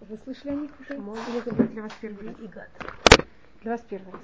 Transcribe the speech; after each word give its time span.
Вы 0.00 0.18
слышали 0.24 0.52
о 0.52 0.54
них 0.54 0.70
уже? 0.80 0.94
Или 0.94 1.38
это 1.38 1.54
будет 1.54 1.70
для 1.72 1.82
вас 1.82 1.92
первый 2.00 2.28
раз? 2.28 2.36
Для 3.62 3.72
вас 3.72 3.80
первый 3.88 4.12
раз. 4.12 4.20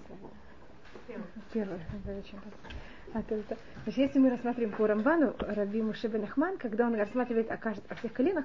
Первый. 1.52 1.80
Зачем? 2.04 2.40
А, 3.14 3.20
это. 3.20 3.58
Значит, 3.84 3.98
если 3.98 4.18
мы 4.18 4.30
рассматриваем 4.30 4.76
по 4.76 4.86
Рамбану, 4.86 5.34
Раби 5.38 5.82
Мушебен 5.82 6.24
Ахман, 6.24 6.56
когда 6.56 6.86
он 6.86 6.94
рассматривает 6.94 7.50
о, 7.50 7.56
кажд... 7.56 7.82
о 7.88 7.94
всех 7.96 8.12
коленах, 8.12 8.44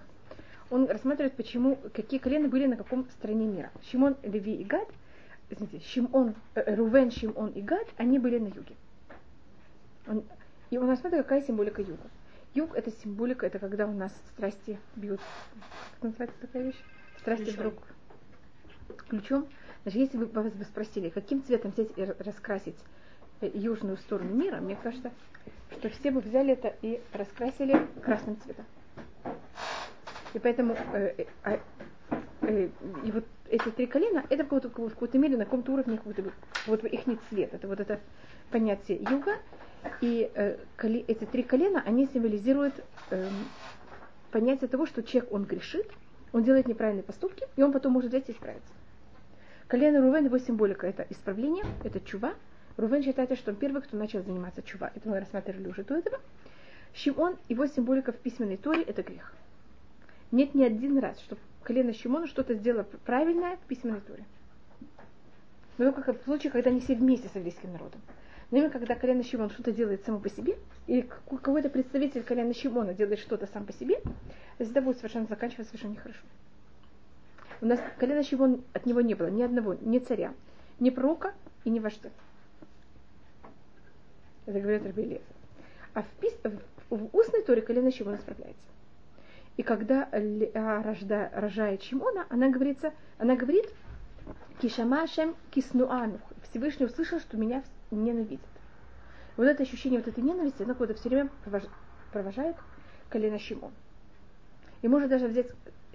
он 0.70 0.88
рассматривает, 0.88 1.36
почему, 1.36 1.78
какие 1.94 2.20
колена 2.20 2.50
были 2.50 2.66
на 2.66 2.76
каком 2.76 3.10
стране 3.12 3.46
мира. 3.46 3.72
Шимон, 3.84 4.18
Леви 4.24 4.56
и 4.56 4.64
Гад, 4.64 4.88
извините, 5.50 5.80
Шимон, 5.86 6.36
э, 6.56 6.76
Рувен, 6.76 7.12
Шимон 7.12 7.52
и 7.52 7.62
Гад, 7.62 7.88
они 7.98 8.20
были 8.20 8.40
на 8.40 8.48
юге. 8.48 8.76
Он, 10.08 10.24
и 10.70 10.78
он 10.78 10.90
рассматривает, 10.90 11.28
какая 11.28 11.44
символика 11.44 11.82
юга. 11.82 12.10
Юг 12.54 12.76
это 12.76 12.92
символика, 12.92 13.46
это 13.46 13.60
когда 13.60 13.88
у 13.88 13.94
нас 13.94 14.12
страсти 14.34 14.80
бьют. 14.96 15.22
Как 15.96 16.04
называется 16.04 16.38
такая 16.42 16.64
вещь? 16.64 16.84
Страсти 17.28 17.44
Ключом. 17.44 17.60
вдруг 17.60 17.84
ключом. 19.10 19.48
Значит, 19.84 20.00
если 20.00 20.18
вы 20.18 20.28
вас 20.28 20.54
бы 20.54 20.64
спросили, 20.64 21.10
каким 21.10 21.44
цветом 21.44 21.72
взять 21.72 21.90
и 21.98 22.06
раскрасить 22.24 22.78
э, 23.42 23.52
южную 23.54 23.98
сторону 23.98 24.34
мира, 24.34 24.62
мне 24.62 24.78
кажется, 24.82 25.12
что 25.72 25.90
все 25.90 26.12
бы 26.12 26.22
взяли 26.22 26.54
это 26.54 26.74
и 26.82 27.02
раскрасили 27.12 27.86
красным 28.02 28.40
цветом. 28.40 28.64
И 30.36 30.40
поэтому 30.40 30.78
э, 30.94 31.16
э, 31.18 31.26
а, 31.44 31.60
э, 32.44 32.70
и 33.04 33.12
вот 33.12 33.26
эти 33.50 33.72
три 33.72 33.88
колена, 33.88 34.24
это 34.30 34.46
в 34.46 34.48
какой-то, 34.48 34.70
в 34.70 34.94
какой-то 34.94 35.18
мере 35.18 35.36
на 35.36 35.44
каком-то 35.44 35.74
уровне 35.74 35.98
какой-то 35.98 36.32
вот 36.66 36.86
их 36.86 37.08
не 37.08 37.20
цвет. 37.28 37.54
Это 37.54 37.68
вот 37.68 37.82
это 37.82 38.00
понятие 38.52 39.06
юга. 39.10 39.36
И 40.00 40.32
э, 40.34 40.60
коли, 40.78 41.04
эти 41.10 41.26
три 41.26 41.44
колена, 41.44 41.84
они 41.86 42.08
символизируют 42.08 42.86
э, 43.10 43.28
понятие 44.32 44.70
того, 44.70 44.86
что 44.86 45.04
человек, 45.04 45.30
он 45.34 45.44
грешит, 45.44 45.92
он 46.38 46.44
делает 46.44 46.68
неправильные 46.68 47.04
поступки, 47.04 47.48
и 47.56 47.64
он 47.64 47.72
потом 47.72 47.94
может 47.94 48.12
взять 48.12 48.30
и 48.30 48.32
исправиться. 48.32 48.72
Колено 49.68 50.02
Рувен, 50.02 50.26
его 50.26 50.38
символика 50.38 50.86
это 50.86 51.06
исправление, 51.10 51.66
это 51.84 52.00
чува. 52.00 52.36
Рувен 52.78 53.02
считается, 53.02 53.36
что 53.36 53.52
он 53.52 53.58
первый, 53.58 53.82
кто 53.82 53.98
начал 53.98 54.22
заниматься 54.22 54.62
чува. 54.62 54.92
Это 54.94 55.10
мы 55.10 55.20
рассматривали 55.20 55.68
уже 55.68 55.84
до 55.84 55.96
этого. 55.96 56.20
Шимон, 56.94 57.38
его 57.50 57.66
символика 57.66 58.12
в 58.12 58.18
письменной 58.18 58.58
торе 58.58 58.84
это 58.84 59.02
грех. 59.02 59.34
Нет 60.32 60.54
ни 60.54 60.64
один 60.64 61.00
раз, 61.00 61.20
что 61.22 61.38
колено 61.64 61.92
Шимона 61.92 62.28
что-то 62.28 62.54
сделало 62.54 62.84
правильное 63.04 63.58
в 63.58 63.62
письменной 63.62 64.02
торе. 64.02 64.24
Но 65.80 65.92
только 65.92 66.14
в 66.14 66.24
случае, 66.24 66.52
когда 66.52 66.70
они 66.70 66.82
все 66.82 66.94
вместе 66.94 67.30
с 67.30 67.36
еврейским 67.36 67.72
народом. 67.72 68.00
Именно 68.50 68.70
когда 68.70 68.96
колено 68.96 69.24
Шимон 69.24 69.50
что-то 69.50 69.72
делает 69.72 70.06
само 70.06 70.20
по 70.20 70.30
себе, 70.30 70.58
или 70.88 71.02
какой-то 71.02 71.70
представитель 71.70 72.24
колена 72.24 72.54
Шимона 72.54 72.94
делает 72.94 73.20
что-то 73.20 73.46
сам 73.48 73.66
по 73.66 73.74
себе, 73.74 74.02
всегда 74.58 74.82
будет 74.82 74.98
совершенно 74.98 75.28
заканчиваться 75.28 75.72
совершенно 75.72 75.94
нехорошо. 75.94 76.22
У 77.60 77.66
нас 77.66 77.80
колено 77.98 78.24
Шимон 78.24 78.64
от 78.74 78.86
него 78.86 79.02
не 79.02 79.16
было 79.16 79.28
ни 79.28 79.42
одного, 79.42 79.74
ни 79.74 80.00
царя, 80.00 80.34
ни 80.80 80.90
пророка 80.90 81.34
и 81.66 81.70
ни 81.70 81.80
вождя. 81.80 82.10
Это 84.46 84.62
говорит 84.62 84.86
Рабелев. 84.86 85.22
А 85.94 86.04
в, 86.04 86.08
пис... 86.22 86.34
в, 86.90 87.10
устной 87.12 87.44
торе 87.44 87.62
колено 87.62 87.92
Шимона 87.92 88.18
справляется. 88.18 88.62
И 89.58 89.64
когда 89.64 90.08
Леа 90.14 90.84
рожда, 90.84 91.32
рожает 91.34 91.84
Шимона, 91.84 92.28
она, 92.30 92.50
говорится, 92.50 92.94
она 93.18 93.36
говорит, 93.36 93.66
Кишамашем 94.62 95.36
киснуану. 95.52 96.20
Всевышний 96.50 96.86
услышал, 96.86 97.20
что 97.20 97.38
меня 97.38 97.64
ненавидит. 97.92 98.40
Вот 99.36 99.46
это 99.46 99.64
ощущение 99.64 100.00
вот 100.00 100.08
этой 100.08 100.24
ненависти, 100.24 100.64
оно 100.64 100.76
куда-то 100.76 101.00
все 101.00 101.10
время 101.10 101.30
провожает 102.12 102.56
колено 103.10 103.40
Шимон. 103.40 103.72
И 104.82 104.88
можно 104.88 105.08
даже 105.08 105.28
взять 105.28 105.48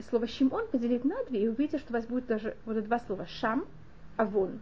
слово 0.08 0.26
Шимон, 0.26 0.66
поделить 0.68 1.04
на 1.04 1.24
две, 1.24 1.44
и 1.44 1.48
увидите, 1.48 1.78
что 1.78 1.92
у 1.92 1.96
вас 1.96 2.06
будет 2.06 2.26
даже 2.26 2.56
вот 2.64 2.82
два 2.84 2.98
слова 3.00 3.26
Шам, 3.26 3.66
Авон. 4.16 4.60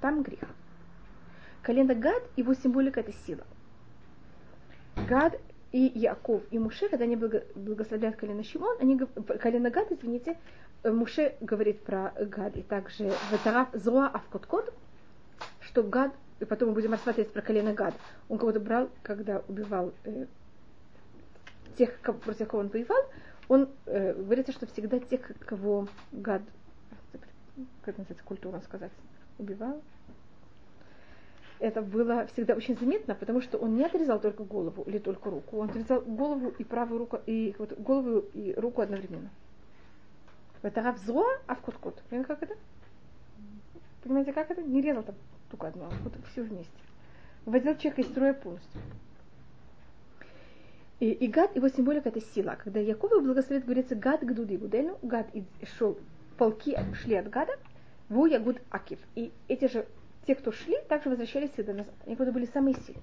Там 0.00 0.22
грех. 0.22 0.48
Колено 1.62 1.94
Гад, 1.94 2.22
его 2.36 2.54
символика 2.54 3.00
это 3.00 3.12
сила. 3.26 3.44
Гад 5.08 5.38
и 5.70 5.80
Яков, 5.94 6.42
и 6.50 6.58
Муше, 6.58 6.88
когда 6.88 7.04
они 7.04 7.16
благословляют 7.16 8.16
колено 8.16 8.44
Шимон, 8.44 8.76
они, 8.80 8.98
колено 9.40 9.70
Гад, 9.70 9.90
извините, 9.90 10.36
Муше 10.84 11.34
говорит 11.40 11.82
про 11.84 12.12
Гад, 12.18 12.56
и 12.56 12.62
также 12.62 13.10
в 13.30 13.38
Тараф 13.44 13.68
Зоа 13.72 14.08
Авкоткот, 14.08 14.74
что 15.60 15.82
Гад, 15.82 16.12
и 16.42 16.44
потом 16.44 16.70
мы 16.70 16.74
будем 16.74 16.90
рассматривать 16.90 17.32
про 17.32 17.40
колено 17.40 17.72
Гад, 17.72 17.94
он 18.28 18.36
кого-то 18.36 18.58
брал, 18.58 18.90
когда 19.04 19.42
убивал 19.46 19.92
э, 20.02 20.26
тех, 21.78 22.00
кого, 22.00 22.18
против 22.18 22.48
кого 22.48 22.62
он 22.62 22.68
воевал, 22.68 23.00
он 23.46 23.68
э, 23.86 24.12
говорится, 24.12 24.50
что 24.50 24.66
всегда 24.66 24.98
тех, 24.98 25.20
кого 25.38 25.86
Гад, 26.10 26.42
как 27.84 27.96
называется 27.96 28.24
культура 28.24 28.58
сказать, 28.58 28.90
убивал, 29.38 29.80
это 31.60 31.80
было 31.80 32.26
всегда 32.32 32.54
очень 32.54 32.76
заметно, 32.76 33.14
потому 33.14 33.40
что 33.40 33.58
он 33.58 33.76
не 33.76 33.84
отрезал 33.84 34.18
только 34.18 34.42
голову 34.42 34.82
или 34.82 34.98
только 34.98 35.30
руку, 35.30 35.58
он 35.58 35.70
отрезал 35.70 36.00
голову 36.00 36.52
и 36.58 36.64
правую 36.64 36.98
руку, 36.98 37.20
и 37.24 37.54
вот 37.56 37.78
голову 37.78 38.24
и 38.34 38.52
руку 38.54 38.82
одновременно. 38.82 39.30
Это 40.62 40.82
равзоа, 40.82 41.24
а 41.46 41.54
в 41.54 41.60
кот-кот. 41.60 42.02
Понимаете, 42.10 42.34
как 42.34 42.42
это? 42.42 42.56
Понимаете, 44.02 44.32
как 44.32 44.50
это? 44.50 44.62
Не 44.62 44.80
резал 44.80 45.04
там 45.04 45.14
только 45.52 45.68
одно, 45.68 45.84
а 45.84 45.92
вот 46.02 46.14
все 46.32 46.42
вместе. 46.42 46.72
Вводил 47.44 47.76
человека 47.76 48.00
из 48.00 48.06
строя 48.08 48.32
полностью. 48.32 48.80
И, 50.98 51.10
и 51.10 51.26
гад, 51.26 51.54
его 51.54 51.68
символика 51.68 52.08
это 52.08 52.20
сила. 52.20 52.56
Когда 52.62 52.80
Якова 52.80 53.20
благословит, 53.20 53.64
говорится, 53.64 53.94
гад 53.94 54.22
гдуди 54.22 54.54
гудельну, 54.56 54.98
гад 55.02 55.26
шел, 55.76 55.98
полки 56.38 56.76
шли 56.94 57.16
от 57.16 57.28
гада, 57.28 57.52
ву 58.08 58.26
ягуд 58.26 58.58
акив. 58.70 58.98
И 59.14 59.32
эти 59.48 59.66
же 59.66 59.86
те, 60.26 60.34
кто 60.34 60.52
шли, 60.52 60.76
также 60.88 61.10
возвращались 61.10 61.52
сюда 61.54 61.72
назад. 61.72 61.94
Они 62.06 62.16
как 62.16 62.32
были 62.32 62.46
самые 62.46 62.74
сильные. 62.74 63.02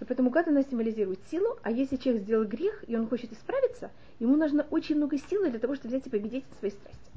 И 0.00 0.04
поэтому 0.04 0.30
гад 0.30 0.48
она 0.48 0.62
символизирует 0.62 1.20
силу, 1.30 1.58
а 1.62 1.70
если 1.70 1.96
человек 1.96 2.22
сделал 2.22 2.44
грех, 2.44 2.82
и 2.88 2.96
он 2.96 3.08
хочет 3.08 3.32
исправиться, 3.32 3.90
ему 4.18 4.36
нужно 4.36 4.66
очень 4.70 4.96
много 4.96 5.18
силы 5.18 5.50
для 5.50 5.60
того, 5.60 5.76
чтобы 5.76 5.90
взять 5.90 6.06
и 6.06 6.10
победить 6.10 6.44
свои 6.58 6.70
страсти. 6.70 7.10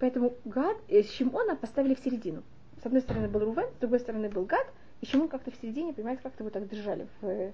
Поэтому 0.00 0.34
гад, 0.44 0.76
э, 0.88 1.02
Шимона 1.04 1.56
поставили 1.56 1.94
в 1.94 2.00
середину. 2.00 2.42
С 2.82 2.86
одной 2.86 3.02
стороны 3.02 3.28
был 3.28 3.40
Рувен, 3.40 3.68
с 3.76 3.80
другой 3.80 4.00
стороны 4.00 4.30
был 4.30 4.44
гад, 4.44 4.66
и 5.02 5.06
Шимон 5.06 5.28
как-то 5.28 5.50
в 5.50 5.56
середине, 5.56 5.92
понимаете, 5.92 6.22
как-то 6.22 6.42
его 6.42 6.50
так 6.50 6.66
держали 6.68 7.06
в, 7.20 7.52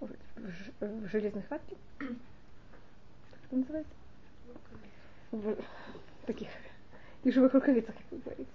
в, 0.00 0.08
в, 0.80 0.80
в 0.80 1.08
железной 1.10 1.42
хватке. 1.42 1.76
Как 1.98 2.08
это 3.46 3.56
называется? 3.56 3.92
В 5.30 5.56
таких 6.26 6.48
ежевых 7.22 7.54
рукавицах, 7.54 7.94
как 7.94 8.04
вы 8.10 8.18
говорите. 8.18 8.50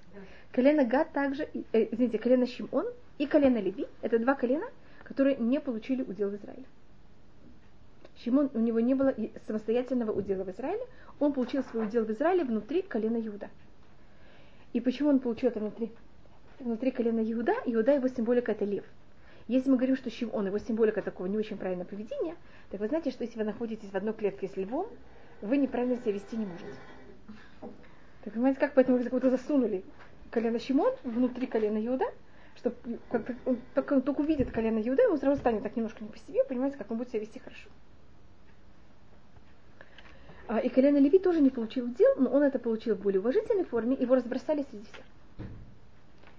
Колено 0.51 0.83
Гад 0.83 1.11
также, 1.13 1.47
э, 1.71 1.87
извините, 1.91 2.19
колено 2.19 2.45
Шимон 2.45 2.85
и 3.17 3.25
колено 3.25 3.59
Леви, 3.59 3.87
это 4.01 4.19
два 4.19 4.35
колена, 4.35 4.67
которые 5.03 5.37
не 5.37 5.59
получили 5.61 6.03
удел 6.03 6.29
в 6.29 6.35
Израиле. 6.35 6.65
Шимон, 8.23 8.49
у 8.53 8.59
него 8.59 8.81
не 8.81 8.93
было 8.93 9.15
самостоятельного 9.47 10.11
удела 10.11 10.43
в 10.43 10.49
Израиле, 10.51 10.85
он 11.19 11.31
получил 11.31 11.63
свой 11.63 11.85
удел 11.85 12.03
в 12.03 12.11
Израиле 12.11 12.43
внутри 12.43 12.81
колена 12.81 13.25
Иуда. 13.25 13.49
И 14.73 14.81
почему 14.81 15.09
он 15.09 15.19
получил 15.19 15.49
это 15.49 15.59
внутри? 15.59 15.91
Внутри 16.59 16.91
колена 16.91 17.19
Иуда, 17.19 17.53
Иуда 17.65 17.93
его 17.93 18.07
символика 18.07 18.51
это 18.51 18.65
лев. 18.65 18.83
Если 19.47 19.69
мы 19.69 19.77
говорим, 19.77 19.95
что 19.95 20.11
Шимон, 20.11 20.45
его 20.45 20.59
символика 20.59 21.01
такого 21.01 21.25
не 21.27 21.37
очень 21.37 21.57
правильного 21.57 21.87
поведения, 21.87 22.35
так 22.69 22.79
вы 22.79 22.87
знаете, 22.87 23.09
что 23.09 23.23
если 23.23 23.39
вы 23.39 23.45
находитесь 23.45 23.89
в 23.89 23.95
одной 23.95 24.13
клетке 24.13 24.47
с 24.47 24.55
львом, 24.55 24.87
вы 25.41 25.57
неправильно 25.57 25.95
себя 25.97 26.11
вести 26.11 26.37
не 26.37 26.45
можете. 26.45 26.67
Так 28.23 28.33
понимаете, 28.33 28.59
как 28.59 28.73
поэтому 28.75 29.01
как 29.01 29.11
будто 29.11 29.31
засунули 29.31 29.83
колено 30.29 30.59
Шимон 30.59 30.93
внутри 31.03 31.47
колена 31.47 31.83
Иуда, 31.83 32.05
чтобы 32.57 32.75
как 33.09 33.35
он, 33.45 33.57
только, 33.73 33.93
он 33.93 34.01
только 34.01 34.21
увидит 34.21 34.51
колено 34.51 34.79
Иуда, 34.79 35.03
ему 35.03 35.17
сразу 35.17 35.39
станет 35.39 35.63
так 35.63 35.75
немножко 35.75 36.03
не 36.03 36.11
по 36.11 36.17
себе, 36.19 36.43
понимаете, 36.43 36.77
как 36.77 36.91
он 36.91 36.97
будет 36.97 37.09
себя 37.09 37.21
вести 37.21 37.39
хорошо. 37.39 37.69
А, 40.49 40.57
и 40.57 40.69
колено 40.69 40.97
Леви 40.97 41.19
тоже 41.19 41.41
не 41.41 41.51
получил 41.51 41.87
дел, 41.93 42.15
но 42.17 42.31
он 42.31 42.41
это 42.41 42.57
получил 42.57 42.95
в 42.95 43.01
более 43.01 43.19
уважительной 43.19 43.65
форме, 43.65 43.95
его 43.95 44.15
разбросали 44.15 44.65
среди 44.71 44.83
всех. 44.85 45.05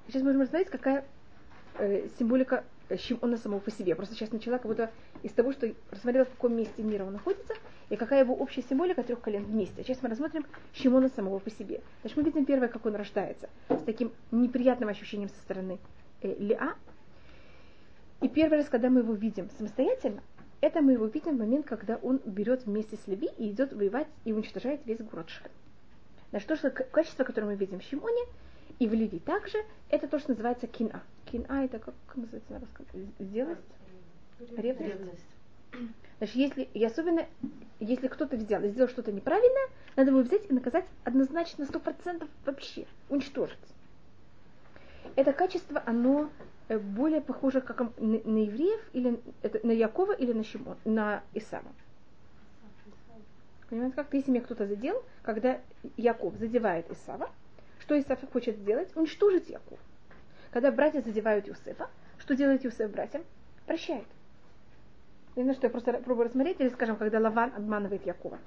Сейчас 0.08 0.24
можем 0.24 0.40
рассмотреть, 0.40 0.68
какая 0.68 1.04
э, 1.78 2.08
символика 2.18 2.64
Шимона 2.98 3.36
самого 3.36 3.60
по 3.60 3.70
себе. 3.70 3.94
Просто 3.94 4.16
сейчас 4.16 4.32
начала 4.32 4.58
будто 4.58 4.90
из 5.22 5.30
того, 5.30 5.52
что 5.52 5.72
рассмотрела, 5.92 6.24
в 6.24 6.30
каком 6.30 6.56
месте 6.56 6.82
мира 6.82 7.04
он 7.04 7.12
находится, 7.12 7.54
и 7.88 7.94
какая 7.94 8.24
его 8.24 8.34
общая 8.34 8.62
символика 8.62 9.04
трех 9.04 9.20
колен 9.20 9.44
вместе. 9.44 9.84
Сейчас 9.84 10.02
мы 10.02 10.08
рассмотрим 10.08 10.44
Шимона 10.72 11.08
самого 11.10 11.38
по 11.38 11.50
себе. 11.50 11.80
Значит, 12.00 12.16
мы 12.16 12.24
видим 12.24 12.44
первое, 12.46 12.66
как 12.66 12.84
он 12.84 12.96
рождается, 12.96 13.48
с 13.68 13.82
таким 13.84 14.10
неприятным 14.32 14.88
ощущением 14.88 15.28
со 15.28 15.40
стороны 15.42 15.78
э, 16.22 16.34
Леа. 16.36 16.74
И 18.22 18.28
первый 18.28 18.58
раз, 18.58 18.68
когда 18.68 18.90
мы 18.90 19.02
его 19.02 19.14
видим 19.14 19.48
самостоятельно, 19.56 20.20
это 20.60 20.82
мы 20.82 20.92
его 20.92 21.06
видим 21.06 21.36
в 21.36 21.38
момент, 21.38 21.66
когда 21.66 21.96
он 21.96 22.20
берет 22.24 22.66
вместе 22.66 22.96
с 22.96 23.06
Леви 23.06 23.28
и 23.38 23.50
идет 23.50 23.72
воевать 23.72 24.08
и 24.24 24.32
уничтожает 24.32 24.80
весь 24.84 25.00
город 25.00 25.30
Шхем. 25.30 25.50
Значит, 26.30 26.48
то, 26.48 26.56
что 26.56 26.70
качество, 26.70 27.24
которое 27.24 27.48
мы 27.48 27.56
видим 27.56 27.80
в 27.80 27.82
Шимоне, 27.82 28.22
и 28.78 28.86
в 28.86 28.94
Леви 28.94 29.18
также, 29.18 29.58
это 29.88 30.06
то, 30.06 30.18
что 30.18 30.30
называется 30.30 30.66
кина. 30.66 31.02
Кина 31.26 31.64
это 31.64 31.78
как, 31.78 31.94
как 32.06 32.16
называется 32.16 32.52
на 32.52 32.60
русском? 32.60 32.86
Сделать? 33.18 33.58
Ревность? 34.56 34.80
Ревность. 34.80 35.26
Значит, 36.18 36.36
если, 36.36 36.62
и 36.74 36.84
особенно, 36.84 37.26
если 37.78 38.08
кто-то 38.08 38.36
взял 38.36 38.62
и 38.62 38.68
сделал 38.68 38.88
что-то 38.88 39.12
неправильное, 39.12 39.68
надо 39.96 40.10
его 40.10 40.20
взять 40.20 40.50
и 40.50 40.52
наказать 40.52 40.86
однозначно 41.04 41.64
сто 41.64 41.80
процентов 41.80 42.28
вообще, 42.44 42.86
уничтожить. 43.08 43.58
Это 45.16 45.32
качество, 45.32 45.82
оно 45.86 46.30
более 46.78 47.20
похоже 47.20 47.60
как 47.60 47.80
на, 47.80 47.90
на 47.98 48.38
евреев, 48.38 48.80
или 48.92 49.20
это, 49.42 49.66
на 49.66 49.72
Якова 49.72 50.12
или 50.12 50.32
на 50.32 50.44
Шимон, 50.44 50.76
на 50.84 51.22
Исава. 51.34 51.72
Понимаете, 53.68 53.96
как? 53.96 54.12
Если 54.12 54.30
меня 54.30 54.42
кто-то 54.42 54.66
задел, 54.66 55.02
когда 55.22 55.60
Яков 55.96 56.34
задевает 56.36 56.90
Исава, 56.90 57.30
что 57.80 57.98
Исав 57.98 58.18
хочет 58.32 58.56
сделать? 58.56 58.94
Уничтожить 58.96 59.48
Яков. 59.48 59.78
Когда 60.50 60.72
братья 60.72 61.00
задевают 61.00 61.46
Юсефа, 61.46 61.88
что 62.18 62.34
делает 62.34 62.64
Юсеф 62.64 62.90
братьям? 62.90 63.22
Прощает. 63.66 64.06
Не 65.36 65.44
знаю, 65.44 65.56
что 65.56 65.66
я 65.66 65.70
просто 65.70 65.92
пробую 65.94 66.26
рассмотреть, 66.26 66.60
или, 66.60 66.68
скажем, 66.68 66.96
когда 66.96 67.20
Лаван 67.20 67.52
обманывает 67.54 68.04
Якова. 68.04 68.38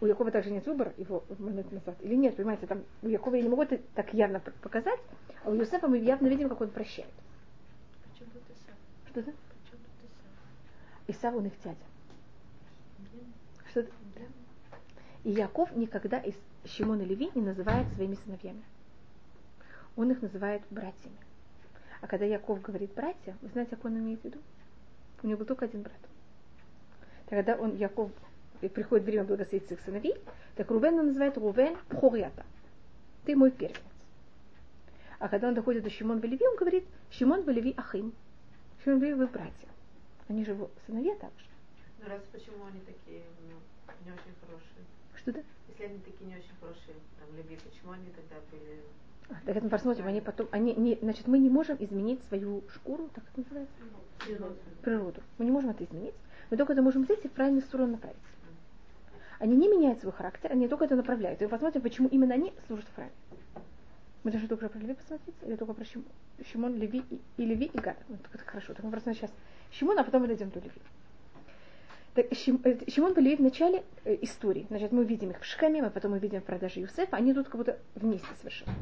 У 0.00 0.06
Якова 0.06 0.30
также 0.30 0.50
нет 0.50 0.66
выбора 0.66 0.92
его 0.96 1.22
обмануть 1.30 1.70
назад. 1.70 1.94
Или 2.00 2.14
нет, 2.14 2.36
понимаете, 2.36 2.66
там 2.66 2.82
у 3.02 3.08
Якова 3.08 3.34
я 3.34 3.42
не 3.42 3.48
могу 3.48 3.62
это 3.62 3.78
так 3.94 4.12
явно 4.14 4.40
показать, 4.40 4.98
а 5.44 5.50
у 5.50 5.54
Юсефа 5.54 5.88
мы 5.88 5.98
явно 5.98 6.28
видим, 6.28 6.48
как 6.48 6.60
он 6.60 6.70
прощает. 6.70 7.12
Что 9.12 9.20
это? 9.20 9.32
Исав? 11.06 11.34
Он 11.34 11.44
их 11.44 11.52
дядя. 11.62 11.76
Что 13.70 13.80
это? 13.80 13.92
И 15.24 15.30
Яков 15.30 15.70
никогда 15.76 16.18
из 16.18 16.34
Шимон 16.64 17.02
и 17.02 17.04
Леви 17.04 17.30
не 17.34 17.42
называет 17.42 17.86
своими 17.94 18.14
сыновьями. 18.14 18.62
Он 19.96 20.10
их 20.10 20.22
называет 20.22 20.62
братьями. 20.70 21.16
А 22.00 22.06
когда 22.06 22.24
Яков 22.24 22.62
говорит 22.62 22.94
братья, 22.94 23.36
вы 23.42 23.48
знаете, 23.50 23.76
как 23.76 23.84
он 23.84 23.98
имеет 23.98 24.22
в 24.22 24.24
виду? 24.24 24.38
У 25.22 25.26
него 25.26 25.40
был 25.40 25.46
только 25.46 25.66
один 25.66 25.82
брат. 25.82 26.00
Когда 27.28 27.54
он, 27.54 27.76
Яков, 27.76 28.10
приходит 28.60 29.04
время 29.04 29.24
благословить 29.24 29.66
своих 29.66 29.82
сыновей, 29.82 30.16
так 30.56 30.70
Рувен 30.70 30.98
он 30.98 31.08
называет 31.08 31.36
Рувен 31.36 31.76
Пхорията. 31.88 32.44
Ты 33.24 33.36
мой 33.36 33.50
первенец. 33.50 33.80
А 35.18 35.28
когда 35.28 35.48
он 35.48 35.54
доходит 35.54 35.84
до 35.84 35.90
Шимон 35.90 36.18
Велеви, 36.18 36.46
он 36.46 36.56
говорит, 36.56 36.84
Шимон 37.10 37.42
Велеви 37.42 37.74
Ахим. 37.76 38.12
Велеви 38.84 39.14
вы 39.14 39.26
братья. 39.26 39.68
Они 40.28 40.44
же 40.44 40.52
его 40.52 40.70
сыновья 40.86 41.14
также. 41.16 41.46
Ну 42.00 42.08
раз 42.08 42.20
почему 42.32 42.64
они 42.66 42.80
такие 42.80 43.22
ну, 43.48 43.54
не 44.04 44.12
очень 44.12 44.34
хорошие? 44.40 44.84
Что-то? 45.14 45.42
Если 45.68 45.84
они 45.84 45.98
такие 46.00 46.26
не 46.28 46.36
очень 46.36 46.54
хорошие, 46.60 46.96
там, 47.18 47.36
Леви, 47.36 47.58
почему 47.62 47.92
они 47.92 48.10
тогда 48.10 48.36
были... 48.50 48.82
А, 49.28 49.34
так 49.46 49.56
это 49.56 49.64
мы 49.64 49.70
посмотрим, 49.70 50.06
они 50.06 50.20
потом, 50.20 50.48
они 50.50 50.74
не, 50.74 50.98
значит, 51.00 51.28
мы 51.28 51.38
не 51.38 51.48
можем 51.48 51.76
изменить 51.78 52.20
свою 52.26 52.64
шкуру, 52.74 53.08
так 53.14 53.24
это 53.32 53.40
называется, 53.40 53.74
природу. 54.82 55.22
Мы 55.38 55.44
не 55.44 55.52
можем 55.52 55.70
это 55.70 55.84
изменить, 55.84 56.14
мы 56.50 56.56
только 56.56 56.72
это 56.72 56.82
можем 56.82 57.04
взять 57.04 57.24
и 57.24 57.28
в 57.28 57.32
правильную 57.32 57.62
сторону 57.62 57.92
направить. 57.92 58.18
Они 59.38 59.56
не 59.56 59.68
меняют 59.68 60.00
свой 60.00 60.12
характер, 60.12 60.50
они 60.52 60.68
только 60.68 60.84
это 60.84 60.96
направляют. 60.96 61.40
И 61.40 61.44
мы 61.44 61.50
посмотрим, 61.50 61.82
почему 61.82 62.08
именно 62.08 62.34
они 62.34 62.52
служат 62.66 62.86
в 62.86 62.94
храме. 62.94 63.12
Мы 64.24 64.30
должны 64.30 64.48
только 64.48 64.68
про 64.68 64.78
Леви 64.78 64.94
посмотреть, 64.94 65.34
или 65.42 65.56
только 65.56 65.74
про 65.74 65.84
Шимон, 66.44 66.76
Леви 66.76 67.02
и, 67.10 67.20
и 67.38 67.44
Леви 67.44 67.66
и 67.66 67.78
Гад. 67.78 67.96
Ну, 68.08 68.16
так 68.22 68.34
это 68.34 68.44
хорошо. 68.44 68.72
Так 68.72 68.84
мы 68.84 68.90
просто 68.90 69.14
сейчас 69.14 69.32
Шимон, 69.72 69.98
а 69.98 70.04
потом 70.04 70.22
мы 70.22 70.28
дойдем 70.28 70.50
до 70.50 70.60
Леви. 70.60 70.80
Так, 72.14 72.26
э, 72.30 72.90
Шимон 72.90 73.12
и 73.14 73.20
Леви 73.20 73.36
в 73.36 73.40
начале 73.40 73.82
э, 74.04 74.16
истории. 74.22 74.66
Значит, 74.68 74.92
мы 74.92 75.04
видим 75.04 75.30
их 75.30 75.40
в 75.40 75.44
Шхеме, 75.44 75.82
мы 75.82 75.90
потом 75.90 76.12
мы 76.12 76.18
видим 76.20 76.40
в 76.40 76.44
продаже 76.44 76.80
Юсефа. 76.80 77.16
Они 77.16 77.34
тут 77.34 77.48
как 77.48 77.56
будто 77.56 77.78
вместе 77.96 78.28
совершенно. 78.38 78.74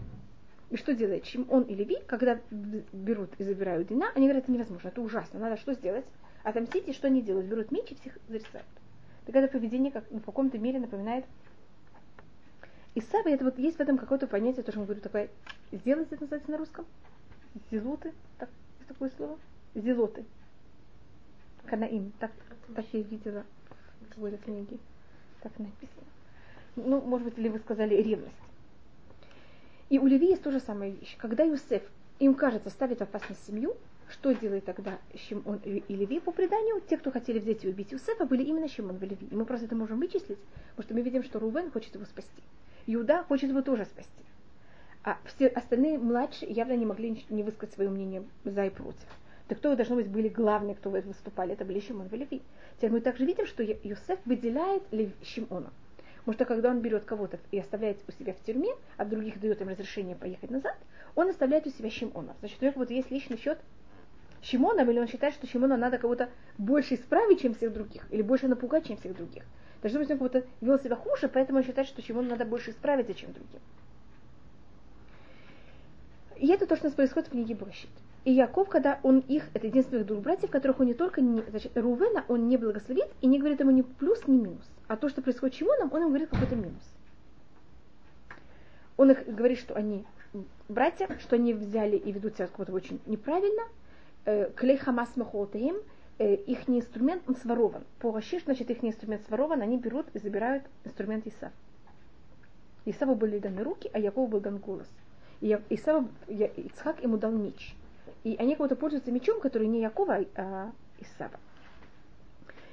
И 0.71 0.77
что 0.77 0.95
делает 0.95 1.27
Шимон 1.27 1.63
и 1.63 1.75
Леви, 1.75 1.99
когда 2.07 2.39
берут 2.51 3.31
и 3.39 3.45
забирают 3.45 3.89
Дина, 3.89 4.11
они 4.15 4.27
говорят, 4.27 4.45
это 4.45 4.53
невозможно, 4.53 4.89
это 4.89 5.01
ужасно, 5.01 5.41
надо 5.41 5.57
что 5.57 5.75
сделать? 5.75 6.05
Отомстить, 6.45 6.89
и 6.89 6.93
что 6.93 7.09
они 7.09 7.23
делают? 7.23 7.49
Берут 7.49 7.73
меч 7.73 7.91
и 7.91 7.97
всех 7.97 8.17
зарезают. 8.29 8.67
Так 9.27 9.35
это 9.35 9.49
поведение 9.49 9.91
как, 9.91 10.05
ну, 10.11 10.21
в 10.21 10.25
каком-то 10.25 10.59
мере 10.59 10.79
напоминает 10.79 11.25
Исава, 12.95 13.29
это 13.29 13.45
вот 13.45 13.59
есть 13.59 13.77
в 13.77 13.81
этом 13.81 13.97
какое-то 13.99 14.27
понятие, 14.27 14.65
то, 14.65 14.73
что 14.73 14.81
мы 14.81 14.87
говорю, 14.87 15.01
такое, 15.01 15.29
сделать 15.71 16.09
это 16.11 16.23
называется 16.23 16.51
на 16.51 16.59
русском? 16.59 16.87
Зелоты, 17.71 18.13
так, 18.39 18.49
есть 18.79 18.89
такое 18.89 19.11
слово? 19.17 19.39
Зелоты. 19.75 20.25
Канаим, 21.67 22.13
так, 22.19 22.33
так 22.75 22.85
я 22.93 23.03
видела 23.03 23.45
в 24.01 24.09
какой-то 24.09 24.39
книге. 24.39 24.79
Так 25.41 25.57
написано. 25.59 26.07
Ну, 26.77 27.01
может 27.01 27.29
быть, 27.29 27.39
или 27.39 27.49
вы 27.49 27.61
сказали 27.61 27.95
ревность. 27.95 28.35
И 29.89 29.99
у 29.99 30.07
Леви 30.07 30.29
есть 30.29 30.43
то 30.43 30.51
же 30.51 30.61
самая 30.61 30.91
вещь. 30.91 31.17
Когда 31.17 31.45
Юсеф, 31.45 31.83
им 32.19 32.35
кажется, 32.35 32.71
ставит 32.71 33.03
опасность 33.03 33.45
семью, 33.47 33.77
что 34.09 34.33
делает 34.33 34.65
тогда 34.65 34.99
Шимон 35.15 35.61
и 35.65 35.83
Леви 35.95 36.19
по 36.19 36.33
преданию? 36.33 36.81
Те, 36.89 36.97
кто 36.97 37.13
хотели 37.13 37.39
взять 37.39 37.65
и 37.65 37.69
убить 37.69 37.93
Юсефа, 37.93 38.25
были 38.25 38.43
именно 38.43 38.69
Шимон 38.69 38.97
и 38.97 39.07
Леви. 39.07 39.29
И 39.31 39.35
мы 39.35 39.45
просто 39.45 39.67
это 39.67 39.77
можем 39.77 40.01
вычислить, 40.01 40.39
потому 40.71 40.85
что 40.85 40.95
мы 40.95 41.03
видим, 41.03 41.23
что 41.23 41.39
Рувен 41.39 41.71
хочет 41.71 41.95
его 41.95 42.05
спасти. 42.05 42.43
Иуда 42.95 43.25
хочет 43.25 43.51
его 43.51 43.63
тоже 43.63 43.85
спасти. 43.85 44.25
А 45.03 45.19
все 45.25 45.47
остальные 45.47 45.99
младшие 45.99 46.51
явно 46.53 46.77
не 46.77 46.87
могли 46.87 47.25
не 47.31 47.43
высказать 47.43 47.75
свое 47.75 47.89
мнение 47.89 48.25
за 48.45 48.67
и 48.67 48.71
против. 48.71 49.07
Так 49.49 49.59
кто, 49.59 49.75
должно 49.75 49.97
быть, 49.97 50.09
были 50.09 50.29
главные, 50.29 50.75
кто 50.75 50.91
выступали? 50.91 51.55
Это 51.55 51.65
были 51.65 51.81
Шимон 51.81 52.09
и 52.09 52.17
Леви. 52.17 52.43
Теперь 52.77 52.91
мы 52.91 53.01
также 53.01 53.25
видим, 53.25 53.47
что 53.47 53.63
Юсеф 53.63 54.19
выделяет 54.25 54.83
Шимона. 55.23 55.73
Потому 56.19 56.35
что 56.35 56.45
когда 56.45 56.71
он 56.71 56.81
берет 56.81 57.05
кого-то 57.05 57.39
и 57.51 57.59
оставляет 57.59 57.99
у 58.07 58.13
себя 58.13 58.35
в 58.35 58.41
тюрьме, 58.45 58.75
а 58.97 59.05
других 59.05 59.41
дает 59.41 59.61
им 59.61 59.69
разрешение 59.69 60.15
поехать 60.15 60.51
назад, 60.51 60.77
он 61.15 61.29
оставляет 61.31 61.67
у 61.67 61.71
себя 61.71 61.91
Шимона. 61.91 62.37
Значит, 62.41 62.59
у 62.61 62.65
него 62.67 62.75
вот 62.77 62.91
есть 62.91 63.11
личный 63.11 63.39
счет 63.39 63.59
Шимона, 64.43 64.83
или 64.83 65.01
он 65.01 65.09
считает, 65.09 65.35
что 65.35 65.47
Шимона 65.47 65.77
надо 65.77 65.99
кого-то 65.99 66.29
больше 66.59 66.95
исправить, 66.95 67.41
чем 67.41 67.55
всех 67.55 67.73
других, 67.73 68.07
или 68.11 68.23
больше 68.23 68.49
напугать, 68.49 68.87
чем 68.87 68.99
всех 68.99 69.17
других. 69.17 69.45
Быть, 69.83 69.95
он 69.95 70.19
кого-то 70.19 70.45
вел 70.61 70.79
себя 70.79 70.97
хуже, 70.97 71.29
поэтому 71.29 71.59
он 71.59 71.65
считает, 71.65 71.89
что 71.89 72.03
Шимона 72.03 72.31
надо 72.31 72.45
больше 72.45 72.71
исправить, 72.71 73.17
чем 73.17 73.33
другим. 73.33 73.61
И 76.37 76.49
это 76.49 76.67
то, 76.67 76.77
что 76.77 76.87
у 76.87 76.89
нас 76.89 76.95
происходит 76.95 77.29
в 77.29 77.33
книге 77.33 77.55
Брашит. 77.55 77.91
И 78.25 78.33
Яков, 78.33 78.69
когда 78.69 78.99
он 79.03 79.21
их, 79.21 79.49
это 79.55 79.67
единственных 79.67 80.07
двух 80.07 80.21
братьев, 80.21 80.51
которых 80.51 80.81
он 80.81 80.87
не 80.87 80.95
только 80.95 81.23
не, 81.23 81.43
значит, 81.43 81.77
Рувена, 81.77 82.25
он 82.29 82.49
не 82.49 82.59
благословит 82.59 83.09
и 83.23 83.27
не 83.27 83.39
говорит 83.39 83.61
ему 83.61 83.71
ни 83.71 83.83
плюс, 83.83 84.27
ни 84.27 84.37
минус. 84.37 84.65
А 84.89 84.97
то, 84.97 85.09
что 85.09 85.23
происходит 85.23 85.55
с 85.55 85.59
Шимоном, 85.59 85.91
он 85.93 86.01
ему 86.01 86.09
говорит 86.11 86.29
какой-то 86.29 86.57
минус. 86.57 86.83
Он 88.99 89.11
их 89.11 89.27
говорит, 89.27 89.59
что 89.59 89.75
они 89.75 90.05
братья, 90.69 91.09
что 91.21 91.37
они 91.37 91.55
взяли 91.55 91.97
и 91.97 92.13
ведут 92.13 92.37
себя 92.37 92.49
как-то 92.49 92.73
очень 92.73 93.01
неправильно. 93.07 93.63
Э, 94.27 94.51
Клей 94.55 94.77
хамас 94.77 95.17
махотаим, 95.17 95.77
э, 96.21 96.35
их 96.35 96.69
инструмент 96.69 97.23
сворован. 97.43 97.83
По 97.99 98.13
Рашиш, 98.13 98.45
значит, 98.45 98.71
их 98.71 98.85
инструмент 98.85 99.25
сворован, 99.27 99.63
они 99.63 99.79
берут 99.79 100.07
и 100.15 100.19
забирают 100.19 100.63
инструмент 100.85 101.27
Исав. 101.27 101.53
Исаву 102.85 103.15
были 103.15 103.39
даны 103.39 103.65
руки, 103.65 103.91
а 103.93 103.99
Якову 103.99 104.27
был 104.27 104.41
дан 104.41 104.59
голос. 104.59 104.89
И 105.41 105.59
Исав, 105.71 106.05
Ицхак 106.29 107.03
ему 107.03 107.17
дал 107.17 107.33
меч. 107.33 107.75
И 108.23 108.37
они 108.39 108.55
кого-то 108.55 108.77
пользуются 108.77 109.11
мечом, 109.11 109.41
который 109.41 109.67
не 109.67 109.81
Якова, 109.81 110.25
а 110.37 110.73
Исава. 111.01 111.41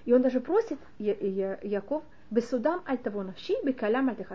И 0.04 0.13
он 0.13 0.22
даже 0.22 0.42
просит 0.42 0.80
Я, 1.00 1.13
Я, 1.13 1.60
Яков, 1.63 2.04
«Бесудам 2.30 2.82
аль 2.86 2.98
того 2.98 3.24
навши, 3.24 3.54
бекалям 3.63 4.10
аль 4.10 4.25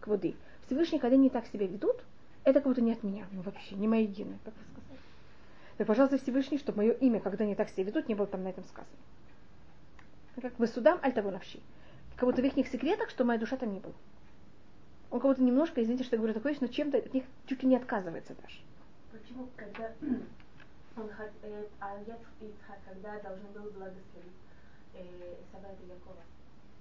к 0.00 0.06
воды». 0.06 0.36
Всевышний, 0.66 1.00
когда 1.00 1.16
они 1.16 1.28
так 1.28 1.46
себя 1.46 1.66
ведут, 1.66 1.96
это 2.44 2.60
кого-то 2.60 2.80
не 2.80 2.92
от 2.92 3.02
меня, 3.02 3.26
ну 3.32 3.42
вообще, 3.42 3.74
не 3.74 3.88
мои 3.88 4.06
гены, 4.06 4.38
как 4.44 4.54
вы 4.54 4.64
сказали. 4.64 4.91
Так, 5.78 5.86
пожалуйста, 5.86 6.18
Всевышний, 6.18 6.58
чтобы 6.58 6.78
мое 6.78 6.92
имя, 6.92 7.20
когда 7.20 7.44
они 7.44 7.54
так 7.54 7.70
себя 7.70 7.84
ведут, 7.84 8.08
не 8.08 8.14
было 8.14 8.26
там 8.26 8.42
на 8.42 8.48
этом 8.48 8.64
сказано. 8.64 8.96
Как 10.40 10.58
«Бесудам 10.58 10.98
аль 11.02 11.12
того 11.12 11.30
навши». 11.30 11.60
Кого-то 12.16 12.42
в 12.42 12.44
их 12.44 12.68
секретах, 12.68 13.10
что 13.10 13.24
моя 13.24 13.38
душа 13.38 13.56
там 13.56 13.72
не 13.72 13.80
была. 13.80 13.94
Он 15.10 15.20
кого-то 15.20 15.42
немножко, 15.42 15.82
извините, 15.82 16.04
что 16.04 16.16
я 16.16 16.18
говорю 16.18 16.34
такое, 16.34 16.56
но 16.60 16.66
чем-то 16.66 16.98
от 16.98 17.12
них 17.12 17.24
чуть 17.46 17.62
ли 17.62 17.68
не 17.68 17.76
отказывается 17.76 18.34
даже. 18.34 18.60
Почему, 19.10 19.48
когда 19.56 19.92
он 20.96 21.10
э, 21.42 21.64
а 21.80 21.98
Ицхак, 22.00 22.78
когда 22.88 23.18
должен 23.20 23.46
был 23.52 23.70
благословить 23.72 24.32
э, 24.94 25.34
Якова, 25.88 26.22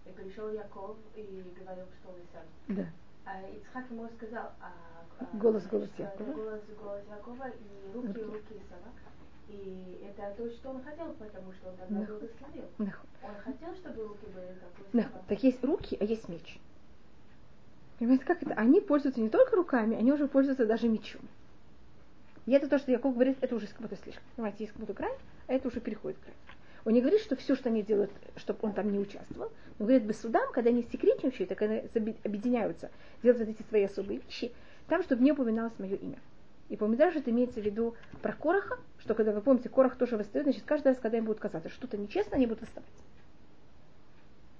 и 0.05 0.09
пришел 0.11 0.49
Яков 0.49 0.97
и 1.15 1.43
говорил, 1.59 1.85
что 1.99 2.09
он 2.09 2.15
Исав. 2.19 2.43
Да. 2.67 2.85
А 3.25 3.41
Ицхак 3.49 3.89
ему 3.91 4.07
сказал, 4.17 4.51
а, 4.59 4.73
а, 5.19 5.37
Голос, 5.37 5.65
голос 5.67 5.89
Якова. 5.97 6.33
голос, 6.33 6.61
голос 6.81 7.01
Якова 7.09 7.47
и 7.49 7.93
руки, 7.93 8.07
Руки. 8.07 8.21
руки 8.21 8.53
Исава. 8.65 8.91
И 9.47 10.05
это 10.09 10.33
то, 10.37 10.49
что 10.49 10.69
он 10.69 10.81
хотел, 10.83 11.13
потому 11.13 11.51
что 11.53 11.69
он 11.69 11.75
тогда 11.77 11.99
Да. 11.99 12.05
благословил. 12.05 12.65
Да. 12.79 12.93
Он 13.23 13.35
хотел, 13.43 13.75
чтобы 13.75 14.03
руки 14.07 14.25
были 14.27 14.57
как 14.59 14.93
у. 14.93 14.97
Исава. 14.97 15.23
Так 15.27 15.43
есть 15.43 15.63
руки, 15.63 15.97
а 15.99 16.03
есть 16.03 16.27
меч. 16.29 16.59
Понимаете, 17.99 18.25
как 18.25 18.41
это? 18.41 18.53
Они 18.55 18.81
пользуются 18.81 19.21
не 19.21 19.29
только 19.29 19.55
руками, 19.55 19.95
они 19.95 20.11
уже 20.11 20.27
пользуются 20.27 20.65
даже 20.65 20.87
мечом. 20.89 21.21
И 22.47 22.51
это 22.53 22.67
то, 22.67 22.79
что 22.79 22.91
Яков 22.91 23.13
говорит, 23.13 23.37
это 23.41 23.55
уже 23.55 23.67
как 23.67 23.81
будто 23.81 23.95
слишком. 23.97 24.23
Понимаете, 24.35 24.63
есть 24.63 24.71
как 24.73 24.79
будто 24.79 24.93
грань, 24.93 25.15
а 25.47 25.53
это 25.53 25.67
уже 25.67 25.79
переходит 25.79 26.17
грань. 26.21 26.35
Он 26.85 26.93
не 26.93 27.01
говорит, 27.01 27.21
что 27.21 27.35
все, 27.35 27.55
что 27.55 27.69
они 27.69 27.83
делают, 27.83 28.11
чтобы 28.35 28.59
он 28.63 28.73
там 28.73 28.91
не 28.91 28.99
участвовал, 28.99 29.51
но 29.77 29.85
говорит, 29.85 30.03
без 30.03 30.19
судам, 30.19 30.51
когда 30.51 30.69
они 30.69 30.83
секретничают, 30.91 31.49
так 31.49 31.61
они 31.61 31.83
объединяются, 32.23 32.89
делают 33.21 33.47
вот 33.47 33.49
эти 33.49 33.67
свои 33.67 33.83
особые 33.83 34.19
вещи, 34.19 34.51
там, 34.87 35.03
чтобы 35.03 35.23
не 35.23 35.31
упоминалось 35.31 35.77
мое 35.77 35.95
имя. 35.95 36.17
И 36.69 36.77
по 36.77 36.85
Мидраш 36.85 37.15
это 37.15 37.29
имеется 37.31 37.61
в 37.61 37.65
виду 37.65 37.95
про 38.21 38.33
Короха, 38.33 38.79
что 38.99 39.13
когда 39.13 39.31
вы 39.31 39.41
помните, 39.41 39.69
Корох 39.69 39.95
тоже 39.95 40.17
восстает, 40.17 40.45
значит, 40.45 40.63
каждый 40.65 40.89
раз, 40.89 40.99
когда 40.99 41.17
им 41.17 41.25
будут 41.25 41.41
казаться 41.41 41.69
что-то 41.69 41.97
нечестно, 41.97 42.37
они 42.37 42.47
будут 42.47 42.61
восставать. 42.61 42.89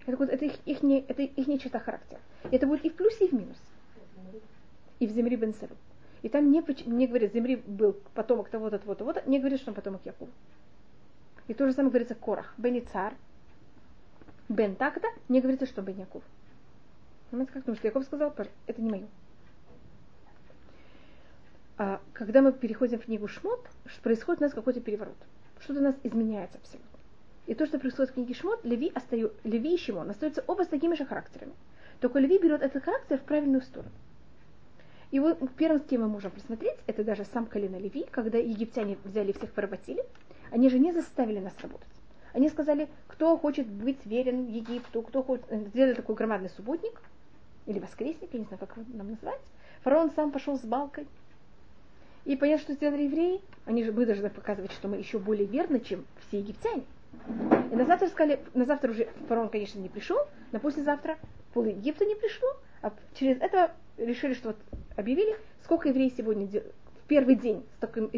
Это, 0.06 0.18
вот, 0.18 0.30
это, 0.30 0.46
их, 0.46 0.54
их, 0.66 0.84
не, 0.84 1.00
это 1.08 1.22
их 1.22 1.48
не 1.48 1.60
черта 1.60 1.80
характера. 1.80 2.20
Это 2.51 2.68
будет 2.68 2.84
и 2.84 2.90
в 2.90 2.96
плюсе, 2.96 3.25
и 3.25 3.30
в 3.30 3.34
минус. 3.34 3.58
И 5.00 5.08
в 5.08 5.12
земле 5.12 5.38
Бен 5.38 5.54
Сару. 5.54 5.75
И 6.22 6.30
там 6.30 6.51
не, 6.51 6.62
не 6.86 7.08
говорит, 7.08 7.34
земли 7.34 7.56
был 7.56 7.94
потомок 8.13 8.50
того-то, 8.50 8.78
того-то, 8.80 9.00
того-то, 9.00 9.30
не 9.30 9.40
говорит, 9.40 9.60
что 9.60 9.72
он 9.72 9.75
потомок 9.75 10.01
Якова. 10.06 10.30
И 11.51 11.53
то 11.53 11.67
же 11.67 11.74
самое 11.74 11.89
говорится 11.89 12.15
Корах. 12.15 12.53
Бен 12.58 12.81
цар, 12.93 13.13
Бен 14.48 14.74
так-то, 14.74 15.10
не 15.27 15.41
говорится, 15.41 15.65
что 15.65 15.81
Бен 15.81 16.00
Яков. 16.00 16.24
Понимаете, 17.29 17.51
как? 17.51 17.63
Потому 17.63 17.75
что 17.75 17.88
Яков 17.88 18.05
сказал, 18.05 18.34
это 18.67 18.81
не 18.81 18.89
мое. 18.89 19.08
А 21.77 22.00
когда 22.13 22.41
мы 22.41 22.53
переходим 22.53 23.00
в 23.00 23.03
книгу 23.03 23.27
Шмот, 23.27 23.67
происходит 24.01 24.39
у 24.39 24.46
нас 24.46 24.53
какой-то 24.53 24.79
переворот. 24.79 25.17
Что-то 25.60 25.81
у 25.81 25.84
нас 25.84 25.96
изменяется 26.03 26.58
абсолютно. 26.58 27.00
И 27.48 27.53
то, 27.53 27.65
что 27.65 27.79
происходит 27.79 28.12
в 28.12 28.13
книге 28.13 28.34
Шмот, 28.34 28.63
Леви, 28.63 28.89
остаю, 28.96 29.34
Леви 29.43 29.75
и 29.75 29.77
Шимон 29.77 30.10
остаются 30.10 30.46
оба 30.48 30.63
с 30.63 30.70
такими 30.70 30.96
же 30.96 31.05
характерами. 31.05 31.51
Только 32.00 32.20
Леви 32.20 32.38
берет 32.38 32.62
этот 32.62 32.81
характер 32.81 33.17
в 33.17 33.24
правильную 33.24 33.62
сторону. 33.62 33.91
И 35.12 35.20
вот 35.20 35.38
первым, 35.58 35.81
с 35.81 35.84
кем 35.84 36.00
мы 36.00 36.08
можем 36.08 36.31
просмотреть, 36.31 36.77
это 36.88 37.03
даже 37.03 37.25
сам 37.25 37.46
колено 37.46 37.75
Леви, 37.75 38.05
когда 38.10 38.38
египтяне 38.38 38.98
взяли 39.03 39.34
всех 39.34 39.51
поработили, 39.51 40.05
они 40.51 40.70
же 40.70 40.79
не 40.79 40.91
заставили 40.91 41.39
нас 41.39 41.53
работать. 41.62 41.88
Они 42.34 42.50
сказали, 42.50 42.88
кто 43.08 43.38
хочет 43.38 43.67
быть 43.67 44.05
верен 44.05 44.48
Египту, 44.48 45.01
кто 45.01 45.24
хочет, 45.24 45.46
э, 45.50 45.65
сделали 45.65 45.93
такой 45.93 46.15
громадный 46.15 46.50
субботник, 46.50 47.01
или 47.65 47.79
воскресник, 47.79 48.29
я 48.34 48.39
не 48.39 48.46
знаю, 48.46 48.60
как 48.60 48.77
его 48.77 48.86
нам 48.93 49.12
назвать. 49.12 49.39
Фараон 49.84 50.12
сам 50.15 50.31
пошел 50.31 50.58
с 50.58 50.62
балкой. 50.62 51.08
И 52.25 52.36
понятно, 52.36 52.63
что 52.63 52.74
сделали 52.74 53.03
евреи, 53.03 53.41
они 53.65 53.84
же, 53.84 53.91
мы 53.91 54.05
должны 54.05 54.29
показывать, 54.29 54.72
что 54.72 54.88
мы 54.88 54.98
еще 54.98 55.17
более 55.17 55.48
верны, 55.48 55.79
чем 55.79 56.05
все 56.27 56.39
египтяне. 56.39 56.84
И 57.72 57.75
на 57.75 57.86
завтра 57.86 58.08
сказали, 58.08 58.39
на 58.53 58.65
завтра 58.65 58.91
уже 58.91 59.10
фараон, 59.27 59.50
конечно, 59.50 59.79
не 59.79 59.89
пришел, 59.89 60.17
на 60.51 60.60
послезавтра 60.60 61.17
пол 61.53 61.65
Египта 61.65 62.05
не 62.05 62.15
пришло, 62.15 62.48
а 62.81 62.93
через 63.15 63.41
это 63.41 63.74
решили, 63.98 64.34
что 64.34 64.50
вот 64.50 64.58
объявили, 64.96 65.36
сколько 65.63 65.89
евреев 65.89 66.13
сегодня 66.15 66.48
в 66.48 67.08
первый 67.08 67.36
день 67.36 67.65
с 67.75 67.79
таким, 67.79 68.10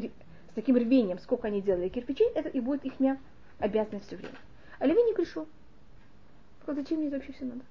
с 0.53 0.55
таким 0.55 0.75
рвением, 0.75 1.17
сколько 1.17 1.47
они 1.47 1.63
делали 1.63 1.89
кирпичей, 1.89 2.27
это 2.35 2.47
и 2.47 2.59
будет 2.59 2.85
их 2.85 2.93
обязанность 3.57 4.05
все 4.05 4.17
время. 4.17 4.35
А 4.77 4.85
Леви 4.85 5.01
не 5.01 5.13
пришел. 5.13 5.47
Вот 6.67 6.75
зачем 6.75 6.99
мне 6.99 7.07
это 7.07 7.17
вообще 7.17 7.33
все 7.33 7.45
надо? 7.45 7.61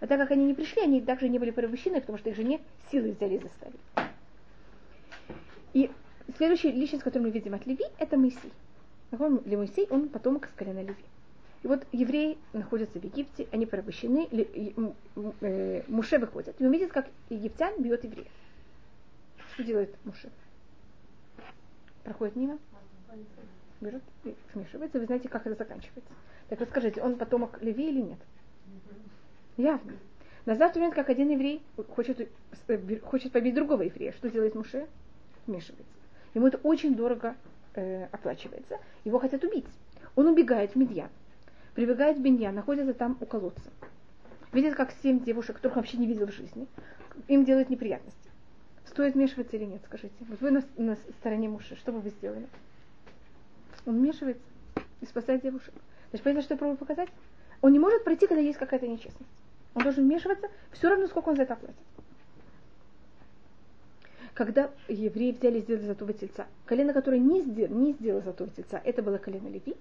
А 0.00 0.06
так 0.06 0.20
как 0.20 0.32
они 0.32 0.44
не 0.44 0.52
пришли, 0.52 0.82
они 0.82 1.00
также 1.00 1.30
не 1.30 1.38
были 1.38 1.50
порабощены, 1.50 2.02
потому 2.02 2.18
что 2.18 2.28
их 2.28 2.36
жене 2.36 2.60
силы 2.90 3.12
взяли 3.12 3.36
и 3.36 3.38
заставили. 3.38 3.78
И 5.72 5.90
следующая 6.36 6.72
личность, 6.72 7.02
которую 7.02 7.28
мы 7.28 7.32
видим 7.32 7.54
от 7.54 7.64
Леви, 7.64 7.84
это 7.98 8.18
Моисей. 8.18 8.52
Ли 9.10 9.56
Моисей, 9.56 9.86
он 9.88 10.10
потомок 10.10 10.50
с 10.52 10.58
колена 10.58 10.80
Леви. 10.80 11.04
И 11.62 11.66
вот 11.66 11.86
евреи 11.92 12.36
находятся 12.52 13.00
в 13.00 13.04
Египте, 13.04 13.48
они 13.50 13.64
порабощены, 13.64 14.28
э, 14.30 15.82
Муше 15.88 16.18
выходит. 16.18 16.60
И 16.60 16.66
он 16.66 16.70
видит, 16.70 16.92
как 16.92 17.06
египтян 17.30 17.82
бьет 17.82 18.04
евреев. 18.04 18.28
Что 19.54 19.64
делает 19.64 19.96
Муше? 20.04 20.28
Проходит 22.04 22.36
мимо, 22.36 22.58
берет 23.80 24.02
и 24.24 24.34
смешивается. 24.52 24.98
Вы 24.98 25.06
знаете, 25.06 25.28
как 25.28 25.46
это 25.46 25.56
заканчивается. 25.56 26.12
Так 26.48 26.60
вот 26.60 26.68
скажите, 26.68 27.02
он 27.02 27.16
потомок 27.16 27.60
Леви 27.62 27.88
или 27.88 28.00
нет? 28.00 28.18
Явно. 29.56 29.92
На 30.46 30.54
завтра 30.54 30.80
момент, 30.80 30.94
как 30.94 31.08
один 31.08 31.30
еврей 31.30 31.62
хочет, 31.94 32.20
э, 32.20 32.98
хочет 32.98 33.32
побить 33.32 33.54
другого 33.54 33.82
еврея, 33.82 34.12
что 34.12 34.28
делает 34.28 34.54
Муше? 34.54 34.86
Вмешивается. 35.46 35.92
Ему 36.34 36.48
это 36.48 36.58
очень 36.58 36.94
дорого 36.94 37.34
э, 37.74 38.06
оплачивается. 38.12 38.78
Его 39.04 39.18
хотят 39.18 39.42
убить. 39.42 39.66
Он 40.16 40.26
убегает 40.26 40.72
в 40.72 40.76
Медьян. 40.76 41.08
Прибегает 41.74 42.18
в 42.18 42.20
Беньян, 42.20 42.54
находится 42.54 42.92
там 42.92 43.16
у 43.20 43.26
колодца. 43.26 43.70
Видит, 44.52 44.74
как 44.74 44.92
семь 45.02 45.24
девушек, 45.24 45.56
которых 45.56 45.76
вообще 45.76 45.96
не 45.96 46.06
видел 46.06 46.26
в 46.26 46.32
жизни, 46.32 46.68
им 47.26 47.44
делают 47.44 47.70
неприятности. 47.70 48.23
Стоит 48.94 49.14
вмешиваться 49.14 49.56
или 49.56 49.64
нет, 49.64 49.82
скажите. 49.84 50.14
Вот 50.20 50.40
вы 50.40 50.52
на, 50.52 50.62
на 50.76 50.94
стороне 51.18 51.48
мужа, 51.48 51.74
что 51.74 51.90
бы 51.90 51.98
вы 51.98 52.10
сделали? 52.10 52.46
Он 53.86 53.96
вмешивается 53.96 54.40
и 55.00 55.06
спасает 55.06 55.42
девушек. 55.42 55.74
Значит, 56.10 56.22
понятно, 56.22 56.42
что 56.42 56.54
я 56.54 56.58
пробую 56.58 56.78
показать? 56.78 57.08
Он 57.60 57.72
не 57.72 57.80
может 57.80 58.04
пройти, 58.04 58.28
когда 58.28 58.40
есть 58.40 58.56
какая-то 58.56 58.86
нечестность. 58.86 59.30
Он 59.74 59.82
должен 59.82 60.04
вмешиваться, 60.04 60.48
все 60.70 60.88
равно, 60.88 61.08
сколько 61.08 61.30
он 61.30 61.34
за 61.34 61.42
это 61.42 61.56
платит. 61.56 61.74
Когда 64.32 64.70
евреи 64.86 65.32
взяли 65.32 65.58
и 65.58 65.62
сделали 65.62 65.82
золотого 65.82 66.12
тельца, 66.12 66.46
колено, 66.64 66.92
которое 66.92 67.18
не, 67.18 67.42
сделало, 67.42 67.76
не 67.76 67.92
сделало 67.94 68.22
золотого 68.22 68.50
тельца, 68.50 68.80
это 68.84 69.02
было 69.02 69.18
колено 69.18 69.48
Леви. 69.48 69.74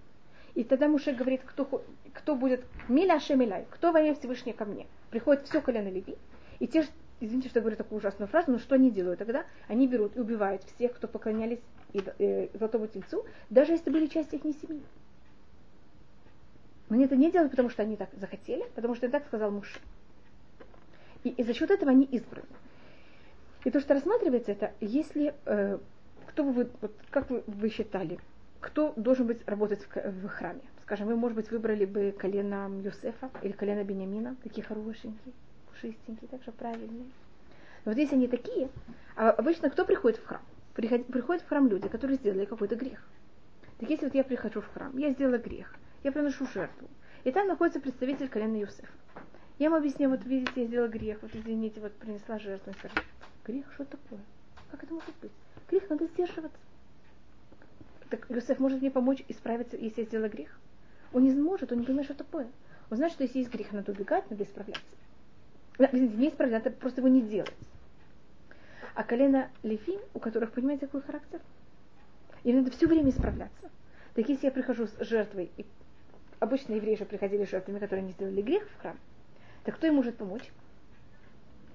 И 0.56 0.64
тогда 0.64 0.88
Муше 0.88 1.14
говорит, 1.14 1.42
кто, 1.46 1.84
кто 2.14 2.36
будет 2.36 2.66
миля 2.88 3.20
шемиляй, 3.20 3.68
кто 3.70 3.92
во 3.92 4.02
имя 4.02 4.16
Всевышнего 4.16 4.56
ко 4.56 4.66
мне. 4.66 4.88
Приходит 5.12 5.46
все 5.46 5.62
колено 5.62 5.90
Леви. 5.90 6.16
И 6.58 6.66
те, 6.66 6.88
извините, 7.26 7.50
что 7.50 7.60
я 7.60 7.62
говорю 7.62 7.78
такую 7.78 8.00
ужасную 8.00 8.28
фразу, 8.28 8.52
но 8.52 8.60
что 8.60 8.76
они 8.76 8.92
делают 8.92 9.20
тогда? 9.20 9.46
Они 9.68 9.88
берут 9.88 10.16
и 10.16 10.20
убивают 10.20 10.64
всех, 10.64 10.94
кто 10.94 11.08
поклонялись 11.08 11.60
э, 11.94 12.50
золотому 12.54 12.88
тельцу, 12.88 13.26
даже 13.50 13.72
если 13.72 13.90
были 13.90 14.08
часть 14.08 14.34
их 14.34 14.42
семьи. 14.42 14.84
Но 16.90 16.96
они 16.96 17.06
это 17.06 17.16
не 17.16 17.32
делают, 17.32 17.52
потому 17.52 17.70
что 17.70 17.82
они 17.82 17.96
так 17.96 18.10
захотели, 18.14 18.66
потому 18.76 18.96
что 18.96 19.10
так 19.10 19.26
сказал 19.26 19.52
муж. 19.52 19.80
И, 21.24 21.30
и 21.30 21.44
за 21.44 21.54
счет 21.54 21.72
этого 21.72 21.92
они 21.92 22.06
избраны. 22.06 22.48
И 23.64 23.72
то, 23.72 23.80
что 23.80 23.94
рассматривается, 23.94 24.52
это 24.52 24.74
если 24.82 25.34
э, 25.46 25.80
кто 26.28 26.44
бы 26.44 26.52
вы, 26.52 26.70
вот, 26.82 26.94
как 27.10 27.30
вы, 27.30 27.44
вы 27.48 27.70
считали, 27.70 28.20
кто 28.60 28.94
должен 28.96 29.28
быть 29.28 29.48
работать 29.48 29.80
в, 29.82 29.96
в 29.96 30.28
храме? 30.28 30.62
Скажем, 30.84 31.08
вы, 31.08 31.16
может 31.16 31.36
быть, 31.36 31.50
выбрали 31.50 31.86
бы 31.86 32.14
колено 32.18 32.70
Юсефа 32.84 33.30
или 33.42 33.54
колено 33.54 33.84
Бениамина, 33.84 34.36
такие 34.44 34.64
хорошенькие, 34.64 35.34
пушистенькие, 35.74 36.30
так 36.30 36.44
же 36.44 36.52
правильные. 36.52 37.06
Но 37.86 37.92
вот 37.92 37.98
если 37.98 38.16
они 38.16 38.28
такие, 38.28 38.70
а 39.16 39.32
обычно 39.32 39.70
кто 39.70 39.86
приходит 39.86 40.20
в 40.20 40.26
храм? 40.26 40.42
Приходит, 40.74 41.08
приходят 41.08 41.44
в 41.44 41.48
храм 41.48 41.68
люди, 41.68 41.88
которые 41.88 42.18
сделали 42.18 42.46
какой-то 42.46 42.76
грех. 42.76 43.06
Так 43.80 43.90
если 43.90 44.06
вот 44.06 44.16
я 44.16 44.24
прихожу 44.24 44.62
в 44.62 44.74
храм, 44.74 44.98
я 44.98 45.12
сделала 45.12 45.38
грех, 45.38 45.76
я 46.04 46.12
приношу 46.12 46.46
жертву, 46.54 46.88
и 47.24 47.32
там 47.32 47.48
находится 47.48 47.80
представитель 47.80 48.30
колена 48.30 48.58
Юсефа. 48.58 48.88
Я 49.60 49.68
ему 49.68 49.76
объясню, 49.76 50.10
вот 50.10 50.26
видите, 50.26 50.62
я 50.62 50.68
сделала 50.68 50.88
грех, 50.88 51.20
вот 51.22 51.36
извините, 51.36 51.80
вот 51.80 51.94
принесла 51.94 52.40
жертву. 52.40 52.72
Он 52.72 52.74
скажет, 52.76 53.04
грех, 53.46 53.66
что 53.74 53.86
такое? 53.86 54.20
Как 54.72 54.84
это 54.84 54.94
может 54.94 55.14
быть? 55.22 55.32
Грех 55.70 55.90
надо 55.90 56.08
сдерживаться. 56.08 56.58
Так 58.10 58.26
Юсеф 58.30 58.60
может 58.60 58.82
мне 58.82 58.90
помочь 58.90 59.24
исправиться, 59.28 59.78
если 59.78 60.02
я 60.02 60.08
сделала 60.08 60.30
грех? 60.30 60.58
Он 61.14 61.24
не 61.24 61.32
может, 61.32 61.72
он 61.72 61.80
не 61.80 61.86
понимает, 61.86 62.08
что 62.08 62.16
такое. 62.16 62.48
Он 62.90 62.98
знает, 62.98 63.14
что 63.14 63.24
если 63.24 63.40
есть 63.40 63.52
грех, 63.52 63.72
надо 63.72 63.92
убегать, 63.92 64.30
надо 64.30 64.44
исправляться. 64.44 64.84
Извините, 65.80 66.18
не 66.18 66.30
исправлять, 66.30 66.64
надо 66.64 66.76
просто 66.76 67.02
его 67.02 67.08
не 67.08 67.22
делать. 67.22 67.54
А 68.96 69.04
колено 69.04 69.50
Лефим, 69.64 70.00
у 70.14 70.20
которых, 70.20 70.52
понимаете, 70.52 70.86
какой 70.86 71.02
характер? 71.02 71.42
Им 72.44 72.58
надо 72.58 72.72
все 72.72 72.88
время 72.88 73.10
исправляться. 73.10 73.70
Так 74.14 74.30
если 74.30 74.46
я 74.46 74.52
прихожу 74.52 74.88
с 74.88 75.00
жертвой, 75.00 75.50
и 75.58 75.66
обычно 76.40 76.74
евреи 76.74 76.96
же 76.96 77.06
приходили 77.06 77.46
с 77.46 77.50
жертвами, 77.50 77.80
которые 77.80 78.06
не 78.06 78.12
сделали 78.12 78.42
грех 78.42 78.68
в 78.70 78.82
храм, 78.82 78.98
так 79.64 79.76
кто 79.76 79.88
им 79.88 79.96
может 79.96 80.18
помочь? 80.18 80.52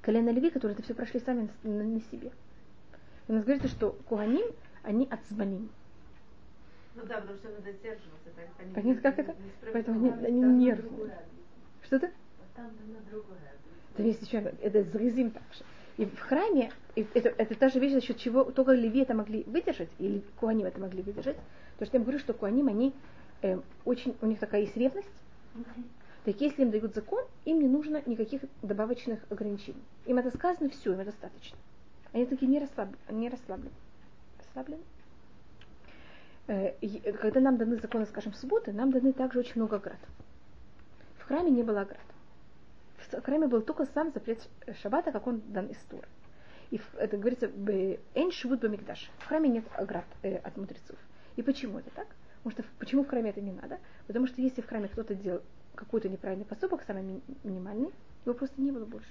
Колено 0.02 0.30
Леви, 0.30 0.50
которые 0.50 0.74
это 0.74 0.82
все 0.84 0.94
прошли 0.94 1.20
сами 1.20 1.48
на, 1.64 1.82
на 1.82 2.00
себе. 2.02 2.30
И 3.26 3.32
у 3.32 3.34
нас 3.34 3.44
говорится, 3.44 3.68
что 3.68 3.98
куаним, 4.08 4.46
они 4.84 5.08
отзвоним. 5.10 5.70
Ну 6.94 7.02
да, 7.04 7.20
потому 7.20 7.38
что 7.38 7.48
надо 7.50 7.72
сдерживаться. 7.72 8.30
Понятно, 8.74 9.02
как 9.02 9.18
это? 9.18 9.36
Поэтому 9.72 10.12
они, 10.12 10.26
они 10.26 10.40
нервные. 10.40 11.18
Что-то? 11.82 12.10
Там 12.54 12.66
на 12.66 13.00
другой 13.10 13.36
раз 13.36 13.57
то 13.98 14.04
есть 14.04 14.22
еще 14.22 14.54
это 14.62 14.84
зризим 14.84 15.32
также. 15.32 15.64
И 15.96 16.06
в 16.06 16.20
храме 16.20 16.70
и 16.94 17.04
это, 17.14 17.30
это 17.36 17.56
та 17.56 17.68
же 17.68 17.80
вещь, 17.80 17.94
за 17.94 18.00
счет 18.00 18.16
чего 18.16 18.44
только 18.44 18.70
леви 18.70 19.00
это 19.00 19.12
могли 19.12 19.42
выдержать, 19.42 19.88
или 19.98 20.22
куаним 20.38 20.66
это 20.66 20.78
могли 20.78 21.02
выдержать. 21.02 21.36
то 21.80 21.84
что 21.84 21.96
я 21.96 22.02
говорю, 22.04 22.20
что 22.20 22.32
куаним, 22.32 22.68
они 22.68 22.94
э, 23.42 23.58
очень, 23.84 24.16
у 24.22 24.26
них 24.26 24.38
такая 24.38 24.60
есть 24.60 24.76
ревность. 24.76 25.08
Mm-hmm. 25.56 25.82
Так 26.26 26.40
если 26.40 26.62
им 26.62 26.70
дают 26.70 26.94
закон, 26.94 27.24
им 27.44 27.60
не 27.60 27.66
нужно 27.66 28.00
никаких 28.06 28.42
добавочных 28.62 29.18
ограничений. 29.30 29.82
Им 30.06 30.18
это 30.18 30.30
сказано, 30.30 30.70
все, 30.70 30.92
им 30.92 31.04
достаточно. 31.04 31.58
Они 32.12 32.24
такие 32.24 32.46
не, 32.46 32.60
расслаб, 32.60 32.90
не 33.10 33.28
расслаблены. 33.28 33.74
Расслаблены? 34.38 34.82
Э, 36.46 36.70
когда 37.14 37.40
нам 37.40 37.56
даны 37.56 37.78
законы, 37.78 38.06
скажем, 38.06 38.32
субботы, 38.34 38.70
нам 38.70 38.92
даны 38.92 39.12
также 39.12 39.40
очень 39.40 39.54
много 39.56 39.74
оград. 39.74 39.98
В 41.18 41.24
храме 41.24 41.50
не 41.50 41.64
было 41.64 41.80
оград. 41.80 41.98
Храме 43.10 43.46
был 43.46 43.62
только 43.62 43.86
сам 43.86 44.12
запрет 44.12 44.48
шаббата, 44.82 45.12
как 45.12 45.26
он 45.26 45.40
дан 45.48 45.66
из 45.66 45.78
Тура. 45.88 46.08
И 46.70 46.80
это 46.98 47.16
говорится, 47.16 47.50
«Эйн 48.14 48.30
швуд 48.30 48.60
бамикдаш». 48.60 49.10
В 49.18 49.26
храме 49.26 49.48
нет 49.48 49.64
оград 49.74 50.04
э, 50.22 50.36
от 50.36 50.56
мудрецов. 50.56 50.98
И 51.36 51.42
почему 51.42 51.78
это 51.78 51.90
так? 51.90 52.08
Потому 52.42 52.52
что 52.52 52.64
почему 52.78 53.04
в 53.04 53.08
храме 53.08 53.30
это 53.30 53.40
не 53.40 53.52
надо? 53.52 53.78
Потому 54.06 54.26
что 54.26 54.42
если 54.42 54.60
в 54.60 54.66
храме 54.66 54.88
кто-то 54.88 55.14
делал 55.14 55.42
какой-то 55.74 56.08
неправильный 56.08 56.44
поступок, 56.44 56.82
самый 56.86 57.22
минимальный, 57.44 57.92
его 58.24 58.34
просто 58.34 58.60
не 58.60 58.70
было 58.70 58.84
больше. 58.84 59.10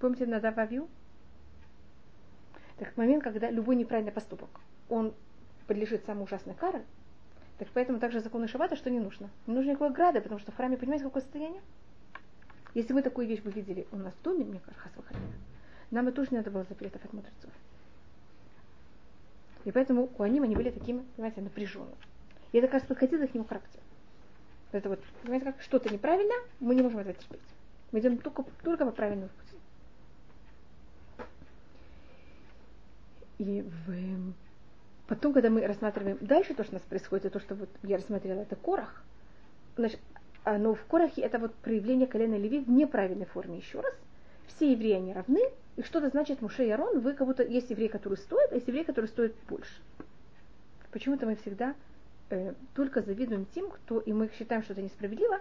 Помните 0.00 0.26
Надав 0.26 0.58
Авью? 0.58 0.88
Так 2.78 2.96
момент, 2.96 3.22
когда 3.22 3.50
любой 3.50 3.76
неправильный 3.76 4.12
поступок, 4.12 4.48
он 4.88 5.14
подлежит 5.66 6.04
самой 6.04 6.24
ужасной 6.24 6.54
каре, 6.54 6.84
Так 7.58 7.68
поэтому 7.72 8.00
также 8.00 8.20
законы 8.20 8.48
шаббата, 8.48 8.74
что 8.74 8.90
не 8.90 8.98
нужно. 8.98 9.30
Не 9.46 9.54
нужно 9.54 9.70
никакой 9.70 9.88
ограды, 9.88 10.20
потому 10.20 10.40
что 10.40 10.50
в 10.50 10.56
храме, 10.56 10.76
понимаете, 10.76 11.04
какое 11.04 11.22
состояние? 11.22 11.62
Если 12.74 12.92
мы 12.92 13.02
такую 13.02 13.26
вещь 13.26 13.42
бы 13.42 13.50
видели 13.50 13.86
у 13.92 13.96
нас 13.96 14.14
в 14.14 14.22
доме, 14.22 14.44
мне 14.44 14.60
кажется, 14.60 14.88
нам 15.90 16.06
бы 16.06 16.12
тоже 16.12 16.28
не 16.30 16.38
надо 16.38 16.50
было 16.50 16.64
запретов 16.64 17.04
от 17.04 17.12
мудрецов. 17.12 17.50
И 19.64 19.70
поэтому 19.70 20.10
у 20.16 20.22
они 20.22 20.40
они 20.40 20.56
были 20.56 20.70
такими, 20.70 21.04
понимаете, 21.16 21.42
напряженными. 21.42 21.94
И 22.52 22.58
это, 22.58 22.68
кажется, 22.68 22.88
подходило 22.88 23.26
к 23.26 23.34
нему 23.34 23.44
характер. 23.44 23.80
Это 24.72 24.88
вот, 24.88 25.00
понимаете, 25.22 25.52
как 25.52 25.60
что-то 25.60 25.92
неправильно, 25.92 26.34
мы 26.60 26.74
не 26.74 26.82
можем 26.82 27.00
это 27.00 27.12
терпеть. 27.12 27.40
Мы 27.92 28.00
идем 28.00 28.16
только, 28.18 28.44
только 28.62 28.86
по 28.86 28.90
правильному 28.90 29.28
пути. 29.28 29.56
И 33.38 33.62
в... 33.62 34.32
потом, 35.08 35.34
когда 35.34 35.50
мы 35.50 35.66
рассматриваем 35.66 36.16
дальше 36.20 36.54
то, 36.54 36.64
что 36.64 36.72
у 36.72 36.76
нас 36.76 36.82
происходит, 36.88 37.32
то, 37.32 37.40
что 37.40 37.54
вот 37.54 37.68
я 37.82 37.98
рассмотрела, 37.98 38.40
это 38.40 38.56
корах, 38.56 39.04
значит, 39.76 40.00
но 40.44 40.74
в 40.74 40.84
корахе 40.86 41.22
это 41.22 41.38
вот 41.38 41.54
проявление 41.54 42.06
колена 42.06 42.36
Леви 42.36 42.60
в 42.60 42.70
неправильной 42.70 43.26
форме 43.26 43.58
еще 43.58 43.80
раз. 43.80 43.94
Все 44.48 44.72
евреи, 44.72 44.94
они 44.94 45.12
равны, 45.12 45.40
и 45.76 45.82
что-то 45.82 46.08
значит 46.10 46.42
Муше 46.42 46.66
и 46.66 46.70
Арон, 46.70 47.00
вы 47.00 47.14
как 47.14 47.26
будто 47.26 47.42
есть 47.42 47.70
еврей, 47.70 47.88
который 47.88 48.18
стоит, 48.18 48.52
а 48.52 48.56
есть 48.56 48.68
еврей, 48.68 48.84
который 48.84 49.06
стоит 49.06 49.34
больше. 49.48 49.80
Почему-то 50.90 51.26
мы 51.26 51.36
всегда 51.36 51.74
э, 52.30 52.52
только 52.74 53.00
завидуем 53.00 53.46
тем, 53.54 53.70
кто, 53.70 54.00
и 54.00 54.12
мы 54.12 54.30
считаем, 54.38 54.62
что 54.62 54.74
это 54.74 54.82
несправедливо, 54.82 55.40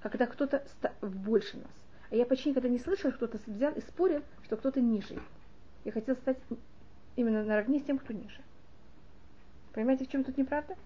когда 0.00 0.26
кто-то 0.26 0.62
больше 1.00 1.56
нас. 1.56 1.70
А 2.10 2.14
я 2.14 2.26
почти 2.26 2.50
никогда 2.50 2.68
не 2.68 2.78
слышала, 2.78 3.12
что 3.12 3.26
кто-то 3.26 3.50
взял 3.50 3.72
и 3.72 3.80
спорил, 3.80 4.22
что 4.44 4.56
кто-то 4.56 4.80
ниже. 4.80 5.18
Я 5.84 5.92
хотела 5.92 6.14
стать 6.16 6.38
именно 7.16 7.42
наравне 7.42 7.80
с 7.80 7.84
тем, 7.84 7.98
кто 7.98 8.12
ниже. 8.12 8.40
Понимаете, 9.72 10.04
в 10.04 10.08
чем 10.08 10.22
тут 10.22 10.36
неправда? 10.36 10.76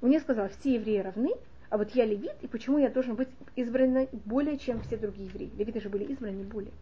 Мне 0.00 0.20
сказал, 0.20 0.48
все 0.48 0.74
евреи 0.74 0.98
равны, 0.98 1.30
а 1.70 1.76
вот 1.76 1.90
я 1.90 2.06
левит, 2.06 2.36
и 2.40 2.46
почему 2.46 2.78
я 2.78 2.88
должен 2.88 3.14
быть 3.14 3.28
избран 3.56 4.08
более, 4.24 4.58
чем 4.58 4.80
все 4.80 4.96
другие 4.96 5.28
евреи? 5.28 5.50
Левиты 5.56 5.80
же 5.80 5.88
были 5.88 6.04
избраны 6.04 6.42
более. 6.44 6.72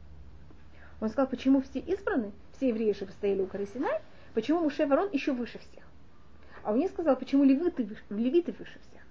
Он 1.01 1.09
сказал, 1.09 1.29
почему 1.29 1.61
все 1.61 1.81
избраны, 1.81 2.33
все 2.57 2.69
евреи 2.69 2.93
же 2.93 3.07
стояли 3.07 3.43
у 3.43 3.47
горы 3.47 3.67
почему 4.33 4.61
Муше 4.61 4.87
Ворон 4.87 5.11
еще 5.13 5.33
выше 5.33 5.59
всех. 5.59 5.85
А 6.63 6.71
он 6.71 6.77
мне 6.77 6.89
сказал, 6.89 7.17
почему 7.17 7.45
левиты, 7.45 7.89
левиты 8.11 8.53
выше 8.53 8.79
всех. 8.91 9.03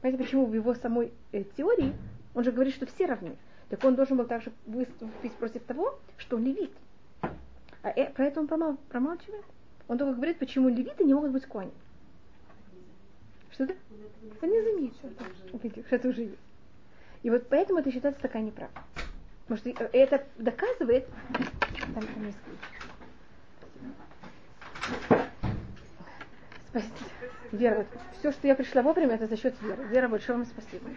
Понимаете, 0.00 0.24
почему 0.24 0.46
в 0.46 0.54
его 0.54 0.74
самой 0.74 1.12
э, 1.32 1.44
теории 1.56 1.92
он 2.34 2.44
же 2.44 2.52
говорит, 2.52 2.74
что 2.74 2.86
все 2.86 3.06
равны. 3.06 3.36
Так 3.68 3.82
он 3.84 3.94
должен 3.94 4.16
был 4.16 4.26
также 4.26 4.52
выступить 4.66 5.32
против 5.34 5.62
того, 5.64 5.98
что 6.18 6.36
он 6.36 6.44
левит. 6.44 6.70
А 7.82 7.90
э, 7.90 8.10
про 8.10 8.26
это 8.26 8.40
он 8.40 8.48
промал, 8.48 8.76
промалчивает. 8.90 9.44
Он 9.88 9.98
только 9.98 10.14
говорит, 10.14 10.38
почему 10.38 10.68
левиты 10.68 11.04
не 11.04 11.14
могут 11.14 11.32
быть 11.32 11.46
кони. 11.46 11.72
Это? 13.64 13.74
Он 14.40 14.50
не 14.50 14.62
заметил. 14.62 15.84
Что 15.86 15.96
это 15.96 16.08
уже 16.08 16.22
есть. 16.22 16.38
И 17.22 17.30
вот 17.30 17.46
поэтому 17.48 17.78
это 17.80 17.92
считается 17.92 18.20
такая 18.20 18.42
неправда. 18.42 18.80
Потому 19.46 19.58
что 19.58 19.88
это 19.92 20.24
доказывает... 20.38 21.06
Там, 21.94 22.06
там 22.06 22.26
есть 22.26 22.38
Спасибо. 26.70 26.92
Вера, 27.52 27.76
вот, 27.76 27.86
все, 28.18 28.32
что 28.32 28.46
я 28.46 28.54
пришла 28.54 28.80
вовремя, 28.80 29.16
это 29.16 29.26
за 29.26 29.36
счет 29.36 29.54
Веры. 29.60 29.84
Вера, 29.84 30.08
большое 30.08 30.38
вам 30.38 30.46
спасибо. 30.46 30.88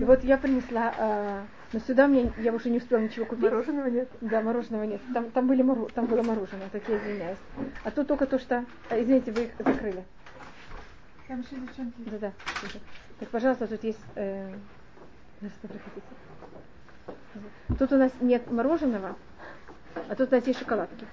И 0.00 0.04
вот 0.04 0.24
я 0.24 0.36
принесла, 0.36 0.92
э, 0.98 1.42
но 1.72 1.78
сюда 1.80 2.08
мне 2.08 2.32
я 2.38 2.52
уже 2.52 2.70
не 2.70 2.78
успела 2.78 2.98
ничего 2.98 3.24
купить. 3.24 3.44
Мороженого 3.44 3.86
нет. 3.86 4.08
Да, 4.20 4.42
мороженого 4.42 4.82
нет. 4.82 5.00
Там, 5.14 5.30
там, 5.30 5.46
были 5.46 5.62
моро, 5.62 5.86
там 5.94 6.06
было 6.06 6.22
мороженое, 6.22 6.68
так 6.72 6.82
я 6.88 6.98
извиняюсь. 6.98 7.38
А 7.84 7.90
тут 7.92 8.08
только 8.08 8.26
то, 8.26 8.38
что, 8.38 8.64
а, 8.90 9.00
извините, 9.00 9.30
вы 9.30 9.44
их 9.44 9.50
закрыли. 9.58 10.04
Там 11.34 11.40
еще 11.40 11.56
девчонки. 11.56 11.94
Да, 12.10 12.18
да. 12.18 12.32
Так, 13.18 13.28
пожалуйста, 13.30 13.66
тут 13.66 13.82
есть. 13.82 13.98
Э, 14.14 14.54
что. 15.40 15.68
Тут 17.76 17.92
у 17.92 17.96
нас 17.96 18.12
нет 18.20 18.48
мороженого, 18.52 19.16
а 20.08 20.14
тут 20.14 20.30
у 20.30 20.36
нас 20.36 20.46
есть 20.46 20.60
шоколадки. 20.60 21.04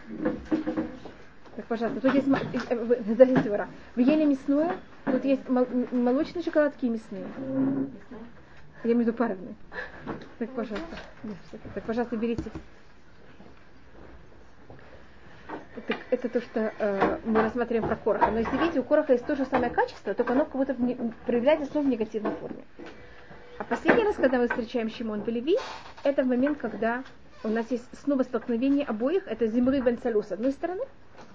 Так, 1.56 1.66
пожалуйста, 1.66 2.02
тут 2.02 2.14
есть, 2.14 2.28
подождите, 2.28 3.50
вора. 3.50 3.68
Вы 3.96 4.04
ели 4.04 4.26
мясное, 4.26 4.78
тут 5.06 5.26
есть 5.26 5.50
молочные 5.50 6.44
шоколадки 6.44 6.86
и 6.86 6.90
мясные. 6.90 7.26
Я 8.84 8.92
имею 8.92 8.98
в 8.98 9.02
виду 9.08 9.14
паровные. 9.14 9.56
Так, 10.38 10.52
пожалуйста. 10.52 10.98
Так, 11.74 11.84
пожалуйста, 11.84 12.16
берите. 12.16 12.52
Так, 15.76 15.98
это 16.10 16.28
то, 16.28 16.42
что 16.42 16.74
э, 16.78 17.20
мы 17.24 17.42
рассматриваем 17.42 17.88
про 17.88 17.96
Короха. 17.96 18.30
Но 18.30 18.40
если 18.40 18.58
видите, 18.58 18.82
у 18.82 18.84
Короха 18.84 19.14
есть 19.14 19.26
то 19.26 19.36
же 19.36 19.46
самое 19.46 19.72
качество, 19.72 20.14
только 20.14 20.34
оно 20.34 20.44
как 20.44 20.56
будто 20.56 20.76
проявляется 21.26 21.66
снова 21.68 21.86
в 21.86 21.90
негативной 21.90 22.32
форме. 22.32 22.64
А 23.58 23.64
последний 23.64 24.04
раз, 24.04 24.16
когда 24.16 24.38
мы 24.38 24.50
встречаем 24.50 24.90
Шимон 24.90 25.22
Белеви, 25.22 25.58
это 26.04 26.24
в 26.24 26.28
момент, 26.28 26.58
когда 26.58 27.04
у 27.44 27.48
нас 27.48 27.72
есть 27.72 27.86
снова 28.04 28.24
столкновение 28.24 28.86
обоих. 28.86 29.28
Это 29.28 29.48
Зимры 29.48 29.80
бен 29.80 29.98
с 29.98 30.32
одной 30.32 30.52
стороны, 30.52 30.84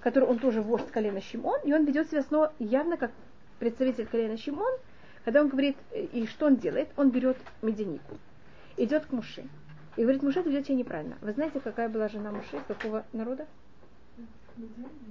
который 0.01 0.29
он 0.29 0.38
тоже 0.38 0.61
вождь 0.61 0.90
колена 0.90 1.22
Шимон, 1.22 1.59
и 1.64 1.72
он 1.72 1.85
ведет 1.85 2.11
себя 2.11 2.22
снова 2.22 2.53
явно 2.59 2.96
как 2.96 3.12
представитель 3.59 4.07
колена 4.07 4.37
Шимон, 4.37 4.72
когда 5.25 5.40
он 5.40 5.49
говорит, 5.49 5.77
и 5.92 6.27
что 6.27 6.46
он 6.46 6.57
делает? 6.57 6.88
Он 6.96 7.11
берет 7.11 7.37
медянику, 7.62 8.18
идет 8.77 9.07
к 9.07 9.12
Муше. 9.12 9.44
И 9.96 10.03
говорит, 10.03 10.22
Муше, 10.22 10.42
ты 10.42 10.51
ведет 10.51 10.66
себя 10.66 10.77
неправильно. 10.77 11.16
Вы 11.22 11.33
знаете, 11.33 11.59
какая 11.59 11.88
была 11.88 12.09
жена 12.09 12.31
Муше, 12.31 12.61
какого 12.68 13.05
народа? 13.12 13.46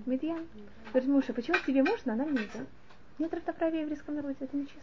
Медьян. 0.05 0.47
Говорит, 0.89 1.10
Муше, 1.10 1.34
почему 1.34 1.58
тебе 1.65 1.84
можно, 1.84 2.13
а 2.13 2.15
нам 2.15 2.34
нельзя? 2.34 2.65
Нет 3.19 3.34
равноправия 3.34 3.81
в 3.81 3.84
еврейском 3.84 4.15
народе, 4.15 4.38
это 4.39 4.55
нечестно. 4.55 4.81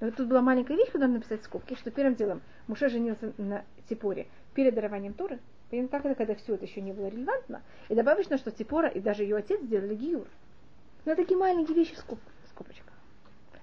Но 0.00 0.06
вот 0.06 0.16
тут 0.16 0.26
была 0.26 0.40
маленькая 0.40 0.76
вещь, 0.76 0.90
куда 0.90 1.06
написать 1.06 1.44
скобки, 1.44 1.74
что 1.74 1.90
первым 1.90 2.14
делом 2.14 2.40
Муше 2.66 2.88
женился 2.88 3.32
на 3.38 3.64
Типоре 3.88 4.26
перед 4.54 4.74
дарованием 4.74 5.14
Торы. 5.14 5.38
Понимаете, 5.70 5.90
как 5.92 6.04
это, 6.04 6.14
когда 6.14 6.34
все 6.34 6.54
это 6.54 6.64
еще 6.64 6.80
не 6.80 6.92
было 6.92 7.06
релевантно. 7.06 7.62
И 7.88 7.94
добавочно, 7.94 8.36
что 8.36 8.50
Типора 8.50 8.88
и 8.88 9.00
даже 9.00 9.22
ее 9.22 9.36
отец 9.36 9.60
сделали 9.62 9.94
гиюр. 9.94 10.26
Но 11.04 11.14
такие 11.14 11.38
маленькие 11.38 11.76
вещи 11.76 11.94
в 11.94 11.98
скоб, 11.98 12.18
скобочках. 12.50 12.92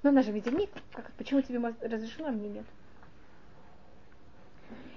Но 0.02 0.10
она 0.10 0.22
же 0.24 0.32
видельник. 0.32 0.70
Как, 0.94 1.12
почему 1.18 1.42
тебе 1.42 1.60
разрешено, 1.82 2.30
а 2.30 2.32
мне 2.32 2.50
нет? 2.50 2.66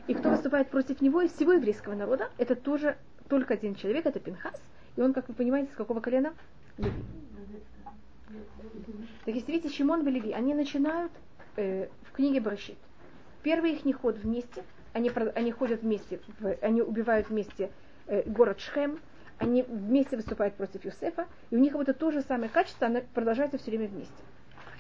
И 0.07 0.15
кто 0.15 0.31
выступает 0.31 0.69
против 0.71 1.01
него 1.01 1.23
и 1.23 1.29
всего 1.29 1.53
еврейского 1.53 1.95
народа, 1.95 2.31
это 2.39 2.57
тоже 2.57 2.97
только 3.29 3.55
один 3.55 3.75
человек, 3.75 4.07
это 4.07 4.21
Пинхас. 4.21 4.61
И 4.97 5.01
он, 5.01 5.13
как 5.13 5.29
вы 5.29 5.35
понимаете, 5.35 5.73
с 5.73 5.77
какого 5.77 6.01
колена? 6.01 6.35
Леви. 6.79 6.93
Так 9.25 9.35
если 9.35 9.53
видите, 9.53 9.75
Шимон 9.75 10.07
и 10.07 10.11
Леви, 10.11 10.33
они 10.33 10.55
начинают 10.55 11.13
э, 11.57 11.89
в 12.03 12.13
книге 12.13 12.41
Брашит. 12.41 12.79
Первый 13.43 13.73
их 13.73 13.85
не 13.85 13.93
ход 13.93 14.17
вместе, 14.19 14.65
они, 14.93 15.11
они 15.35 15.53
ходят 15.53 15.83
вместе, 15.83 16.21
они 16.61 16.83
убивают 16.83 17.29
вместе 17.29 17.71
э, 18.07 18.23
город 18.29 18.61
Шхем, 18.61 18.99
они 19.39 19.63
вместе 19.63 20.17
выступают 20.17 20.55
против 20.55 20.85
Юсефа, 20.85 21.27
и 21.51 21.57
у 21.57 21.59
них 21.59 21.73
вот 21.73 21.89
это 21.89 21.95
то 21.95 22.11
же 22.11 22.23
самое 22.23 22.49
качество, 22.49 22.87
оно 22.87 23.01
продолжается 23.15 23.59
все 23.59 23.71
время 23.71 23.89
вместе. 23.89 24.15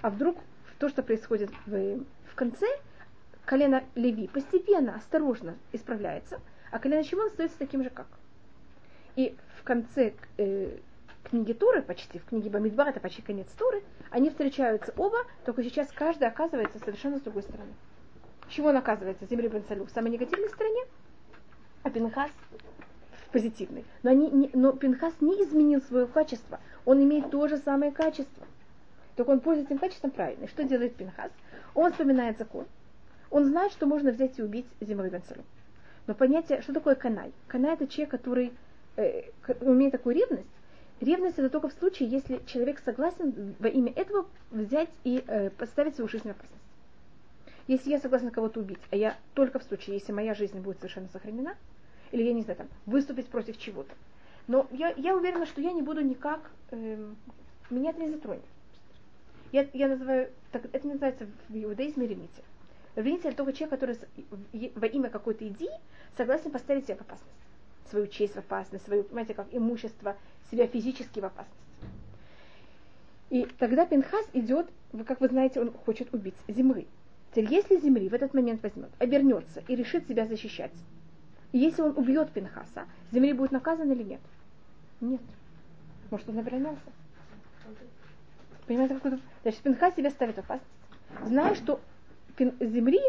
А 0.00 0.10
вдруг 0.10 0.36
то, 0.78 0.88
что 0.88 1.02
происходит 1.02 1.50
в, 1.66 2.00
в 2.26 2.34
конце, 2.34 2.66
колено 3.44 3.82
Леви 3.94 4.28
постепенно, 4.28 4.96
осторожно 4.96 5.56
исправляется, 5.72 6.40
а 6.70 6.78
колено 6.78 7.02
Шимон 7.02 7.28
остается 7.28 7.58
таким 7.58 7.82
же, 7.82 7.90
как. 7.90 8.06
И 9.16 9.36
в 9.58 9.64
конце 9.64 10.14
э, 10.38 10.78
книги 11.24 11.52
Туры, 11.52 11.82
почти 11.82 12.18
в 12.18 12.24
книге 12.24 12.50
Бамидбар, 12.50 12.88
это 12.88 13.00
почти 13.00 13.22
конец 13.22 13.48
Туры, 13.58 13.82
они 14.10 14.30
встречаются 14.30 14.92
оба, 14.96 15.18
только 15.44 15.62
сейчас 15.62 15.90
каждый 15.92 16.28
оказывается 16.28 16.78
совершенно 16.78 17.18
с 17.18 17.22
другой 17.22 17.42
стороны. 17.42 17.72
Чего 18.48 18.68
он 18.68 18.76
оказывается, 18.76 19.26
Зимри 19.26 19.48
бен 19.48 19.64
Салю, 19.68 19.84
в 19.84 19.90
самой 19.90 20.10
негативной 20.10 20.48
стороне, 20.48 20.82
а 21.82 21.90
Пинхас 21.90 22.30
в 23.26 23.30
позитивной. 23.30 23.84
Но, 24.02 24.10
они 24.10 24.30
не, 24.30 24.50
но 24.52 24.72
Пинхас 24.72 25.14
не 25.20 25.42
изменил 25.42 25.80
свое 25.82 26.06
качество, 26.06 26.60
он 26.84 27.02
имеет 27.02 27.30
то 27.30 27.48
же 27.48 27.56
самое 27.58 27.92
качество. 27.92 28.46
Только 29.16 29.30
он 29.30 29.40
пользуется 29.40 29.74
этим 29.74 29.80
качеством 29.80 30.10
правильно. 30.10 30.48
Что 30.48 30.64
делает 30.64 30.96
Пинхас? 30.96 31.30
Он 31.74 31.92
вспоминает 31.92 32.38
закон. 32.38 32.66
Он 33.30 33.44
знает, 33.44 33.72
что 33.72 33.86
можно 33.86 34.10
взять 34.10 34.38
и 34.38 34.42
убить 34.42 34.66
Зимри 34.80 35.10
бен 35.10 35.22
Салю. 35.28 35.44
Но 36.06 36.14
понятие, 36.14 36.62
что 36.62 36.72
такое 36.72 36.94
канай? 36.94 37.32
Канай 37.46 37.74
это 37.74 37.86
человек, 37.86 38.10
который 38.10 38.52
э, 38.96 39.22
имеет 39.60 39.92
такую 39.92 40.16
ревность, 40.16 40.48
Ревность 41.02 41.36
это 41.36 41.50
только 41.50 41.68
в 41.68 41.72
случае, 41.72 42.08
если 42.08 42.40
человек 42.46 42.78
согласен 42.78 43.56
во 43.58 43.66
имя 43.66 43.92
этого 43.96 44.24
взять 44.52 44.88
и 45.02 45.24
э, 45.26 45.50
поставить 45.50 45.96
свою 45.96 46.08
жизнь 46.08 46.28
в 46.28 46.30
опасность. 46.30 46.62
Если 47.66 47.90
я 47.90 47.98
согласна 47.98 48.30
кого-то 48.30 48.60
убить, 48.60 48.78
а 48.92 48.94
я 48.94 49.16
только 49.34 49.58
в 49.58 49.64
случае, 49.64 49.96
если 49.96 50.12
моя 50.12 50.32
жизнь 50.34 50.60
будет 50.60 50.76
совершенно 50.76 51.08
сохранена, 51.08 51.56
или 52.12 52.22
я 52.22 52.32
не 52.32 52.42
знаю, 52.42 52.58
там, 52.58 52.68
выступить 52.86 53.26
против 53.26 53.58
чего-то. 53.58 53.92
Но 54.46 54.68
я, 54.70 54.90
я 54.96 55.16
уверена, 55.16 55.44
что 55.44 55.60
я 55.60 55.72
не 55.72 55.82
буду 55.82 56.02
никак, 56.02 56.52
э, 56.70 57.10
меня 57.68 57.90
это 57.90 58.00
не 58.00 58.08
затронет. 58.08 58.44
Я, 59.50 59.66
я 59.72 59.88
называю, 59.88 60.30
так, 60.52 60.66
это 60.72 60.86
называется 60.86 61.26
в 61.48 61.56
иудаизме 61.56 62.06
ревните. 62.06 62.42
Ревните 62.94 63.26
это 63.26 63.38
только 63.38 63.54
человек, 63.54 63.70
который 63.70 63.98
во 64.76 64.86
имя 64.86 65.10
какой-то 65.10 65.48
идеи 65.48 65.80
согласен 66.16 66.52
поставить 66.52 66.84
себя 66.84 66.98
в 66.98 67.00
опасность. 67.00 67.41
Свою 67.92 68.06
честь 68.06 68.32
в 68.34 68.38
опасность, 68.38 68.86
свое, 68.86 69.02
понимаете, 69.02 69.34
как 69.34 69.48
имущество, 69.52 70.16
себя 70.50 70.66
физически 70.66 71.20
в 71.20 71.26
опасность. 71.26 71.54
И 73.28 73.46
тогда 73.58 73.84
Пинхас 73.84 74.26
идет, 74.32 74.66
как 75.06 75.20
вы 75.20 75.28
знаете, 75.28 75.60
он 75.60 75.70
хочет 75.72 76.12
убить 76.14 76.34
Земли. 76.48 76.86
Теперь, 77.32 77.52
если 77.52 77.78
Земли 77.78 78.08
в 78.08 78.14
этот 78.14 78.32
момент 78.32 78.62
возьмет, 78.62 78.88
обернется 78.98 79.62
и 79.68 79.76
решит 79.76 80.08
себя 80.08 80.24
защищать, 80.24 80.72
и 81.52 81.58
если 81.58 81.82
он 81.82 81.92
убьет 81.98 82.30
Пинхаса, 82.30 82.86
Земли 83.10 83.34
будет 83.34 83.52
наказан 83.52 83.92
или 83.92 84.04
нет? 84.04 84.20
Нет. 85.02 85.20
Может, 86.10 86.30
он 86.30 86.38
обернется? 86.38 86.90
Понимаете, 88.66 88.94
как 88.94 89.18
Значит, 89.42 89.60
Пинхас 89.60 89.94
себя 89.96 90.08
ставит 90.08 90.36
в 90.36 90.38
опасность. 90.38 90.70
Зная, 91.26 91.54
что 91.56 91.78
Пин... 92.36 92.54
Земли 92.58 93.02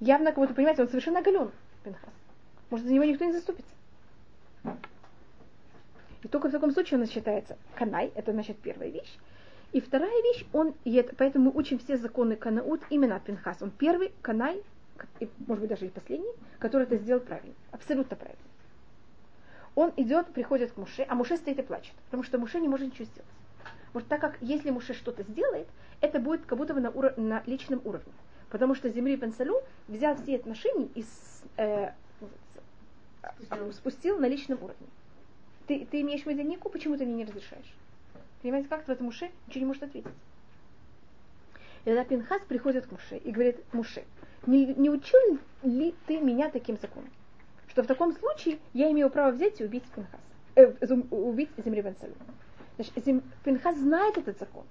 явно, 0.00 0.26
как 0.26 0.40
будто, 0.40 0.52
понимаете, 0.52 0.82
он 0.82 0.88
совершенно 0.88 1.20
оголен, 1.20 1.50
Пинхас. 1.84 2.12
Может, 2.68 2.84
за 2.84 2.92
него 2.92 3.04
никто 3.04 3.24
не 3.24 3.32
заступится. 3.32 3.75
И 6.22 6.28
только 6.28 6.48
в 6.48 6.52
таком 6.52 6.72
случае 6.72 6.98
он 7.00 7.06
считается 7.06 7.56
канай, 7.76 8.12
это 8.14 8.32
значит 8.32 8.58
первая 8.58 8.90
вещь. 8.90 9.16
И 9.72 9.80
вторая 9.80 10.22
вещь, 10.22 10.44
он, 10.52 10.74
и 10.84 10.94
это, 10.94 11.14
поэтому 11.16 11.46
мы 11.46 11.58
учим 11.58 11.78
все 11.78 11.96
законы 11.96 12.36
канаут 12.36 12.82
именно 12.90 13.16
от 13.16 13.24
Пинхас. 13.24 13.60
Он 13.60 13.70
первый 13.70 14.12
канай, 14.22 14.62
и, 15.20 15.28
может 15.46 15.60
быть 15.60 15.70
даже 15.70 15.86
и 15.86 15.90
последний, 15.90 16.32
который 16.58 16.84
это 16.84 16.96
сделал 16.96 17.20
правильно, 17.20 17.54
абсолютно 17.70 18.16
правильно. 18.16 18.42
Он 19.74 19.92
идет, 19.96 20.28
приходит 20.28 20.72
к 20.72 20.76
Муше, 20.78 21.04
а 21.08 21.14
Муше 21.14 21.36
стоит 21.36 21.58
и 21.58 21.62
плачет, 21.62 21.92
потому 22.06 22.22
что 22.22 22.38
Муше 22.38 22.60
не 22.60 22.68
может 22.68 22.86
ничего 22.86 23.04
сделать. 23.04 23.30
Вот 23.92 24.06
так 24.08 24.20
как 24.20 24.38
если 24.40 24.70
Муше 24.70 24.94
что-то 24.94 25.22
сделает, 25.22 25.68
это 26.00 26.18
будет 26.18 26.46
как 26.46 26.58
будто 26.58 26.74
бы 26.74 26.80
на, 26.80 26.88
уро- 26.88 27.18
на 27.20 27.42
личном 27.46 27.80
уровне. 27.84 28.12
Потому 28.50 28.74
что 28.74 28.88
Земли 28.88 29.16
Бен 29.16 29.32
Салю 29.32 29.60
взял 29.88 30.16
все 30.16 30.36
отношения 30.36 30.88
и 30.94 31.02
с, 31.02 31.42
э, 31.56 31.90
спустил. 33.34 33.72
спустил 33.72 34.18
на 34.18 34.26
личном 34.28 34.62
уровне. 34.62 34.86
Ты, 35.66 35.86
ты 35.90 36.00
имеешь 36.02 36.22
в 36.22 36.26
виду 36.26 36.42
Нику, 36.42 36.68
почему 36.68 36.96
ты 36.96 37.04
мне 37.04 37.14
не 37.14 37.24
разрешаешь? 37.24 37.74
Понимаете, 38.42 38.68
как 38.68 38.86
в 38.86 38.88
этом 38.88 39.06
Муше 39.06 39.30
ничего 39.46 39.60
не 39.60 39.66
может 39.66 39.82
ответить. 39.82 40.12
И 41.84 41.84
тогда 41.86 42.04
Пинхас 42.04 42.42
приходит 42.42 42.86
к 42.86 42.92
Муше 42.92 43.16
и 43.16 43.30
говорит, 43.30 43.58
Муше, 43.72 44.04
не, 44.46 44.66
не 44.74 44.90
учил 44.90 45.38
ли 45.62 45.94
ты 46.06 46.20
меня 46.20 46.50
таким 46.50 46.76
законом? 46.78 47.10
Что 47.68 47.82
в 47.82 47.86
таком 47.86 48.12
случае 48.12 48.58
я 48.72 48.90
имею 48.92 49.10
право 49.10 49.32
взять 49.32 49.60
и 49.60 49.64
убить 49.64 49.84
Пинхас, 49.94 50.20
э, 50.54 50.66
убить 51.10 51.50
Земли. 51.64 51.84
Значит, 52.76 53.04
Зем, 53.04 53.22
Пинхас 53.44 53.76
знает 53.78 54.18
этот 54.18 54.38
закон. 54.38 54.64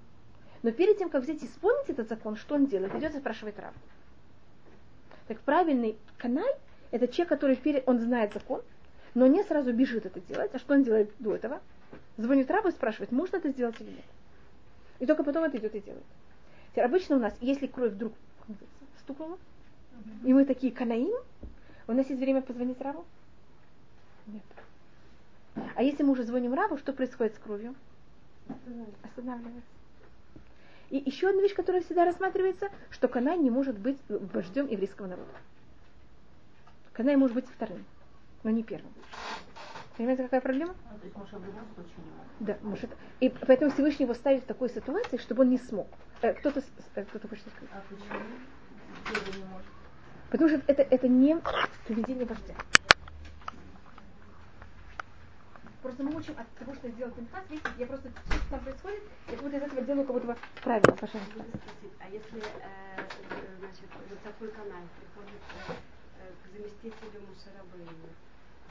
Но 0.62 0.72
перед 0.72 0.98
тем, 0.98 1.10
как 1.10 1.22
взять 1.22 1.42
и 1.42 1.46
исполнить 1.46 1.90
этот 1.90 2.08
закон, 2.08 2.36
что 2.36 2.54
он 2.54 2.66
делает? 2.66 2.94
Идет 2.94 3.14
и 3.14 3.18
спрашивает 3.18 3.58
Рав. 3.58 3.74
Так 5.28 5.40
правильный 5.40 5.96
канай– 6.16 6.50
это 6.96 7.08
человек, 7.08 7.28
который 7.28 7.56
перед, 7.56 7.86
он 7.86 8.00
знает 8.00 8.32
закон, 8.32 8.62
но 9.14 9.26
не 9.26 9.42
сразу 9.44 9.72
бежит 9.72 10.06
это 10.06 10.20
делать. 10.20 10.50
А 10.54 10.58
что 10.58 10.74
он 10.74 10.82
делает 10.82 11.10
до 11.18 11.34
этого? 11.34 11.60
Звонит 12.16 12.50
рабу 12.50 12.68
и 12.68 12.72
спрашивает, 12.72 13.12
можно 13.12 13.36
это 13.36 13.50
сделать 13.50 13.78
или 13.80 13.90
нет. 13.90 14.04
И 14.98 15.06
только 15.06 15.22
потом 15.22 15.44
это 15.44 15.58
идет 15.58 15.74
и 15.74 15.80
делает. 15.80 16.04
Теперь, 16.70 16.84
обычно 16.84 17.16
у 17.16 17.18
нас, 17.18 17.34
если 17.40 17.66
кровь 17.66 17.92
вдруг 17.92 18.12
стукнула, 19.00 19.38
и 20.24 20.32
мы 20.32 20.44
такие 20.44 20.72
канаим, 20.72 21.18
у 21.86 21.92
нас 21.92 22.08
есть 22.08 22.20
время 22.20 22.40
позвонить 22.40 22.80
рабу? 22.80 23.04
Нет. 24.26 24.42
А 25.74 25.82
если 25.82 26.02
мы 26.02 26.12
уже 26.12 26.24
звоним 26.24 26.54
рабу, 26.54 26.78
что 26.78 26.92
происходит 26.92 27.34
с 27.34 27.38
кровью? 27.38 27.74
Останавливается. 29.02 29.70
И 30.88 31.02
еще 31.04 31.28
одна 31.28 31.42
вещь, 31.42 31.54
которая 31.54 31.82
всегда 31.82 32.04
рассматривается, 32.04 32.68
что 32.90 33.08
Канай 33.08 33.36
не 33.38 33.50
может 33.50 33.78
быть 33.78 33.98
вождем 34.08 34.66
еврейского 34.66 35.06
народа. 35.06 35.28
Канай 36.96 37.16
может 37.16 37.34
быть 37.34 37.46
вторым 37.46 37.84
но 38.46 38.50
не 38.50 38.62
первым. 38.62 38.92
Понимаете, 39.96 40.22
какая 40.22 40.40
проблема? 40.40 40.76
А, 40.88 40.96
то 40.98 41.04
есть 41.04 41.16
Моше 41.16 41.36
в 41.36 41.44
любом 41.44 41.66
случае 41.74 41.96
не 41.98 42.10
может. 42.10 42.32
Да, 42.38 42.56
может. 42.62 42.90
И 43.18 43.28
поэтому 43.28 43.72
Всевышний 43.72 44.04
его 44.04 44.14
ставит 44.14 44.44
в 44.44 44.46
такой 44.46 44.70
ситуации, 44.70 45.16
чтобы 45.16 45.42
он 45.42 45.50
не 45.50 45.58
смог. 45.58 45.88
Э, 46.22 46.32
кто-то, 46.34 46.62
э, 46.94 47.04
кто-то 47.04 47.26
хочет 47.26 47.44
сказать. 47.48 47.70
А 47.72 47.82
почему? 47.88 48.20
Почему 49.04 49.42
не 49.42 49.50
может? 49.50 49.66
Потому 50.30 50.48
что 50.48 50.62
это, 50.68 50.82
это 50.82 51.08
не 51.08 51.36
поведение 51.88 52.24
вождя. 52.24 52.54
Просто 55.82 56.04
мы 56.04 56.14
учим 56.14 56.34
от 56.38 56.48
того, 56.58 56.72
что 56.74 56.88
сделал 56.88 57.10
Пинхас, 57.10 57.42
видите, 57.50 57.68
я 57.78 57.86
просто, 57.86 58.10
все, 58.26 58.38
что 58.38 58.50
там 58.50 58.60
происходит, 58.60 59.02
я 59.28 59.36
вот 59.38 59.52
из 59.52 59.62
этого 59.62 59.82
делаю 59.82 60.04
как 60.04 60.14
будто 60.14 60.26
бы 60.28 60.36
правильно, 60.62 60.92
пожалуйста. 60.92 61.44
а 61.98 62.08
если, 62.10 62.38
э, 62.38 63.00
значит, 63.58 63.90
вот 64.08 64.18
такой 64.22 64.48
канал 64.48 64.82
приходит 64.98 65.40
э, 65.68 65.72
заместителю 66.56 67.20
Мусарабейна, 67.28 68.08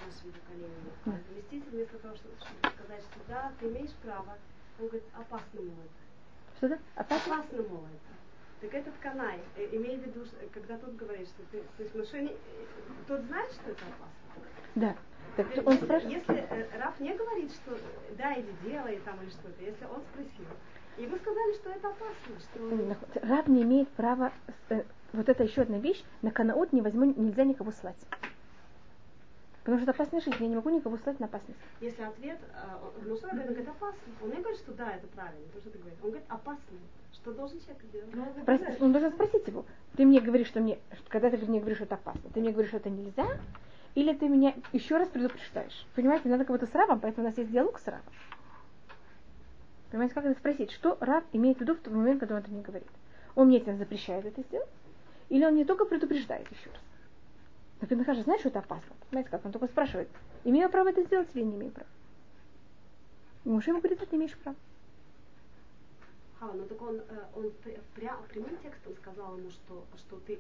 нашему 0.02 0.34
поколению. 0.34 0.92
А 1.06 1.12
заместитель 1.30 1.70
вместо 1.72 1.98
того, 2.00 2.16
чтобы, 2.16 2.36
сказать, 2.40 3.04
что 3.12 3.20
да, 3.28 3.52
ты 3.60 3.68
имеешь 3.68 3.94
право, 4.04 4.38
он 4.80 4.88
говорит, 4.88 5.04
опасно 5.14 5.62
мол 5.62 5.76
это. 5.86 6.58
Что 6.58 6.70
да? 6.70 6.80
Опасно? 6.96 7.34
Опасно 7.36 7.58
мол 7.70 7.86
это. 7.86 8.12
Так 8.62 8.74
этот 8.74 8.94
канай, 9.02 9.40
э, 9.58 9.68
имея 9.76 9.98
в 9.98 10.02
виду, 10.02 10.26
когда 10.54 10.78
тот 10.78 10.96
говорит, 10.96 11.28
что 11.28 11.44
ты, 11.52 11.62
то 11.78 11.84
есть 11.84 11.96
Моше, 11.96 12.22
не- 12.22 12.30
э, 12.32 12.66
тот 13.08 13.22
знает, 13.24 13.52
что 13.52 13.72
это 13.72 13.82
опасно. 13.86 14.50
Да. 14.76 14.96
Так 15.36 15.50
Теперь, 15.52 15.66
он 15.66 15.74
спрашивает. 15.76 16.18
если 16.18 16.36
э, 16.36 16.80
Раф 16.80 17.00
не 17.00 17.14
говорит, 17.14 17.52
что 17.52 17.78
да, 18.18 18.34
иди 18.40 18.52
делай 18.64 19.00
там 19.04 19.22
или 19.22 19.30
что-то, 19.30 19.62
если 19.62 19.86
он 19.86 20.02
спросил, 20.14 20.46
и 20.98 21.06
вы 21.08 21.18
сказали, 21.20 21.54
что 21.56 21.70
это 21.72 21.90
опасно, 21.90 22.40
что 22.40 23.28
Раб 23.28 23.48
не 23.48 23.64
имеет 23.64 23.90
права, 23.90 24.32
э, 24.70 24.84
вот 25.16 25.30
это 25.30 25.44
еще 25.44 25.62
одна 25.62 25.78
вещь, 25.80 26.04
на 26.22 26.32
канаут 26.32 26.74
не 26.74 26.82
возьму, 26.82 27.06
нельзя 27.06 27.44
никого 27.44 27.72
слать. 27.72 27.96
Потому 29.64 29.80
что 29.80 29.90
это 29.90 30.00
опасная 30.00 30.22
жизнь, 30.22 30.38
я 30.40 30.48
не 30.48 30.56
могу 30.56 30.70
никого 30.70 30.96
слать 30.98 31.20
на 31.20 31.26
опасность. 31.26 31.58
Если 31.82 32.04
ответ, 32.04 32.38
э, 32.54 33.08
Муса 33.10 33.26
Рабейну 33.28 33.48
говорит 33.54 33.68
опасно, 33.68 34.00
он 34.22 34.30
не 34.30 34.36
говорит, 34.38 34.60
что 34.60 34.72
да, 34.74 34.92
это 34.94 35.08
правильно, 35.08 35.42
то, 35.54 35.60
что 35.60 35.72
ты 35.72 35.80
говоришь. 35.80 35.98
Он 36.04 36.10
говорит 36.12 36.26
опасно. 36.30 36.78
Что 37.14 37.34
должен 37.34 37.60
человек 37.60 37.84
делать? 37.92 38.10
Спроси- 38.44 38.78
он 38.84 38.92
должен 38.92 39.12
спросить 39.12 39.48
его. 39.48 39.66
Ты 39.98 40.06
мне 40.06 40.20
говоришь, 40.22 40.48
что 40.48 40.60
мне, 40.60 40.78
что- 40.94 41.10
когда 41.10 41.32
ты 41.32 41.38
мне 41.48 41.60
говоришь, 41.60 41.78
что 41.78 41.86
это 41.86 41.96
опасно, 41.96 42.22
ты 42.32 42.40
мне 42.42 42.52
говоришь, 42.52 42.70
что 42.70 42.78
это 42.78 42.92
нельзя, 42.92 43.26
или 43.96 44.14
ты 44.14 44.28
меня 44.30 44.54
еще 44.72 44.98
раз 44.98 45.08
предупреждаешь. 45.10 45.88
Понимаете, 45.96 46.30
надо 46.30 46.46
кого-то 46.46 46.68
с 46.68 46.76
рабом, 46.76 47.00
поэтому 47.00 47.26
у 47.26 47.30
нас 47.30 47.38
есть 47.40 47.50
диалог 47.52 47.80
с 47.80 47.88
рабом. 47.88 48.04
Понимаете, 49.90 50.14
как 50.14 50.26
это 50.26 50.38
спросить, 50.40 50.72
что 50.72 50.98
раб 51.00 51.24
имеет 51.32 51.58
в 51.58 51.62
виду 51.62 51.74
в 51.74 51.80
тот 51.80 51.94
момент, 51.94 52.20
когда 52.20 52.36
он 52.36 52.42
это 52.42 52.52
мне 52.52 52.62
говорит. 52.62 52.88
Он 53.36 53.48
мне 53.48 53.58
этим 53.58 53.78
запрещает 53.78 54.26
это 54.26 54.42
сделать, 54.44 54.70
или 55.30 55.46
он 55.46 55.56
не 55.56 55.66
только 55.66 55.86
предупреждает 55.86 56.50
еще 56.52 56.70
раз. 56.70 56.80
Но 57.82 57.88
Пинха 57.88 58.14
же 58.14 58.24
знает, 58.24 58.40
что 58.40 58.50
это 58.50 58.60
опасно. 58.60 58.96
Понимаете, 59.10 59.30
как 59.30 59.46
он 59.46 59.52
только 59.52 59.68
спрашивает, 59.68 60.08
имею 60.44 60.64
я 60.64 60.70
право 60.70 60.90
это 60.90 61.04
сделать 61.04 61.28
или 61.34 61.44
не 61.44 61.56
имею 61.56 61.72
права. 61.72 61.90
И 63.44 63.50
муж 63.50 63.68
ему 63.68 63.80
говорит, 63.80 64.00
ты 64.00 64.08
не 64.12 64.18
имеешь 64.18 64.38
права. 64.38 64.56
Хава, 66.40 66.54
ну 66.54 66.64
так 66.66 66.82
он, 66.82 66.96
э, 66.98 67.02
он 67.36 67.46
пря- 67.64 67.80
пря- 67.96 68.28
прямым 68.30 68.58
текстом 68.64 68.94
сказал 68.96 69.38
ему, 69.38 69.50
что, 69.52 69.86
что 69.98 70.18
ты 70.26 70.40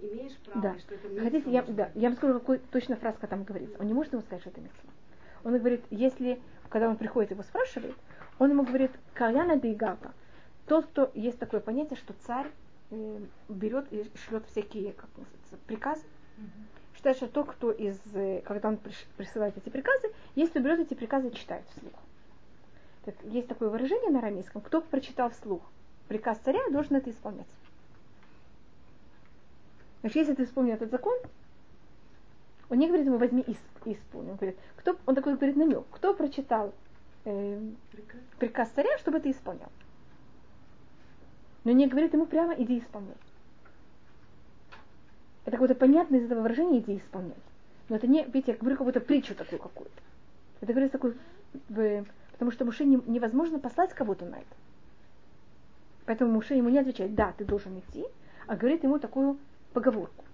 имеешь 0.00 0.36
право, 0.38 0.60
Да. 0.60 0.78
что 0.78 0.94
это 0.94 1.08
Хотите, 1.08 1.36
митцва 1.36 1.52
я, 1.52 1.60
может 1.62 1.76
да, 1.76 1.90
я 1.94 2.08
вам 2.08 2.16
скажу, 2.16 2.34
какой 2.34 2.58
точно 2.58 2.96
фразка 2.96 3.26
там 3.26 3.44
говорится. 3.44 3.76
Он 3.78 3.86
не 3.86 3.94
может 3.94 4.12
ему 4.12 4.22
сказать, 4.22 4.40
что 4.40 4.50
это 4.50 4.60
митцва. 4.60 4.90
Он 5.44 5.58
говорит, 5.58 5.82
если, 5.90 6.40
когда 6.68 6.88
он 6.88 6.96
приходит, 6.96 7.30
его 7.30 7.42
спрашивает, 7.42 7.94
он 8.38 8.50
ему 8.50 8.64
говорит, 8.64 8.90
Каяна 9.14 9.56
Дейгапа, 9.56 10.12
тот, 10.66 10.86
кто 10.86 11.10
есть 11.14 11.38
такое 11.38 11.60
понятие, 11.60 11.96
что 11.96 12.12
царь 12.26 12.50
э, 12.92 13.18
берет 13.48 13.92
и 13.92 14.08
шлет 14.16 14.44
всякие, 14.46 14.92
как 14.92 15.08
называется, 15.16 15.56
приказы. 15.66 16.04
Считает, 16.94 17.16
что 17.16 17.26
тот, 17.26 17.48
кто 17.48 17.72
из, 17.72 17.98
э, 18.14 18.42
когда 18.44 18.68
он 18.68 18.78
присылает 19.16 19.56
эти 19.56 19.68
приказы, 19.68 20.12
если 20.36 20.60
берет 20.60 20.78
эти 20.78 20.94
приказы, 20.94 21.30
читает 21.30 21.64
вслух. 21.74 21.92
Так, 23.04 23.16
есть 23.24 23.48
такое 23.48 23.68
выражение 23.68 24.10
на 24.10 24.20
арамейском, 24.20 24.62
кто 24.62 24.80
прочитал 24.80 25.30
вслух 25.30 25.62
приказ 26.08 26.38
царя, 26.44 26.60
должен 26.70 26.96
это 26.96 27.10
исполнять. 27.10 27.46
Значит, 30.02 30.16
если 30.16 30.34
ты 30.34 30.44
вспомнил 30.44 30.74
этот 30.74 30.90
закон, 30.90 31.16
он 32.68 32.78
не 32.78 32.86
говорит 32.86 33.06
ему 33.06 33.18
возьми 33.18 33.42
и 33.46 33.56
и 33.84 33.94
исполни. 33.94 34.30
Он 34.30 34.36
говорит, 34.36 34.58
кто, 34.76 34.96
он 35.06 35.14
такой 35.14 35.34
говорит 35.36 35.56
намек, 35.56 35.84
кто 35.90 36.14
прочитал 36.14 36.72
э, 37.24 37.60
Приказ. 37.90 38.20
приказ 38.38 38.68
царя, 38.70 38.96
чтобы 38.98 39.20
ты 39.20 39.30
исполнял. 39.30 39.70
Но 41.64 41.72
не 41.72 41.86
говорит 41.86 42.12
ему 42.12 42.26
прямо 42.26 42.54
иди 42.54 42.78
исполняй. 42.78 43.14
Это 45.44 45.52
какое-то 45.52 45.74
понятное 45.74 46.20
из 46.20 46.26
этого 46.26 46.42
выражения 46.42 46.78
иди 46.80 46.98
исполняй. 46.98 47.36
Но 47.88 47.96
это 47.96 48.06
не, 48.06 48.24
видите, 48.24 48.52
я 48.52 48.58
говорю 48.58 48.76
какую-то 48.76 49.00
притчу 49.00 49.34
такую 49.34 49.60
какую-то. 49.60 50.02
Это 50.60 50.72
говорится 50.72 50.98
такой, 50.98 51.16
потому 52.32 52.50
что 52.52 52.64
Муше 52.64 52.84
не- 52.84 53.02
невозможно 53.06 53.58
послать 53.58 53.92
кого-то 53.92 54.24
на 54.24 54.36
это. 54.36 54.56
Поэтому 56.06 56.32
Муше 56.32 56.54
ему 56.54 56.68
не 56.68 56.78
отвечает, 56.78 57.14
да, 57.14 57.32
ты 57.36 57.44
должен 57.44 57.78
идти, 57.78 58.04
а 58.46 58.56
говорит 58.56 58.82
ему 58.82 58.98
такую 58.98 59.38
поговорку. 59.72 60.24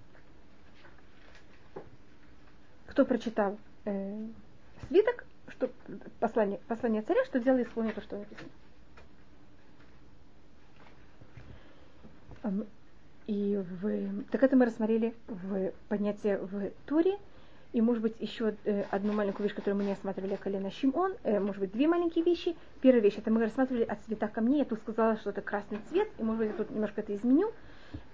Кто 2.86 3.04
прочитал 3.04 3.58
э, 3.84 4.26
свиток, 4.88 5.24
что 5.48 5.70
послание, 6.20 6.58
послание 6.68 7.02
царя, 7.02 7.24
что 7.24 7.38
взял 7.38 7.56
и 7.58 7.62
исполнил 7.62 7.92
то, 7.92 8.00
что 8.00 8.18
написано. 8.18 8.48
И 13.26 13.62
в, 13.82 14.24
так 14.30 14.42
это 14.42 14.56
мы 14.56 14.64
рассмотрели 14.64 15.14
в 15.26 15.72
понятие 15.88 16.38
в 16.38 16.70
Туре. 16.86 17.18
И, 17.74 17.82
может 17.82 18.02
быть, 18.02 18.14
еще 18.18 18.54
э, 18.64 18.84
одну 18.90 19.12
маленькую 19.12 19.44
вещь, 19.44 19.54
которую 19.54 19.76
мы 19.76 19.84
не 19.84 19.90
рассматривали, 19.90 20.36
колено 20.36 20.70
Шимон. 20.70 21.12
Э, 21.22 21.38
может 21.38 21.60
быть, 21.60 21.72
две 21.72 21.86
маленькие 21.86 22.24
вещи. 22.24 22.56
Первая 22.80 23.02
вещь, 23.02 23.18
это 23.18 23.30
мы 23.30 23.42
рассматривали 23.42 23.84
от 23.84 23.98
цвета 24.06 24.28
камней. 24.28 24.60
Я 24.60 24.64
тут 24.64 24.78
сказала, 24.80 25.18
что 25.18 25.30
это 25.30 25.42
красный 25.42 25.78
цвет. 25.90 26.08
И, 26.18 26.22
может 26.22 26.38
быть, 26.38 26.50
я 26.50 26.56
тут 26.56 26.70
немножко 26.70 27.02
это 27.02 27.14
изменю. 27.14 27.52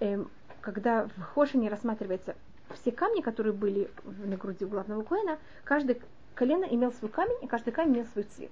Э, 0.01 0.21
когда 0.59 1.07
в 1.15 1.21
Хошине 1.21 1.69
рассматривается 1.69 2.35
все 2.73 2.91
камни, 2.91 3.21
которые 3.21 3.53
были 3.53 3.89
на 4.03 4.35
груди 4.35 4.65
у 4.65 4.67
главного 4.67 5.03
коина, 5.03 5.37
каждый 5.63 6.01
колено 6.33 6.65
имел 6.65 6.91
свой 6.91 7.09
камень, 7.09 7.37
и 7.41 7.47
каждый 7.47 7.71
камень 7.71 7.95
имел 7.95 8.05
свой 8.07 8.25
цвет. 8.25 8.51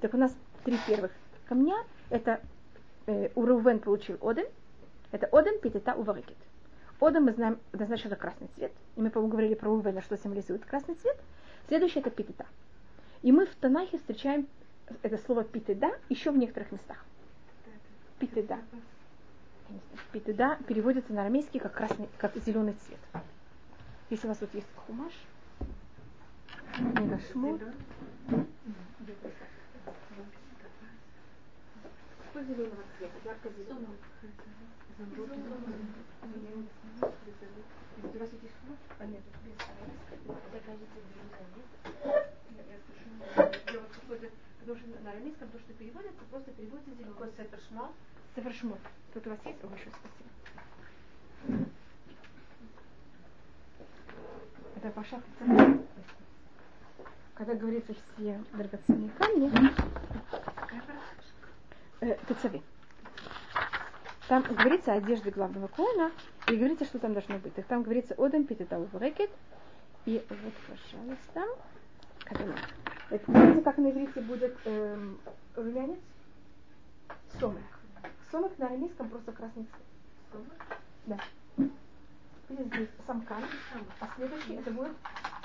Так 0.00 0.14
у 0.14 0.16
нас 0.16 0.32
три 0.64 0.78
первых 0.86 1.10
камня. 1.48 1.76
Это 2.08 2.40
э, 3.06 3.30
Урувен 3.34 3.80
получил 3.80 4.16
Оден. 4.20 4.46
Это 5.12 5.26
Оден, 5.32 5.58
Петета, 5.60 5.94
Уварикет. 5.94 6.36
Оден 7.00 7.24
мы 7.24 7.32
знаем, 7.32 7.58
значит, 7.72 8.06
это 8.06 8.16
красный 8.16 8.48
цвет. 8.56 8.72
И 8.96 9.00
мы, 9.00 9.10
по-моему, 9.10 9.32
говорили 9.32 9.54
про 9.54 9.70
Урувена, 9.70 10.02
что 10.02 10.16
символизирует 10.16 10.64
красный 10.64 10.94
цвет. 10.96 11.16
Следующее 11.68 12.00
это 12.00 12.10
Петета. 12.10 12.46
И 13.22 13.32
мы 13.32 13.46
в 13.46 13.54
Танахе 13.56 13.98
встречаем 13.98 14.46
это 15.02 15.18
слово 15.18 15.44
Питеда 15.44 15.90
еще 16.08 16.30
в 16.30 16.36
некоторых 16.36 16.72
местах. 16.72 17.04
Питеда. 18.18 18.58
Питеда 20.12 20.58
переводится 20.66 21.12
на 21.12 21.22
арамейский 21.22 21.60
как 21.60 21.72
красный, 21.72 22.08
как 22.18 22.36
зеленый 22.36 22.74
цвет. 22.86 22.98
Если 24.10 24.26
у 24.26 24.30
вас 24.30 24.38
тут 24.38 24.52
есть 24.54 24.66
хумаш, 24.86 25.12
Шмот. 27.32 27.60
Какой 32.26 32.44
зеленого 32.44 32.82
цвета? 32.96 33.14
Ярко-зеленого. 33.24 33.94
Потому 44.60 44.76
что 44.76 45.02
на 45.02 45.10
арамейском 45.10 45.48
то, 45.48 45.58
что 45.58 45.72
переводится, 45.72 46.22
просто 46.30 46.50
переводится 46.52 46.90
зеленый. 46.94 47.12
Какой 47.14 47.30
сефер 47.30 47.60
шмо? 47.68 47.92
Совершено. 48.34 48.76
Тут 49.14 49.26
у 49.26 49.30
вас 49.30 49.38
есть? 49.44 49.64
О, 49.64 49.68
большое 49.68 49.94
спасибо. 49.94 51.70
Это 54.76 54.90
Паша 54.90 55.22
Когда 57.34 57.54
говорится 57.54 57.94
все 57.94 58.44
драгоценные 58.52 59.10
камни, 59.18 59.50
э, 62.00 62.16
Тецави. 62.28 62.62
Там 64.30 64.44
говорится 64.44 64.92
о 64.92 64.98
одежде 64.98 65.32
главного 65.32 65.66
коина, 65.66 66.12
и 66.46 66.54
говорится, 66.54 66.84
что 66.84 67.00
там 67.00 67.14
должно 67.14 67.38
быть. 67.38 67.52
Так 67.52 67.64
там 67.64 67.82
говорится 67.82 68.14
Одем 68.16 68.46
Питетау 68.46 68.84
Брекет. 68.92 69.28
И 70.06 70.24
вот, 70.28 70.54
пожалуйста. 70.68 71.58
Как 72.20 72.40
оно? 72.40 72.54
Это, 73.10 73.24
помните, 73.26 73.60
как 73.62 73.78
на 73.78 73.90
иврите 73.90 74.20
будет 74.20 74.56
эм, 74.66 75.18
румянец? 75.56 75.98
Сомек. 77.40 77.64
Сомек 78.30 78.56
на 78.56 78.66
арамейском 78.66 79.08
просто 79.08 79.32
красный 79.32 79.66
цвет. 80.30 80.44
Да. 81.06 81.18
Видите, 82.48 82.68
здесь 82.68 82.88
самкан, 83.08 83.42
а 83.98 84.08
следующий 84.14 84.54
это 84.54 84.70
будет 84.70 84.94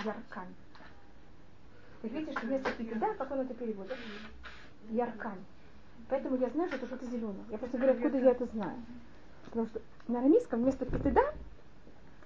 яркан. 0.03 0.45
Вы 2.03 2.09
видите, 2.09 2.37
что 2.37 2.45
вместо 2.45 2.71
пикеда, 2.73 3.15
как 3.15 3.31
он 3.31 3.39
это 3.39 3.55
переводит? 3.55 3.97
Яркан. 4.91 5.39
Поэтому 6.07 6.37
я 6.37 6.49
знаю, 6.49 6.69
что 6.69 6.77
это 6.77 6.85
что-то 6.87 7.05
зеленое. 7.05 7.45
Я 7.49 7.57
просто 7.57 7.77
говорю, 7.77 7.93
откуда 7.93 8.17
я 8.17 8.31
это 8.31 8.45
знаю. 8.45 8.77
Потому 9.45 9.67
что 9.67 9.81
на 10.07 10.19
арамейском 10.19 10.61
вместо 10.61 10.85
пикеда 10.85 11.33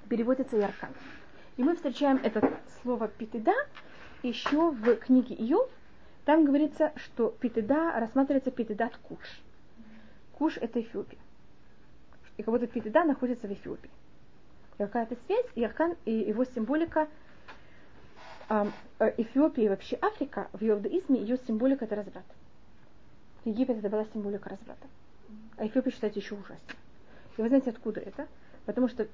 переводится 0.09 0.57
яркан. 0.57 0.89
И 1.57 1.63
мы 1.63 1.75
встречаем 1.75 2.19
это 2.23 2.59
слово 2.81 3.07
питеда 3.07 3.53
еще 4.23 4.71
в 4.71 4.95
книге 4.97 5.35
Иов. 5.35 5.69
Там 6.25 6.45
говорится, 6.45 6.91
что 6.95 7.29
питеда 7.29 7.93
рассматривается 7.99 8.51
питедат 8.51 8.95
куш. 8.97 9.41
Куш 10.33 10.57
это 10.57 10.81
Эфиопия. 10.81 11.19
И 12.37 12.43
как 12.43 12.53
будто 12.53 12.67
питеда 12.67 13.03
находится 13.03 13.47
в 13.47 13.51
Эфиопии. 13.51 13.89
И 14.75 14.77
какая-то 14.77 15.15
связь, 15.25 15.45
и 15.55 15.63
Аркан, 15.63 15.95
и 16.05 16.11
его 16.11 16.45
символика 16.45 17.07
э, 18.49 18.65
Эфиопия 19.17 19.65
и 19.65 19.69
вообще 19.69 19.97
Африка, 20.01 20.49
в 20.53 20.63
иудаизме 20.63 21.19
ее 21.19 21.37
символика 21.45 21.85
это 21.85 21.95
разврат. 21.95 22.25
Египет 23.45 23.77
это 23.77 23.89
была 23.89 24.05
символика 24.05 24.49
разврата. 24.49 24.87
А 25.57 25.65
Эфиопия 25.65 25.91
считается 25.91 26.19
еще 26.19 26.35
ужаснее. 26.35 26.59
И 27.37 27.41
вы 27.41 27.47
знаете, 27.47 27.69
откуда 27.69 27.99
это? 28.01 28.27
Потому 28.65 28.87
что 28.87 29.07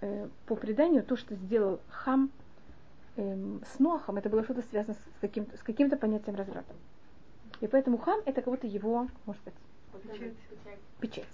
э, 0.00 0.28
по 0.46 0.56
преданию 0.56 1.02
то, 1.02 1.16
что 1.16 1.34
сделал 1.34 1.80
Хам 1.88 2.30
эм, 3.16 3.62
с 3.74 3.78
Ноахом, 3.78 4.16
это 4.16 4.28
было 4.28 4.44
что-то 4.44 4.62
связано 4.62 4.94
с 4.94 5.20
каким-то, 5.20 5.56
с 5.56 5.60
каким-то 5.62 5.96
понятием 5.96 6.36
разврата. 6.36 6.72
И 7.60 7.66
поэтому 7.66 7.98
Хам 7.98 8.20
это 8.24 8.42
как 8.42 8.52
будто 8.52 8.66
его, 8.66 9.08
может 9.24 9.42
быть, 9.44 9.54
Печать. 10.02 10.34
печать. 11.00 11.24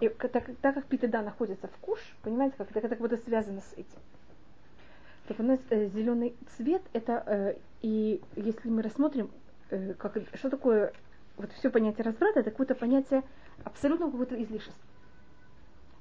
И 0.00 0.08
так, 0.08 0.44
так 0.60 0.74
как 0.74 0.84
Питеда 0.86 1.22
находится 1.22 1.66
в 1.66 1.76
куш, 1.78 1.98
понимаете, 2.22 2.56
как 2.56 2.70
это, 2.70 2.78
это 2.78 2.88
как 2.90 2.98
будто 2.98 3.16
связано 3.18 3.60
с 3.60 3.72
этим. 3.72 3.98
Так 5.26 5.40
у 5.40 5.42
нас 5.42 5.58
э, 5.70 5.88
зеленый 5.88 6.34
цвет 6.56 6.82
это 6.92 7.22
э, 7.26 7.56
и 7.82 8.22
если 8.36 8.70
мы 8.70 8.82
рассмотрим, 8.82 9.30
э, 9.70 9.94
как, 9.94 10.16
что 10.34 10.50
такое 10.50 10.92
вот 11.38 11.52
все 11.52 11.70
понятие 11.70 12.04
разврата, 12.04 12.40
это 12.40 12.50
какое-то 12.50 12.74
понятие 12.74 13.22
абсолютно 13.64 14.10
какое-то 14.10 14.40
излишество. 14.42 14.82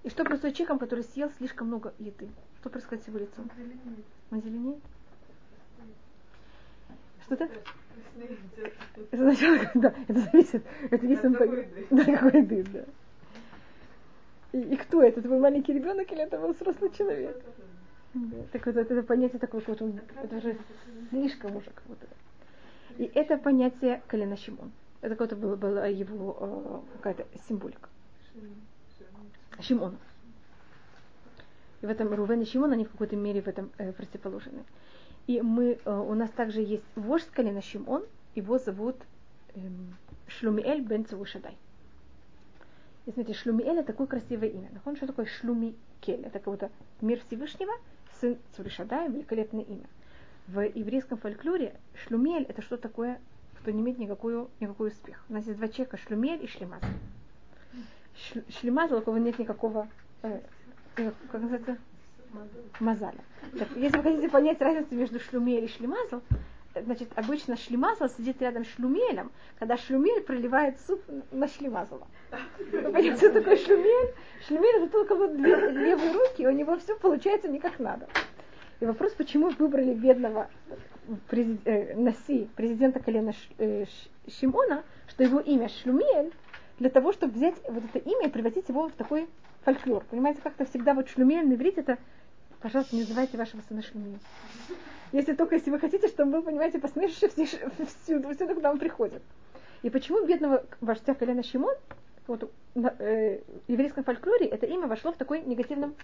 И 0.04 0.10
что 0.10 0.24
происходит 0.24 0.56
с 0.56 0.58
человеком, 0.58 0.80
который 0.80 1.04
съел 1.04 1.30
слишком 1.38 1.68
много 1.68 1.94
еды? 2.00 2.30
Что 2.60 2.70
происходит 2.70 3.04
с 3.04 3.08
его 3.08 3.20
лицом? 3.20 3.50
Он 4.32 4.42
зеленеет? 4.42 4.80
Что-то? 7.26 7.50
Это 9.12 9.36
сначала, 9.36 9.72
да, 9.76 9.94
это 10.08 10.20
зависит. 10.20 10.64
Это 10.90 11.06
если 11.06 11.28
он. 11.28 11.34
Да, 11.92 12.06
какой 12.06 12.42
еды, 12.42 12.64
да. 12.64 12.86
И, 14.54 14.62
и 14.62 14.76
кто 14.78 15.04
это? 15.04 15.20
Это 15.20 15.30
был 15.30 15.40
маленький 15.40 15.74
ребенок 15.74 16.12
или 16.12 16.22
это 16.22 16.40
был 16.40 16.54
взрослый 16.54 16.90
человек? 16.92 17.44
Да. 18.14 18.38
Так 18.54 18.66
вот, 18.66 18.78
это 18.78 19.04
понятие 19.04 19.40
такое, 19.40 19.62
вот 19.68 19.82
он, 19.82 20.00
это 20.24 20.38
уже 20.38 20.58
слишком 21.10 21.56
уже 21.58 21.70
как 21.70 21.84
будто. 21.86 22.08
И 22.98 23.04
это 23.14 23.38
понятие 23.38 24.02
колена 24.08 24.38
Шимон. 24.38 24.72
Это 25.02 25.16
какое-то 25.16 25.36
было, 25.36 25.56
была 25.56 25.88
его 25.88 26.38
э, 26.40 26.96
какая-то 26.98 27.26
символика. 27.48 27.90
Шимона. 29.60 29.98
И 31.82 31.86
в 31.86 31.90
этом 31.90 32.14
Рувен 32.14 32.42
и 32.42 32.46
Шимон, 32.46 32.72
они 32.74 32.86
в 32.86 32.92
какой-то 32.92 33.16
мере 33.16 33.42
в 33.42 33.48
этом 33.48 33.72
э, 33.78 33.92
противоположны. 33.92 34.64
И 35.28 35.42
мы, 35.42 35.80
э, 35.84 35.92
у 35.92 36.14
нас 36.14 36.30
также 36.32 36.62
есть 36.62 36.86
вождь 36.96 37.30
колена 37.32 37.62
Шимон, 37.62 38.04
его 38.36 38.58
зовут 38.58 38.96
эм, 39.56 39.96
Шлумиэль 40.28 40.82
бен 40.82 41.06
Цавушадай. 41.06 41.58
И 43.06 43.12
смотрите, 43.12 43.40
Шлумиэль 43.40 43.78
это 43.78 43.88
такое 43.88 44.08
красивое 44.08 44.50
имя. 44.50 44.70
Нахон, 44.74 44.96
что 44.96 45.08
такое 45.08 45.26
Шлумикель? 45.26 46.26
Это 46.26 46.40
как-то 46.40 46.72
мир 47.02 47.22
Всевышнего, 47.28 47.74
сын 48.20 48.38
Цавушадая, 48.56 49.10
великолепное 49.10 49.64
имя. 49.64 49.86
В 50.48 50.62
еврейском 50.62 51.18
фольклоре 51.18 51.76
Шлумель 51.94 52.44
это 52.44 52.62
что 52.62 52.78
такое, 52.78 53.20
что 53.68 53.74
не 53.74 53.82
имеет 53.82 53.98
никакой, 53.98 54.48
никакой 54.62 54.88
успех. 54.88 55.22
У 55.28 55.34
нас 55.34 55.46
есть 55.46 55.58
два 55.58 55.68
человека, 55.68 55.98
Шлумель 55.98 56.42
и 56.42 56.48
Шлемазл. 56.48 56.86
Шлемазл, 58.48 59.00
у 59.00 59.02
кого 59.02 59.18
нет 59.18 59.38
никакого, 59.38 59.90
э, 60.22 60.40
э, 60.96 61.12
как 61.30 61.42
называется, 61.42 61.78
мазаля. 62.80 63.20
Так, 63.60 63.68
если 63.76 63.98
вы 63.98 64.04
хотите 64.04 64.30
понять 64.30 64.62
разницу 64.62 64.96
между 64.96 65.20
шлюмель 65.20 65.66
и 65.66 65.68
шлемазл, 65.68 66.22
э, 66.76 66.82
значит, 66.82 67.10
обычно 67.16 67.58
шлемазл 67.58 68.08
сидит 68.08 68.42
рядом 68.42 68.64
с 68.64 68.70
шлюмелем, 68.70 69.32
когда 69.60 69.76
шлюмель 69.76 70.22
проливает 70.22 70.80
суп 70.88 71.04
на 71.32 71.50
шлемазла. 71.50 72.08
Вы 72.72 72.84
понимаете, 72.84 73.18
что 73.18 73.34
такое 73.34 73.58
шлюмель? 73.58 74.14
Шлюмель 74.48 74.84
это 74.84 74.88
только 74.90 75.14
вот 75.14 75.34
левые 75.34 76.14
руки, 76.14 76.48
у 76.48 76.52
него 76.52 76.78
все 76.78 76.96
получается 76.96 77.50
не 77.50 77.60
как 77.60 77.80
надо. 77.80 78.08
И 78.80 78.86
вопрос, 78.86 79.12
почему 79.12 79.50
выбрали 79.50 79.94
бедного 79.94 80.48
презид- 81.30 81.62
э, 81.66 81.96
Наси, 81.96 82.50
президента 82.56 83.00
колена 83.00 83.34
Ш- 83.34 83.40
э, 83.58 83.86
Ш- 83.86 84.32
Шимона, 84.40 84.84
что 85.08 85.24
его 85.24 85.40
имя 85.40 85.70
Шлюмель, 85.70 86.32
для 86.80 86.90
того, 86.90 87.12
чтобы 87.14 87.34
взять 87.34 87.56
вот 87.68 87.84
это 87.84 88.00
имя 88.00 88.28
и 88.28 88.30
превратить 88.30 88.70
его 88.70 88.88
в 88.88 88.92
такой 88.92 89.28
фольклор. 89.64 90.04
Понимаете, 90.10 90.42
как-то 90.42 90.66
всегда 90.66 90.94
вот 90.94 91.10
Шлюмель 91.10 91.48
на 91.48 91.54
иврите 91.54 91.82
это, 91.82 91.98
пожалуйста, 92.62 92.96
не 92.96 93.02
называйте 93.02 93.38
вашего 93.38 93.62
сына 93.68 93.82
Шлюмель. 93.82 94.20
Если 95.12 95.34
только 95.34 95.56
если 95.56 95.72
вы 95.72 95.80
хотите, 95.80 96.08
чтобы 96.08 96.38
вы, 96.38 96.44
понимаете, 96.44 96.80
посмешище 96.80 97.30
всюду, 97.30 98.34
всюду 98.34 98.56
к 98.56 98.62
нам 98.62 98.78
приходит. 98.78 99.22
И 99.82 99.90
почему 99.90 100.26
бедного 100.26 100.66
вождя 100.82 101.14
колена 101.14 101.44
Шимон, 101.44 101.76
вот, 102.28 102.52
на, 102.76 102.94
э, 103.00 103.40
в 103.68 103.72
еврейском 103.72 104.04
фольклоре 104.04 104.48
это 104.48 104.66
имя 104.66 104.88
вошло 104.88 105.12
в 105.12 105.18
такой 105.18 105.42
негативном 105.42 105.96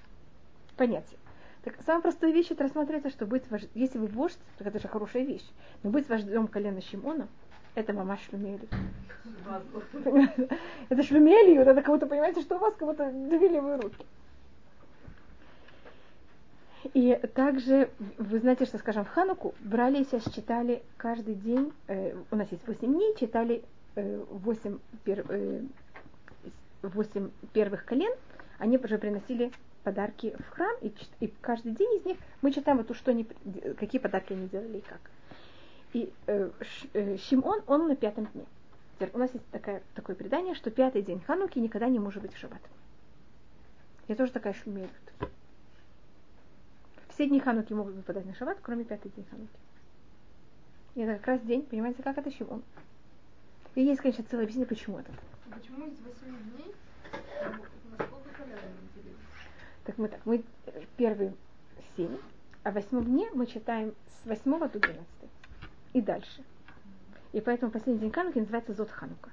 понятие. 0.78 1.20
Так 1.64 1.76
самая 1.86 2.02
простая 2.02 2.32
вещь 2.32 2.52
это 2.52 2.64
рассматривается, 2.64 3.10
что 3.10 3.26
быть 3.26 3.50
вождь, 3.50 3.70
если 3.74 3.98
вы 3.98 4.08
вождь, 4.08 4.38
так 4.58 4.68
это 4.68 4.80
же 4.80 4.88
хорошая 4.90 5.24
вещь, 5.24 5.46
но 5.82 5.92
быть 5.92 6.10
вождем 6.10 6.48
колена 6.48 6.82
Шимона, 6.82 7.28
это 7.76 7.94
мама 7.94 8.18
Шлюмели. 8.18 8.68
Это 10.90 11.02
шлюмелью, 11.02 11.62
это 11.62 11.82
кого-то, 11.82 12.06
понимаете, 12.06 12.42
что 12.42 12.58
у 12.58 12.60
вас 12.60 12.76
кого-то 12.76 13.10
две 13.12 13.48
левые 13.48 13.78
руки. 13.78 14.06
И 16.94 17.18
также, 17.34 17.90
вы 18.18 18.40
знаете, 18.40 18.66
что, 18.66 18.78
скажем, 18.78 19.06
в 19.06 19.10
Хануку 19.10 19.56
брали 19.62 20.04
сейчас 20.04 20.32
читали 20.34 20.84
каждый 20.98 21.36
день, 21.36 21.72
э, 21.88 22.14
у 22.30 22.36
нас 22.36 22.52
есть 22.52 22.68
8 22.68 22.94
дней, 22.94 23.16
читали 23.18 23.64
э, 23.96 24.24
8, 24.30 24.80
пер, 25.06 25.26
э, 25.30 25.62
8 26.82 27.30
первых 27.54 27.86
колен, 27.86 28.12
они 28.60 28.78
уже 28.78 28.98
приносили 28.98 29.52
подарки 29.84 30.36
в 30.40 30.50
храм, 30.50 30.76
и, 30.82 30.94
и 31.20 31.28
каждый 31.42 31.74
день 31.74 32.00
из 32.00 32.06
них 32.06 32.18
мы 32.42 32.52
читаем, 32.52 32.78
вот, 32.78 32.96
что 32.96 33.12
они, 33.12 33.26
какие 33.78 34.00
подарки 34.00 34.34
они 34.34 34.48
делали 34.48 34.78
и 34.78 34.82
как. 34.82 35.02
И 35.94 36.12
э, 36.28 36.50
э, 36.94 37.18
Шимон, 37.18 37.62
он 37.68 37.88
на 37.88 37.96
пятом 37.96 38.28
дне. 38.34 38.46
У 39.14 39.18
нас 39.18 39.34
есть 39.34 39.46
такая, 39.52 39.84
такое 39.96 40.16
предание, 40.16 40.56
что 40.56 40.72
пятый 40.72 41.02
день 41.02 41.20
Хануки 41.22 41.60
никогда 41.60 41.90
не 41.90 42.00
может 42.00 42.22
быть 42.22 42.34
в 42.34 42.38
шаббат. 42.38 42.62
Я 44.08 44.16
тоже 44.16 44.32
такая 44.32 44.54
шумею. 44.54 44.90
Все 47.10 47.28
дни 47.28 47.40
Хануки 47.40 47.74
могут 47.74 47.96
выпадать 47.96 48.26
на 48.26 48.34
шаббат, 48.34 48.60
кроме 48.62 48.86
пятый 48.86 49.12
день 49.12 49.26
Хануки. 49.30 49.60
И 50.96 51.02
это 51.02 51.18
как 51.18 51.28
раз 51.28 51.42
день, 51.42 51.64
понимаете, 51.64 52.02
как 52.02 52.18
это 52.18 52.32
Шимон. 52.32 52.64
И 53.76 53.82
есть, 53.82 54.02
конечно, 54.02 54.24
целое 54.24 54.46
объяснение, 54.46 54.68
почему 54.68 55.00
это. 55.00 55.12
Почему 55.50 55.88
из 55.88 56.00
восьми 56.00 56.38
дней 56.56 56.74
на 57.44 58.06
сколько 58.06 58.30
колен 58.38 58.83
Так 59.86 59.98
мы 59.98 60.08
так, 60.08 60.22
мы 60.26 60.44
первые 60.98 61.34
семь, 61.96 62.18
а 62.64 62.72
в 62.72 62.76
восьмом 62.76 63.04
дне 63.04 63.30
мы 63.34 63.46
читаем 63.46 63.94
с 64.08 64.26
восьмого 64.26 64.70
до 64.70 64.80
двенадцатой. 64.80 65.30
И 65.92 66.02
дальше. 66.02 66.44
И 67.34 67.42
поэтому 67.42 67.72
последний 67.72 68.00
день 68.00 68.12
Хануки 68.12 68.40
называется 68.40 68.74
Зод 68.74 68.90
Ханука. 68.90 69.30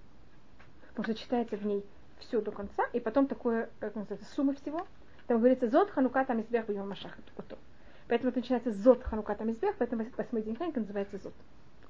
Потому 0.88 1.04
что 1.04 1.14
читается 1.14 1.56
в 1.56 1.64
ней 1.64 1.84
все 2.18 2.40
до 2.40 2.50
конца, 2.50 2.84
и 2.92 3.00
потом 3.00 3.26
такое, 3.26 3.70
как 3.78 3.94
называется, 3.94 4.28
сумма 4.34 4.54
всего. 4.54 4.86
Там 5.26 5.38
говорится 5.38 5.68
Зод 5.68 5.90
Ханука 5.90 6.24
там 6.24 6.40
избех 6.40 6.66
бьем 6.66 6.88
Машах. 6.88 7.16
Поэтому 8.08 8.30
это 8.30 8.40
начинается 8.40 8.72
Зод 8.72 9.04
Ханука 9.04 9.34
там 9.36 9.50
избех, 9.52 9.76
поэтому 9.78 10.04
восьмой 10.16 10.42
день 10.42 10.56
Ханука 10.56 10.80
называется 10.80 11.18
Зод. 11.18 11.34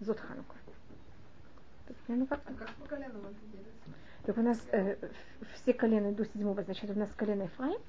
Зод 0.01 0.21
Ханука. 0.21 0.55
Ну, 2.09 2.27
как? 2.27 2.41
А 2.45 2.53
как 2.53 2.71
по 2.75 2.87
коленам 2.87 3.21
это 3.21 3.47
делится? 3.53 3.91
Так 4.25 4.37
у 4.37 4.43
нас 4.43 4.61
э, 4.73 4.97
все 5.55 5.73
колена 5.73 6.13
до 6.13 6.25
седьмого, 6.25 6.63
значит, 6.63 6.91
у 6.91 6.99
нас 6.99 7.09
колено 7.17 7.45
Ефраим. 7.45 7.81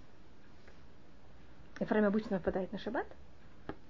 Ефраим 1.80 2.06
обычно 2.06 2.38
выпадает 2.38 2.72
на 2.72 2.78
шаббат. 2.78 3.08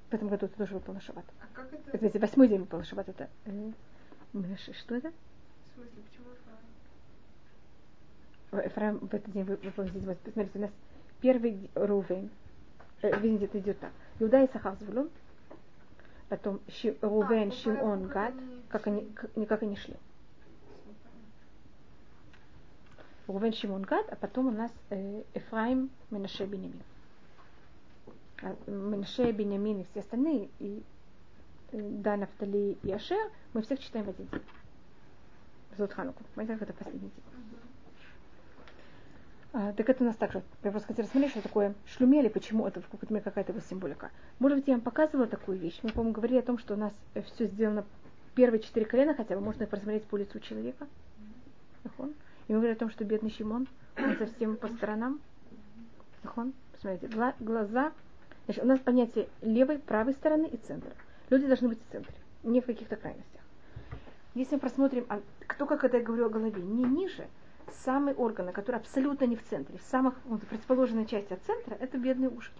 В 0.10 0.13
этом 0.13 0.28
году 0.28 0.46
это 0.46 0.58
тоже 0.58 0.74
выпал 0.74 0.94
на 0.94 1.02
шаббат. 1.02 1.26
А 1.39 1.46
как 1.54 1.74
это? 1.74 2.06
Это, 2.06 2.20
восьмой 2.20 2.48
день 2.48 2.60
выпал 2.60 2.80
на 2.80 2.86
шаббат. 2.86 3.10
Это 3.10 3.30
э, 3.46 3.72
что 4.74 4.96
это? 4.96 5.12
В 5.12 5.74
смысле, 5.76 6.02
почему 6.10 6.28
Ефраим? 8.52 8.65
Ефраим 8.65 8.98
в 9.00 9.13
этот 9.13 9.32
день 9.32 9.44
выпал 9.44 9.84
на 9.84 9.89
седьмой. 9.89 10.15
Посмотрите, 10.15 10.60
у 10.60 10.62
нас 10.62 10.72
первый 11.22 11.70
Рувейн. 11.76 12.30
Э, 13.02 13.20
видите, 13.20 13.46
это 13.46 13.60
идет 13.60 13.80
так. 13.80 13.91
Иуда 14.20 14.44
и 14.44 14.52
Сахар 14.52 14.76
Звулун. 14.80 15.10
Потом 16.30 16.62
Ши, 16.70 16.96
Рувен, 17.02 17.50
а, 17.50 17.52
Шимон, 17.52 18.08
как 18.08 18.13
Гад. 18.13 18.34
Как 18.70 18.88
они, 18.88 19.06
как, 19.13 19.32
как 19.48 19.63
они 19.63 19.76
шли. 19.76 19.96
Рувен, 23.28 23.54
Шимон, 23.54 23.82
Гад, 23.82 24.08
а 24.12 24.15
потом 24.15 24.48
у 24.48 24.52
нас 24.52 24.72
э, 24.89 25.24
Эфраим, 25.34 25.89
Менаше, 26.10 26.46
Бенемин. 26.46 26.82
А 28.42 28.56
Менаше, 28.68 29.32
Бенемин 29.32 29.82
и 29.82 29.86
все 29.92 30.00
остальные, 30.00 30.50
и 30.60 30.84
э, 31.72 31.80
да, 31.80 32.18
Нафтали 32.18 32.78
и 32.82 32.92
Ашер, 32.92 33.32
мы 33.54 33.62
всех 33.62 33.80
читаем 33.80 34.06
в 34.06 34.10
один 34.10 34.26
день. 34.28 34.42
Зод 35.78 35.94
Хануку. 35.94 36.24
Понимаете, 36.36 36.60
как 36.60 36.70
это 36.70 36.78
последний 36.78 37.10
день. 37.10 37.24
А, 39.54 39.74
так 39.74 39.90
это 39.90 40.04
у 40.04 40.08
нас 40.08 40.16
также, 40.16 40.44
я 40.64 40.72
просто 40.72 40.88
хотела 40.88 41.06
рассмотреть, 41.06 41.32
что 41.32 41.42
такое 41.42 41.76
шлюмели, 41.86 42.30
почему 42.30 42.66
это 42.68 42.80
в 42.80 42.88
какой-то 42.88 43.14
мере 43.14 43.24
какая-то 43.24 43.52
его 43.52 43.62
символика. 43.62 44.10
Может 44.40 44.60
быть, 44.60 44.68
я 44.68 44.76
вам 44.76 44.82
показывала 44.82 45.28
такую 45.28 45.58
вещь. 45.58 45.78
Мы, 45.84 45.90
по-моему, 45.92 46.14
говорили 46.14 46.40
о 46.40 46.44
том, 46.44 46.58
что 46.58 46.74
у 46.76 46.78
нас 46.78 46.94
все 47.34 47.48
сделано 47.48 47.86
первые 48.34 48.62
четыре 48.62 48.86
колена 48.86 49.14
хотя 49.14 49.36
бы, 49.36 49.42
можно 49.42 49.64
их 49.64 49.70
просмотреть 49.70 50.06
по 50.06 50.16
лицу 50.16 50.40
человека. 50.40 50.88
И 51.84 51.90
мы 52.54 52.60
говорили 52.60 52.76
о 52.76 52.80
том, 52.80 52.90
что 52.90 53.04
бедный 53.04 53.30
Шимон, 53.30 53.68
он 53.98 54.16
совсем 54.18 54.56
по 54.56 54.68
сторонам. 54.70 55.20
Нахон. 56.24 56.54
Посмотрите, 56.72 57.14
гла- 57.14 57.36
глаза. 57.40 57.92
Значит, 58.52 58.66
у 58.66 58.68
нас 58.68 58.80
понятие 58.80 59.30
левой, 59.42 59.80
правой 59.80 60.12
стороны 60.12 60.46
и 60.48 60.58
центра. 60.58 60.92
Люди 61.30 61.48
должны 61.48 61.70
быть 61.70 61.80
в 61.80 61.90
центре, 61.90 62.14
не 62.44 62.60
в 62.60 62.66
каких-то 62.66 62.98
крайностях. 62.98 63.42
Если 64.34 64.56
мы 64.56 64.60
просмотрим, 64.60 65.06
а 65.08 65.22
кто, 65.48 65.66
как 65.66 65.86
это 65.86 66.00
я 66.00 66.04
говорю 66.04 66.26
о 66.26 66.30
голове, 66.30 66.62
не 66.62 66.84
ниже, 66.84 67.30
самые 67.86 68.14
органы, 68.14 68.52
которые 68.52 68.82
абсолютно 68.82 69.24
не 69.24 69.38
в 69.38 69.48
центре, 69.48 69.78
в 69.78 69.90
самых 69.90 70.16
вот, 70.26 70.42
противоположной 70.42 71.06
части 71.06 71.32
от 71.32 71.42
центра, 71.44 71.76
это 71.76 71.98
бедные 71.98 72.30
ушки. 72.30 72.60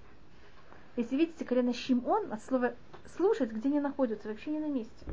Если 0.96 1.18
видите, 1.18 1.44
колено 1.44 1.74
Шимон 1.74 2.32
от 2.32 2.42
слова 2.42 2.74
слушать, 3.18 3.52
где 3.52 3.68
они 3.68 3.82
находятся, 3.82 4.30
вообще 4.30 4.52
не 4.52 4.62
на 4.62 4.70
месте. 4.70 5.06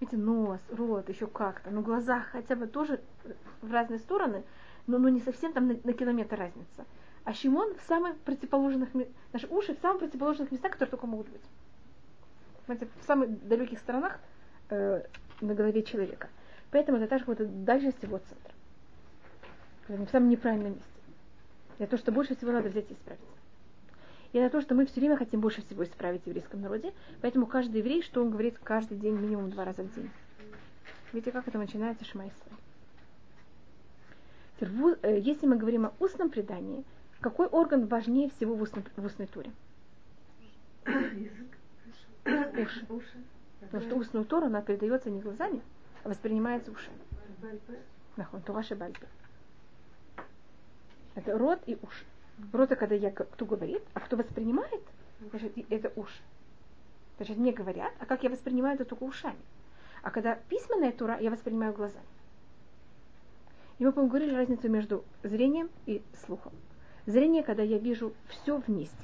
Видите, 0.00 0.16
нос, 0.16 0.60
рот, 0.70 1.10
еще 1.10 1.26
как-то, 1.26 1.70
но 1.70 1.82
глаза 1.82 2.20
хотя 2.20 2.56
бы 2.56 2.66
тоже 2.66 3.02
в 3.60 3.70
разные 3.70 3.98
стороны, 3.98 4.44
но, 4.86 4.96
но 4.96 5.10
не 5.10 5.20
совсем 5.20 5.52
там 5.52 5.68
на, 5.68 5.76
на 5.84 5.92
километр 5.92 6.38
разница. 6.38 6.86
А 7.28 7.34
Шимон 7.34 7.74
в 7.74 7.82
самых 7.82 8.16
противоположных 8.20 8.88
наши 9.34 9.46
уши 9.48 9.76
в 9.76 9.80
самых 9.80 9.98
противоположных 9.98 10.50
местах, 10.50 10.72
которые 10.72 10.92
только 10.92 11.06
могут 11.06 11.28
быть. 11.28 11.42
Знаете, 12.64 12.88
в 13.02 13.04
самых 13.04 13.46
далеких 13.46 13.80
сторонах 13.80 14.18
э, 14.70 15.02
на 15.42 15.54
голове 15.54 15.82
человека. 15.82 16.30
Поэтому 16.70 16.96
это 16.96 17.06
так 17.06 17.26
вот 17.26 17.64
дальше 17.66 17.92
всего 17.98 18.16
центра. 18.16 18.54
В 19.88 20.10
самом 20.10 20.30
неправильном 20.30 20.72
месте. 20.72 20.88
Это 21.76 21.90
то, 21.90 21.98
что 21.98 22.12
больше 22.12 22.34
всего 22.34 22.50
надо 22.50 22.70
взять 22.70 22.90
и 22.90 22.94
исправить. 22.94 23.20
И 24.32 24.38
это 24.38 24.50
то, 24.50 24.62
что 24.62 24.74
мы 24.74 24.86
все 24.86 24.98
время 24.98 25.18
хотим 25.18 25.40
больше 25.40 25.60
всего 25.60 25.84
исправить 25.84 26.22
в 26.22 26.26
еврейском 26.28 26.62
народе. 26.62 26.94
Поэтому 27.20 27.44
каждый 27.44 27.76
еврей, 27.82 28.00
что 28.00 28.22
он 28.22 28.30
говорит 28.30 28.58
каждый 28.62 28.96
день, 28.96 29.16
минимум 29.16 29.50
два 29.50 29.66
раза 29.66 29.82
в 29.82 29.94
день. 29.94 30.10
Видите, 31.12 31.30
как 31.32 31.46
это 31.46 31.58
начинается 31.58 32.06
Шмайство. 32.06 32.52
Если 34.62 35.46
мы 35.46 35.56
говорим 35.56 35.84
о 35.84 35.92
устном 36.00 36.30
предании, 36.30 36.84
какой 37.20 37.46
орган 37.46 37.86
важнее 37.86 38.30
всего 38.30 38.54
в, 38.54 38.62
устном, 38.62 38.84
в 38.96 39.04
устной 39.04 39.26
туре? 39.26 39.50
Уши. 42.88 43.18
Потому 43.60 43.82
что 43.82 43.96
устную 43.96 44.24
туру, 44.24 44.46
она 44.46 44.62
передается 44.62 45.10
не 45.10 45.20
глазами, 45.20 45.60
а 46.04 46.08
воспринимается 46.08 46.70
ушами. 46.70 46.98
Нахон, 48.16 48.42
Тураши 48.42 48.74
Бальпе. 48.74 49.06
Это 51.14 51.36
рот 51.36 51.60
и 51.66 51.76
уши. 51.82 52.04
Рот, 52.52 52.68
когда 52.70 52.94
я, 52.94 53.10
кто 53.10 53.44
говорит, 53.44 53.82
а 53.94 54.00
кто 54.00 54.16
воспринимает, 54.16 54.80
значит, 55.30 55.52
это 55.70 55.92
уши. 55.96 56.22
Значит, 57.16 57.36
мне 57.36 57.52
говорят, 57.52 57.92
а 57.98 58.06
как 58.06 58.22
я 58.22 58.30
воспринимаю 58.30 58.76
это 58.76 58.84
только 58.84 59.02
ушами. 59.02 59.40
А 60.02 60.10
когда 60.10 60.36
письменная 60.48 60.92
тура, 60.92 61.18
я 61.18 61.30
воспринимаю 61.30 61.72
глазами. 61.72 62.06
И 63.78 63.84
мы, 63.84 63.92
по-моему, 63.92 64.10
говорили 64.10 64.34
разницу 64.34 64.68
между 64.68 65.04
зрением 65.24 65.68
и 65.86 66.02
слухом. 66.24 66.52
Зрение, 67.08 67.42
когда 67.42 67.62
я 67.62 67.78
вижу 67.78 68.12
все 68.28 68.58
вместе. 68.58 68.94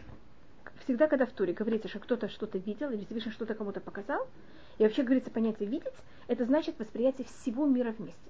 Всегда, 0.85 1.09
когда 1.09 1.25
в 1.25 1.31
туре 1.31 1.55
говорится, 1.55 1.89
что 1.89 2.01
кто-то 2.01 2.29
что-то 2.29 2.59
видел, 2.59 2.91
или 2.91 3.03
Всевышний 3.07 3.33
что-то 3.33 3.55
кому-то 3.55 3.81
показал, 3.81 4.29
и 4.77 4.83
вообще 4.83 5.05
говорится 5.05 5.31
понятие 5.31 5.71
видеть, 5.71 5.95
это 6.29 6.45
значит 6.45 6.79
восприятие 6.79 7.27
всего 7.27 7.65
мира 7.65 7.95
вместе. 7.99 8.21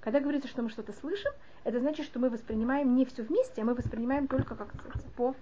Когда 0.00 0.18
говорится, 0.18 0.48
что 0.48 0.62
мы 0.62 0.68
что-то 0.68 0.92
слышим, 0.94 1.30
это 1.62 1.78
значит, 1.78 2.06
что 2.06 2.18
мы 2.18 2.28
воспринимаем 2.28 2.96
не 2.96 3.04
все 3.04 3.22
вместе, 3.22 3.62
а 3.62 3.64
мы 3.64 3.74
воспринимаем 3.74 4.26
только 4.26 4.56
как 4.56 4.74
по, 5.14 5.36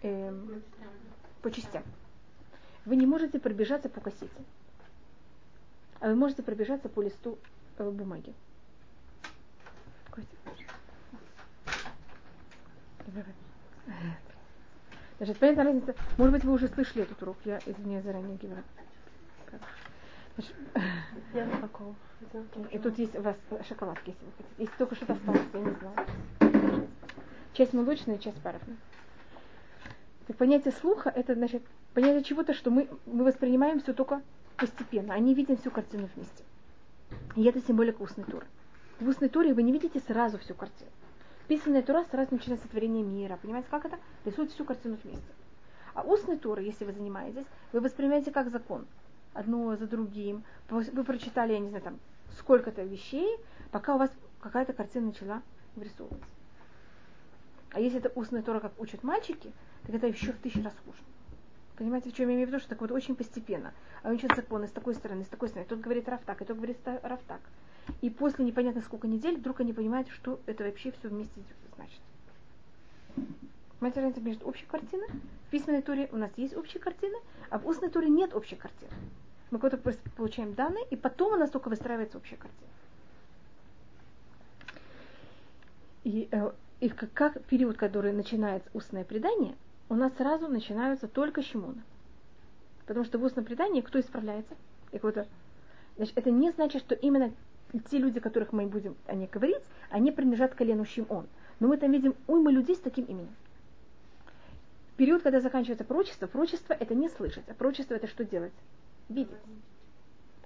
эм, 0.00 0.62
по 1.42 1.50
частям. 1.50 1.82
Вы 2.86 2.96
не 2.96 3.04
можете 3.04 3.38
пробежаться 3.38 3.90
по 3.90 4.00
кассете, 4.00 4.32
а 6.00 6.08
вы 6.08 6.14
можете 6.14 6.42
пробежаться 6.42 6.88
по 6.88 7.02
листу 7.02 7.36
э, 7.76 7.90
бумаги. 7.90 8.32
Значит, 15.18 15.38
понятна 15.38 15.64
разница. 15.64 15.94
Может 16.16 16.32
быть, 16.32 16.44
вы 16.44 16.52
уже 16.52 16.68
слышали 16.68 17.02
этот 17.02 17.20
урок. 17.22 17.36
Я 17.44 17.58
извиняюсь 17.66 18.04
заранее. 18.04 18.38
Я 21.34 21.46
такого. 21.60 21.94
И 22.70 22.78
тут 22.78 22.98
есть 22.98 23.16
у 23.16 23.22
вас 23.22 23.36
шоколадки, 23.68 24.10
если 24.10 24.24
вы 24.24 24.32
хотите. 24.36 24.54
Если 24.58 24.76
только 24.76 24.94
что-то 24.94 25.14
осталось, 25.14 25.40
я 25.52 25.60
не 25.60 25.74
знаю. 25.74 26.88
Часть 27.54 27.72
молочная, 27.72 28.18
часть 28.18 28.40
паровная. 28.42 28.76
Так 30.26 30.36
понятие 30.36 30.72
слуха, 30.72 31.10
это 31.10 31.34
значит 31.34 31.62
понятие 31.94 32.22
чего-то, 32.22 32.54
что 32.54 32.70
мы, 32.70 32.88
мы 33.06 33.24
воспринимаем 33.24 33.80
все 33.80 33.92
только 33.94 34.20
постепенно, 34.56 35.14
а 35.14 35.18
не 35.18 35.34
видим 35.34 35.56
всю 35.56 35.70
картину 35.70 36.08
вместе. 36.14 36.44
И 37.34 37.44
это 37.44 37.60
символика 37.62 38.02
устной 38.02 38.24
туры. 38.24 38.46
В 39.00 39.08
устной 39.08 39.28
туре 39.28 39.54
вы 39.54 39.62
не 39.62 39.72
видите 39.72 40.00
сразу 40.00 40.38
всю 40.38 40.54
картину. 40.54 40.90
Писанная 41.48 41.82
тура 41.82 42.04
сразу 42.10 42.34
начинает 42.34 42.62
сотворение 42.62 43.02
мира. 43.02 43.38
Понимаете, 43.40 43.68
как 43.70 43.86
это? 43.86 43.98
Рисует 44.26 44.52
всю 44.52 44.64
картину 44.64 44.98
вместе. 45.02 45.24
А 45.94 46.02
устной 46.02 46.36
турой, 46.36 46.66
если 46.66 46.84
вы 46.84 46.92
занимаетесь, 46.92 47.46
вы 47.72 47.80
воспринимаете 47.80 48.30
как 48.30 48.50
закон 48.50 48.86
одно 49.32 49.74
за 49.76 49.86
другим. 49.86 50.44
Вы 50.68 51.04
прочитали, 51.04 51.54
я 51.54 51.58
не 51.58 51.70
знаю, 51.70 51.82
там, 51.82 51.98
сколько-то 52.38 52.82
вещей, 52.82 53.38
пока 53.70 53.94
у 53.94 53.98
вас 53.98 54.10
какая-то 54.40 54.74
картина 54.74 55.06
начала 55.06 55.42
вырисовываться. 55.74 56.26
А 57.70 57.80
если 57.80 57.98
это 57.98 58.12
устная 58.14 58.42
тора, 58.42 58.60
как 58.60 58.78
учат 58.78 59.02
мальчики, 59.02 59.52
так 59.86 59.94
это 59.94 60.06
еще 60.06 60.32
в 60.32 60.38
тысячу 60.38 60.62
раз 60.62 60.74
хуже. 60.84 60.98
Понимаете, 61.76 62.10
в 62.10 62.14
чем 62.14 62.28
я 62.28 62.34
имею 62.34 62.48
в 62.48 62.50
виду, 62.50 62.60
что 62.60 62.70
так 62.70 62.80
вот 62.80 62.90
очень 62.90 63.14
постепенно. 63.14 63.72
А 64.02 64.08
он 64.08 64.14
учит 64.14 64.34
законы 64.34 64.66
с 64.66 64.72
такой 64.72 64.94
стороны, 64.94 65.24
с 65.24 65.28
такой 65.28 65.48
стороны. 65.48 65.68
Тот 65.68 65.80
говорит 65.80 66.08
Раф 66.08 66.20
так, 66.26 66.42
и 66.42 66.44
тот 66.44 66.56
говорит 66.56 66.78
Раф 66.84 67.20
так. 67.26 67.40
И 68.00 68.10
после 68.10 68.44
непонятно 68.44 68.80
сколько 68.82 69.06
недель 69.06 69.38
вдруг 69.38 69.60
они 69.60 69.72
понимают, 69.72 70.08
что 70.08 70.40
это 70.46 70.64
вообще 70.64 70.92
все 70.92 71.08
вместе 71.08 71.40
значит. 71.76 72.00
Понимаете 73.80 74.20
между 74.20 74.46
общей 74.46 74.66
картиной? 74.66 75.08
В 75.46 75.50
письменной 75.50 75.82
туре 75.82 76.08
у 76.12 76.16
нас 76.16 76.30
есть 76.36 76.56
общая 76.56 76.78
картина, 76.78 77.18
а 77.48 77.58
в 77.58 77.66
устной 77.66 77.88
туре 77.88 78.08
нет 78.08 78.34
общей 78.34 78.56
картины. 78.56 78.90
Мы 79.50 79.58
какой-то 79.58 79.78
получаем 80.16 80.54
данные, 80.54 80.84
и 80.90 80.96
потом 80.96 81.32
у 81.32 81.36
нас 81.36 81.50
только 81.50 81.68
выстраивается 81.68 82.18
общая 82.18 82.36
картина. 82.36 82.70
И, 86.04 86.28
э, 86.30 86.52
и 86.80 86.88
как, 86.88 87.12
как 87.12 87.42
период, 87.44 87.76
который 87.76 88.12
начинается 88.12 88.68
устное 88.74 89.04
предание, 89.04 89.54
у 89.88 89.94
нас 89.94 90.12
сразу 90.16 90.48
начинаются 90.48 91.08
только 91.08 91.42
Шимона. 91.42 91.82
Потому 92.86 93.04
что 93.04 93.18
в 93.18 93.24
устном 93.24 93.44
предании 93.44 93.80
кто 93.80 94.00
исправляется? 94.00 94.54
И 94.92 94.98
кто-то... 94.98 95.26
Значит, 95.96 96.16
это 96.16 96.30
не 96.30 96.50
значит, 96.50 96.82
что 96.82 96.94
именно 96.94 97.32
те 97.90 97.98
люди, 97.98 98.20
которых 98.20 98.52
мы 98.52 98.66
будем 98.66 98.96
о 99.06 99.14
них 99.14 99.30
говорить, 99.30 99.62
они 99.90 100.10
принадлежат 100.10 100.54
колену 100.54 100.84
Шимон. 100.84 101.26
Но 101.60 101.68
мы 101.68 101.76
там 101.76 101.92
видим 101.92 102.14
уймы 102.26 102.52
людей 102.52 102.76
с 102.76 102.80
таким 102.80 103.04
именем. 103.04 103.34
Период, 104.96 105.22
когда 105.22 105.40
заканчивается 105.40 105.84
пророчество, 105.84 106.26
пророчество 106.26 106.72
это 106.72 106.94
не 106.94 107.08
слышать, 107.08 107.48
а 107.48 107.54
пророчество 107.54 107.94
это 107.94 108.06
что 108.06 108.24
делать? 108.24 108.52
Видеть. 109.08 109.36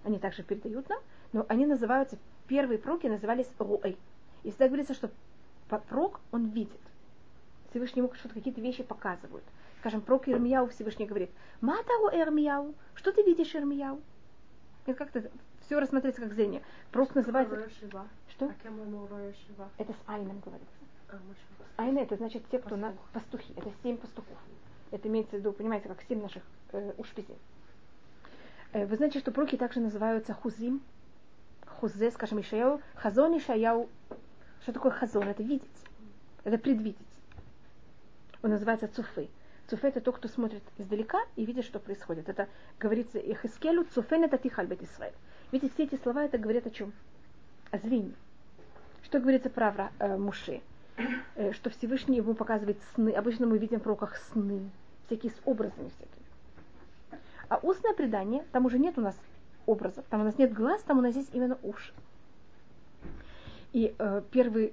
Они 0.04 0.18
также 0.18 0.42
передают 0.42 0.88
нам, 0.88 0.98
но 1.32 1.46
они 1.48 1.64
называются, 1.64 2.18
первые 2.48 2.78
проки 2.78 3.06
назывались 3.06 3.48
руэй. 3.58 3.96
И 4.42 4.50
всегда 4.50 4.66
говорится, 4.66 4.94
что 4.94 5.10
прок, 5.88 6.20
он 6.32 6.48
видит. 6.48 6.80
Всевышний 7.70 8.02
ему 8.02 8.12
что-то 8.14 8.34
какие-то 8.34 8.60
вещи 8.60 8.82
показывают. 8.82 9.44
Скажем, 9.80 10.02
прок 10.02 10.28
Ирмияу 10.28 10.68
Всевышний 10.68 11.06
говорит, 11.06 11.30
Матару 11.60 12.08
Ирмияу, 12.12 12.74
что 12.94 13.12
ты 13.12 13.22
видишь, 13.22 13.54
Ирмияу? 13.54 14.00
Это 14.84 14.94
как-то 14.94 15.30
все 15.64 15.78
рассматривается 15.78 16.22
как 16.22 16.32
зрение. 16.32 16.62
Прок 16.90 17.14
называется... 17.14 17.54
Что? 18.30 18.46
А 18.46 18.52
это 19.78 19.92
с 19.92 20.08
Айном 20.08 20.40
говорится. 20.40 20.74
А, 21.08 21.18
Айна 21.76 22.00
это 22.00 22.16
значит 22.16 22.42
те, 22.50 22.58
кто 22.58 22.76
на 22.76 22.94
пастухи. 23.12 23.52
Это 23.56 23.70
семь 23.82 23.96
пастухов. 23.96 24.38
Это 24.90 25.08
имеется 25.08 25.36
в 25.36 25.38
виду, 25.40 25.52
понимаете, 25.52 25.88
как 25.88 26.02
семь 26.02 26.20
наших 26.20 26.42
э, 26.72 26.92
ушпизей. 26.98 27.38
Э, 28.72 28.86
вы 28.86 28.96
знаете, 28.96 29.18
что 29.18 29.32
проки 29.32 29.56
также 29.56 29.80
называются 29.80 30.34
хузим, 30.34 30.82
хузе, 31.66 32.10
скажем, 32.10 32.40
Ишаяу, 32.40 32.80
хазон 32.94 33.36
Ишаяу. 33.38 33.88
Что 34.62 34.72
такое 34.72 34.92
хазон? 34.92 35.24
Это 35.24 35.42
видеть. 35.42 35.70
Это 36.44 36.58
предвидеть. 36.58 36.96
Он 38.42 38.50
называется 38.50 38.88
цуфы. 38.88 39.28
Цуфе 39.68 39.88
это 39.88 40.00
тот, 40.00 40.16
кто 40.16 40.28
смотрит 40.28 40.62
издалека 40.76 41.20
и 41.36 41.44
видит, 41.44 41.64
что 41.64 41.78
происходит. 41.78 42.28
Это 42.28 42.48
говорится 42.78 43.18
Ихискелю, 43.18 43.84
цуфен 43.94 44.24
это 44.24 44.36
тихаль 44.36 44.66
бет 44.66 44.82
Исраэль. 44.82 45.14
Видите, 45.52 45.72
все 45.74 45.84
эти 45.84 46.02
слова 46.02 46.24
это 46.24 46.38
говорят 46.38 46.66
о 46.66 46.70
чем? 46.70 46.92
О 47.70 47.78
зрении. 47.78 48.14
Что 49.04 49.20
говорится 49.20 49.50
про 49.50 49.68
Авра, 49.68 49.92
э, 49.98 50.16
Муше? 50.16 50.62
Э, 51.34 51.52
что 51.52 51.68
Всевышний 51.68 52.16
ему 52.16 52.34
показывает 52.34 52.78
сны. 52.94 53.10
Обычно 53.10 53.46
мы 53.46 53.58
видим 53.58 53.78
в 53.78 53.82
пророках 53.82 54.16
сны, 54.32 54.70
всякие 55.06 55.30
с 55.32 55.36
образами 55.44 55.90
всякие. 55.90 57.20
А 57.48 57.58
устное 57.62 57.92
предание, 57.92 58.44
там 58.52 58.64
уже 58.64 58.78
нет 58.78 58.96
у 58.96 59.02
нас 59.02 59.14
образов, 59.66 60.04
там 60.08 60.22
у 60.22 60.24
нас 60.24 60.38
нет 60.38 60.54
глаз, 60.54 60.82
там 60.82 60.98
у 60.98 61.02
нас 61.02 61.14
есть 61.14 61.34
именно 61.34 61.58
уши. 61.62 61.92
И 63.74 63.94
э, 63.98 64.22
первый 64.30 64.72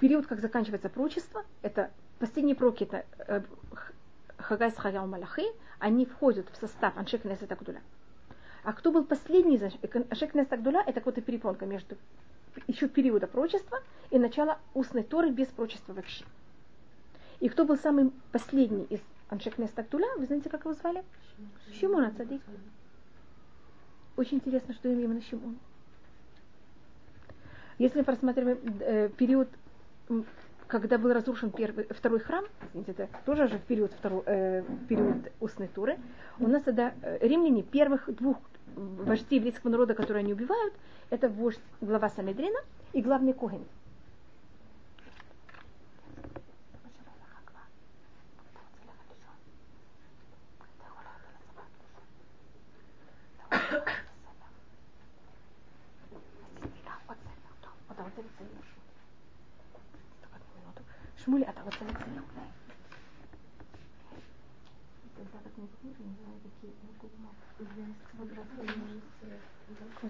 период, 0.00 0.26
как 0.26 0.40
заканчивается 0.40 0.90
пророчество, 0.90 1.44
это 1.62 1.90
последние 2.18 2.54
пророки, 2.54 2.84
это 2.84 3.04
э, 3.26 3.42
Хагай 4.36 4.70
Схаяу 4.72 5.06
Малахи, 5.06 5.46
они 5.78 6.04
входят 6.04 6.48
в 6.50 6.56
состав 6.56 6.96
Аншек 6.98 7.24
Агдуля. 7.24 7.80
А 8.68 8.74
кто 8.74 8.92
был 8.92 9.02
последний 9.02 9.56
из 9.56 9.62
Аншек 9.62 10.52
Агдуля, 10.52 10.82
это 10.86 11.00
какая-то 11.00 11.22
перепонка 11.22 11.64
между 11.64 11.96
еще 12.66 12.86
периода 12.86 13.26
пророчества 13.26 13.78
и 14.10 14.18
начала 14.18 14.58
устной 14.74 15.04
Торы 15.04 15.30
без 15.30 15.46
пророчества 15.46 15.94
вообще. 15.94 16.22
И 17.40 17.48
кто 17.48 17.64
был 17.64 17.78
самый 17.78 18.12
последний 18.30 18.84
из 18.84 19.00
Аншек 19.30 19.54
Агдуля, 19.58 20.06
вы 20.18 20.26
знаете, 20.26 20.50
как 20.50 20.66
его 20.66 20.74
звали? 20.74 21.02
Шимон 21.80 22.14
Цадик. 22.14 22.42
Очень 24.18 24.36
интересно, 24.36 24.74
что 24.74 24.90
именно 24.90 25.22
Шимон. 25.22 25.56
Если 27.78 28.00
мы 28.00 28.04
просматриваем 28.04 28.58
э, 28.80 29.08
период 29.16 29.48
когда 30.66 30.98
был 30.98 31.14
разрушен 31.14 31.50
первый, 31.50 31.86
второй 31.88 32.20
храм, 32.20 32.44
извините, 32.68 32.92
это 32.92 33.08
тоже 33.24 33.48
же 33.48 33.58
в 33.58 33.62
период, 33.62 33.90
второй, 33.92 34.22
э, 34.26 34.62
период 34.86 35.32
устной 35.40 35.68
туры, 35.68 35.98
у 36.38 36.46
нас 36.46 36.62
тогда 36.62 36.92
э, 37.00 37.26
римляне 37.26 37.62
первых 37.62 38.14
двух 38.14 38.36
вождей 38.78 39.36
еврейского 39.36 39.70
народа, 39.70 39.94
которые 39.94 40.22
они 40.22 40.32
убивают, 40.32 40.74
это 41.10 41.28
вождь 41.28 41.60
глава 41.80 42.08
Самедрина 42.10 42.58
и 42.92 43.02
главный 43.02 43.32
Коген. 43.32 43.64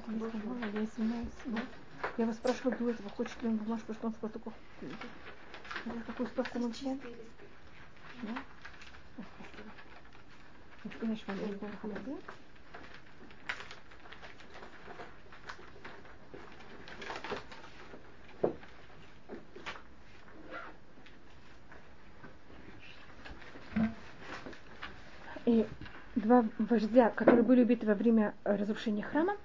Я 0.08 0.84
извиняюсь. 0.84 1.28
Я 2.16 2.26
вас 2.26 2.36
спрашивала 2.36 2.74
до 2.76 2.90
этого, 2.90 3.10
хочет 3.10 3.42
ли 3.42 3.48
он 3.48 3.56
бумажку, 3.56 3.92
что 3.92 4.06
он 4.06 4.14
сказал 4.14 4.30
только 4.30 4.52
какую 6.06 6.28
ставку 6.28 6.58
мы 6.58 6.68
взяли? 6.68 6.98
Да? 8.22 8.34
Спасибо. 10.82 10.98
Конечно, 11.00 11.34
он 11.34 11.40
есть 11.40 11.60
И 25.44 25.66
два 26.14 26.44
вождя, 26.58 27.10
которые 27.10 27.42
были 27.42 27.62
убиты 27.62 27.86
во 27.86 27.94
время 27.94 28.34
разрушения 28.44 29.02
храма, 29.02 29.36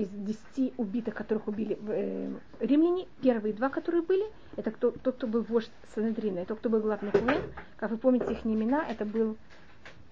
из 0.00 0.08
десяти 0.08 0.72
убитых, 0.76 1.14
которых 1.14 1.48
убили 1.48 1.78
э, 1.88 2.32
римляне, 2.60 3.06
первые 3.20 3.52
два, 3.52 3.68
которые 3.68 4.02
были, 4.02 4.24
это 4.56 4.70
кто, 4.70 4.90
тот, 4.90 5.16
кто 5.16 5.26
был 5.26 5.42
вождь 5.42 5.70
Санедрина, 5.94 6.40
и 6.40 6.44
тот, 6.44 6.58
кто 6.58 6.70
был 6.70 6.80
главный 6.80 7.12
куэн. 7.12 7.42
Как 7.76 7.90
вы 7.90 7.98
помните 7.98 8.32
их 8.32 8.46
имена, 8.46 8.86
это 8.88 9.04
был 9.04 9.36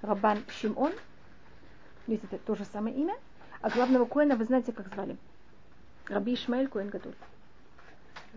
Рабан 0.03 0.39
Шимон, 0.49 0.93
здесь 2.07 2.20
это 2.30 2.39
то 2.39 2.55
же 2.55 2.64
самое 2.66 2.95
имя. 2.97 3.16
А 3.61 3.70
главного 3.70 4.05
коина 4.05 4.36
вы 4.36 4.45
знаете, 4.45 4.72
как 4.72 4.93
звали? 4.93 5.16
Раби 6.07 6.34
Ишмаэль 6.34 6.68
Коэн 6.68 6.89
Гадуль. 6.89 7.14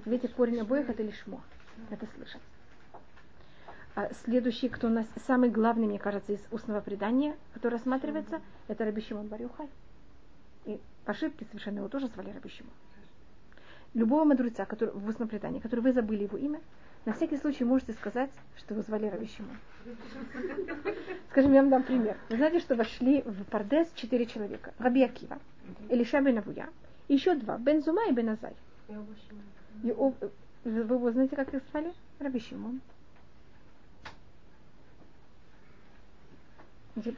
Видите, 0.05 0.33
корень 0.33 0.61
обоих 0.61 0.89
это 0.89 1.03
лишмо. 1.03 1.41
Это 1.89 2.07
слышать. 2.15 2.41
А 3.93 4.09
следующий, 4.23 4.69
кто 4.69 4.87
у 4.87 4.89
нас 4.89 5.05
самый 5.27 5.49
главный, 5.49 5.85
мне 5.85 5.99
кажется, 5.99 6.33
из 6.33 6.39
устного 6.49 6.79
предания, 6.79 7.35
который 7.53 7.73
рассматривается, 7.73 8.41
это 8.67 8.85
Раби 8.85 9.01
Шимон 9.01 9.27
Барюхай. 9.27 9.69
И 10.65 10.79
по 11.05 11.11
ошибке 11.11 11.45
совершенно 11.45 11.79
его 11.79 11.87
тоже 11.89 12.07
звали 12.07 12.31
Раби 12.31 12.49
Шимон. 12.49 12.73
Любого 13.93 14.23
мудреца, 14.23 14.65
который, 14.65 14.93
в 14.93 15.07
устном 15.07 15.27
предании, 15.27 15.59
который 15.59 15.81
вы 15.81 15.91
забыли 15.91 16.23
его 16.23 16.37
имя, 16.37 16.61
на 17.05 17.13
всякий 17.13 17.37
случай 17.37 17.63
можете 17.63 17.93
сказать, 17.93 18.29
что 18.55 18.73
его 18.73 18.83
звали 18.83 19.07
Раби 19.07 19.27
Шимон. 19.27 19.57
Скажем, 21.31 21.53
я 21.53 21.61
вам 21.61 21.71
дам 21.71 21.83
пример. 21.83 22.17
Вы 22.29 22.37
знаете, 22.37 22.59
что 22.59 22.75
вошли 22.75 23.21
в 23.23 23.43
Пардес 23.45 23.91
четыре 23.95 24.25
человека. 24.27 24.73
Раби 24.77 25.03
Акива, 25.03 25.39
Элиша 25.89 26.21
бен 26.21 26.37
Авуя, 26.37 26.69
и 27.07 27.15
еще 27.15 27.35
два, 27.35 27.57
Бен 27.57 27.81
Зума 27.81 28.07
и 28.07 28.13
Бен 28.13 28.29
Азай. 28.29 28.53
И, 29.83 29.91
вы, 29.91 30.97
вы 30.97 31.11
знаете, 31.11 31.35
как 31.35 31.53
их 31.53 31.63
звали? 31.71 31.91
Раби 32.19 32.39
Шимон. 32.39 32.81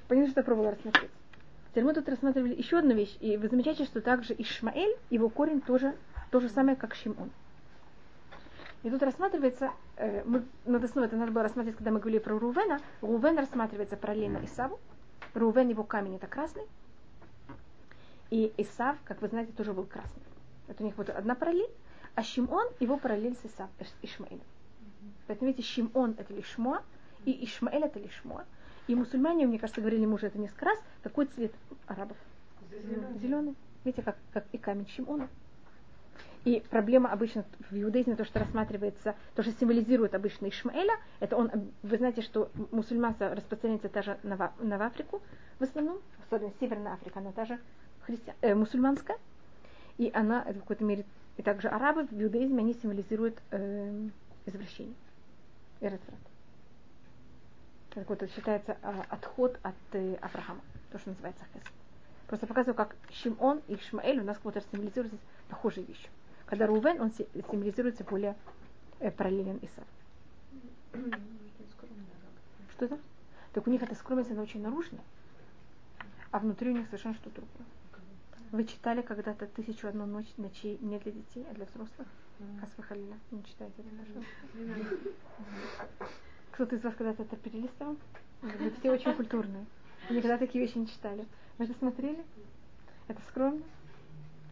Понятно, 0.07 0.31
что 0.31 0.39
я 0.39 0.43
пробовала 0.43 0.71
рассмотреть. 0.71 1.11
Теперь 1.73 1.85
мы 1.85 1.95
тут 1.95 2.07
рассматривали 2.07 2.53
еще 2.53 2.77
одну 2.77 2.93
вещь, 2.93 3.17
и 3.19 3.35
вы 3.35 3.47
замечаете, 3.47 3.85
что 3.85 3.99
также 3.99 4.35
Ишмаэль, 4.37 4.95
его 5.09 5.27
корень 5.27 5.59
тоже 5.59 5.95
то 6.29 6.39
же 6.39 6.47
самое, 6.47 6.77
как 6.77 6.93
Шимон. 6.93 7.31
И 8.83 8.91
тут 8.91 9.01
рассматривается, 9.01 9.71
э, 9.97 10.21
мы, 10.23 10.43
надо 10.65 10.87
снова 10.87 11.07
это 11.07 11.15
надо 11.15 11.31
было 11.31 11.41
рассматривать, 11.41 11.77
когда 11.77 11.89
мы 11.89 11.99
говорили 11.99 12.19
про 12.21 12.37
Рувена. 12.37 12.79
Рувен 13.01 13.39
рассматривается 13.39 13.97
параллельно 13.97 14.45
Исаву. 14.45 14.79
Рувен 15.33 15.67
его 15.67 15.83
камень 15.83 16.17
это 16.17 16.27
красный. 16.27 16.61
И 18.29 18.53
Исав, 18.57 18.95
как 19.03 19.23
вы 19.23 19.29
знаете, 19.29 19.51
тоже 19.53 19.73
был 19.73 19.85
красный. 19.85 20.21
Это 20.67 20.83
у 20.83 20.85
них 20.85 20.95
вот 20.95 21.09
одна 21.09 21.33
параллель. 21.33 21.71
А 22.13 22.21
Шимон 22.21 22.67
его 22.79 22.97
параллель 22.97 23.35
с 23.35 23.47
Исав, 23.47 23.71
с 23.79 23.95
Ишмаэлем. 24.03 24.41
Поэтому 25.25 25.49
видите, 25.49 25.67
Шимон 25.67 26.13
это 26.19 26.35
Лишмо, 26.35 26.83
И 27.25 27.43
Ишмаэль 27.45 27.85
это 27.85 27.97
лишмо. 27.97 28.43
И 28.87 28.95
мусульмане, 28.95 29.45
мне 29.45 29.59
кажется, 29.59 29.81
говорили 29.81 30.01
ему 30.01 30.15
уже 30.15 30.27
это 30.27 30.37
несколько 30.37 30.65
раз, 30.65 30.79
какой 31.03 31.25
цвет 31.27 31.53
арабов? 31.87 32.17
Зеленый. 33.21 33.55
Видите, 33.85 34.01
как, 34.01 34.17
как 34.33 34.45
и 34.51 34.57
камень 34.57 34.87
Шимона. 34.89 35.29
И 36.45 36.61
проблема 36.69 37.09
обычно 37.09 37.45
в 37.69 37.75
иудаизме, 37.75 38.15
то, 38.15 38.25
что 38.25 38.39
рассматривается, 38.39 39.15
то, 39.35 39.43
что 39.43 39.53
символизирует 39.53 40.13
обычно 40.13 40.49
Ишмаэля, 40.49 40.97
это 41.21 41.37
он, 41.37 41.49
вы 41.83 41.97
знаете, 41.97 42.21
что 42.21 42.49
мусульманство 42.71 43.33
распространяется 43.33 43.87
даже 43.87 44.17
на, 44.23 44.51
на 44.59 44.85
Африку 44.85 45.21
в 45.59 45.63
основном, 45.63 45.99
особенно 46.25 46.51
Северная 46.59 46.93
Африка, 46.93 47.19
она 47.19 47.31
тоже 47.31 47.59
христиан, 48.01 48.35
э, 48.41 48.55
мусульманская. 48.55 49.17
И 49.97 50.11
она, 50.13 50.41
в 50.41 50.59
какой-то 50.59 50.83
мере, 50.83 51.05
и 51.37 51.43
также 51.43 51.69
арабы 51.69 52.05
в 52.07 52.21
иудаизме, 52.21 52.59
они 52.59 52.73
символизируют 52.73 53.37
э, 53.51 54.09
извращение. 54.45 54.95
Эрицрат. 55.79 56.19
Так 57.93 58.09
вот, 58.09 58.23
это 58.23 58.33
считается 58.33 58.75
э, 58.81 59.01
отход 59.09 59.59
от 59.61 59.75
э, 59.91 60.15
Авраама, 60.15 60.61
то, 60.91 60.97
что 60.97 61.11
называется 61.11 61.43
хесед. 61.53 61.71
Просто 62.27 62.47
показываю, 62.47 62.75
как 62.75 62.95
Шимон 63.11 63.61
и 63.67 63.75
Ишмаэль 63.75 64.19
у 64.19 64.23
нас 64.23 64.37
как 64.37 64.45
будто 64.45 64.61
символизируют 64.71 65.13
похожие 65.47 65.85
вещи. 65.85 66.09
Когда 66.47 66.65
Рувен, 66.65 66.99
он 67.01 67.11
символизируется 67.11 68.03
более 68.03 68.35
э, 68.99 69.11
параллелен 69.11 69.59
Исав. 69.61 69.85
Что 72.71 72.85
это? 72.85 72.97
Так 73.53 73.67
у 73.67 73.69
них 73.69 73.83
эта 73.83 73.93
скромность, 73.93 74.31
она 74.31 74.41
очень 74.41 74.63
наружная, 74.63 75.03
а 76.31 76.39
внутри 76.39 76.71
у 76.71 76.77
них 76.77 76.87
совершенно 76.87 77.13
что-то 77.13 77.35
другое. 77.35 77.67
Вы 78.51 78.65
читали 78.65 79.01
когда-то 79.01 79.45
«Тысячу 79.47 79.87
одну 79.87 80.07
ночь 80.07 80.31
ночей» 80.37 80.77
не 80.81 80.97
для 80.99 81.11
детей, 81.11 81.45
а 81.49 81.53
для 81.53 81.65
взрослых? 81.65 82.07
Хасвахалиля. 82.59 83.17
Не 83.31 83.43
читайте 83.43 83.81
это, 83.81 83.89
пожалуйста. 83.89 84.31
Кто-то 86.53 86.75
из 86.75 86.83
вас 86.83 86.93
когда-то 86.95 87.23
это 87.23 87.35
перелистывал? 87.35 87.97
Вы 88.43 88.69
все 88.79 88.91
очень 88.91 89.13
культурные. 89.15 89.65
Вы 90.07 90.17
никогда 90.17 90.37
такие 90.37 90.63
вещи 90.63 90.77
не 90.77 90.87
читали. 90.87 91.25
Вы 91.57 91.65
это 91.65 91.73
смотрели? 91.79 92.23
Это 93.07 93.19
скромно? 93.29 93.63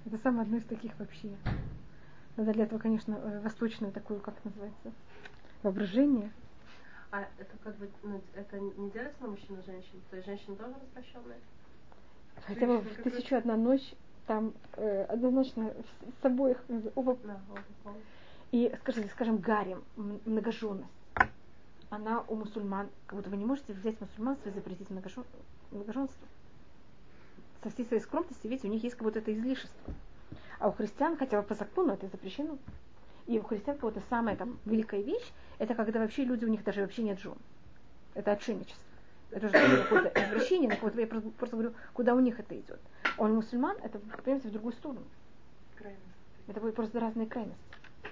Это 0.05 0.17
самое 0.17 0.43
одно 0.43 0.57
из 0.57 0.65
таких 0.65 0.97
вообще. 0.97 1.29
Надо 2.37 2.53
для 2.53 2.63
этого, 2.63 2.79
конечно, 2.79 3.13
э, 3.13 3.41
восточную 3.41 3.93
такую, 3.93 4.19
как 4.19 4.33
называется, 4.43 4.91
воображение. 5.61 6.31
А 7.11 7.27
это 7.37 7.55
как 7.63 7.75
бы, 7.75 7.87
ну, 8.01 8.19
это 8.33 8.59
не 8.59 8.89
делится 8.89 9.21
на 9.21 9.27
мужчин 9.27 9.59
и 9.59 9.65
женщин? 9.65 10.01
То 10.09 10.15
есть 10.15 10.27
женщины 10.27 10.55
тоже 10.55 10.73
развращенные? 10.81 11.37
Хотя 12.47 12.65
бы 12.65 12.79
в 12.79 13.03
тысячу 13.03 13.35
одна 13.35 13.57
ночь 13.57 13.93
там 14.25 14.53
э, 14.77 15.03
однозначно 15.03 15.71
с 16.19 16.25
обоих 16.25 16.57
оба. 16.95 17.15
Да, 17.23 17.39
оба 17.51 17.95
И 18.51 18.73
скажите, 18.81 19.09
скажем, 19.09 19.37
гарем, 19.37 19.83
многоженность. 20.25 21.00
Она 21.91 22.23
у 22.29 22.35
мусульман, 22.35 22.89
как 23.05 23.17
будто 23.17 23.29
вы 23.29 23.35
не 23.35 23.43
можете 23.43 23.73
взять 23.73 23.99
мусульманство 23.99 24.47
и 24.47 24.53
запретить 24.53 24.89
многожен, 24.89 25.25
многоженство. 25.71 26.25
Со 27.61 27.69
всей 27.69 27.85
своей 27.85 28.01
скромности, 28.01 28.47
видите, 28.47 28.69
у 28.69 28.71
них 28.71 28.81
есть 28.81 28.95
как 28.95 29.03
будто 29.03 29.19
это 29.19 29.33
излишество. 29.33 29.93
А 30.59 30.69
у 30.69 30.71
христиан, 30.71 31.17
хотя 31.17 31.41
бы 31.41 31.45
по 31.45 31.53
закону, 31.53 31.91
это 31.91 32.07
запрещено. 32.07 32.57
И 33.27 33.37
у 33.37 33.43
христиан 33.43 33.77
как 33.77 33.91
будто 33.91 34.01
самая 34.09 34.37
там 34.37 34.57
великая 34.63 35.01
вещь, 35.01 35.33
это 35.59 35.75
когда 35.75 35.99
вообще 35.99 36.23
люди, 36.23 36.45
у 36.45 36.47
них 36.47 36.63
даже 36.63 36.81
вообще 36.81 37.03
нет 37.03 37.19
жен. 37.19 37.35
Это 38.13 38.31
отшельничество. 38.31 38.81
Это 39.31 39.49
же 39.49 39.83
какое-то 39.83 40.23
извращение, 40.23 40.69
но 40.69 40.77
вот 40.81 40.95
я 40.95 41.05
просто, 41.05 41.29
просто 41.31 41.57
говорю, 41.57 41.73
куда 41.91 42.15
у 42.15 42.21
них 42.21 42.39
это 42.39 42.57
идет. 42.57 42.79
А 43.17 43.23
он 43.23 43.35
мусульман, 43.35 43.75
это, 43.83 43.99
понимаете, 43.99 44.47
в 44.47 44.53
другую 44.53 44.71
сторону. 44.71 45.03
Крайность. 45.75 46.01
Это 46.47 46.61
будет 46.61 46.75
просто 46.75 47.01
разные 47.01 47.27
крайности. 47.27 47.61
А, 48.03 48.07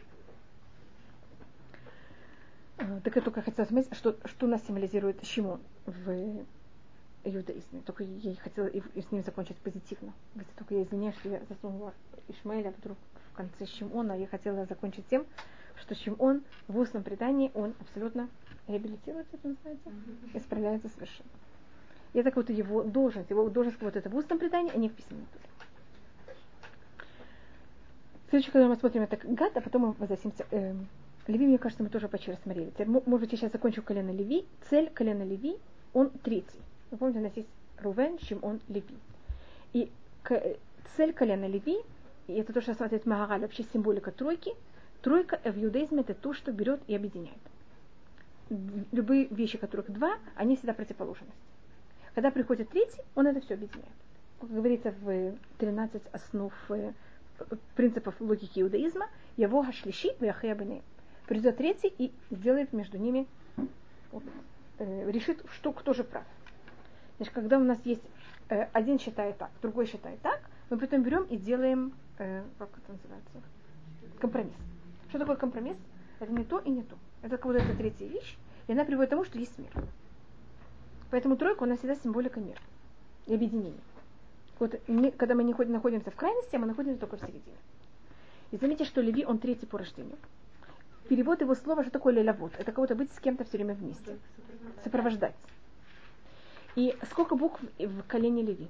Так 3.03 3.15
я 3.15 3.21
только 3.21 3.41
хотела 3.41 3.65
сказать, 3.65 3.93
что, 3.93 4.15
что 4.25 4.47
нас 4.47 4.65
символизирует 4.65 5.25
Шимон 5.25 5.59
в 5.85 6.45
иудаизме. 7.25 7.81
Только 7.85 8.05
я 8.05 8.35
хотела 8.35 8.67
и, 8.67 8.81
и 8.95 9.01
с 9.01 9.11
ним 9.11 9.23
закончить 9.23 9.57
позитивно. 9.57 10.13
Говорите, 10.33 10.53
только 10.57 10.75
я 10.75 10.83
извиняюсь, 10.83 11.15
что 11.15 11.29
я 11.29 11.41
засунула 11.49 11.93
Ишмаэля 12.29 12.73
вдруг 12.77 12.97
в 13.31 13.35
конце 13.35 13.65
Шимона. 13.65 14.13
Я 14.17 14.27
хотела 14.27 14.65
закончить 14.65 15.05
тем, 15.09 15.25
что 15.75 15.93
Шимон 15.93 16.41
в 16.69 16.77
устном 16.77 17.03
предании, 17.03 17.51
он 17.53 17.73
абсолютно 17.81 18.29
реабилитируется, 18.67 19.35
это 19.35 19.49
называется, 19.49 19.89
исправляется 20.33 20.89
совершенно. 20.89 21.29
И 22.13 22.19
это 22.19 22.31
как 22.31 22.43
будто 22.43 22.53
его 22.53 22.83
должность, 22.83 23.29
его 23.29 23.49
должность 23.49 23.81
вот 23.81 23.95
это 23.95 24.09
в 24.09 24.15
устном 24.15 24.39
предании, 24.39 24.71
а 24.73 24.77
не 24.77 24.87
в 24.87 24.93
письменном 24.93 25.25
предании. 25.27 25.49
Следующее, 28.29 28.53
когда 28.53 28.67
мы 28.67 28.75
смотрим, 28.77 29.01
это 29.01 29.17
гад, 29.17 29.57
а 29.57 29.61
потом 29.61 29.81
мы 29.81 29.91
возвратимся. 29.93 30.45
Э, 30.51 30.73
Леви, 31.29 31.45
мне 31.45 31.59
кажется, 31.59 31.83
мы 31.83 31.89
тоже 31.89 32.07
почти 32.07 32.31
рассмотрели. 32.31 32.73
Может 32.85 33.19
быть, 33.19 33.31
я 33.31 33.37
сейчас 33.37 33.51
закончу 33.51 33.83
колено 33.83 34.09
Леви. 34.09 34.45
Цель 34.67 34.89
колена 34.89 35.21
Леви, 35.21 35.57
он 35.93 36.09
третий. 36.09 36.59
Вы 36.89 36.97
помните, 36.97 37.19
у 37.19 37.23
нас 37.23 37.37
есть 37.37 37.49
Рувен, 37.77 38.17
Шимон, 38.17 38.59
Леви. 38.67 38.97
И 39.73 39.91
цель 40.97 41.13
колена 41.13 41.45
Леви, 41.45 41.77
и 42.27 42.33
это 42.33 42.51
то, 42.51 42.61
что 42.61 42.71
рассматривает 42.71 43.05
Магараль, 43.05 43.41
вообще 43.41 43.63
символика 43.71 44.11
тройки. 44.11 44.53
Тройка 45.03 45.39
в 45.43 45.63
иудаизме 45.63 46.01
это 46.01 46.15
то, 46.15 46.33
что 46.33 46.51
берет 46.51 46.81
и 46.87 46.95
объединяет. 46.95 47.37
Любые 48.91 49.27
вещи, 49.27 49.59
которых 49.59 49.91
два, 49.91 50.17
они 50.35 50.55
всегда 50.55 50.73
противоположность. 50.73 51.31
Когда 52.15 52.31
приходит 52.31 52.69
третий, 52.69 53.01
он 53.13 53.27
это 53.27 53.39
все 53.41 53.53
объединяет. 53.53 53.93
Как 54.41 54.49
говорится 54.49 54.95
в 54.99 55.35
13 55.59 56.01
основ 56.11 56.53
э, 56.69 56.91
принципов 57.75 58.15
логики 58.19 58.61
иудаизма, 58.61 59.07
его 59.37 59.61
хашлиши 59.61 60.09
вяхебны. 60.19 60.81
Придет 61.29 61.57
третий 61.57 61.93
и 61.95 62.11
сделает 62.31 62.73
между 62.73 62.97
ними, 62.97 63.27
э, 64.79 65.11
решит, 65.11 65.45
что 65.51 65.71
кто 65.71 65.93
же 65.93 66.03
прав. 66.03 66.23
Значит, 67.17 67.35
когда 67.35 67.59
у 67.59 67.63
нас 67.63 67.77
есть 67.85 68.01
э, 68.49 68.63
один 68.73 68.97
считает 68.97 69.37
так, 69.37 69.51
другой 69.61 69.85
считает 69.85 70.19
так, 70.21 70.41
мы 70.71 70.79
потом 70.79 71.03
берем 71.03 71.21
и 71.25 71.37
делаем, 71.37 71.93
э, 72.17 72.41
как 72.57 72.69
это 72.75 72.93
называется, 72.93 73.31
компромисс. 74.19 74.55
Что 75.09 75.19
такое 75.19 75.35
компромисс? 75.35 75.77
Это 76.19 76.31
не 76.31 76.43
то 76.43 76.57
и 76.57 76.71
не 76.71 76.81
то. 76.81 76.97
Это 77.21 77.37
как 77.37 77.45
будто 77.45 77.59
это 77.59 77.77
третья 77.77 78.07
вещь, 78.07 78.35
и 78.65 78.71
она 78.71 78.83
приводит 78.83 79.09
к 79.09 79.11
тому, 79.11 79.23
что 79.23 79.37
есть 79.37 79.55
мир. 79.59 79.69
Поэтому 81.11 81.37
тройка 81.37 81.61
у 81.61 81.67
нас 81.67 81.77
всегда 81.77 81.93
символика 81.93 82.39
мира 82.39 82.59
и 83.27 83.35
объединения. 83.35 83.83
Вот 84.57 84.81
не, 84.87 85.11
когда 85.11 85.35
мы 85.35 85.43
не 85.43 85.53
ходим, 85.53 85.73
находимся 85.73 86.09
в 86.09 86.15
крайности, 86.15 86.55
а 86.55 86.59
мы 86.59 86.65
находимся 86.65 87.01
только 87.01 87.17
в 87.17 87.19
середине. 87.19 87.57
И 88.49 88.57
заметьте, 88.57 88.85
что 88.85 89.01
Леви, 89.01 89.25
он 89.25 89.37
третий 89.37 89.67
по 89.67 89.77
рождению. 89.77 90.17
Перевод 91.09 91.41
его 91.41 91.55
слова, 91.55 91.81
что 91.81 91.91
такое 91.91 92.13
лелявод? 92.13 92.51
Это 92.59 92.71
кого-то 92.71 92.93
быть 92.93 93.11
с 93.11 93.19
кем-то 93.19 93.43
все 93.43 93.57
время 93.57 93.73
вместе. 93.73 94.19
Сопровождать. 94.83 95.33
И 96.75 96.95
сколько 97.09 97.35
букв 97.35 97.59
в 97.79 98.03
колене 98.03 98.43
Леви? 98.43 98.69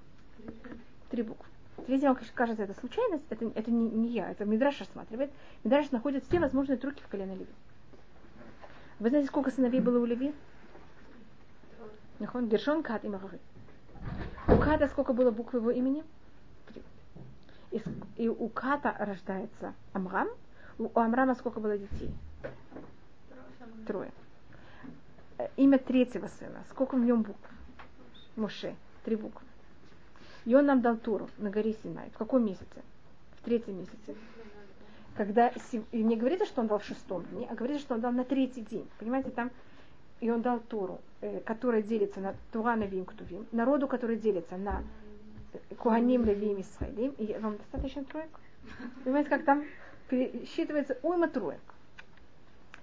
Три 1.10 1.24
буквы. 1.24 1.46
Если 1.88 2.08
кажется 2.34 2.64
это 2.64 2.74
случайность, 2.80 3.26
это, 3.30 3.52
это 3.56 3.70
не, 3.70 3.90
не 3.90 4.08
я, 4.08 4.32
это 4.32 4.46
Мидраш 4.46 4.80
рассматривает. 4.80 5.32
Мидраш 5.66 5.92
находит 5.92 6.24
все 6.24 6.40
возможные 6.40 6.78
трюки 6.78 7.04
в 7.04 7.10
колене 7.10 7.36
Леви. 7.36 7.52
Вы 9.00 9.10
знаете, 9.10 9.28
сколько 9.28 9.52
сыновей 9.52 9.82
было 9.82 10.00
у 10.00 10.06
Леви? 10.06 10.34
Нахон, 12.20 12.48
Гершон, 12.48 12.84
Кат 12.84 13.04
и 13.04 13.10
Махари. 13.10 13.40
У 14.48 14.56
Ката 14.56 14.88
сколько 14.88 15.12
было 15.12 15.32
букв 15.32 15.54
его 15.54 15.72
имени? 15.72 16.06
Три. 16.68 17.84
И 18.16 18.30
у 18.30 18.48
Ката 18.48 18.96
рождается 18.98 19.74
Амрам. 19.92 20.30
У 20.78 20.90
Амрама 20.98 21.36
сколько 21.36 21.60
было 21.60 21.78
детей? 21.78 22.14
Трое. 23.90 24.12
Имя 25.58 25.80
третьего 25.80 26.28
сына. 26.28 26.64
Сколько 26.70 26.94
в 26.94 27.00
нем 27.00 27.24
букв? 27.24 27.40
Моше. 28.36 28.76
Три 29.04 29.16
буквы. 29.16 29.42
И 30.46 30.54
он 30.54 30.68
нам 30.68 30.82
дал 30.82 30.96
Туру 30.96 31.28
на 31.40 31.50
горе 31.50 31.74
Синай. 31.82 32.12
В 32.12 32.18
каком 32.20 32.46
месяце? 32.46 32.84
В 33.40 33.46
третьем 33.46 33.80
месяце. 33.80 34.16
Когда, 35.16 35.52
и 35.92 36.04
не 36.04 36.18
говорится, 36.18 36.46
что 36.46 36.62
он 36.62 36.68
дал 36.68 36.78
в 36.78 36.84
шестом 36.84 37.24
дне, 37.32 37.48
а 37.50 37.56
говорится, 37.56 37.82
что 37.82 37.96
он 37.96 38.02
дал 38.02 38.12
на 38.12 38.26
третий 38.26 38.62
день. 38.62 38.88
Понимаете, 39.00 39.32
там 39.32 39.50
и 40.22 40.30
он 40.30 40.44
дал 40.44 40.60
Тору, 40.60 41.02
э, 41.22 41.40
которая 41.40 41.82
делится 41.82 42.20
на 42.20 42.36
Тура 42.52 42.76
Навим 42.76 43.08
народу, 43.52 43.88
который 43.88 44.18
делится 44.18 44.56
на 44.56 44.84
Куаним 45.80 46.26
Левим 46.26 46.62
Исраилим. 46.62 47.16
И 47.18 47.36
вам 47.40 47.58
достаточно 47.58 48.04
троек? 48.04 48.30
Понимаете, 49.04 49.32
как 49.32 49.46
там 49.46 49.64
пересчитывается 50.10 51.00
уйма 51.02 51.28
троек. 51.28 51.60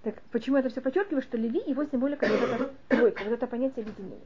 Так 0.03 0.21
почему 0.31 0.57
это 0.57 0.69
все 0.69 0.81
подчеркиваю, 0.81 1.23
что 1.23 1.37
Леви, 1.37 1.63
его 1.67 1.85
символика 1.85 2.27
вот 2.27 2.41
эта 2.41 2.75
тройка, 2.89 3.25
вот 3.25 3.33
это 3.33 3.47
понятие 3.47 3.85
объединения. 3.85 4.21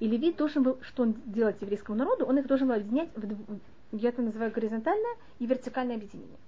И 0.00 0.08
Леви 0.08 0.32
должен 0.32 0.62
был, 0.62 0.78
что 0.82 1.04
он 1.04 1.14
делать 1.26 1.60
еврейскому 1.60 1.96
народу, 1.96 2.24
он 2.24 2.38
их 2.38 2.46
должен 2.46 2.68
был 2.68 2.74
объединять, 2.74 3.08
в, 3.14 3.58
я 3.92 4.08
это 4.08 4.22
называю 4.22 4.50
горизонтальное 4.50 5.16
и 5.38 5.46
вертикальное 5.46 5.96
объединение. 5.96 6.38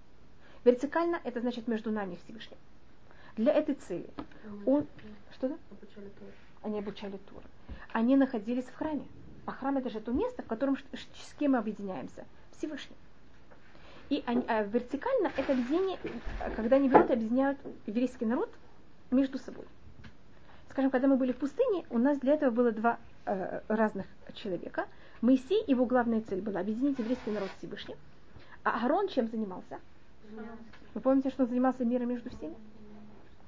Вертикально 0.64 1.20
это 1.22 1.40
значит 1.40 1.68
между 1.68 1.92
нами 1.92 2.18
Всевышним. 2.24 2.58
Для 3.36 3.52
этой 3.52 3.76
цели 3.76 4.08
он... 4.64 4.86
Что 5.32 5.50
да? 5.50 5.56
Они 6.62 6.78
обучали 6.78 7.18
Тур. 7.28 7.42
Они 7.92 8.16
находились 8.16 8.64
в 8.64 8.74
храме. 8.74 9.04
А 9.44 9.52
храм 9.52 9.76
это 9.76 9.90
же 9.90 10.00
то 10.00 10.10
место, 10.10 10.42
в 10.42 10.46
котором 10.46 10.76
с 10.76 11.34
кем 11.38 11.52
мы 11.52 11.58
объединяемся? 11.58 12.24
Всевышним. 12.56 12.96
И 14.08 14.22
они, 14.26 14.44
а 14.46 14.62
вертикально 14.62 15.32
это 15.36 15.52
объединение, 15.52 15.98
когда 16.54 16.76
они 16.76 16.88
берут 16.88 17.10
и 17.10 17.14
объединяют 17.14 17.58
еврейский 17.86 18.24
народ 18.24 18.50
между 19.10 19.38
собой. 19.38 19.64
скажем, 20.70 20.90
когда 20.90 21.08
мы 21.08 21.16
были 21.16 21.32
в 21.32 21.36
пустыне, 21.36 21.84
у 21.90 21.98
нас 21.98 22.18
для 22.18 22.34
этого 22.34 22.50
было 22.50 22.70
два 22.70 22.98
э, 23.24 23.60
разных 23.68 24.06
человека. 24.34 24.86
Моисей, 25.22 25.64
его 25.66 25.86
главная 25.86 26.20
цель 26.20 26.40
была 26.40 26.60
объединить 26.60 26.98
еврейский 26.98 27.30
народ 27.30 27.48
с 27.48 27.58
Всевышним. 27.58 27.96
А 28.62 28.82
Аарон 28.82 29.08
чем 29.08 29.28
занимался? 29.28 29.80
Вы 30.94 31.00
помните, 31.00 31.30
что 31.30 31.44
он 31.44 31.48
занимался 31.48 31.84
миром 31.84 32.08
между 32.08 32.30
всеми? 32.30 32.54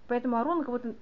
Поэтому 0.06 0.36
Аарон 0.36 0.64
кого-то 0.64 0.94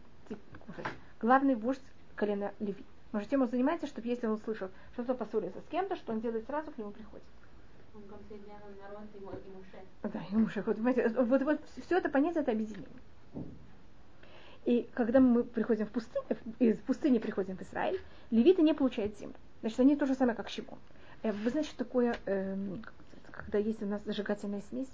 главный 1.20 1.54
вождь 1.54 1.80
колена 2.14 2.52
Леви. 2.61 2.84
Но 3.12 3.20
же 3.20 3.26
тем 3.26 3.42
он 3.42 3.48
занимается, 3.48 3.86
чтобы 3.86 4.09
если 4.09 4.26
он 4.26 4.38
слышал, 4.38 4.68
что 4.92 5.02
кто-то 5.02 5.24
поссорился 5.24 5.61
с 5.61 5.70
кем-то, 5.70 5.96
что 5.96 6.12
он 6.12 6.20
делает 6.20 6.44
сразу, 6.46 6.70
к 6.72 6.78
нему 6.78 6.90
приходит. 6.90 7.24
Да, 10.03 10.22
и 10.30 10.36
Муше. 10.36 10.62
Вот, 10.62 10.76
понимаете, 10.76 11.09
вот, 11.09 11.42
вот 11.42 11.61
все 11.84 11.99
это 11.99 12.09
понятие, 12.09 12.42
это 12.42 12.53
объединение. 12.53 12.88
И 14.64 14.88
когда 14.94 15.20
мы 15.20 15.44
приходим 15.44 15.86
в 15.86 15.90
пустыню, 15.90 16.24
из 16.59 16.76
пустыни 16.78 17.18
приходим 17.18 17.57
в 17.57 17.62
Израиль, 17.62 18.01
левиты 18.30 18.62
не 18.62 18.74
получают 18.74 19.16
землю. 19.18 19.36
Значит, 19.61 19.80
они 19.80 19.97
то 19.97 20.07
же 20.07 20.14
самое, 20.14 20.36
как 20.36 20.49
Шимон. 20.49 20.78
Э, 21.22 21.32
вы 21.32 21.51
знаете, 21.51 21.70
что 21.70 21.84
такое, 21.84 22.16
э, 22.26 22.76
когда 23.30 23.59
есть 23.59 23.82
у 23.82 23.86
нас 23.86 24.03
зажигательная 24.05 24.62
смесь, 24.68 24.90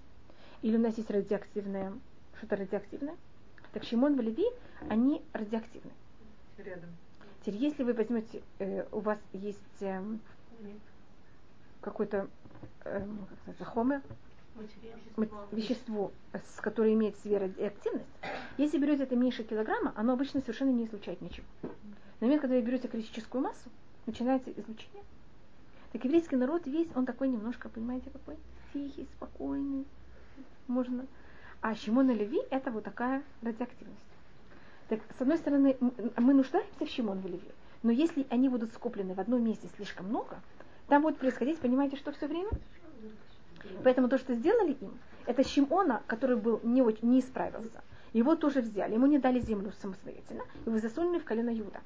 или 0.61 0.77
у 0.77 0.81
нас 0.81 0.97
есть 0.99 1.11
радиоактивное, 1.11 1.93
что-то 2.39 2.57
радиоактивное, 2.57 3.17
так 3.73 3.85
Шимон 3.85 4.19
и 4.21 4.23
Леви, 4.23 4.47
они 4.91 5.23
радиоактивны. 5.33 5.91
Рядом. 6.59 6.91
Теперь, 7.41 7.57
если 7.57 7.83
вы 7.83 7.95
возьмете, 7.95 8.43
э, 8.59 8.85
у 8.93 9.01
вас 9.01 9.19
есть 9.33 9.59
э, 9.81 10.03
какой-то 11.81 12.29
э, 12.85 13.07
хомер, 13.65 14.03
вещество, 15.51 16.13
с 16.33 16.61
которое 16.61 16.95
имеет 16.95 17.17
в 17.17 17.23
себе 17.23 17.39
радиоактивность, 17.39 18.07
если 18.59 18.79
берете 18.79 19.05
это 19.05 19.17
меньше 19.17 19.45
килограмма, 19.45 19.93
оно 19.97 20.13
обычно 20.13 20.41
совершенно 20.41 20.71
не 20.71 20.87
излучает 20.87 21.21
ничего. 21.21 21.47
На 22.21 22.27
момент, 22.27 22.43
когда 22.43 22.57
вы 22.57 22.63
берете 22.63 22.89
критическую 22.89 23.43
массу, 23.43 23.71
начинается 24.07 24.51
излучение. 24.51 25.03
Так 25.93 26.05
еврейский 26.05 26.37
народ 26.37 26.67
весь, 26.67 26.89
он 26.95 27.05
такой 27.07 27.29
немножко, 27.29 27.69
понимаете, 27.69 28.11
какой? 28.11 28.37
Тихий, 28.73 29.07
спокойный. 29.17 29.85
Можно. 30.67 31.07
А 31.61 31.75
Шимон 31.75 32.11
и 32.11 32.15
Леви 32.15 32.41
это 32.51 32.71
вот 32.71 32.85
такая 32.85 33.23
радиоактивность. 33.43 33.99
Так, 34.89 35.01
с 35.19 35.21
одной 35.21 35.39
стороны, 35.39 35.77
мы 36.17 36.35
нуждаемся 36.35 36.85
в 36.85 36.89
Шимон 36.89 37.21
и 37.21 37.29
Леви, 37.29 37.51
но 37.83 37.91
если 37.91 38.27
они 38.31 38.49
будут 38.49 38.73
скоплены 38.73 39.15
в 39.15 39.21
одном 39.21 39.45
месте 39.45 39.69
слишком 39.77 40.07
много, 40.09 40.41
там 40.93 41.01
будет 41.01 41.17
происходить, 41.17 41.59
понимаете, 41.59 41.97
что 41.97 42.13
все 42.13 42.27
время? 42.27 42.51
Поэтому 43.83 44.11
то, 44.11 44.19
что 44.19 44.35
сделали 44.35 44.73
им, 44.73 44.99
это 45.25 45.43
Шимона, 45.43 46.03
который 46.07 46.37
был 46.37 46.61
не, 46.63 46.83
очень, 46.83 47.09
не 47.09 47.21
исправился. 47.21 47.81
Его 48.13 48.37
тоже 48.37 48.61
взяли, 48.61 48.93
ему 48.93 49.07
не 49.07 49.19
дали 49.19 49.41
землю 49.41 49.73
самостоятельно, 49.81 50.45
его 50.67 50.77
засунули 50.77 51.19
в 51.19 51.25
колено 51.25 51.49
Юда. 51.49 51.81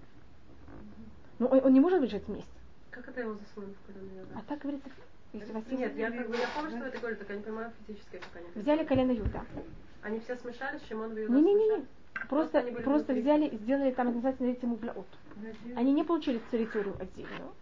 Но 1.39 1.47
он, 1.47 1.67
он 1.67 1.73
не 1.73 1.79
может 1.79 2.11
жить 2.11 2.27
вместе. 2.27 2.51
Как 2.91 3.07
это 3.07 3.21
его 3.21 3.35
засунули 3.35 3.75
в 3.75 3.87
колено 3.87 4.11
Юда? 4.19 4.31
А 4.35 4.43
так 4.49 4.59
говорится, 4.59 4.89
если 5.33 5.53
вас 5.53 5.63
Нет, 5.71 5.97
я, 5.97 6.11
как 6.11 6.29
бы, 6.29 6.37
я 6.37 6.49
помню, 6.57 6.77
что 6.77 6.87
это 6.89 6.99
говорит, 6.99 7.19
только 7.21 7.33
я 7.33 7.39
не 7.39 7.45
понимаю 7.45 7.73
физически, 7.87 8.17
как 8.17 8.43
они. 8.43 8.61
Взяли 8.61 8.85
колено 8.85 9.13
Юда. 9.13 9.45
Они 10.03 10.19
все 10.19 10.35
смешались, 10.35 10.83
Шимон 10.89 11.17
и 11.17 11.21
Юда 11.21 11.33
Не-не-не. 11.33 11.85
Просто, 12.29 12.63
просто 12.85 13.15
взяли 13.15 13.47
и 13.47 13.57
сделали 13.57 13.91
там, 13.93 14.07
называется, 14.07 14.43
называется 14.43 14.67
мугляот. 14.67 15.07
Они 15.77 15.93
не 15.93 16.05
получили 16.05 16.41
территорию 16.51 16.95
отдельную. 16.99 17.53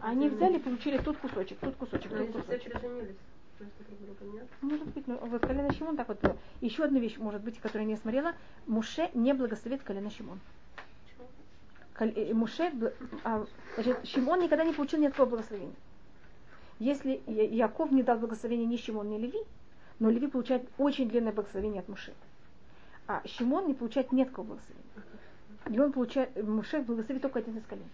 Они 0.00 0.28
взяли 0.28 0.56
и 0.56 0.60
получили 0.60 0.98
тут 0.98 1.18
кусочек, 1.18 1.58
тут 1.60 1.76
кусочек, 1.76 2.12
все 2.12 2.26
кусочек. 2.26 2.80
Может 4.62 4.86
быть, 4.88 5.06
но 5.06 5.16
вот 5.16 5.42
колено 5.42 5.72
Шимон 5.72 5.96
так 5.96 6.08
вот 6.08 6.20
было. 6.20 6.36
Еще 6.60 6.84
одна 6.84 6.98
вещь, 6.98 7.18
может 7.18 7.42
быть, 7.42 7.58
которую 7.58 7.88
я 7.88 7.94
не 7.94 8.00
смотрела. 8.00 8.34
Муше 8.66 9.10
не 9.14 9.34
благословит 9.34 9.82
колено 9.82 10.10
Шимон. 10.10 10.40
Э, 11.98 12.32
Муше, 12.32 12.72
а, 13.24 13.44
значит, 13.74 14.06
Шимон 14.06 14.40
никогда 14.40 14.64
не 14.64 14.72
получил 14.72 14.98
никакого 15.00 15.26
благословения. 15.30 15.74
Если 16.78 17.20
Яков 17.26 17.90
не 17.90 18.02
дал 18.02 18.18
благословения 18.18 18.64
ни 18.64 18.78
Шимон, 18.78 19.10
ни 19.10 19.18
Леви, 19.18 19.40
но 19.98 20.08
Леви 20.08 20.28
получает 20.28 20.66
очень 20.78 21.10
длинное 21.10 21.32
благословение 21.32 21.80
от 21.80 21.88
Муше. 21.88 22.14
А 23.10 23.22
Шимон 23.26 23.66
не 23.66 23.74
получает 23.74 24.12
ни 24.12 24.22
от 24.22 24.30
кого 24.30 24.54
благословения. 24.54 24.84
И 25.68 25.80
он 25.80 25.90
получает, 25.92 26.40
Муше 26.40 26.80
благословит 26.80 27.20
только 27.20 27.40
один 27.40 27.58
из 27.58 27.64
колен. 27.64 27.90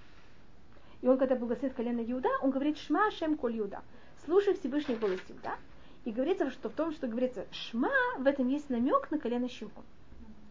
И 1.01 1.09
он, 1.09 1.17
когда 1.17 1.37
благословит 1.37 1.75
колено 1.75 2.01
Иуда, 2.01 2.29
он 2.43 2.51
говорит 2.51 2.77
Шма 2.77 3.11
Шем 3.13 3.39
Коль 3.39 3.59
Иуда. 3.59 3.81
Слушай 4.27 4.53
Всевышний 4.53 4.95
голос 4.97 5.19
Иуда. 5.31 5.57
И 6.05 6.13
говорится, 6.13 6.51
что 6.51 6.69
в 6.69 6.75
том, 6.75 6.93
что 6.93 7.09
говорится 7.09 7.47
Шма, 7.51 7.89
в 8.19 8.27
этом 8.27 8.49
есть 8.49 8.69
намек 8.69 9.11
на 9.11 9.19
колено 9.19 9.49
Шимон. 9.49 9.85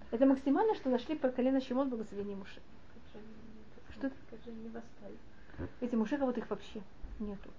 Это 0.09 0.26
максимально, 0.26 0.74
что 0.74 0.89
нашли 0.89 1.16
про 1.16 1.30
колено 1.30 1.61
Шимон 1.61 1.89
благословение 1.89 2.36
Муше. 2.36 2.59
Что 3.91 4.09
же 4.09 4.51
не 4.51 4.70
восстали? 4.70 5.18
Эти 5.80 5.93
Муше 5.93 6.18
кого-то 6.18 6.39
их 6.39 6.49
вообще 6.49 6.82
нету. 7.20 7.51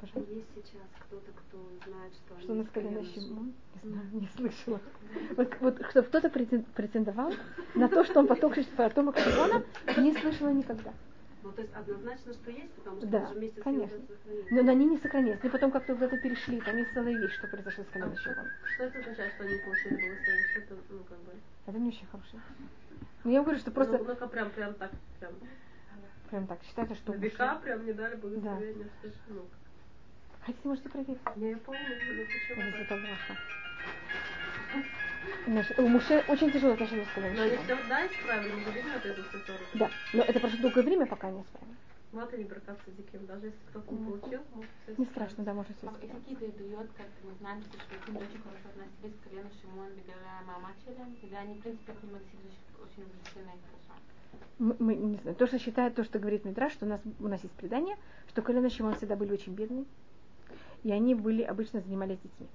Пожалуйста. 0.00 0.32
Есть 0.34 0.48
сейчас 0.54 0.82
кто-то, 1.00 1.32
кто 1.32 1.58
знает, 1.86 2.12
что 2.14 2.34
они 2.34 2.42
Что 2.44 2.54
нас 2.54 2.66
с 2.66 2.70
колена 2.70 3.02
Шимон? 3.04 3.52
Не 3.82 3.90
знаю, 3.90 4.06
не 4.12 4.28
слышала. 4.36 4.80
Вот, 5.36 5.56
вот 5.60 5.86
чтобы 5.90 6.08
кто-то 6.08 6.28
претен- 6.28 6.64
претендовал 6.74 7.32
на 7.74 7.88
то, 7.88 8.04
что 8.04 8.20
он 8.20 8.26
потомок, 8.26 8.58
потомок 8.76 9.16
Шимона, 9.18 9.62
не 9.98 10.14
слышала 10.14 10.50
никогда. 10.50 10.92
Ну, 11.42 11.52
то 11.52 11.62
есть 11.62 11.72
однозначно, 11.74 12.32
что 12.34 12.50
есть, 12.50 12.72
потому 12.74 12.96
что 12.98 13.06
Да, 13.06 13.20
даже 13.20 13.34
вместе 13.34 13.60
с 13.60 13.64
конечно. 13.64 13.98
сохранится. 14.00 14.54
Но 14.54 14.70
они 14.72 14.86
не 14.86 14.98
сохранились. 14.98 15.38
И 15.44 15.48
потом 15.48 15.70
как-то 15.70 15.94
куда-то 15.94 16.18
перешли. 16.18 16.60
Там 16.60 16.76
есть 16.76 16.92
целая 16.92 17.16
вещь, 17.16 17.34
что 17.34 17.46
произошло 17.46 17.84
с 17.84 17.86
колено 17.88 18.16
Шимона. 18.16 18.48
Что 18.68 18.84
это 18.84 18.98
означает, 18.98 19.32
что 19.32 19.44
они 19.44 19.58
получили 19.58 19.94
благословение? 19.94 20.48
Что 20.48 20.58
это, 20.60 20.74
ну, 20.90 21.04
как 21.04 21.18
бы... 21.20 21.32
Это 21.66 21.78
не 21.78 21.88
очень 21.88 22.06
хорошо. 22.06 22.38
Но 23.24 23.30
я 23.30 23.42
говорю, 23.42 23.58
что 23.60 23.70
просто 23.70 23.98
Ну, 23.98 24.04
ну-ка, 24.04 24.26
прям, 24.26 24.50
прям 24.50 24.74
так, 24.74 24.90
прям. 25.20 25.32
прям 26.30 26.46
так 26.48 26.62
считается, 26.64 26.96
что 26.96 27.12
На 27.12 27.16
века 27.16 27.60
прям 27.62 27.86
не 27.86 27.92
дали 27.92 28.16
благословения. 28.16 28.88
Что 28.98 29.08
ж, 29.08 29.12
ну, 29.28 29.46
Хотите, 30.46 30.68
можете 30.68 30.88
проверить. 30.88 31.18
не, 31.36 31.50
я 31.50 31.56
помню, 31.58 31.80
ну 31.88 32.24
почему? 32.24 32.62
Это 32.62 32.94
Браха. 32.96 33.36
Значит, 35.46 35.78
У 35.78 35.88
Муше 35.88 36.24
очень 36.28 36.52
тяжело 36.52 36.74
отношение 36.74 37.04
с 37.04 37.08
коленом 37.14 37.36
Но 37.36 37.42
они 37.42 37.50
Шимона. 37.56 37.64
все, 37.76 37.88
да, 37.88 38.06
исправили, 38.06 38.52
мы 38.52 38.70
видим 38.72 38.90
это 38.94 39.08
из 39.08 39.18
истории. 39.18 39.66
Да, 39.74 39.90
но 40.12 40.22
это 40.22 40.40
прошло 40.40 40.58
долгое 40.60 40.82
время, 40.82 41.06
пока 41.06 41.30
не 41.30 41.42
исправили. 41.42 41.74
Вот 42.12 42.32
они 42.32 42.44
бракаться 42.44 42.90
диким. 42.92 43.26
Даже 43.26 43.46
если 43.46 43.58
кто-то 43.70 43.92
не 43.92 44.00
Ну, 44.00 44.10
получил, 44.10 44.40
может 44.54 44.70
все 44.84 44.94
Не 44.96 45.04
страшно, 45.06 45.44
да, 45.44 45.52
может 45.54 45.76
все 45.76 45.88
А 45.88 45.90
исправить. 45.92 46.12
какие-то 46.14 46.58
дает, 46.58 46.88
как 46.96 47.06
мы 47.24 47.34
знаем, 47.40 47.62
что 47.62 47.78
швейцин 47.82 48.16
очень 48.16 48.42
хорошо 48.42 48.66
относились 48.70 49.16
к 49.20 49.28
колену 49.28 49.50
Шимон, 49.60 49.88
бегала 49.98 50.40
мама 50.46 50.70
Челем, 50.84 51.16
когда 51.20 51.38
они, 51.40 51.54
в 51.54 51.60
принципе, 51.62 51.92
к 51.92 52.02
нему 52.04 52.16
относились 52.16 52.58
очень 52.78 53.02
уважительно 53.02 53.50
и 53.50 53.60
хорошо. 53.66 54.00
Мы, 54.58 54.76
мы 54.78 54.94
не 54.94 55.16
знаю, 55.16 55.36
то, 55.36 55.46
что 55.46 55.58
считает, 55.58 55.94
то, 55.96 56.04
что 56.04 56.18
говорит 56.18 56.44
Мидраш, 56.44 56.72
что 56.72 56.86
у 56.86 56.88
нас, 56.88 57.00
у 57.20 57.28
нас 57.28 57.42
есть 57.42 57.54
предание, 57.54 57.96
что 58.28 58.42
колено 58.42 58.70
Шимон 58.70 58.94
всегда 58.94 59.16
были 59.16 59.32
очень 59.32 59.54
бедные, 59.54 59.84
и 60.82 60.92
они 60.92 61.14
были, 61.14 61.42
обычно 61.42 61.80
занимались 61.80 62.18
детьми. 62.18 62.48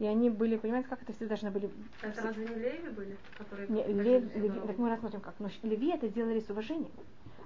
И 0.00 0.06
они 0.06 0.28
были, 0.28 0.56
понимаете, 0.56 0.88
как 0.88 1.02
это 1.02 1.12
все 1.12 1.26
должны 1.26 1.50
были... 1.50 1.70
Это 2.02 2.22
разве 2.22 2.48
не 2.48 2.54
Леви 2.56 2.88
были, 2.90 3.16
которые... 3.38 3.68
Не, 3.68 3.82
Лев- 3.84 4.34
Леви- 4.34 4.66
так 4.66 4.78
мы 4.78 4.90
рассмотрим 4.90 5.20
как. 5.20 5.34
Но 5.38 5.48
Леви 5.62 5.90
это 5.92 6.08
делали 6.08 6.40
с 6.40 6.50
уважением, 6.50 6.90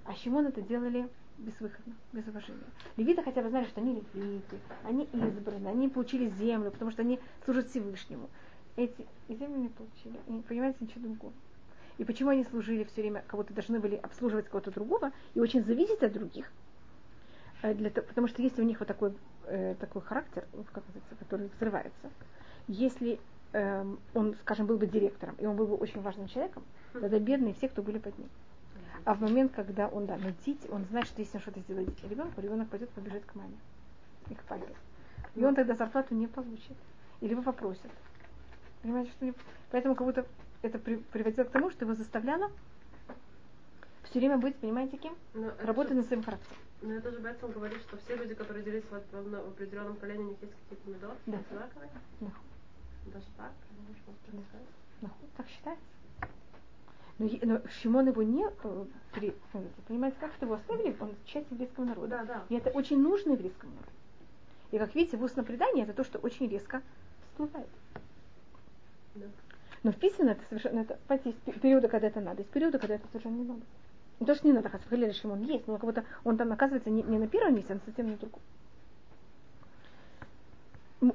а 0.04 0.14
Шимон 0.14 0.46
это 0.46 0.62
делали 0.62 1.08
безвыходно, 1.36 1.94
без 2.12 2.26
уважения. 2.26 2.64
Левиты 2.96 3.22
хотя 3.22 3.42
бы 3.42 3.50
знали, 3.50 3.66
что 3.66 3.80
они 3.80 4.02
левиты, 4.14 4.58
они 4.82 5.08
избраны, 5.12 5.68
они 5.68 5.88
получили 5.88 6.30
землю, 6.30 6.70
потому 6.70 6.90
что 6.90 7.02
они 7.02 7.20
служат 7.44 7.68
Всевышнему. 7.68 8.28
Эти 8.76 9.06
и 9.28 9.34
землю 9.34 9.58
не 9.58 9.68
получили, 9.68 10.18
и, 10.28 10.42
понимаете, 10.42 10.78
ничего 10.80 11.02
другого. 11.02 11.32
И 11.98 12.04
почему 12.04 12.30
они 12.30 12.44
служили 12.44 12.84
все 12.84 13.02
время, 13.02 13.24
кого-то 13.26 13.52
должны 13.52 13.78
были 13.80 13.96
обслуживать 13.96 14.48
кого-то 14.48 14.70
другого 14.70 15.12
и 15.34 15.40
очень 15.40 15.64
зависеть 15.64 16.02
от 16.02 16.12
других? 16.12 16.50
Э, 17.62 17.74
Для 17.74 17.90
потому 17.90 18.28
что 18.28 18.42
если 18.42 18.62
у 18.62 18.64
них 18.64 18.78
вот 18.78 18.88
такой, 18.88 19.12
э, 19.46 19.74
такой 19.80 20.02
характер, 20.02 20.46
ну, 20.52 20.64
как 20.72 20.84
называется, 20.86 21.14
который 21.16 21.50
взрывается, 21.56 22.10
если 22.68 23.18
эм, 23.52 23.98
он, 24.14 24.34
скажем, 24.42 24.66
был 24.66 24.76
бы 24.78 24.86
директором, 24.86 25.34
и 25.38 25.46
он 25.46 25.56
был 25.56 25.66
бы 25.66 25.74
очень 25.74 26.00
важным 26.02 26.28
человеком, 26.28 26.62
тогда 26.92 27.18
бедные 27.18 27.54
все, 27.54 27.68
кто 27.68 27.82
были 27.82 27.98
под 27.98 28.16
ним. 28.18 28.28
А 29.04 29.14
в 29.14 29.20
момент, 29.20 29.52
когда 29.54 29.88
он, 29.88 30.06
да, 30.06 30.16
но 30.16 30.30
дети, 30.44 30.68
он 30.70 30.84
знает, 30.84 31.06
что 31.06 31.22
если 31.22 31.36
он 31.38 31.42
что-то 31.42 31.60
сделает 31.60 31.88
ребенку, 32.04 32.40
ребенок 32.40 32.68
пойдет 32.68 32.90
побежит 32.90 33.24
к 33.24 33.34
маме 33.34 33.56
и 34.28 34.34
к 34.34 34.42
папе. 34.42 34.68
И 35.34 35.44
он 35.44 35.54
тогда 35.54 35.74
зарплату 35.74 36.14
не 36.14 36.26
получит. 36.26 36.76
Или 37.20 37.30
его 37.30 37.42
попросят. 37.42 37.90
Понимаете, 38.82 39.10
что 39.12 39.24
не... 39.24 39.34
Поэтому 39.70 39.94
как 39.94 40.06
будто 40.06 40.26
это 40.62 40.78
при- 40.78 40.96
приводило 40.96 41.44
к 41.44 41.50
тому, 41.50 41.70
что 41.70 41.84
его 41.84 41.94
заставляло 41.94 42.50
все 44.04 44.18
время 44.18 44.38
быть, 44.38 44.56
понимаете, 44.56 44.96
кем? 44.96 45.16
Но 45.34 45.48
это 45.48 45.66
Работать 45.66 45.96
над 45.96 46.06
своим 46.06 46.22
характером. 46.22 46.56
Но 46.80 46.94
это 46.94 47.10
же 47.10 47.18
Бетсон 47.18 47.52
говорит, 47.52 47.80
что 47.80 47.96
все 47.96 48.16
люди, 48.16 48.34
которые 48.34 48.64
делись 48.64 48.84
в, 48.84 48.90
в, 48.92 49.34
определенном 49.48 49.96
колене, 49.96 50.24
у 50.24 50.28
них 50.28 50.36
есть 50.40 50.52
какие-то 50.68 50.90
медот, 50.90 51.18
Да. 51.26 51.38
одинаковые. 51.38 51.90
Да. 52.20 52.30
Даже 53.12 53.26
так, 53.36 53.52
можешь 53.86 54.02
можно 54.06 54.46
сказать. 54.48 54.66
Ну, 55.00 55.08
так 55.36 55.48
считается. 55.48 55.84
Но, 57.18 57.28
но 57.42 57.60
Шимон 57.68 58.06
его 58.06 58.22
не 58.22 58.44
э, 58.46 58.84
при- 59.12 59.34
э, 59.54 59.62
понимаете, 59.88 60.16
как 60.20 60.32
что 60.34 60.46
его 60.46 60.54
оставили, 60.54 60.96
он 61.00 61.14
часть 61.26 61.50
еврейского 61.50 61.84
народа. 61.84 62.08
Да, 62.08 62.24
да. 62.24 62.44
И 62.48 62.54
это 62.54 62.70
очень 62.70 63.00
нужно 63.02 63.32
еврейскому 63.32 63.72
народу. 63.72 63.92
И 64.70 64.78
как 64.78 64.94
видите, 64.94 65.16
в 65.16 65.22
устном 65.22 65.44
предании 65.44 65.82
это 65.82 65.94
то, 65.94 66.04
что 66.04 66.18
очень 66.18 66.48
резко 66.48 66.80
всплывает. 67.30 67.68
Да. 69.16 69.26
Но 69.82 69.92
в 69.92 69.96
это 70.30 70.42
совершенно, 70.48 70.80
это, 70.80 70.98
есть 71.24 71.60
периоды, 71.60 71.88
когда 71.88 72.06
это 72.08 72.20
надо, 72.20 72.42
есть 72.42 72.50
периоды, 72.52 72.78
когда 72.78 72.96
это 72.96 73.06
совершенно 73.08 73.36
не 73.36 73.44
надо. 73.48 73.62
Не 74.20 74.26
то, 74.26 74.34
что 74.34 74.46
не 74.46 74.52
надо, 74.52 74.68
Хасфахалиль 74.68 75.14
Шимон 75.14 75.42
есть, 75.42 75.66
но 75.68 75.74
как 75.74 75.84
будто 75.84 76.04
он 76.24 76.36
там 76.36 76.52
оказывается 76.52 76.90
не, 76.90 77.02
не 77.02 77.18
на 77.18 77.28
первом 77.28 77.54
месте, 77.54 77.74
а 77.74 77.78
совсем 77.84 78.10
на 78.10 78.16
другом. 78.16 78.40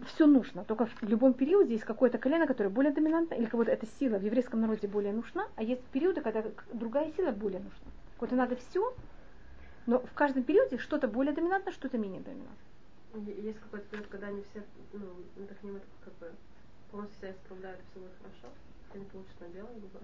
Все 0.08 0.26
нужно, 0.26 0.64
только 0.64 0.86
в 0.86 1.04
любом 1.04 1.34
периоде 1.34 1.74
есть 1.74 1.84
какое-то 1.84 2.18
колено, 2.18 2.48
которое 2.48 2.70
более 2.70 2.94
доминантно, 2.94 3.34
или 3.34 3.46
кого-то 3.46 3.72
эта 3.72 3.86
сила 4.00 4.18
в 4.18 4.24
еврейском 4.24 4.62
народе 4.62 4.88
более 4.88 5.12
нужна, 5.12 5.48
а 5.58 5.64
есть 5.64 5.84
периоды, 5.92 6.22
когда 6.22 6.46
другая 6.72 7.12
сила 7.12 7.32
более 7.32 7.60
нужна. 7.60 7.92
Вот 8.20 8.32
надо 8.32 8.56
все, 8.56 8.96
но 9.86 10.00
в 10.00 10.14
каждом 10.14 10.44
периоде 10.44 10.78
что-то 10.78 11.10
более 11.10 11.34
доминантно, 11.34 11.74
что-то 11.74 11.98
менее 11.98 12.22
доминантно. 12.22 13.34
Есть 13.42 13.60
какой-то 13.60 13.86
период, 13.88 14.08
когда 14.08 14.28
они 14.28 14.42
все, 14.50 14.64
ну, 14.94 15.02
отдохнем, 15.36 15.82
как 16.06 16.14
бы 16.16 16.32
полностью 16.90 17.20
себя 17.20 17.32
исправляют, 17.32 17.82
все 17.92 18.00
будет 18.00 18.14
хорошо. 18.18 18.56
Они 18.94 19.06
получат 19.06 19.40
на 19.40 19.46
либо... 19.46 20.00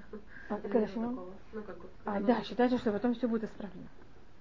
А, 0.50 0.60
нет 0.60 0.94
такого. 0.94 1.34
Ну, 1.54 1.64
как 1.64 1.78
бы, 1.78 1.90
А, 2.06 2.14
когда 2.14 2.36
да, 2.36 2.44
считайте, 2.44 2.78
что 2.78 2.92
потом 2.92 3.14
все 3.14 3.28
будет 3.28 3.44
исправлено. 3.44 3.88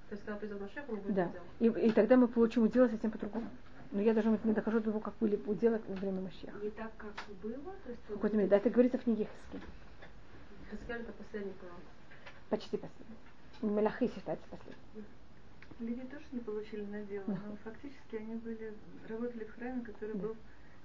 То 0.08 0.14
есть, 0.14 0.24
когда 0.24 0.38
придет 0.40 0.60
Машех, 0.60 0.88
них 0.88 1.02
будет 1.02 1.14
Да. 1.14 1.30
И, 1.60 1.66
и 1.66 1.92
тогда 1.92 2.16
мы 2.16 2.28
получим 2.28 2.62
удел 2.62 2.88
совсем 2.88 3.10
по-другому. 3.10 3.50
Но 3.90 4.00
я 4.00 4.14
даже 4.14 4.28
не 4.44 4.52
дохожу 4.52 4.78
до 4.80 4.86
того, 4.86 5.00
как 5.00 5.14
были 5.18 5.36
уделы 5.46 5.80
во 5.86 5.94
время 5.94 6.20
Машеха. 6.22 6.58
Не 6.62 6.70
так, 6.70 6.90
как 6.96 7.12
было, 7.42 7.72
то 7.84 7.90
есть 7.90 8.02
В 8.08 8.12
какой-то 8.14 8.36
мере. 8.36 8.48
Да, 8.48 8.56
это 8.56 8.70
говорится 8.70 8.98
в 8.98 9.02
книге 9.04 9.28
Хиски. 9.52 9.66
Хискель 10.70 10.96
это 10.96 11.12
последний 11.12 11.52
пророк. 11.52 11.80
Почти 12.50 12.76
последний. 12.76 13.16
Малахи 13.62 14.08
считается 14.14 14.46
последним. 14.50 15.04
Леви 15.80 16.06
тоже 16.08 16.24
не 16.32 16.40
получили 16.40 16.84
надел, 16.86 17.22
Мгм. 17.26 17.38
но 17.48 17.56
фактически 17.64 18.16
они 18.16 18.34
были, 18.36 18.74
работали 19.08 19.44
в 19.44 19.54
храме, 19.54 19.82
который 19.82 20.16
был 20.16 20.36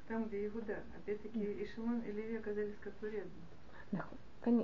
там, 0.07 0.25
где 0.25 0.47
Иуда. 0.47 0.79
Опять-таки 0.97 1.39
и 1.39 1.67
Шимон, 1.73 1.99
и 2.01 2.11
Леви 2.11 2.37
оказались 2.37 2.75
как 2.81 2.93
бы 2.99 3.09
рядом. 3.09 3.31
Да, 3.91 4.05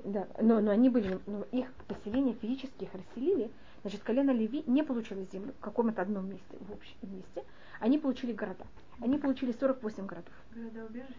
да. 0.05 0.27
Но, 0.41 0.59
но 0.59 0.71
они 0.71 0.89
были, 0.89 1.19
но 1.27 1.45
их 1.51 1.71
поселение 1.87 2.35
физически 2.35 2.83
их 2.85 2.93
расселили. 2.93 3.49
Значит, 3.81 4.03
колено 4.03 4.31
Леви 4.31 4.63
не 4.67 4.83
получило 4.83 5.23
землю 5.31 5.53
в 5.57 5.61
каком-то 5.61 6.01
одном 6.01 6.29
месте, 6.29 6.57
в 6.59 6.73
общем 6.73 6.95
месте. 7.03 7.43
Они 7.79 7.97
получили 7.97 8.33
города. 8.33 8.65
Они 8.99 9.17
получили 9.17 9.53
48 9.53 10.05
городов. 10.05 10.33
Города 10.53 10.85
убежища. 10.85 11.13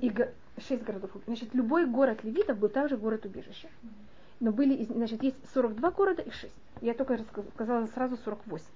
И 0.00 0.10
го- 0.10 0.28
6 0.58 0.82
городов. 0.82 1.10
Значит, 1.26 1.54
любой 1.54 1.86
город 1.86 2.24
левитов 2.24 2.58
был 2.58 2.68
также 2.68 2.96
город 2.96 3.24
убежища. 3.26 3.68
Но 4.40 4.50
были, 4.52 4.84
значит, 4.84 5.22
есть 5.22 5.36
42 5.54 5.90
города 5.92 6.22
и 6.22 6.30
6. 6.30 6.52
Я 6.80 6.94
только 6.94 7.14
раска- 7.14 7.48
сказала 7.54 7.86
сразу 7.86 8.16
48. 8.16 8.66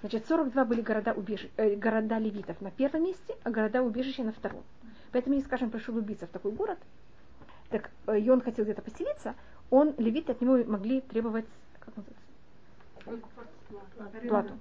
Значит, 0.00 0.26
42 0.26 0.64
были 0.64 0.80
города, 0.82 1.12
убежи- 1.12 1.50
э, 1.56 1.74
города 1.76 2.18
левитов 2.18 2.60
на 2.60 2.70
первом 2.70 3.04
месте, 3.04 3.36
а 3.42 3.50
города 3.50 3.82
убежища 3.82 4.22
на 4.22 4.32
втором. 4.32 4.62
Поэтому, 5.12 5.34
если, 5.34 5.48
скажем, 5.48 5.70
пришел 5.70 5.96
убийца 5.96 6.26
в 6.26 6.30
такой 6.30 6.52
город, 6.52 6.78
так, 7.70 7.90
э, 8.06 8.20
и 8.20 8.28
он 8.30 8.40
хотел 8.42 8.64
где-то 8.64 8.82
поселиться, 8.82 9.34
он, 9.70 9.94
левиты 9.98 10.32
от 10.32 10.40
него 10.40 10.58
могли 10.64 11.00
требовать, 11.00 11.46
как 11.80 11.96
называется, 11.96 12.22
плату. 14.28 14.58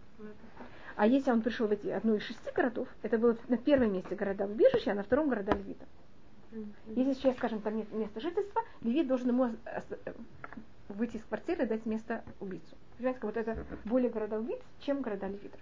А 0.96 1.08
если 1.08 1.30
он 1.32 1.42
пришел 1.42 1.68
в 1.68 1.72
эти 1.72 1.88
одну 1.88 2.16
из 2.16 2.24
шести 2.24 2.52
городов, 2.56 2.88
это 3.02 3.18
было 3.18 3.36
на 3.50 3.58
первом 3.58 3.94
месте 3.94 4.16
города 4.16 4.46
убежища, 4.46 4.92
а 4.92 4.96
на 4.96 5.04
втором 5.04 5.28
города 5.30 5.52
левита. 5.52 5.86
Если 6.96 7.14
сейчас, 7.14 7.36
скажем, 7.36 7.60
там 7.62 7.76
нет 7.76 7.92
места 7.92 8.22
жительства, 8.22 8.62
левит 8.82 9.08
должен 9.08 9.28
ему 9.28 9.46
э, 9.66 9.82
выйти 10.88 11.18
из 11.18 11.24
квартиры 11.24 11.66
и 11.66 11.68
дать 11.68 11.86
место 11.86 12.24
убийцу. 12.40 12.76
Понимаете, 12.98 13.20
как 13.20 13.36
вот 13.36 13.38
это 13.38 13.58
более 13.84 14.10
города 14.10 14.40
убийц, 14.40 14.60
чем 14.80 15.02
города 15.02 15.28
левитов. 15.28 15.60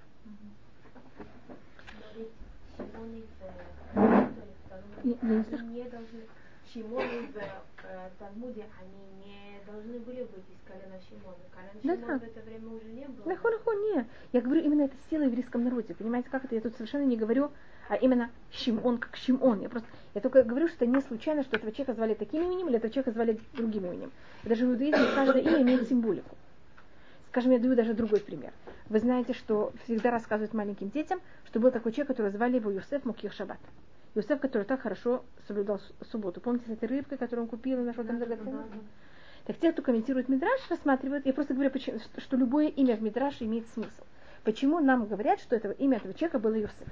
Шимон 2.77 3.23
Не- 5.03 5.17
не 5.21 5.83
не 5.83 5.89
должны, 5.89 6.21
Шимон 6.71 7.01
из 7.03 7.35
э, 7.35 8.09
Талмуде, 8.19 8.65
они 8.79 9.25
не 9.25 9.59
должны 9.65 9.99
были 9.99 10.21
быть 10.23 10.45
из 10.49 10.61
колена 10.65 10.99
Шимона. 11.09 11.35
Колено 11.51 11.79
Да, 11.83 11.95
Шимона 11.95 12.19
да. 12.19 12.25
в 12.25 12.29
это 12.29 12.41
время 12.41 12.69
уже 12.69 12.87
не 12.87 13.05
было. 13.07 13.29
Легко, 13.31 13.49
легко, 13.49 13.73
не. 13.73 14.05
Я 14.31 14.41
говорю 14.41 14.61
именно 14.61 14.83
это 14.83 14.95
сила 15.09 15.23
в 15.23 15.27
еврейском 15.27 15.63
народе. 15.63 15.93
Понимаете, 15.93 16.29
как 16.29 16.45
это? 16.45 16.55
Я 16.55 16.61
тут 16.61 16.73
совершенно 16.75 17.03
не 17.05 17.17
говорю, 17.17 17.51
а 17.89 17.95
именно 17.95 18.29
Шимон 18.51 18.97
как 18.99 19.15
Шимон. 19.17 19.61
Я 19.61 19.69
просто, 19.69 19.89
я 20.13 20.21
только 20.21 20.43
говорю, 20.43 20.67
что 20.67 20.77
это 20.77 20.87
не 20.87 21.01
случайно, 21.01 21.43
что 21.43 21.57
этого 21.57 21.71
человека 21.71 21.93
звали 21.93 22.13
таким 22.13 22.43
именем, 22.43 22.67
или 22.69 22.77
этого 22.77 22.93
человека 22.93 23.11
звали 23.11 23.39
другим 23.53 23.85
именем. 23.87 24.11
И 24.43 24.47
даже 24.49 24.65
в 24.65 24.71
иудаизме 24.71 25.05
каждое 25.15 25.41
имя 25.41 25.61
имеет 25.63 25.89
символику. 25.89 26.37
Скажем, 27.33 27.51
я 27.51 27.57
даю 27.57 27.73
даже 27.75 27.95
другой 27.95 28.19
пример. 28.19 28.53
Вы 28.89 28.99
знаете, 28.99 29.33
что 29.33 29.73
всегда 29.85 30.11
рассказывают 30.11 30.53
маленьким 30.53 30.91
детям, 30.91 31.19
что 31.47 31.59
был 31.59 31.71
такой 31.71 31.91
человек, 31.91 32.09
которого 32.09 32.31
звали 32.31 32.57
его 32.57 32.69
Юсеф 32.69 33.05
Мукир 33.05 33.33
Шаббат. 33.33 33.57
Юсеф, 34.13 34.39
который 34.39 34.65
так 34.65 34.81
хорошо 34.81 35.25
соблюдал 35.47 35.81
субботу. 36.11 36.41
Помните 36.41 36.67
с 36.67 36.69
этой 36.73 36.87
рыбкой, 36.87 37.17
которую 37.17 37.45
он 37.45 37.49
купил 37.49 37.79
и 37.79 37.83
нашел 37.83 38.03
там 38.03 38.19
драгоценность? 38.19 38.69
Так 39.45 39.57
те, 39.57 39.71
кто 39.71 39.81
комментирует 39.81 40.29
Мидраш, 40.29 40.59
рассматривают, 40.69 41.25
я 41.25 41.33
просто 41.33 41.55
говорю, 41.55 41.71
почему- 41.71 41.97
что, 42.17 42.37
любое 42.37 42.67
имя 42.67 42.95
в 42.95 43.01
Мидраше 43.01 43.45
имеет 43.45 43.65
смысл. 43.69 44.03
Почему 44.43 44.79
нам 44.79 45.07
говорят, 45.07 45.39
что 45.39 45.55
этого, 45.55 45.71
имя 45.71 45.97
этого 45.97 46.13
человека 46.13 46.37
было 46.37 46.53
Юсеф? 46.53 46.87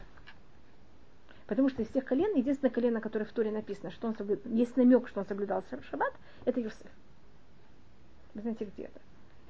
Потому 1.45 1.69
что 1.69 1.83
из 1.83 1.89
всех 1.89 2.03
колен, 2.05 2.35
единственное 2.35 2.71
колено, 2.71 2.99
которое 2.99 3.25
в 3.25 3.31
Торе 3.31 3.51
написано, 3.51 3.91
что 3.91 4.07
он 4.07 4.15
соблюдал, 4.15 4.51
есть 4.51 4.75
намек, 4.75 5.07
что 5.07 5.19
он 5.19 5.27
соблюдал 5.27 5.63
ша- 5.69 5.83
шаббат, 5.83 6.13
это 6.45 6.59
Юсеф. 6.59 6.89
Вы 8.33 8.41
знаете, 8.41 8.65
где 8.65 8.85
это? 8.85 8.99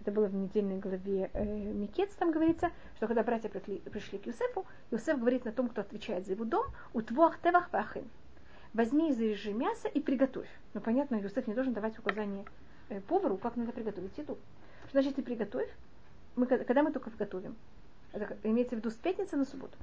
Это 0.01 0.11
было 0.11 0.25
в 0.25 0.33
недельной 0.33 0.79
главе 0.79 1.29
э, 1.31 1.45
Микец, 1.45 2.09
там 2.15 2.31
говорится, 2.31 2.71
что 2.97 3.05
когда 3.05 3.21
братья 3.21 3.49
пришли, 3.49 3.77
пришли 3.77 4.17
к 4.17 4.25
Юсефу, 4.25 4.65
Юсеф 4.89 5.19
говорит 5.19 5.45
на 5.45 5.51
том, 5.51 5.69
кто 5.69 5.81
отвечает 5.81 6.25
за 6.25 6.31
его 6.31 6.43
дом, 6.43 6.65
«Утвох 6.93 7.39
тевах 7.39 7.71
вахин». 7.71 8.09
Возьми 8.73 9.11
и 9.11 9.13
зарежи 9.13 9.53
мясо 9.53 9.87
и 9.87 9.99
приготовь. 9.99 10.49
Ну, 10.73 10.81
понятно, 10.81 11.17
Юсеф 11.17 11.45
не 11.45 11.53
должен 11.53 11.73
давать 11.73 11.99
указания 11.99 12.45
э, 12.89 12.99
повару, 13.01 13.37
как 13.37 13.55
надо 13.57 13.73
приготовить 13.73 14.17
еду. 14.17 14.39
Что 14.87 15.01
значит 15.01 15.17
ты 15.17 15.21
приготовь? 15.21 15.69
Мы, 16.35 16.47
когда 16.47 16.81
мы 16.81 16.91
только 16.91 17.11
готовим? 17.11 17.55
Это 18.11 18.35
имеется 18.41 18.75
в 18.75 18.79
виду 18.79 18.89
с 18.89 18.95
пятницы 18.95 19.35
на 19.35 19.45
субботу. 19.45 19.77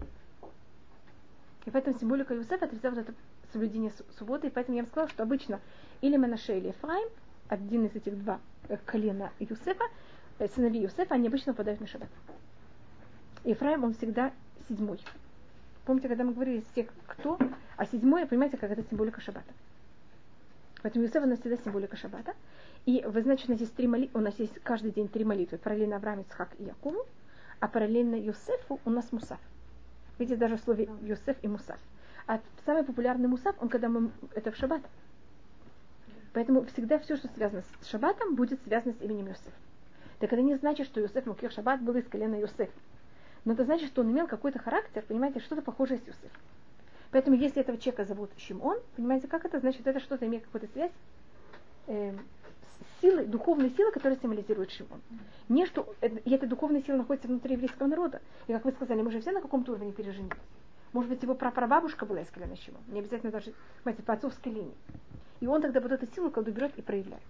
И 1.65 1.71
поэтому 1.71 1.97
символика 1.97 2.35
Юсефа 2.35 2.65
отрицает 2.65 2.97
вот 2.97 3.09
это 3.09 3.15
соблюдение 3.53 3.93
су- 3.93 4.05
субботы. 4.19 4.49
И 4.49 4.51
поэтому 4.51 4.77
я 4.79 4.83
вам 4.83 4.91
сказала, 4.91 5.09
что 5.11 5.23
обычно 5.23 5.61
или 6.01 6.17
Менаше, 6.17 6.59
или 6.59 6.69
Ефраим, 6.69 7.09
один 7.47 7.87
из 7.87 7.95
этих 7.95 8.19
два 8.19 8.41
колена 8.85 9.33
Юсефа, 9.39 9.85
э, 10.39 10.49
сыновей 10.49 10.83
Юсефа, 10.83 11.15
они 11.15 11.29
обычно 11.29 11.53
попадают 11.53 11.81
на 11.81 11.87
шаббат. 11.87 12.11
Ефраим, 13.45 13.85
он 13.85 13.95
всегда 13.95 14.33
седьмой. 14.69 15.01
Помните, 15.85 16.09
когда 16.09 16.25
мы 16.25 16.35
говорили 16.35 16.59
из 16.59 16.67
всех 16.73 16.89
кто, 17.07 17.39
а 17.77 17.87
седьмой, 17.87 18.27
понимаете, 18.27 18.57
как 18.57 18.71
это 18.71 18.83
символика 18.83 19.21
шаббата. 19.21 19.53
Поэтому 20.83 21.05
Юсеф 21.05 21.23
у 21.23 21.27
нас 21.27 21.41
всегда 21.41 21.57
символика 21.57 21.97
шаббата. 21.97 22.35
И 22.87 23.03
вы 23.07 23.23
знаете, 23.23 23.45
у 23.49 23.53
нас 23.53 23.61
есть 23.61 23.75
три 23.75 23.87
моли... 23.87 24.11
у 24.15 24.21
нас 24.21 24.39
есть 24.39 24.55
каждый 24.63 24.93
день 24.93 25.09
три 25.09 25.25
молитвы. 25.25 25.59
Параллельно 25.59 25.97
Авраам, 25.97 26.21
Ицхак 26.21 26.51
и 26.59 26.65
Якову, 26.65 27.05
а 27.61 27.69
параллельно 27.69 28.15
Юсефу 28.15 28.81
у 28.85 28.91
нас 28.91 29.11
Мусав. 29.13 29.39
Видите, 30.19 30.37
даже 30.37 30.57
в 30.57 30.61
слове 30.61 30.89
Юсеф 31.03 31.37
и 31.43 31.49
Мусав. 31.49 31.79
А 32.27 32.41
самый 32.65 32.85
популярный 32.85 33.29
Мусав, 33.29 33.57
он 33.61 33.69
когда 33.69 33.89
мы... 33.89 34.11
Это 34.35 34.53
в 34.53 34.57
шаббат. 34.57 34.83
Поэтому 36.33 36.65
всегда 36.67 36.99
все, 36.99 37.17
что 37.17 37.29
связано 37.29 37.63
с 37.81 37.87
шаббатом, 37.87 38.35
будет 38.35 38.63
связано 38.65 38.95
с 38.95 39.03
именем 39.03 39.29
Юсеф. 39.29 39.53
Так 40.19 40.33
это 40.33 40.43
не 40.43 40.57
значит, 40.57 40.87
что 40.87 41.01
Юсеф 41.01 41.27
Мукир 41.27 41.51
Шаббат 41.51 41.81
был 41.81 41.95
из 41.95 42.07
колена 42.07 42.35
Юсеф. 42.35 42.71
Но 43.45 43.53
это 43.53 43.65
значит, 43.65 43.89
что 43.89 44.03
он 44.03 44.11
имел 44.11 44.27
какой-то 44.27 44.59
характер, 44.59 45.05
понимаете, 45.07 45.41
что-то 45.41 45.63
похожее 45.63 45.99
с 45.99 46.07
Юсеф. 46.07 46.33
Поэтому 47.11 47.37
если 47.37 47.63
этого 47.63 47.79
человека 47.79 48.05
зовут 48.05 48.31
Шимон, 48.37 48.79
понимаете, 48.97 49.29
как 49.29 49.45
это? 49.45 49.61
Значит, 49.61 49.87
это 49.87 50.01
что-то 50.01 50.27
имеет 50.27 50.45
какую-то 50.45 50.67
связь 50.73 50.93
э, 51.87 52.13
с 52.13 53.01
силой, 53.01 53.27
духовной 53.27 53.71
силой, 53.71 53.93
которая 53.93 54.19
символизирует 54.19 54.71
Шимон. 54.71 55.01
Не 55.49 55.65
что, 55.65 55.95
и 56.03 56.31
эта 56.31 56.47
духовная 56.47 56.83
сила 56.83 56.97
находится 56.97 57.29
внутри 57.29 57.55
еврейского 57.55 57.87
народа. 57.87 58.21
И 58.47 58.53
как 58.53 58.65
вы 58.65 58.73
сказали, 58.73 59.01
мы 59.01 59.11
же 59.11 59.21
все 59.21 59.31
на 59.31 59.41
каком-то 59.41 59.73
уровне 59.73 59.93
переженились. 59.93 60.37
Может 60.93 61.11
быть, 61.11 61.23
его 61.23 61.35
прапрабабушка 61.35 62.05
была 62.05 62.21
из 62.21 62.29
колена 62.29 62.57
Шимон. 62.57 62.83
Не 62.89 63.01
обязательно 63.01 63.31
даже, 63.31 63.55
понимаете, 63.83 64.03
по 64.03 64.13
отцовской 64.15 64.53
линии. 64.53 64.75
И 65.41 65.47
он 65.47 65.63
тогда 65.63 65.81
вот 65.81 65.93
эту 65.93 66.07
силу 66.15 66.31
колду 66.31 66.51
берет 66.51 66.77
и 66.77 66.83
проявляет. 66.83 67.23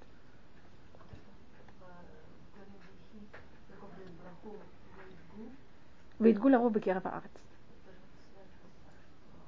Вейтгуля 6.19 6.59
робы 6.59 6.81
арец. 6.81 7.31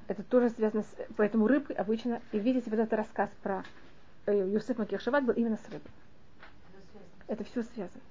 Это 0.06 0.22
тоже 0.24 0.50
связано 0.50 0.82
с... 0.82 0.86
Поэтому 1.16 1.46
рыбы 1.46 1.74
обычно... 1.74 2.20
И 2.32 2.38
видите, 2.38 2.70
вот 2.70 2.78
этот 2.78 2.92
рассказ 2.92 3.30
про 3.42 3.64
э, 4.26 4.48
Юсеф 4.48 4.78
Макир 4.78 5.00
Шаббат 5.00 5.24
был 5.24 5.34
именно 5.34 5.56
с 5.56 5.64
рыбой. 5.70 5.90
Это 7.26 7.44
все 7.44 7.62
связано. 7.62 8.02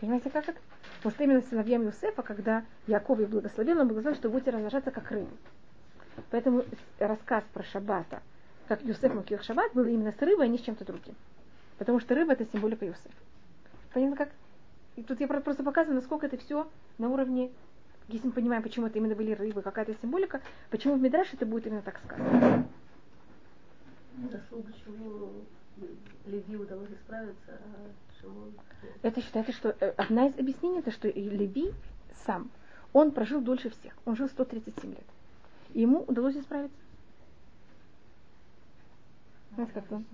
Понимаете, 0.00 0.30
как 0.30 0.48
это? 0.48 0.58
Потому 0.96 1.14
что 1.14 1.24
именно 1.24 1.42
сыновьям 1.42 1.82
Юсефа, 1.82 2.22
когда 2.22 2.64
Яков 2.86 3.20
их 3.20 3.28
благословил, 3.28 3.80
он 3.80 3.88
благословил, 3.88 4.18
что 4.18 4.30
будете 4.30 4.50
размножаться 4.50 4.90
как 4.90 5.10
рыбы. 5.10 5.30
Поэтому 6.30 6.64
рассказ 6.98 7.44
про 7.52 7.62
Шаббата, 7.64 8.22
как 8.70 8.84
Юсеф 8.84 9.12
Макир 9.12 9.42
Шаббат, 9.42 9.72
был 9.74 9.84
именно 9.84 10.12
с 10.12 10.22
рыбой, 10.22 10.46
а 10.46 10.48
не 10.48 10.56
с 10.56 10.60
чем-то 10.60 10.84
другим. 10.84 11.16
Потому 11.76 11.98
что 11.98 12.14
рыба 12.14 12.34
это 12.34 12.46
символика 12.52 12.84
Юсефа. 12.84 13.08
Понятно 13.92 14.16
как? 14.16 14.28
И 14.94 15.02
тут 15.02 15.18
я 15.18 15.26
про- 15.26 15.40
просто 15.40 15.64
показываю, 15.64 15.96
насколько 15.96 16.26
это 16.26 16.36
все 16.36 16.68
на 16.96 17.08
уровне, 17.08 17.50
если 18.06 18.28
мы 18.28 18.32
понимаем, 18.32 18.62
почему 18.62 18.86
это 18.86 18.98
именно 18.98 19.16
были 19.16 19.32
рыбы, 19.32 19.60
какая-то 19.60 19.96
символика, 20.00 20.40
почему 20.70 20.94
в 20.94 21.00
Мидраше 21.00 21.34
это 21.34 21.46
будет 21.46 21.66
именно 21.66 21.82
так 21.82 21.98
сказано. 21.98 22.64
Заслуга, 24.30 24.70
почему 24.70 25.32
Леви 26.26 26.56
удалось 26.56 26.90
исправиться, 26.90 27.50
а 27.50 28.20
Шимон... 28.20 28.52
Это 29.02 29.20
считается, 29.20 29.52
что 29.52 29.74
э, 29.80 29.94
одна 29.96 30.28
из 30.28 30.38
объяснений, 30.38 30.78
это 30.78 30.92
что 30.92 31.08
Леви 31.08 31.72
сам, 32.24 32.52
он 32.92 33.10
прожил 33.10 33.40
дольше 33.40 33.70
всех. 33.70 33.94
Он 34.04 34.14
жил 34.14 34.28
137 34.28 34.90
лет. 34.90 35.04
И 35.72 35.80
ему 35.80 36.04
удалось 36.06 36.36
исправиться. 36.36 36.76
Знаете, 39.54 39.72
как 39.74 39.92
он? 39.92 40.04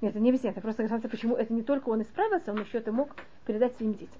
Нет, 0.00 0.12
это 0.12 0.20
не 0.20 0.30
объяснение, 0.30 0.52
это 0.52 0.60
просто 0.62 0.82
говорится, 0.82 1.08
почему 1.08 1.36
это 1.36 1.52
не 1.52 1.62
только 1.62 1.90
он 1.90 2.02
исправился, 2.02 2.52
он 2.52 2.60
еще 2.62 2.78
это 2.78 2.90
мог 2.90 3.14
передать 3.46 3.76
своим 3.76 3.92
детям. 3.94 4.18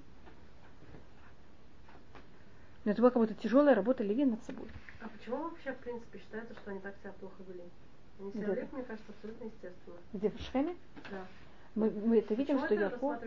Но 2.83 2.91
это 2.91 3.01
была 3.01 3.11
как 3.11 3.21
будто 3.21 3.33
тяжелая 3.35 3.75
работа 3.75 4.03
Леви 4.03 4.25
над 4.25 4.43
собой. 4.43 4.67
А 5.01 5.07
почему 5.07 5.37
вообще, 5.43 5.71
в 5.71 5.77
принципе, 5.77 6.19
считается, 6.19 6.53
что 6.55 6.71
они 6.71 6.79
так 6.79 6.95
себя 7.01 7.13
плохо 7.19 7.35
вели? 7.47 7.63
Они 8.19 8.31
себя 8.31 8.47
вели, 8.53 8.67
мне 8.71 8.83
кажется, 8.83 9.11
абсолютно 9.11 9.45
естественно. 9.45 9.97
Где 10.13 10.29
в 10.29 10.39
Шхеме? 10.39 10.75
Да. 11.09 11.25
Мы, 11.73 11.89
мы 11.89 12.17
это 12.17 12.33
видим, 12.33 12.59
Почему 12.59 12.65
что 12.65 12.75
это 12.75 12.83
Яков... 12.83 13.21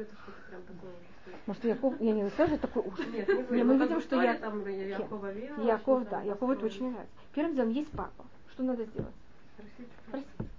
Может, 1.47 1.64
Яков... 1.64 2.01
Я 2.01 2.12
не 2.12 2.28
скажу, 2.30 2.59
такой 2.59 2.82
ужас. 2.82 3.07
Нет, 3.11 3.28
не 3.28 3.43
вы. 3.43 3.64
Мы 3.64 3.78
видим, 3.78 4.01
что 4.01 4.22
я- 4.22 4.35
там 4.35 4.68
Якова 4.68 5.32
Вина. 5.32 5.62
Яков, 5.62 6.09
да, 6.09 6.20
Якову 6.22 6.53
это 6.53 6.66
очень 6.66 6.91
нравится. 6.91 7.16
Первым 7.32 7.55
делом 7.55 7.70
есть 7.70 7.91
папа. 7.93 8.24
Что 8.53 8.62
надо 8.64 8.85
сделать? 8.85 9.14
Спросите. 9.57 9.89
Спросить. 10.07 10.53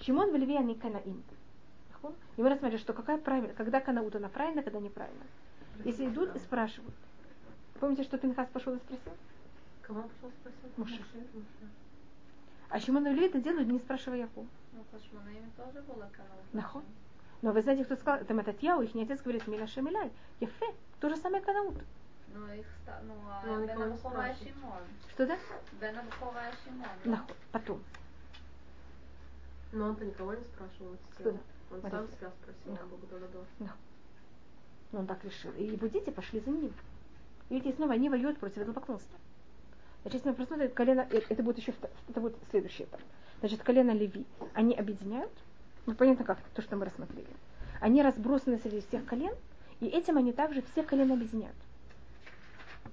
Шимон 0.00 0.30
в 0.30 0.36
Леви, 0.36 0.56
они 0.56 0.74
канаим. 0.74 1.22
И 2.36 2.42
мы 2.42 2.48
рассмотрели, 2.48 2.80
что 2.80 2.92
какая 2.92 3.18
правильно, 3.18 3.52
когда 3.54 3.80
канаут, 3.80 4.16
она 4.16 4.28
правильно, 4.28 4.62
когда 4.62 4.80
неправильно. 4.80 5.22
Если 5.84 6.06
идут 6.06 6.34
и 6.34 6.38
спрашивают. 6.38 6.94
Помните, 7.78 8.02
что 8.02 8.18
Пинхас 8.18 8.48
пошел 8.48 8.74
и 8.74 8.78
спросил? 8.78 9.12
Кого 9.82 10.00
он 10.00 10.08
пошел 10.08 10.30
спросил? 10.40 10.70
Муше. 10.76 11.04
А 12.70 12.78
Шимон 12.80 13.06
и 13.06 13.10
Леви 13.10 13.26
это 13.26 13.40
делают, 13.40 13.68
не 13.68 13.78
спрашивая 13.78 14.20
Якова. 14.20 14.46
Ну, 14.72 14.84
Хашманаим 14.92 15.50
тоже 15.56 15.82
была 15.82 16.08
канал. 16.12 16.38
Нахон. 16.52 16.84
Но 17.42 17.52
вы 17.52 17.62
знаете, 17.62 17.84
кто 17.84 17.96
сказал, 17.96 18.20
это 18.20 18.34
Мататьяу, 18.34 18.82
их 18.82 18.94
отец 18.94 19.20
говорит, 19.22 19.46
Миля 19.46 19.66
Шемиляй, 19.66 20.10
Ефе, 20.40 20.74
то 21.00 21.08
же 21.08 21.16
самое 21.16 21.42
канаут. 21.42 21.76
Ну, 22.34 22.46
их 22.52 22.66
ста... 22.82 23.00
ну, 23.02 23.14
а 23.26 23.42
Ну, 23.44 23.62
никого 23.62 23.66
Бен 23.66 23.76
не 23.76 23.94
Абухора 23.94 24.28
и 24.28 24.34
спрашивают. 24.34 24.54
Шимон. 24.54 24.82
Что 25.10 25.26
да? 25.26 25.38
Бен 25.80 25.98
Абухора 25.98 26.42
и 26.48 26.64
Шимон. 26.64 26.88
Нахон. 27.04 27.36
Потом. 27.50 27.82
Но 29.72 29.86
он-то 29.88 30.04
никого 30.04 30.34
не 30.34 30.44
спрашивал. 30.44 30.96
да? 31.18 31.30
Он 31.30 31.80
Вот 31.80 31.90
сам 31.90 32.08
себя 32.08 32.30
спросил, 32.42 32.74
Да. 32.74 32.82
он 32.82 32.88
Богу 32.88 33.06
дал 33.06 33.68
Но 34.92 34.98
он 35.00 35.06
так 35.06 35.24
решил. 35.24 35.52
И 35.52 35.64
его 35.64 35.86
дети 35.86 36.10
пошли 36.10 36.40
за 36.40 36.50
ним. 36.50 36.72
И 37.48 37.54
видите, 37.54 37.76
снова 37.76 37.94
они 37.94 38.08
воюют 38.08 38.38
против 38.38 38.58
этого 38.58 38.72
поклонства. 38.74 39.18
Значит, 40.02 40.20
если 40.20 40.30
мы 40.30 40.34
посмотрим, 40.34 40.70
колено, 40.70 41.06
э, 41.10 41.20
это 41.28 41.42
будет 41.42 41.58
еще 41.58 41.74
это 42.08 42.20
будет 42.20 42.36
следующий 42.50 42.84
этап. 42.84 43.00
Значит, 43.40 43.62
колено 43.62 43.90
Леви, 43.90 44.26
они 44.54 44.74
объединяют, 44.74 45.32
ну 45.86 45.94
понятно 45.94 46.24
как, 46.24 46.38
то, 46.54 46.62
что 46.62 46.76
мы 46.76 46.86
рассмотрели. 46.86 47.28
Они 47.80 48.02
разбросаны 48.02 48.58
среди 48.58 48.80
всех 48.80 49.04
колен, 49.04 49.34
и 49.80 49.86
этим 49.86 50.16
они 50.16 50.32
также 50.32 50.62
все 50.62 50.82
колено 50.82 51.14
объединяют. 51.14 51.56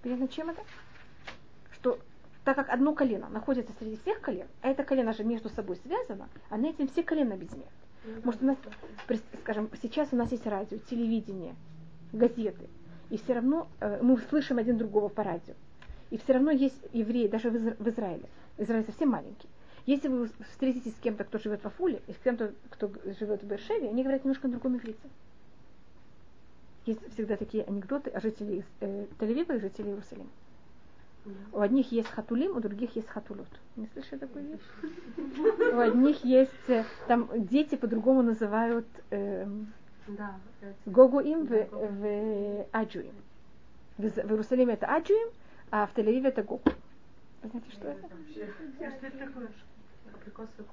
Понятно, 0.02 0.28
чем 0.28 0.50
это? 0.50 0.62
Что 1.72 2.00
так 2.48 2.56
как 2.56 2.70
одно 2.70 2.94
колено 2.94 3.28
находится 3.28 3.74
среди 3.78 3.98
всех 3.98 4.22
колен, 4.22 4.48
а 4.62 4.70
это 4.70 4.86
колено 4.86 5.12
же 5.12 5.26
между 5.26 5.50
собой 5.50 5.76
связано, 5.86 6.30
они 6.50 6.70
этим 6.70 6.88
все 6.88 7.04
колено 7.04 7.34
объединяют. 7.34 7.74
Может, 8.24 8.42
у 8.42 8.46
нас, 8.46 8.58
скажем, 9.42 9.70
сейчас 9.82 10.08
у 10.14 10.16
нас 10.16 10.32
есть 10.32 10.48
радио, 10.48 10.78
телевидение, 10.90 11.56
газеты, 12.14 12.70
и 13.10 13.18
все 13.18 13.34
равно 13.34 13.68
э, 13.82 14.02
мы 14.02 14.18
слышим 14.30 14.60
один 14.60 14.78
другого 14.78 15.10
по 15.10 15.26
радио. 15.26 15.56
И 16.10 16.18
все 16.18 16.32
равно 16.32 16.52
есть 16.52 16.82
евреи, 16.94 17.28
даже 17.28 17.50
в, 17.50 17.56
Изра- 17.58 17.76
в 17.84 17.90
Израиле. 17.90 18.30
Израиль 18.58 18.86
совсем 18.86 19.10
маленький. 19.10 19.50
Если 19.86 20.08
вы 20.08 20.30
встретитесь 20.52 20.96
с 20.96 21.00
кем-то, 21.02 21.26
кто 21.26 21.40
живет 21.40 21.62
в 21.64 21.66
Афуле, 21.66 22.02
и 22.08 22.14
с 22.14 22.18
кем-то, 22.24 22.54
кто 22.70 22.90
живет 23.20 23.44
в 23.44 23.46
Бершеве, 23.46 23.90
они 23.90 24.04
говорят 24.04 24.24
немножко 24.24 24.48
на 24.48 24.54
другом 24.54 24.78
иврите. 24.78 25.10
Есть 26.86 27.02
всегда 27.12 27.36
такие 27.36 27.66
анекдоты 27.66 28.10
о 28.10 28.22
жителях 28.22 28.64
э, 28.80 29.08
Тель-Авива 29.20 29.58
и 29.58 29.60
жителей 29.60 29.90
Иерусалима. 29.90 30.30
У 31.52 31.60
одних 31.60 31.92
есть 31.92 32.10
хатулим, 32.10 32.56
у 32.56 32.60
других 32.60 32.96
есть 32.96 33.08
хатулот. 33.10 33.48
Не 33.76 33.88
слышали 33.88 34.20
такую 34.20 34.46
вещь? 34.46 34.62
У 35.74 35.78
одних 35.80 36.24
есть, 36.24 36.70
э, 36.70 36.84
там 37.08 37.30
дети 37.36 37.76
по-другому 37.76 38.22
называют 38.22 38.88
эм, 39.10 39.74
Да. 40.08 40.40
эти- 40.62 40.76
Гогуим 40.86 41.46
в, 41.46 41.50
Да, 41.50 41.68
в 41.72 42.66
Аджуим. 42.72 43.16
В, 43.98 44.04
Иерусалиме 44.06 44.74
это 44.74 44.88
Аджуим, 44.88 45.30
а 45.72 45.88
в 45.88 45.96
Тель-Авиве 45.96 46.28
это 46.28 46.44
Гогу. 46.44 46.62
Вы 47.44 47.50
знаете, 47.50 47.72
что 47.72 47.88
это? 47.90 48.08
А 48.08 48.92
что 48.92 49.08
это 49.08 49.18
такое? 49.18 49.48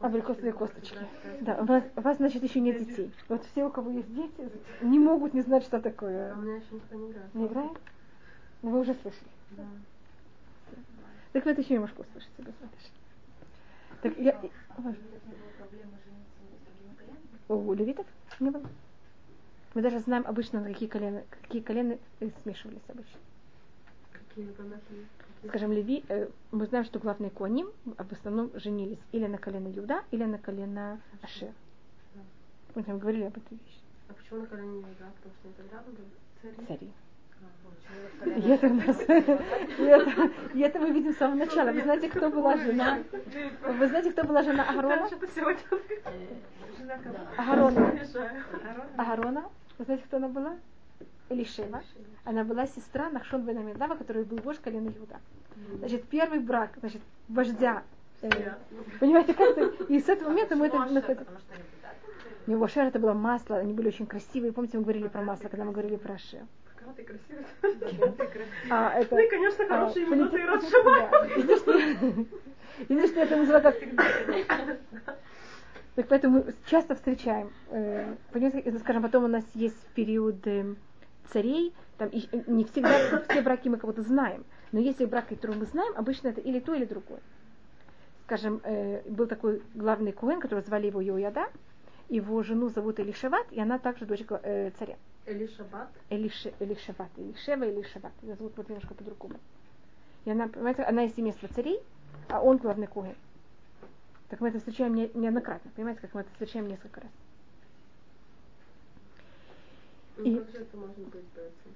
Абрикосовые 0.00 0.52
косточки. 0.52 0.98
Да, 1.40 1.57
Да, 1.57 1.62
у 1.62 1.64
вас, 1.66 1.84
у 1.96 2.00
вас, 2.00 2.16
значит, 2.18 2.42
еще 2.42 2.61
нет 2.61 2.78
детей. 2.78 3.12
Вот 3.28 3.44
все, 3.46 3.64
у 3.64 3.70
кого 3.70 3.90
есть 3.90 4.12
дети, 4.14 4.50
не 4.82 4.98
могут 4.98 5.34
не 5.34 5.40
знать, 5.42 5.64
что 5.64 5.78
А 5.78 5.80
такое. 5.80 6.34
у 6.34 6.40
меня 6.40 6.57
еще 6.57 6.66
никто 6.74 6.94
не 6.96 7.11
играет. 7.11 7.34
Не 7.34 7.46
играет? 7.46 7.78
Ну, 8.62 8.70
вы 8.70 8.80
уже 8.80 8.94
слышали. 8.94 9.30
Да. 9.50 9.64
Так 11.35 11.45
вы 11.47 11.51
это 11.51 11.62
еще 11.62 11.74
немножко 11.74 12.03
услышите, 12.03 12.32
посмотришь. 12.37 12.93
Так 14.03 14.18
я... 14.18 14.41
У 17.49 17.72
левитов 17.74 18.07
не 18.39 18.51
было. 18.51 18.62
Мы 19.74 19.82
даже 19.82 19.99
знаем 19.99 20.24
обычно, 20.28 20.61
на 20.61 20.72
какие 20.72 20.89
колена, 20.89 21.24
какие 21.43 21.61
колена 21.61 21.99
э, 22.20 22.30
смешивались 22.43 22.82
обычно. 22.87 23.18
Какие 24.12 24.47
например, 24.47 24.78
какие? 24.78 25.49
Скажем, 25.49 25.72
Леви, 25.72 26.05
э, 26.09 26.28
мы 26.53 26.66
знаем, 26.66 26.85
что 26.85 27.01
главные 27.01 27.32
коним 27.32 27.72
в 27.85 28.12
основном 28.12 28.53
женились 28.55 29.01
или 29.11 29.26
на 29.26 29.39
колено 29.39 29.66
Юда, 29.66 30.05
или 30.12 30.22
на 30.24 30.39
колено 30.39 31.01
Ашер. 31.20 31.53
Мы 32.76 32.85
там 32.85 33.01
говорили 33.01 33.24
об 33.24 33.37
этой 33.37 33.59
вещи. 33.59 33.80
А 34.09 34.12
почему 34.12 34.43
на 34.43 34.47
колени 34.47 34.76
не 34.76 34.82
игра? 34.82 35.11
Потому 35.16 35.35
что 35.35 35.62
рядом 35.74 35.95
были? 35.95 36.66
Цари. 36.68 36.91
А, 36.93 37.13
И 38.26 38.49
это, 38.49 38.68
нас- 38.68 39.03
и 39.03 39.82
это, 39.82 40.30
и 40.55 40.61
это 40.61 40.78
мы 40.80 40.91
видим 40.91 41.12
с 41.12 41.16
самого 41.18 41.37
начала. 41.37 41.70
Вы 41.72 41.82
знаете, 41.82 42.09
кто 42.09 42.30
была 42.30 42.57
жена? 42.57 42.99
Вы 43.66 43.87
знаете, 43.89 44.11
кто 44.12 44.24
была 44.24 44.43
жена 44.43 44.64
Агарона? 44.68 45.09
Агарона. 47.37 47.93
Агарона. 48.97 49.45
Вы 49.78 49.85
знаете, 49.85 50.05
кто 50.07 50.16
она 50.16 50.28
была? 50.28 50.57
Элишева. 51.30 51.82
Она 52.24 52.45
была 52.45 52.66
сестра 52.66 53.11
Нахшон 53.11 53.43
бен 53.43 53.59
Амидава, 53.59 53.95
который 53.97 54.24
был 54.24 54.39
вождь 54.39 54.61
колена 54.61 54.89
Иуда. 54.89 55.16
Значит, 55.78 56.05
первый 56.09 56.39
брак, 56.39 56.70
значит, 56.80 57.01
вождя. 57.28 57.82
э, 58.22 58.28
понимаете, 59.01 59.35
как 59.35 59.55
то 59.55 59.64
И 59.89 60.01
с 60.01 60.09
этого 60.09 60.28
момента 60.30 60.57
мы 60.57 60.66
это 60.66 60.78
находим. 60.78 61.26
У 62.47 62.51
него 62.51 62.64
Ашер 62.64 62.87
это 62.87 62.99
было 62.99 63.14
масло, 63.14 63.57
они 63.57 63.72
были 63.72 63.89
очень 63.89 64.07
красивые. 64.07 64.53
Помните, 64.53 64.76
мы 64.76 64.82
говорили 64.85 65.09
про 65.09 65.22
масло, 65.22 65.49
когда 65.49 65.64
мы 65.64 65.72
говорили 65.72 65.97
про 65.97 66.14
Ашер. 66.14 66.43
Красивая. 66.93 68.14
А, 68.70 68.93
это, 68.99 69.14
Ну 69.14 69.20
и, 69.22 69.28
конечно, 69.28 69.64
а, 69.64 69.68
хорошие 69.68 70.07
минуты 70.07 70.39
и. 70.39 70.47
Да. 70.47 71.11
Единственное, 72.89 73.24
это 73.26 73.37
называется 73.37 73.72
как... 73.72 74.78
Так 75.95 76.09
поэтому 76.09 76.45
часто 76.66 76.95
встречаем. 76.97 77.53
э, 77.70 78.14
Понимаете, 78.32 78.59
это, 78.59 78.78
скажем, 78.80 79.03
потом 79.03 79.24
у 79.24 79.28
нас 79.28 79.45
есть 79.55 79.78
период 79.95 80.45
э, 80.47 80.74
царей, 81.32 81.72
там 81.99 82.09
и- 82.09 82.28
не 82.49 82.64
всегда 82.64 83.22
все 83.28 83.43
браки 83.43 83.68
мы 83.68 83.76
кого-то 83.76 84.03
знаем, 84.03 84.45
но 84.72 84.80
если 84.80 85.05
брак, 85.05 85.28
который 85.28 85.55
мы 85.57 85.66
знаем, 85.66 85.93
обычно 85.97 86.28
это 86.28 86.41
или 86.41 86.59
то, 86.59 86.74
или 86.74 86.85
другое. 86.85 87.20
Скажем, 88.24 88.61
э, 88.64 89.03
был 89.09 89.28
такой 89.28 89.62
главный 89.74 90.11
куэн, 90.11 90.41
который 90.41 90.64
звали 90.64 90.89
его 90.89 91.01
Йояда, 91.01 91.47
его 92.09 92.43
жену 92.43 92.70
зовут 92.70 92.99
Элишеват, 92.99 93.47
и 93.53 93.61
она 93.61 93.78
также 93.78 94.05
дочь 94.05 94.24
э, 94.43 94.72
царя. 94.78 94.97
Или 95.26 95.46
шаббат. 95.46 95.88
Элише, 96.10 96.52
Элишеват, 96.60 97.08
Элишева, 97.16 97.64
Элишеват. 97.70 98.12
Ее 98.22 98.36
зовут 98.36 98.56
вот 98.56 98.68
немножко 98.68 98.94
по-другому. 98.94 99.40
И 100.26 100.30
она, 100.30 100.48
понимаете, 100.48 100.82
она 100.82 101.04
из 101.04 101.14
семейства 101.14 101.48
царей, 101.48 101.80
а 102.28 102.40
он 102.42 102.58
главный 102.58 102.86
куэн. 102.86 103.14
Так 104.28 104.40
мы 104.40 104.48
это 104.48 104.58
встречаем 104.58 104.94
не- 104.94 105.10
неоднократно, 105.14 105.70
понимаете, 105.74 106.00
как 106.02 106.14
мы 106.14 106.20
это 106.22 106.30
встречаем 106.32 106.66
несколько 106.68 107.00
раз. 107.00 107.10
Ну, 110.16 110.24
И- 110.24 110.36
как 110.38 110.48
же 110.50 110.58
это 110.58 110.76
может 110.76 110.98
быть, 110.98 111.24
поэтому? 111.34 111.74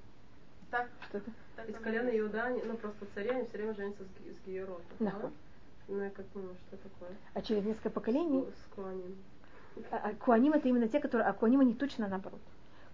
Так, 0.71 0.89
Что-то. 1.09 1.31
так 1.57 1.69
Из 1.71 1.77
колена. 1.77 2.11
Иуда, 2.19 2.45
они- 2.45 2.63
ну 2.63 2.77
просто 2.77 3.07
цари, 3.15 3.31
они 3.31 3.45
все 3.47 3.57
время 3.57 3.75
женятся 3.75 4.05
с, 4.05 4.07
с 4.07 4.47
Гиерота. 4.47 4.83
Нахуй. 4.99 5.31
Ну 5.89 6.05
и 6.05 6.11
как 6.11 6.27
думаю, 6.35 6.55
что 6.69 6.77
такое? 6.77 7.11
А 7.33 7.41
через 7.43 7.65
несколько 7.65 7.89
поколений, 7.91 8.45
С 8.45 8.75
Куаним. 8.75 9.17
а, 9.91 9.97
а 10.11 10.15
куаним 10.15 10.53
это 10.53 10.69
именно 10.69 10.87
те, 10.89 11.01
которые, 11.01 11.27
а 11.27 11.33
куаним 11.33 11.61
они 11.61 11.75
точно 11.75 12.07
наоборот. 12.09 12.41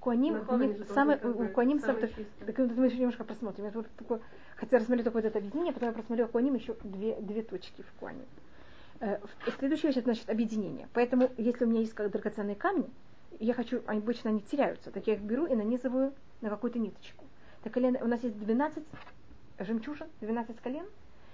Куаним, 0.04 0.34
у 0.34 0.56
них 0.58 0.76
самый, 0.94 1.16
у 1.16 1.32
куаним 1.54 1.80
сам, 1.80 1.96
так 2.46 2.58
это 2.58 2.74
мы 2.74 2.86
еще 2.86 2.98
немножко 2.98 3.24
просмотрим. 3.24 3.64
Это 3.64 3.78
вот 3.78 3.86
такое, 3.96 4.20
хотя 4.56 4.76
рассмотрели 4.76 5.02
только 5.04 5.16
вот 5.16 5.24
это 5.24 5.38
объединение, 5.38 5.72
потом 5.72 5.88
я 5.88 5.94
просмотрела 5.94 6.28
куаним 6.28 6.54
еще 6.54 6.76
две, 6.84 7.18
две 7.20 7.42
точки 7.42 7.80
в 7.82 7.92
куаним. 7.98 8.26
Э, 9.00 9.18
Следующая 9.58 9.88
вещь, 9.88 9.96
это 9.96 10.04
значит 10.04 10.28
объединение. 10.28 10.88
Поэтому, 10.92 11.30
если 11.38 11.64
у 11.64 11.68
меня 11.68 11.80
есть 11.80 11.94
как 11.94 12.10
драгоценные 12.10 12.54
камни, 12.54 12.90
я 13.40 13.54
хочу, 13.54 13.80
обычно 13.86 14.28
они 14.30 14.40
теряются, 14.42 14.90
так 14.90 15.06
я 15.06 15.14
их 15.14 15.20
беру 15.22 15.46
и 15.46 15.54
нанизываю 15.54 16.12
на 16.42 16.50
какую-то 16.50 16.78
ниточку. 16.78 17.24
Так 17.62 17.72
колено, 17.72 17.98
у 18.02 18.06
нас 18.06 18.22
есть 18.22 18.38
12 18.38 18.84
жемчужин, 19.58 20.06
12 20.20 20.60
колен, 20.60 20.84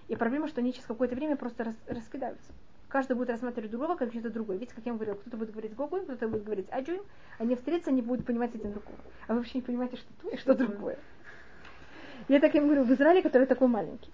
и 0.06 0.14
проблема, 0.14 0.46
что 0.46 0.60
они 0.60 0.72
через 0.72 0.86
какое-то 0.86 1.16
время 1.16 1.36
просто 1.36 1.64
рас- 1.64 1.74
раскидаются. 1.88 2.52
Каждый 2.90 3.16
будет 3.16 3.30
рассматривать 3.30 3.70
другого 3.70 3.94
как 3.94 4.10
что-то 4.10 4.30
другое. 4.30 4.56
Видите, 4.56 4.74
как 4.74 4.84
я 4.84 4.90
вам 4.90 4.98
говорила, 4.98 5.16
кто-то 5.16 5.36
будет 5.36 5.52
говорить 5.52 5.74
Гогуем, 5.76 6.04
кто-то 6.04 6.26
будет 6.26 6.42
говорить 6.42 6.66
Аджуем. 6.70 7.02
Они 7.38 7.54
встретятся, 7.54 7.90
они 7.90 8.02
будут 8.02 8.26
понимать 8.26 8.52
один 8.52 8.72
другого. 8.72 8.98
А 9.28 9.32
вы 9.32 9.38
вообще 9.38 9.58
не 9.58 9.62
понимаете, 9.62 9.96
что 9.96 10.08
то 10.20 10.28
и 10.28 10.36
что 10.36 10.54
другое. 10.54 10.98
Я 12.28 12.40
так 12.40 12.52
им 12.56 12.64
говорю, 12.66 12.82
в 12.82 12.92
Израиле, 12.92 13.22
который 13.22 13.46
такой 13.46 13.68
маленький. 13.68 14.10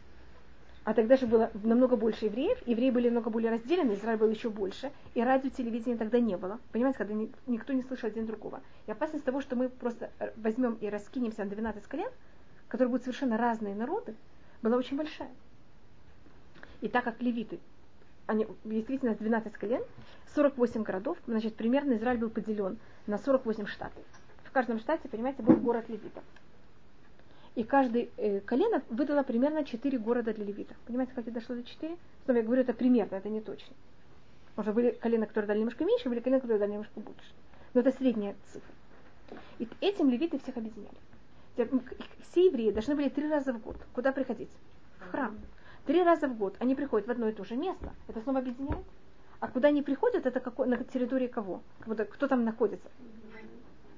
А 0.84 0.92
тогда 0.92 1.16
же 1.16 1.26
было 1.26 1.50
намного 1.64 1.96
больше 1.96 2.26
евреев, 2.26 2.58
евреи 2.66 2.90
были 2.90 3.08
намного 3.08 3.30
более 3.30 3.50
разделены, 3.50 3.94
Израиль 3.94 4.18
был 4.18 4.28
еще 4.28 4.50
больше, 4.50 4.92
и 5.14 5.22
радио, 5.22 5.48
телевидения 5.48 5.96
тогда 5.96 6.20
не 6.20 6.36
было. 6.36 6.60
Понимаете, 6.70 6.98
когда 6.98 7.14
ни- 7.14 7.32
никто 7.46 7.72
не 7.72 7.82
слышал 7.82 8.08
один 8.08 8.26
другого. 8.26 8.60
И 8.86 8.92
опасность 8.92 9.24
того, 9.24 9.40
что 9.40 9.56
мы 9.56 9.68
просто 9.70 10.10
э, 10.20 10.30
возьмем 10.36 10.74
и 10.74 10.88
раскинемся 10.88 11.44
на 11.44 11.50
12 11.50 11.82
колен, 11.86 12.10
которые 12.68 12.90
будут 12.90 13.04
совершенно 13.04 13.38
разные 13.38 13.74
народы, 13.74 14.14
была 14.62 14.76
очень 14.76 14.96
большая. 14.96 15.30
И 16.82 16.88
так 16.88 17.04
как 17.04 17.20
левиты, 17.20 17.58
они 18.26 18.46
действительно 18.64 19.14
12 19.14 19.52
колен, 19.54 19.82
48 20.34 20.82
городов, 20.82 21.16
значит, 21.26 21.54
примерно 21.54 21.94
Израиль 21.94 22.18
был 22.18 22.30
поделен 22.30 22.78
на 23.06 23.18
48 23.18 23.66
штатов. 23.66 24.02
В 24.44 24.50
каждом 24.52 24.78
штате, 24.78 25.08
понимаете, 25.08 25.42
был 25.42 25.56
город 25.56 25.88
левитов. 25.88 26.24
И 27.54 27.64
каждый 27.64 28.10
э, 28.18 28.40
колено 28.40 28.82
выдало 28.90 29.22
примерно 29.22 29.64
4 29.64 29.98
города 29.98 30.34
для 30.34 30.44
левитов. 30.44 30.76
Понимаете, 30.86 31.12
как 31.14 31.24
это 31.24 31.32
дошло 31.32 31.56
до 31.56 31.62
4? 31.62 31.96
Снова 32.24 32.38
я 32.38 32.44
говорю, 32.44 32.62
это 32.62 32.74
примерно, 32.74 33.16
это 33.16 33.28
не 33.30 33.40
точно. 33.40 33.74
Может, 34.56 34.74
были 34.74 34.90
колена, 34.90 35.26
которые 35.26 35.48
дали 35.48 35.58
немножко 35.58 35.84
меньше, 35.84 36.08
были 36.08 36.20
колена, 36.20 36.40
которые 36.40 36.58
дали 36.58 36.72
немножко 36.72 37.00
больше. 37.00 37.32
Но 37.72 37.80
это 37.80 37.92
средняя 37.92 38.34
цифра. 38.52 38.74
И 39.58 39.68
этим 39.80 40.10
левиты 40.10 40.38
всех 40.38 40.56
объединяли. 40.56 40.96
Все 42.28 42.46
евреи 42.46 42.70
должны 42.70 42.94
были 42.94 43.08
три 43.08 43.28
раза 43.28 43.52
в 43.54 43.60
год. 43.60 43.76
Куда 43.94 44.12
приходить? 44.12 44.50
В 44.98 45.10
храм. 45.10 45.38
Три 45.86 46.02
раза 46.02 46.26
в 46.26 46.36
год 46.36 46.56
они 46.58 46.74
приходят 46.74 47.06
в 47.06 47.10
одно 47.10 47.28
и 47.28 47.32
то 47.32 47.44
же 47.44 47.56
место. 47.56 47.94
Это 48.08 48.20
снова 48.20 48.40
объединяет. 48.40 48.84
А 49.38 49.48
куда 49.48 49.68
они 49.68 49.82
приходят, 49.82 50.26
это 50.26 50.40
какой, 50.40 50.66
на 50.66 50.82
территории 50.82 51.28
кого? 51.28 51.62
Кто 52.10 52.26
там 52.26 52.44
находится? 52.44 52.88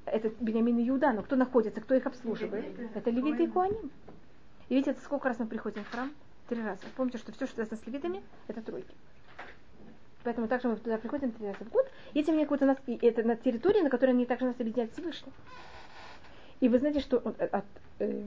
Это 0.04 0.30
Бениамин 0.40 0.78
и 0.78 0.88
Иуда, 0.88 1.12
но 1.12 1.22
кто 1.22 1.36
находится, 1.36 1.80
кто 1.80 1.94
их 1.94 2.06
обслуживает? 2.06 2.64
Это 2.94 3.10
левиты 3.10 3.44
и 3.44 3.46
Куаним. 3.46 3.90
И 4.68 4.74
видите, 4.74 4.90
это 4.90 5.00
сколько 5.00 5.28
раз 5.28 5.38
мы 5.38 5.46
приходим 5.46 5.84
в 5.84 5.90
храм? 5.90 6.10
Три 6.48 6.62
раза. 6.62 6.80
Помните, 6.96 7.18
что 7.18 7.32
все, 7.32 7.46
что 7.46 7.56
связано 7.56 7.76
с 7.76 7.86
левитами, 7.86 8.22
это 8.48 8.62
тройки. 8.62 8.94
Поэтому 10.24 10.48
также 10.48 10.68
мы 10.68 10.76
туда 10.76 10.98
приходим 10.98 11.30
три 11.32 11.46
раза 11.46 11.64
в 11.64 11.70
год. 11.70 11.90
И 12.14 12.20
этим 12.20 12.34
они 12.34 12.44
какой-то 12.44 12.66
нас, 12.66 12.78
и 12.86 12.96
это 12.96 13.22
на 13.22 13.36
территории, 13.36 13.80
на 13.80 13.90
которой 13.90 14.10
они 14.10 14.26
также 14.26 14.46
нас 14.46 14.56
объединяют 14.58 14.92
Всевышний. 14.92 15.32
И 16.60 16.68
вы 16.68 16.78
знаете, 16.78 17.00
что 17.00 17.18
он, 17.18 17.34
э, 17.38 17.46
от, 17.46 17.64
э, 18.00 18.24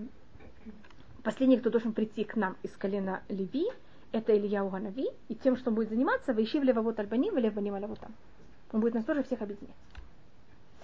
последний, 1.24 1.58
кто 1.58 1.70
должен 1.70 1.94
прийти 1.94 2.24
к 2.24 2.36
нам 2.36 2.56
из 2.64 2.72
колена 2.72 3.22
Леви, 3.30 3.68
это 4.12 4.38
Илья 4.38 4.64
Уганави, 4.66 5.10
и 5.30 5.36
тем, 5.36 5.56
что 5.56 5.70
он 5.70 5.76
будет 5.76 5.90
заниматься, 5.90 6.34
Ваиши 6.34 6.60
в 6.60 6.64
Левовод 6.64 7.00
Альбаним, 7.00 7.36
в 7.36 7.38
Левбаним 7.38 7.76
Алявотам. 7.76 8.14
Он 8.72 8.82
будет 8.82 8.94
нас 8.94 9.06
тоже 9.06 9.24
всех 9.24 9.42
объединять. 9.42 9.76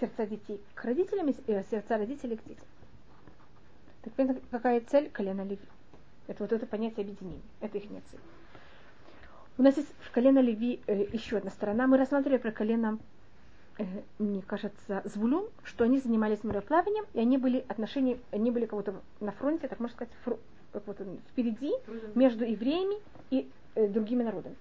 Сердца 0.00 0.26
детей 0.26 0.60
к 0.74 0.84
родителям, 0.84 1.28
э, 1.46 1.64
сердца 1.70 1.98
родителей 1.98 2.36
к 2.36 2.44
детям. 2.44 2.64
Так 4.02 4.36
какая 4.50 4.80
цель 4.80 5.10
колена 5.10 5.42
Леви? 5.42 5.58
Это 6.26 6.42
вот 6.42 6.52
это 6.52 6.66
понятие 6.66 7.04
объединения. 7.04 7.42
Это 7.60 7.78
их 7.78 7.88
цель. 7.88 8.20
У 9.56 9.62
нас 9.62 9.76
есть 9.76 9.88
в 10.00 10.10
колено 10.12 10.38
Леви 10.38 10.80
э, 10.86 11.06
еще 11.12 11.38
одна 11.38 11.50
сторона. 11.50 11.86
Мы 11.86 11.98
рассматривали 11.98 12.38
про 12.38 12.52
колено, 12.52 12.98
мне 14.18 14.42
кажется, 14.42 15.02
Звулун, 15.04 15.48
что 15.62 15.84
они 15.84 15.98
занимались 15.98 16.42
мореплаванием, 16.42 17.04
и 17.14 17.20
они 17.20 17.38
были 17.38 17.64
отношения, 17.68 18.18
они 18.32 18.50
были 18.50 18.66
кого-то 18.66 18.94
на 19.20 19.32
фронте, 19.32 19.68
так 19.68 19.78
можно 19.78 19.94
сказать, 19.94 20.12
фру- 20.24 20.38
как 20.72 20.86
вот 20.86 20.98
впереди, 21.30 21.72
между 22.14 22.44
евреями 22.44 22.96
и 23.30 23.48
э, 23.74 23.86
другими 23.86 24.22
народами. 24.22 24.56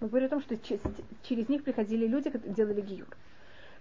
Мы 0.00 0.08
говорим 0.08 0.26
о 0.26 0.30
том, 0.30 0.40
что 0.42 0.56
через, 0.56 0.80
через 1.22 1.48
них 1.48 1.64
приходили 1.64 2.06
люди, 2.06 2.30
которые 2.30 2.54
делали 2.54 2.80
гиюр. 2.80 3.08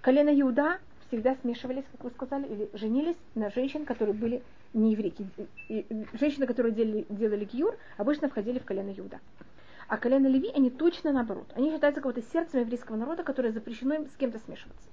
Колено 0.01 0.29
Иуда 0.41 0.79
всегда 1.07 1.35
смешивались, 1.35 1.83
как 1.91 2.03
вы 2.03 2.09
сказали, 2.11 2.47
или 2.47 2.69
женились 2.73 3.17
на 3.35 3.49
женщин, 3.51 3.85
которые 3.85 4.13
были 4.13 4.41
не 4.73 4.91
еврейки. 4.93 5.27
И 5.69 5.85
Женщины, 6.13 6.47
которые 6.47 6.73
делали, 6.73 7.05
делали 7.09 7.45
гиюр, 7.45 7.75
обычно 7.97 8.29
входили 8.29 8.59
в 8.59 8.65
колено 8.65 8.93
Иуда. 8.97 9.19
А 9.87 9.97
колено 9.97 10.27
Леви, 10.27 10.51
они 10.53 10.69
точно 10.69 11.13
наоборот. 11.13 11.51
Они 11.55 11.71
считаются 11.71 12.01
как-то 12.01 12.21
сердцем 12.21 12.59
еврейского 12.59 12.97
народа, 12.97 13.23
которое 13.23 13.51
запрещено 13.51 13.95
им 13.95 14.09
с 14.09 14.17
кем-то 14.17 14.39
смешиваться. 14.39 14.89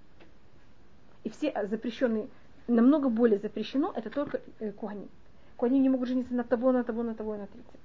И 1.25 1.31
все 1.31 1.49
а, 1.49 1.67
запрещенные, 1.67 2.29
намного 2.69 3.09
более 3.09 3.39
запрещено, 3.39 3.93
это 3.97 4.11
только 4.11 4.41
э, 4.61 4.71
куани. 4.73 5.09
Куани 5.57 5.81
не 5.81 5.89
могут 5.89 6.09
жениться 6.09 6.35
на 6.35 6.45
того, 6.45 6.71
на 6.71 6.85
того, 6.85 7.03
на 7.03 7.15
того 7.15 7.35
и 7.35 7.39
на 7.39 7.47
третьего. 7.47 7.79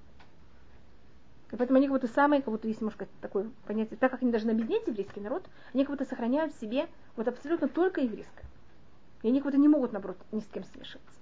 И 1.52 1.56
поэтому 1.56 1.78
они 1.78 1.88
как 1.88 2.00
будто 2.00 2.14
самые, 2.14 2.44
как 2.44 2.52
будто 2.52 2.68
есть, 2.68 2.82
можно 2.82 2.96
сказать, 2.96 3.12
такое 3.22 3.50
понятие, 3.66 3.98
так 3.98 4.12
как 4.12 4.22
они 4.22 4.32
должны 4.32 4.52
объединять 4.52 4.86
еврейский 4.86 5.20
народ, 5.20 5.44
они 5.74 5.84
как 5.86 5.98
будто 5.98 6.08
сохраняют 6.08 6.54
в 6.54 6.60
себе 6.60 6.88
вот 7.16 7.28
абсолютно 7.28 7.68
только 7.68 8.02
еврейское. 8.02 8.46
И 9.24 9.30
они 9.30 9.40
как 9.40 9.46
будто 9.46 9.58
не 9.58 9.68
могут, 9.68 9.94
наоборот, 9.94 10.18
ни 10.32 10.42
с 10.42 10.46
кем 10.46 10.64
смешиваться. 10.64 11.18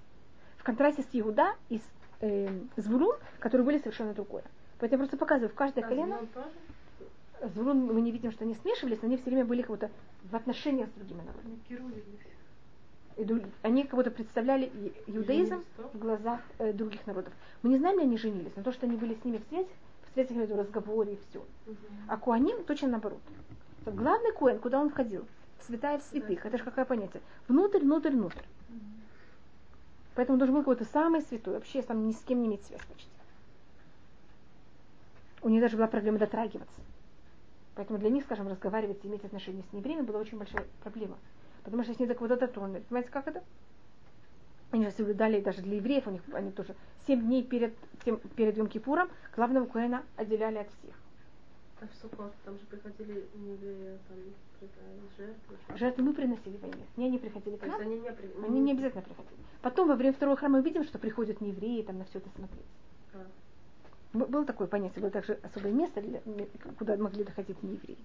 В 0.58 0.64
контрасте 0.64 1.02
с 1.02 1.08
Иуда 1.12 1.54
и 1.70 1.78
с 1.78 1.82
э, 2.20 2.48
Звулун, 2.76 3.16
которые 3.38 3.64
были 3.64 3.78
совершенно 3.78 4.12
другое. 4.12 4.44
Поэтому 4.78 5.02
я 5.02 5.06
просто 5.08 5.16
показываю, 5.16 5.50
в 5.50 5.54
каждое 5.54 5.82
колено, 5.88 6.18
Звулун 7.54 7.86
мы 7.86 8.00
не 8.00 8.10
видим, 8.10 8.32
что 8.32 8.44
они 8.44 8.54
смешивались, 8.54 9.00
но 9.02 9.06
они 9.06 9.16
все 9.16 9.26
время 9.26 9.44
были 9.44 9.62
как 9.62 9.70
будто 9.70 9.90
в 10.30 10.34
отношениях 10.34 10.88
с 10.88 10.92
другими 10.92 11.20
народами. 11.22 11.58
Ду- 13.16 13.42
они 13.62 13.82
как 13.84 13.94
будто 13.94 14.10
представляли 14.10 14.70
иудаизм 15.06 15.64
в 15.92 15.98
глазах 15.98 16.40
э, 16.58 16.72
других 16.72 17.06
народов. 17.06 17.32
Мы 17.62 17.70
не 17.70 17.78
знаем, 17.78 17.98
ли 17.98 18.04
они 18.04 18.16
женились, 18.16 18.52
но 18.56 18.62
то, 18.62 18.72
что 18.72 18.86
они 18.86 18.96
были 18.96 19.14
с 19.14 19.24
ними 19.24 19.38
в 19.38 19.48
связи, 19.48 19.68
в 20.08 20.14
связи, 20.14 20.34
виду, 20.34 20.56
разговоре 20.56 21.14
и 21.14 21.18
все. 21.28 21.44
А 22.08 22.16
Куаним 22.16 22.62
точно 22.64 22.88
наоборот. 22.88 23.20
Главный 23.86 24.32
Куэн, 24.32 24.58
куда 24.58 24.80
он 24.80 24.90
входил? 24.90 25.24
Святая 25.66 25.98
в 25.98 26.02
святых. 26.02 26.44
Это 26.46 26.58
же 26.58 26.64
какое 26.64 26.84
понятие? 26.84 27.22
Внутрь, 27.48 27.80
внутрь, 27.80 28.10
внутрь. 28.10 28.42
Поэтому 30.14 30.34
он 30.34 30.38
должен 30.38 30.54
был 30.54 30.62
какой-то 30.62 30.84
самый 30.84 31.22
святой. 31.22 31.54
Вообще 31.54 31.82
там 31.82 32.06
ни 32.06 32.12
с 32.12 32.20
кем 32.22 32.40
не 32.42 32.48
иметь 32.48 32.64
связь 32.66 32.80
почти. 32.86 33.10
У 35.42 35.48
них 35.48 35.60
даже 35.60 35.76
была 35.76 35.86
проблема 35.86 36.18
дотрагиваться. 36.18 36.80
Поэтому 37.74 37.98
для 37.98 38.10
них, 38.10 38.24
скажем, 38.24 38.48
разговаривать 38.48 39.04
и 39.04 39.08
иметь 39.08 39.24
отношения 39.24 39.62
с 39.70 39.72
неевреями 39.72 40.02
была 40.02 40.18
очень 40.18 40.38
большая 40.38 40.64
проблема. 40.82 41.16
Потому 41.62 41.82
что 41.82 41.92
если 41.92 42.04
они 42.04 42.12
до 42.12 42.14
кого-то 42.14 42.36
дотронули. 42.36 42.80
Понимаете, 42.88 43.10
как 43.10 43.28
это? 43.28 43.42
Они 44.70 44.84
же 44.84 44.90
соблюдали 44.90 45.40
даже 45.40 45.62
для 45.62 45.76
евреев, 45.76 46.06
у 46.06 46.10
них 46.10 46.22
они 46.32 46.50
тоже 46.50 46.74
семь 47.06 47.20
дней 47.22 47.42
перед, 47.42 47.74
тем, 48.04 48.18
перед 48.36 48.56
Йом 48.56 48.66
Кипуром 48.66 49.08
главного 49.34 49.64
Куэна 49.64 50.02
отделяли 50.16 50.58
от 50.58 50.68
всех. 50.68 50.94
А 51.80 51.86
в 51.86 51.94
Суккот 52.02 52.32
там 52.44 52.58
же 52.58 52.66
приходили 52.66 53.28
не 53.36 53.52
евреи, 53.52 53.96
там 54.08 54.18
жертвы. 55.16 55.78
Жертвы 55.78 56.02
мы 56.02 56.12
приносили 56.12 56.56
войне. 56.56 56.84
Не 56.96 57.06
они 57.06 57.18
приходили 57.18 57.56
к 57.56 57.66
нам, 57.66 57.80
они 57.80 57.98
не 58.00 58.12
при... 58.12 58.30
они 58.44 58.60
не 58.60 58.72
обязательно 58.72 59.02
приходили. 59.02 59.40
Потом 59.62 59.88
во 59.88 59.94
время 59.94 60.14
второго 60.14 60.36
храма 60.36 60.58
мы 60.58 60.64
видим, 60.64 60.84
что 60.84 60.98
приходят 60.98 61.40
не 61.40 61.50
евреи 61.50 61.82
там 61.82 61.98
на 61.98 62.04
все 62.04 62.18
это 62.18 62.28
смотреть. 62.30 62.66
Было 64.12 64.44
такое 64.44 64.66
понятие, 64.66 65.02
было 65.02 65.10
также 65.10 65.38
особое 65.42 65.72
место, 65.72 66.00
для- 66.00 66.20
куда 66.78 66.96
могли 66.96 67.24
доходить 67.24 67.62
не 67.62 67.74
евреи. 67.74 67.98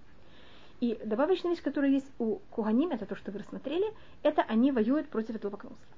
И 0.80 1.00
добавочная 1.04 1.52
вещь, 1.52 1.62
которая 1.62 1.90
есть 1.90 2.10
у 2.18 2.40
Куганим, 2.50 2.90
это 2.90 3.06
то, 3.06 3.16
что 3.16 3.32
вы 3.32 3.38
рассмотрели, 3.38 3.86
это 4.22 4.42
они 4.42 4.70
воюют 4.70 5.08
против 5.08 5.36
идолопоклонства. 5.36 5.96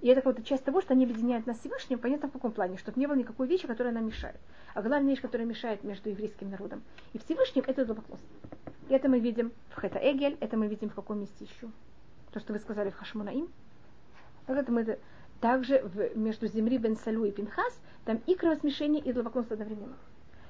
И 0.00 0.08
это 0.08 0.22
вот 0.24 0.44
часть 0.44 0.64
того, 0.64 0.80
что 0.80 0.94
они 0.94 1.04
объединяют 1.04 1.46
нас 1.46 1.56
с 1.56 1.60
Всевышним, 1.60 1.98
понятно 1.98 2.28
в 2.28 2.32
каком 2.32 2.52
плане, 2.52 2.76
чтобы 2.78 3.00
не 3.00 3.06
было 3.08 3.16
никакой 3.16 3.48
вещи, 3.48 3.66
которая 3.66 3.92
нам 3.92 4.06
мешает. 4.06 4.36
А 4.74 4.82
главная 4.82 5.10
вещь, 5.10 5.20
которая 5.20 5.46
мешает 5.46 5.82
между 5.82 6.10
еврейским 6.10 6.50
народом 6.50 6.82
и 7.14 7.18
Всевышним, 7.18 7.64
это 7.66 7.82
идолопоклонство. 7.82 8.28
И 8.88 8.94
это 8.94 9.08
мы 9.08 9.18
видим 9.18 9.50
в 9.70 9.80
Хета 9.80 9.98
Эгель, 9.98 10.36
это 10.40 10.56
мы 10.56 10.68
видим 10.68 10.90
в 10.90 10.94
каком 10.94 11.18
месте 11.20 11.44
еще. 11.44 11.68
То, 12.32 12.38
что 12.38 12.52
вы 12.52 12.60
сказали 12.60 12.90
в 12.90 12.96
Хашмунаим. 12.96 13.48
Вот 14.46 14.56
это 14.56 14.70
мы 14.70 14.82
это- 14.82 14.98
также 15.40 15.80
в, 15.82 16.16
между 16.16 16.46
Земри 16.46 16.78
бен 16.78 16.96
Салю 16.96 17.24
и 17.24 17.30
Пинхас, 17.30 17.78
там 18.04 18.20
и 18.26 18.34
кровосмешение, 18.34 19.02
и 19.02 19.10
идолопоклонство 19.10 19.54
одновременно. 19.54 19.96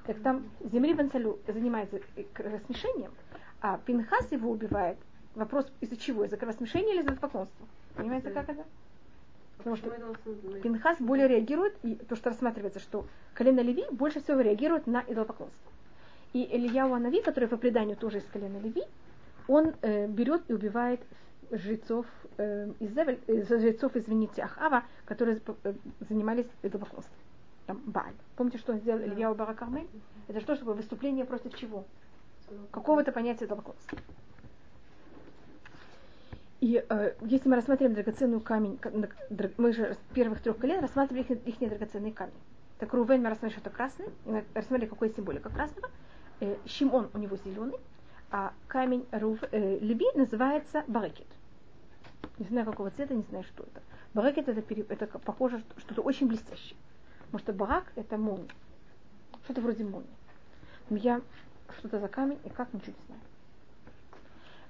Так 0.07 0.21
там 0.21 0.51
Земри 0.73 0.95
бен 0.95 1.11
Салю 1.11 1.39
занимается 1.47 2.01
кровосмешением, 2.33 3.13
а 3.61 3.79
Пинхас 3.79 4.31
его 4.33 4.51
убивает. 4.51 4.99
Вопрос 5.35 5.71
из-за 5.81 5.97
чего? 5.97 6.25
Из-за 6.25 6.37
кровосмешения 6.37 6.95
или 6.95 7.01
из-за 7.01 7.13
идолопоклонства? 7.13 7.67
Понимаете, 7.95 8.31
как 8.31 8.49
это? 8.49 8.65
Потому 9.59 9.77
что 9.77 9.91
Пинхас 10.63 10.99
более 11.01 11.29
реагирует, 11.29 11.77
и 11.83 11.97
то, 11.97 12.17
что 12.17 12.31
рассматривается, 12.31 12.81
что 12.81 13.07
колено 13.35 13.61
Леви 13.61 13.85
больше 13.91 14.23
всего 14.23 14.41
реагирует 14.41 14.87
на 14.87 15.03
идолопоклонство. 15.07 15.73
И 16.33 16.45
Ильяу 16.45 16.95
Анави, 16.95 17.23
который 17.23 17.49
по 17.49 17.57
преданию 17.57 17.97
тоже 17.97 18.19
из 18.19 18.25
колена 18.25 18.59
Леви, 18.59 18.85
он 19.49 19.75
э, 19.83 20.07
берет 20.07 20.43
и 20.49 20.53
убивает 20.53 21.01
жрецов, 21.51 22.07
э, 22.37 22.71
из 22.81 22.91
Зевель- 22.91 23.21
э, 23.27 23.43
жрецов, 23.45 23.97
извините, 23.97 24.43
Ахава, 24.43 24.83
которые 25.05 25.41
э, 25.65 25.75
занимались 26.09 26.47
идолопоклонством. 26.63 27.17
Там 27.67 27.83
Бааль. 27.87 28.15
Помните, 28.37 28.59
что 28.59 28.77
сделал 28.77 29.01
Ильяу 29.01 29.35
Баракармель? 29.35 29.89
Это 30.29 30.41
что, 30.41 30.55
чтобы 30.57 30.75
выступление 30.75 31.25
против 31.25 31.55
чего? 31.55 31.85
Какого-то 32.71 33.13
понятия 33.13 33.45
идолопоклонства. 33.45 33.99
И 36.61 36.85
э, 36.89 37.15
если 37.23 37.49
мы 37.49 37.57
рассматриваем 37.57 37.95
драгоценную 37.95 38.41
камень, 38.41 38.79
мы 39.59 39.73
же 39.73 39.95
с 39.95 40.15
первых 40.15 40.41
трех 40.43 40.57
колен 40.59 40.81
рассматривали 40.81 41.23
их, 41.23 41.31
их 41.31 41.69
драгоценные 41.69 42.13
камни. 42.13 42.35
Так 42.79 42.93
Рувен 42.95 43.23
мы 43.23 43.31
рассмотрели, 43.31 43.59
что 43.61 43.69
это 43.69 43.77
красный, 43.77 44.07
и 44.25 44.31
мы 44.31 44.45
рассмотрели, 44.55 44.89
какой 44.89 45.11
символика 45.11 45.51
красного. 45.51 45.89
э, 46.41 46.57
Шимон 46.67 47.11
у 47.15 47.19
него 47.19 47.37
зеленый, 47.45 47.79
а 48.31 48.53
камень 48.67 49.07
Рув, 49.13 49.41
э, 49.51 49.79
Леви 49.81 50.07
называется 50.15 50.85
Барекет. 50.87 51.27
Не 52.39 52.47
знаю 52.47 52.67
какого 52.67 52.91
цвета, 52.91 53.15
не 53.15 53.23
знаю 53.23 53.45
что 53.45 53.65
это. 53.65 53.83
Барекет 54.15 54.49
это, 54.49 54.63
пере- 54.63 54.87
это 54.89 55.07
похоже 55.07 55.59
что- 55.61 55.81
что-то 55.81 56.03
очень 56.03 56.29
блестящее. 56.29 56.77
Потому 57.27 57.39
что 57.41 57.53
барак 57.53 57.93
это 57.97 58.17
молния. 58.17 58.51
Что-то 59.45 59.61
вроде 59.61 59.85
молнии. 59.85 60.09
Но 60.91 60.97
я 60.97 61.21
что-то 61.79 61.99
за 62.01 62.09
камень 62.09 62.39
и 62.45 62.49
как 62.49 62.73
ничего 62.73 62.95
не 62.99 63.05
знаю. 63.07 63.21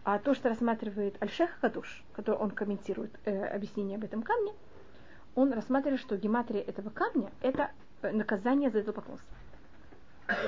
А 0.05 0.19
то, 0.19 0.35
что 0.35 0.49
рассматривает 0.49 1.23
Альшех 1.23 1.59
Кадуш, 1.61 2.03
который 2.15 2.37
он 2.37 2.51
комментирует 2.51 3.13
э, 3.25 3.45
объяснение 3.47 3.97
об 3.99 4.05
этом 4.05 4.23
камне, 4.23 4.53
он 5.35 5.53
рассматривает, 5.53 6.01
что 6.01 6.17
гематрия 6.17 6.63
этого 6.63 6.91
камня– 6.91 7.31
это 7.43 7.71
э, 8.03 8.11
наказание 8.13 8.71
за 8.71 8.79
это 8.79 8.93
поклонство. 8.93 9.29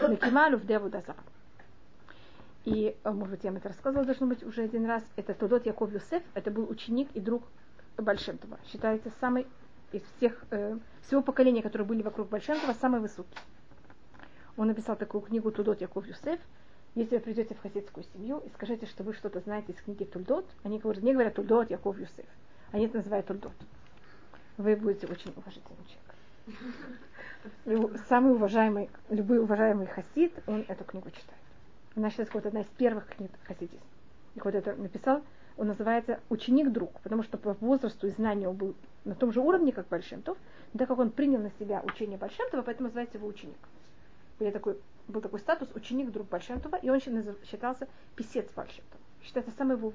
Накималю 0.03 0.57
в 0.59 0.67
Деву 0.67 0.89
Дазара. 0.89 1.19
И, 2.65 2.97
э, 3.03 3.11
может 3.11 3.37
быть, 3.37 3.45
я 3.45 3.51
вам 3.51 3.59
это 3.59 3.69
рассказывала, 3.69 4.05
должно 4.05 4.27
быть, 4.27 4.43
уже 4.43 4.63
один 4.63 4.87
раз. 4.87 5.03
Это 5.17 5.35
Тодот 5.35 5.67
Яков 5.67 5.93
Юсеф, 5.93 6.23
это 6.35 6.51
был 6.51 6.69
ученик 6.69 7.09
и 7.15 7.21
друг 7.21 7.43
Большемтова. 7.97 8.59
Считается 8.67 9.11
самый 9.21 9.47
из 9.93 10.03
всех, 10.17 10.45
э, 10.51 10.79
всего 11.03 11.23
поколения, 11.23 11.63
которые 11.63 11.87
были 11.87 12.03
вокруг 12.03 12.29
Большемтова, 12.29 12.75
самый 12.75 13.01
высокий. 13.01 13.39
Он 14.57 14.69
написал 14.69 14.97
такую 14.97 15.23
книгу 15.23 15.51
Тудот 15.51 15.81
Яков 15.81 16.07
Юсеф. 16.07 16.39
Если 16.95 17.17
вы 17.17 17.23
придете 17.23 17.55
в 17.55 17.61
хасидскую 17.61 18.05
семью 18.13 18.43
и 18.45 18.49
скажете, 18.51 18.87
что 18.87 19.05
вы 19.05 19.15
что-то 19.15 19.41
знаете 19.41 19.73
из 19.73 19.81
книги 19.81 20.05
Тульдот, 20.05 20.45
они 20.65 20.79
говорят, 20.79 21.03
не 21.03 21.13
говорят 21.13 21.35
Тульдот 21.35 21.71
Яков 21.71 21.99
Юсеф. 21.99 22.27
Они 22.73 22.87
это 22.87 22.99
называют 22.99 23.27
Тульдот. 23.27 23.53
Вы 24.57 24.77
будете 24.77 25.07
очень 25.07 25.33
уважительным 25.37 25.87
человеком. 27.65 27.99
Самый 28.09 28.33
уважаемый, 28.35 28.91
любой 29.09 29.39
уважаемый 29.39 29.87
хасид, 29.87 30.33
он 30.47 30.65
эту 30.69 30.85
книгу 30.85 31.11
читает. 31.11 31.40
Она 31.97 32.11
считается 32.11 32.35
вот 32.35 32.47
одна 32.47 32.61
из 32.61 32.67
первых 32.77 33.07
книг 33.09 33.31
хасидизма. 33.47 33.81
И 34.35 34.41
вот 34.41 34.55
это 34.55 34.75
написал, 34.75 35.23
он 35.57 35.69
называется 35.69 36.21
«Ученик-друг», 36.29 36.93
потому 37.01 37.23
что 37.23 37.37
по 37.37 37.55
возрасту 37.55 38.07
и 38.07 38.11
знанию 38.11 38.51
он 38.51 38.57
был 38.57 38.75
на 39.05 39.15
том 39.15 39.33
же 39.33 39.41
уровне, 39.41 39.73
как 39.73 39.89
Большемтов, 39.89 40.39
но 40.73 40.79
так 40.79 40.89
как 40.89 40.99
он 40.99 41.11
принял 41.11 41.41
на 41.41 41.51
себя 41.59 41.83
учение 41.85 42.17
Большемтова, 42.17 42.63
поэтому 42.63 42.89
называется 42.89 43.19
его 43.19 43.27
ученик. 43.27 43.59
Был 44.39 44.51
такой, 44.53 44.79
был 45.09 45.21
такой 45.21 45.41
статус 45.41 45.69
ученик-друг 45.75 46.29
Большемтова, 46.29 46.77
и 46.77 46.89
он 46.89 47.01
считался 47.01 47.89
писец 48.17 48.47
Большемтова. 48.55 49.01
Считается 49.23 49.53
самый 49.59 49.77
его, 49.77 49.93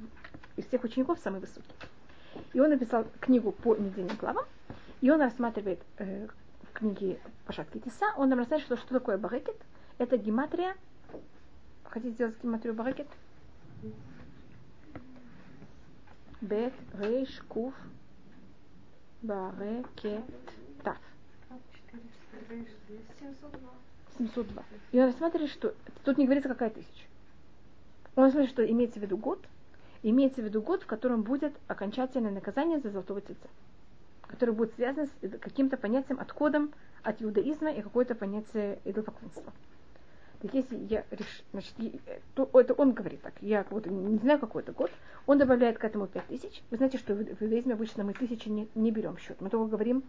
из 0.55 0.65
всех 0.67 0.83
учеников 0.83 1.19
самый 1.19 1.39
высокий. 1.39 1.73
И 2.53 2.59
он 2.59 2.69
написал 2.69 3.05
книгу 3.21 3.51
по 3.51 3.75
недельным 3.75 4.17
главам, 4.17 4.45
и 5.01 5.09
он 5.09 5.21
рассматривает 5.21 5.79
э, 5.97 6.27
в 6.61 6.73
книге 6.73 7.19
Пашатки 7.45 7.79
Тиса, 7.79 8.13
он 8.17 8.29
нам 8.29 8.39
рассказывает, 8.39 8.65
что, 8.65 8.77
что 8.77 8.99
такое 8.99 9.17
барекет. 9.17 9.55
Это 9.97 10.17
гематрия. 10.17 10.75
Хотите 11.95 12.13
сделать 12.13 12.35
гематрию 12.43 12.73
барекет? 12.73 13.07
Бет, 16.41 16.73
рейш, 16.99 17.41
куф, 17.47 17.73
барекет, 19.21 20.25
тав. 20.83 20.97
702. 24.17 24.63
И 24.91 24.99
он 24.99 25.05
рассматривает, 25.05 25.51
что 25.51 25.73
тут 26.03 26.17
не 26.17 26.25
говорится, 26.25 26.49
какая 26.49 26.69
тысяча. 26.69 27.05
Он 28.17 28.25
рассматривает, 28.25 28.51
что 28.51 28.69
имеется 28.69 28.99
в 28.99 29.01
виду 29.01 29.15
год, 29.15 29.39
имеется 30.03 30.41
в 30.41 30.43
виду 30.43 30.61
год, 30.61 30.83
в 30.83 30.87
котором 30.87 31.23
будет 31.23 31.53
окончательное 31.69 32.31
наказание 32.31 32.81
за 32.81 32.89
золотого 32.89 33.21
тельца, 33.21 33.47
который 34.27 34.53
будет 34.53 34.73
связан 34.73 35.07
с 35.07 35.39
каким-то 35.39 35.77
понятием, 35.77 36.19
отходом 36.19 36.73
от 37.03 37.21
иудаизма 37.21 37.71
и 37.71 37.81
какое-то 37.81 38.15
понятие 38.15 38.81
идолопоклонства. 38.83 39.53
Если 40.53 40.77
я 40.89 41.05
реш... 41.11 41.43
значит, 41.51 41.73
э, 41.79 42.19
то 42.33 42.49
это 42.53 42.73
он 42.73 42.93
говорит 42.93 43.21
так, 43.21 43.33
я 43.41 43.63
как 43.63 43.71
будто 43.71 43.89
не 43.89 44.17
знаю 44.17 44.39
какой 44.39 44.61
это 44.61 44.71
год, 44.73 44.91
он 45.25 45.37
добавляет 45.37 45.77
к 45.77 45.83
этому 45.83 46.07
пять 46.07 46.27
тысяч. 46.27 46.61
Вы 46.69 46.77
знаете, 46.77 46.97
что 46.97 47.13
в 47.15 47.21
иудаизме 47.21 47.73
обычно 47.73 48.03
мы 48.03 48.13
тысячи 48.13 48.49
не, 48.49 48.67
не 48.75 48.91
берем 48.91 49.15
в 49.15 49.21
счет, 49.21 49.39
мы 49.41 49.49
только 49.49 49.71
говорим 49.71 50.03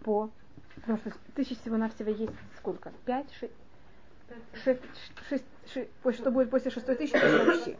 по... 0.00 0.30
Потому 0.76 0.98
что 0.98 1.12
тысяч 1.34 1.58
всего-навсего 1.60 2.10
есть 2.10 2.32
сколько? 2.56 2.92
Пять, 3.04 3.30
шесть, 3.32 3.52
шесть, 4.64 4.80
шесть, 5.28 5.44
шесть- 5.66 5.90
что 6.14 6.30
будет 6.30 6.50
после 6.50 6.70
шестой 6.70 6.94
тысячи, 6.94 7.16
это 7.16 7.44
вообще. 7.44 7.76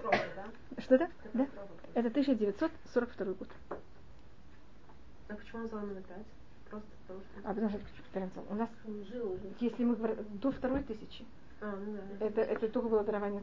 Что 0.79 0.95
это? 0.97 1.09
Да? 1.33 1.47
Это 1.95 2.09
1942 2.09 3.33
год. 3.35 3.49
А 5.29 5.35
почему 5.35 5.69
он 5.73 5.85
именно 5.85 6.03
пять? 6.03 6.27
Просто 6.69 6.89
потому 7.07 7.21
что... 7.21 7.49
А 7.49 7.55
потому 7.55 7.71
что, 7.71 8.45
у 8.51 8.55
нас, 8.55 8.69
если 9.61 9.85
мы 9.85 9.95
говорим 9.97 10.17
до 10.41 10.51
второй 10.51 10.83
тысячи, 10.83 11.25
А, 11.61 11.77
ну 11.77 11.99
да. 12.19 12.27
это, 12.27 12.41
это 12.41 12.69
только 12.69 12.89
было 12.89 13.05
дарование 13.05 13.43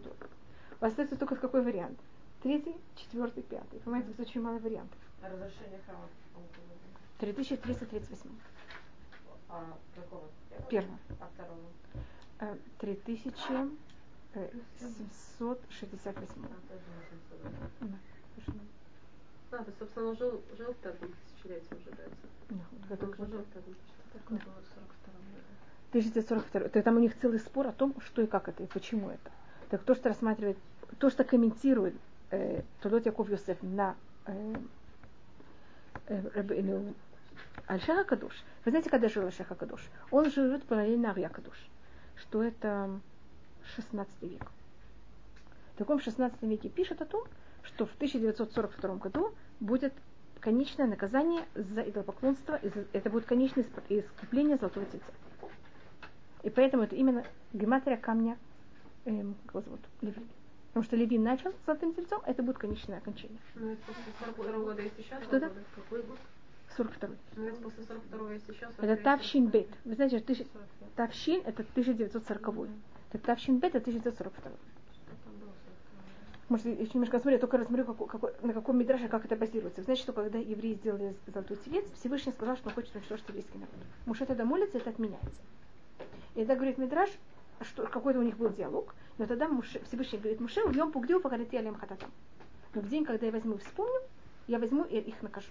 вас 0.80 0.92
остается 0.92 1.16
только 1.18 1.36
какой 1.36 1.62
вариант? 1.64 2.00
Третий, 2.44 2.76
четвертый, 2.96 3.44
пятый. 3.44 3.80
Понимаете, 3.80 4.12
это 4.12 4.22
очень 4.22 4.42
мало 4.42 4.60
вариантов. 4.60 5.00
А 5.22 5.30
разрушение 5.30 5.80
храма 5.86 6.08
он 6.36 6.44
когда 6.54 6.74
был? 6.76 6.78
3338. 7.20 8.30
А 9.50 9.78
какого? 9.96 10.30
Первого. 10.70 11.00
А 11.20 11.28
второго? 11.34 11.60
Э, 12.40 12.56
3768. 12.80 13.74
А, 14.36 14.40
тоже 16.68 16.84
не 16.92 17.02
700. 17.10 17.42
Да, 17.80 17.98
совершенно. 18.36 18.66
А, 19.52 19.64
то, 19.64 19.72
собственно, 19.80 20.08
он 20.10 20.18
жил, 20.18 20.42
жил 20.58 20.74
в 20.74 20.78
пятом 20.78 21.14
тысячелетии 21.14 21.76
уже, 21.76 21.92
да? 21.92 22.04
Да, 22.50 23.06
Он 23.08 23.28
жил 23.28 23.42
в 23.42 23.48
пятом 23.48 23.74
тысячелетии. 23.74 24.14
Такое 24.14 24.38
было 24.40 24.62
в 24.62 24.68
42 24.68 25.14
году. 25.34 25.55
1942. 26.00 26.70
То 26.70 26.84
там 26.84 26.98
у 26.98 27.00
них 27.00 27.18
целый 27.20 27.40
спор 27.40 27.68
о 27.68 27.72
том, 27.72 27.96
что 28.02 28.22
и 28.22 28.28
как 28.28 28.50
это, 28.50 28.64
и 28.64 28.66
почему 28.66 29.10
это. 29.10 29.32
Так 29.70 29.84
то, 29.84 29.96
что 29.96 30.10
рассматривает, 30.10 30.58
то, 31.00 31.10
что 31.10 31.24
комментирует 31.24 31.96
э, 32.32 32.64
Тодот 32.82 33.06
Яков 33.06 33.30
Йосеф 33.30 33.58
на 33.62 33.96
э, 34.26 34.56
э, 36.08 36.92
Альшаха 37.68 38.04
Кадуш. 38.04 38.34
Вы 38.66 38.72
знаете, 38.72 38.90
когда 38.90 39.08
жил 39.08 39.26
Альшаха 39.26 39.56
Кадуш? 39.56 39.82
Он 40.12 40.30
живет 40.30 40.64
параллельно 40.64 41.12
Арья 41.12 41.30
Кадуш. 41.30 41.58
Что 42.18 42.44
это 42.44 43.00
16 43.76 44.14
век. 44.22 44.52
В 45.78 46.00
16 46.00 46.42
веке 46.42 46.70
пишет 46.70 47.02
о 47.02 47.06
том, 47.06 47.24
что 47.64 47.86
в 47.86 47.96
1942 47.96 48.96
году 48.96 49.34
будет 49.60 49.94
конечное 50.40 50.88
наказание 50.88 51.46
за 51.56 51.82
идолопоклонство, 51.82 52.60
это 52.94 53.10
будет 53.10 53.26
конечное 53.26 53.66
искупление 53.90 54.58
золотого 54.58 54.86
тельца. 54.86 55.12
И 56.46 56.50
поэтому 56.52 56.84
это 56.84 56.96
именно 56.96 57.26
гематрия 57.54 57.98
камня, 57.98 58.38
эм, 59.06 59.36
как 59.48 59.56
его 59.56 59.62
зовут, 59.62 59.80
Леви. 60.02 60.22
Потому 60.68 60.84
что 60.84 60.96
Леви 60.96 61.18
начал 61.18 61.52
с 61.52 61.66
золотым 61.66 61.94
тельцом, 61.96 62.22
это 62.24 62.44
будет 62.44 62.60
конечное 62.60 63.00
окончание. 63.00 63.40
Ну, 63.56 63.70
ведь 63.70 63.80
после 63.80 64.04
42 64.20 64.60
года 64.64 64.82
есть 64.84 65.00
еще 65.00 65.20
Что 65.24 65.40
да? 65.40 65.50
Какой 65.76 66.04
год? 66.04 66.20
42 66.78 67.10
Ну, 67.36 67.46
ведь 67.46 67.58
после 67.64 67.84
42 67.84 68.34
есть 68.34 68.48
еще 68.48 68.68
Это 68.78 68.96
Тавщин 69.04 69.48
Бет. 69.48 69.70
Вы 69.86 69.96
знаете, 69.96 70.20
что 70.20 70.28
тысяч- 70.28 70.48
Тавщин 70.96 71.42
это 71.46 71.64
1940. 71.64 72.70
Так 73.12 73.22
Тавщин 73.24 73.58
Бет 73.58 73.74
это 73.74 73.90
1942. 73.90 74.52
Может, 76.48 76.66
еще 76.68 76.92
немножко 76.94 77.18
смотрю, 77.18 77.32
я 77.38 77.40
только 77.40 77.58
рассмотрю, 77.58 77.86
какой, 77.86 78.08
какой- 78.08 78.34
на 78.44 78.54
каком 78.54 78.78
мидраше, 78.78 79.08
как 79.08 79.26
это 79.26 79.36
базируется. 79.36 79.82
Знаете, 79.82 80.04
что 80.04 80.14
когда 80.14 80.38
евреи 80.38 80.76
сделали 80.76 81.16
золотой 81.26 81.58
телец, 81.58 81.86
Всевышний 81.96 82.34
сказал, 82.34 82.56
что 82.56 82.70
он 82.70 82.76
хочет 82.76 82.94
уничтожить 82.96 83.28
еврейский 83.30 83.58
народ. 83.58 83.74
Муж 84.06 84.20
тогда 84.20 84.46
молится, 84.46 84.78
это 84.78 84.92
отменяется. 84.92 85.42
И 86.36 86.40
тогда 86.40 86.56
говорит 86.56 86.78
Мидраш, 86.78 87.10
что 87.62 87.88
какой-то 87.88 88.20
у 88.20 88.24
них 88.24 88.38
был 88.38 88.50
диалог, 88.50 88.94
но 89.18 89.26
тогда 89.26 89.48
Муше, 89.48 89.82
Всевышний 89.86 90.20
говорит 90.20 90.42
Муше, 90.42 90.64
уйдем 90.64 90.92
пугдю, 90.92 91.20
покорите 91.20 91.58
алем 91.58 91.76
хататам. 91.76 92.12
Но 92.74 92.82
в 92.82 92.90
день, 92.90 93.06
когда 93.06 93.26
я 93.26 93.32
возьму 93.32 93.56
и 93.56 93.58
вспомню, 93.60 94.02
я 94.48 94.60
возьму 94.60 94.84
и 94.84 94.98
их 94.98 95.22
накажу. 95.22 95.48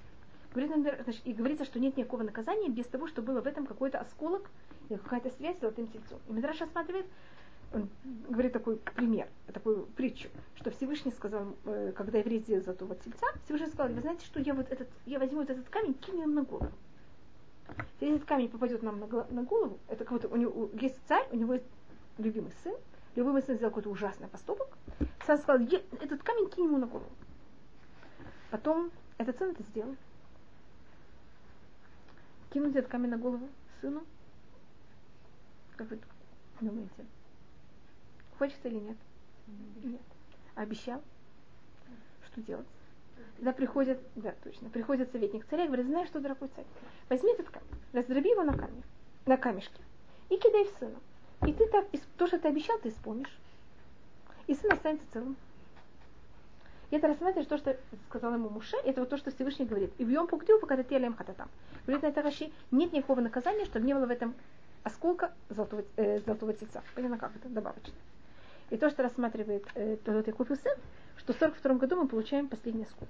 Говорит, 0.53 0.71
значит, 1.03 1.23
и 1.25 1.33
говорится, 1.33 1.65
что 1.65 1.81
нет 1.81 1.97
никакого 1.97 2.23
наказания 2.23 2.69
без 2.69 2.87
того, 2.87 3.09
что 3.09 3.23
было 3.23 3.41
в 3.41 3.47
этом 3.47 3.67
какой-то 3.67 3.99
осколок 3.99 4.49
или 4.89 4.99
какая-то 4.99 5.31
связь 5.31 5.57
с 5.57 5.61
золотым 5.61 5.89
тельцом. 5.89 6.21
И 6.29 6.33
Мидраш 6.33 6.61
рассматривает, 6.61 7.07
он 7.73 7.89
говорит 8.29 8.53
такой 8.53 8.77
пример, 8.77 9.27
такую 9.53 9.87
притчу, 9.97 10.29
что 10.57 10.71
Всевышний 10.71 11.11
сказал, 11.11 11.57
э, 11.65 11.93
когда 11.97 12.19
еврей 12.19 12.39
сделал 12.39 12.63
золотого 12.63 12.95
тельца, 12.95 13.27
Всевышний 13.45 13.69
сказал, 13.69 13.93
вы 13.93 14.01
знаете, 14.01 14.25
что 14.27 14.39
я 14.39 14.55
вот 14.55 14.71
этот, 14.71 14.89
я 15.07 15.19
возьму 15.19 15.41
вот 15.41 15.51
этот 15.51 15.69
камень, 15.71 15.95
кину 15.95 16.23
им 16.23 16.35
на 16.35 16.45
голову. 16.45 16.71
Если 18.01 18.17
этот 18.17 18.29
камень 18.29 18.49
попадет 18.49 18.83
нам 18.83 19.01
на, 19.01 19.07
на 19.07 19.43
голову, 19.43 19.79
это 19.89 20.05
будто 20.05 20.29
у 20.29 20.37
него 20.37 20.71
есть 20.75 20.99
царь, 21.07 21.27
у 21.31 21.37
него 21.37 21.55
есть 21.55 21.67
любимый 22.19 22.53
сын, 22.63 22.75
любимый 23.17 23.43
сын 23.43 23.57
сделал 23.57 23.71
какой-то 23.71 23.91
ужасный 23.91 24.29
поступок, 24.29 24.69
сам 25.27 25.39
сказал, 25.39 25.67
«Е- 25.67 25.85
этот 26.01 26.23
камень 26.23 26.51
кинь 26.51 26.65
ему 26.65 26.79
на 26.79 26.87
голову. 26.87 27.11
Потом 28.51 28.91
этот 29.19 29.39
сын 29.39 29.51
это 29.51 29.63
сделал. 29.65 29.97
Кинуть 32.53 32.77
этот 32.77 32.91
камень 32.91 33.11
на 33.11 33.19
голову 33.19 33.49
сыну. 33.81 34.05
Как 35.77 35.91
вы 35.91 35.99
думаете? 36.61 37.05
Хочется 38.39 38.69
или 38.69 38.79
нет? 38.79 38.97
Нет. 39.83 40.01
А 40.55 40.63
обещал? 40.63 41.03
Что 42.27 42.43
делать? 42.43 42.67
Тогда 43.37 43.53
приходит, 43.53 43.99
да, 44.15 44.35
точно, 44.43 44.71
приходит 44.71 45.11
советник 45.11 45.47
царя 45.47 45.65
и 45.65 45.67
говорит, 45.67 45.87
знаешь 45.87 46.09
что, 46.09 46.21
дорогой 46.21 46.49
царь, 46.55 46.65
возьми 47.09 47.33
этот 47.33 47.49
камень, 47.51 47.69
раздроби 47.93 48.31
его 48.31 48.45
на 48.45 48.57
камне, 48.57 48.83
на 49.27 49.37
камешке 49.37 49.83
и 50.31 50.37
кидай 50.37 50.65
в 50.65 50.79
сына. 50.79 50.99
И 51.47 51.53
ты 51.53 51.67
так, 51.67 51.87
то, 52.17 52.27
что 52.27 52.39
ты 52.39 52.49
обещал, 52.49 52.79
ты 52.79 52.89
исполнишь. 52.89 53.37
и 54.47 54.55
сын 54.55 54.73
останется 54.73 55.07
целым. 55.13 55.37
И 56.91 56.97
это 56.97 57.09
рассматривает 57.09 57.49
то, 57.49 57.59
что 57.59 57.77
сказал 58.09 58.35
ему 58.35 58.49
Муше, 58.51 58.77
это 58.85 59.01
вот 59.01 59.11
то, 59.11 59.17
что 59.17 59.31
Всевышний 59.31 59.67
говорит. 59.67 59.93
И 59.99 60.05
в 60.05 60.09
Йом 60.09 60.27
Пугдю, 60.27 60.61
пока 60.61 60.77
ты 60.77 60.85
телем 60.85 61.15
хататам. 61.15 61.49
Говорит 61.87 62.03
на 62.03 62.09
это 62.09 62.23
Раши, 62.23 62.53
нет 62.71 62.93
никакого 62.93 63.21
наказания, 63.21 63.65
чтобы 63.65 63.87
не 63.87 63.95
было 63.95 64.07
в 64.07 64.11
этом 64.11 64.35
осколка 64.85 65.33
золотого, 65.49 65.85
э, 65.97 66.21
золотого 66.21 66.53
тельца. 66.53 66.83
Понятно, 66.95 67.19
как 67.19 67.35
это 67.35 67.49
добавочно. 67.49 67.95
И 68.71 68.77
то, 68.77 68.91
что 68.91 69.03
рассматривает 69.03 69.65
э, 69.75 69.97
тот 70.05 70.27
Яков 70.27 70.51
Юсеф, 70.51 70.79
что 71.19 71.33
в 71.33 71.37
42 71.39 71.75
году 71.75 71.97
мы 71.97 72.09
получаем 72.09 72.49
последний 72.49 72.87
самый 72.87 73.09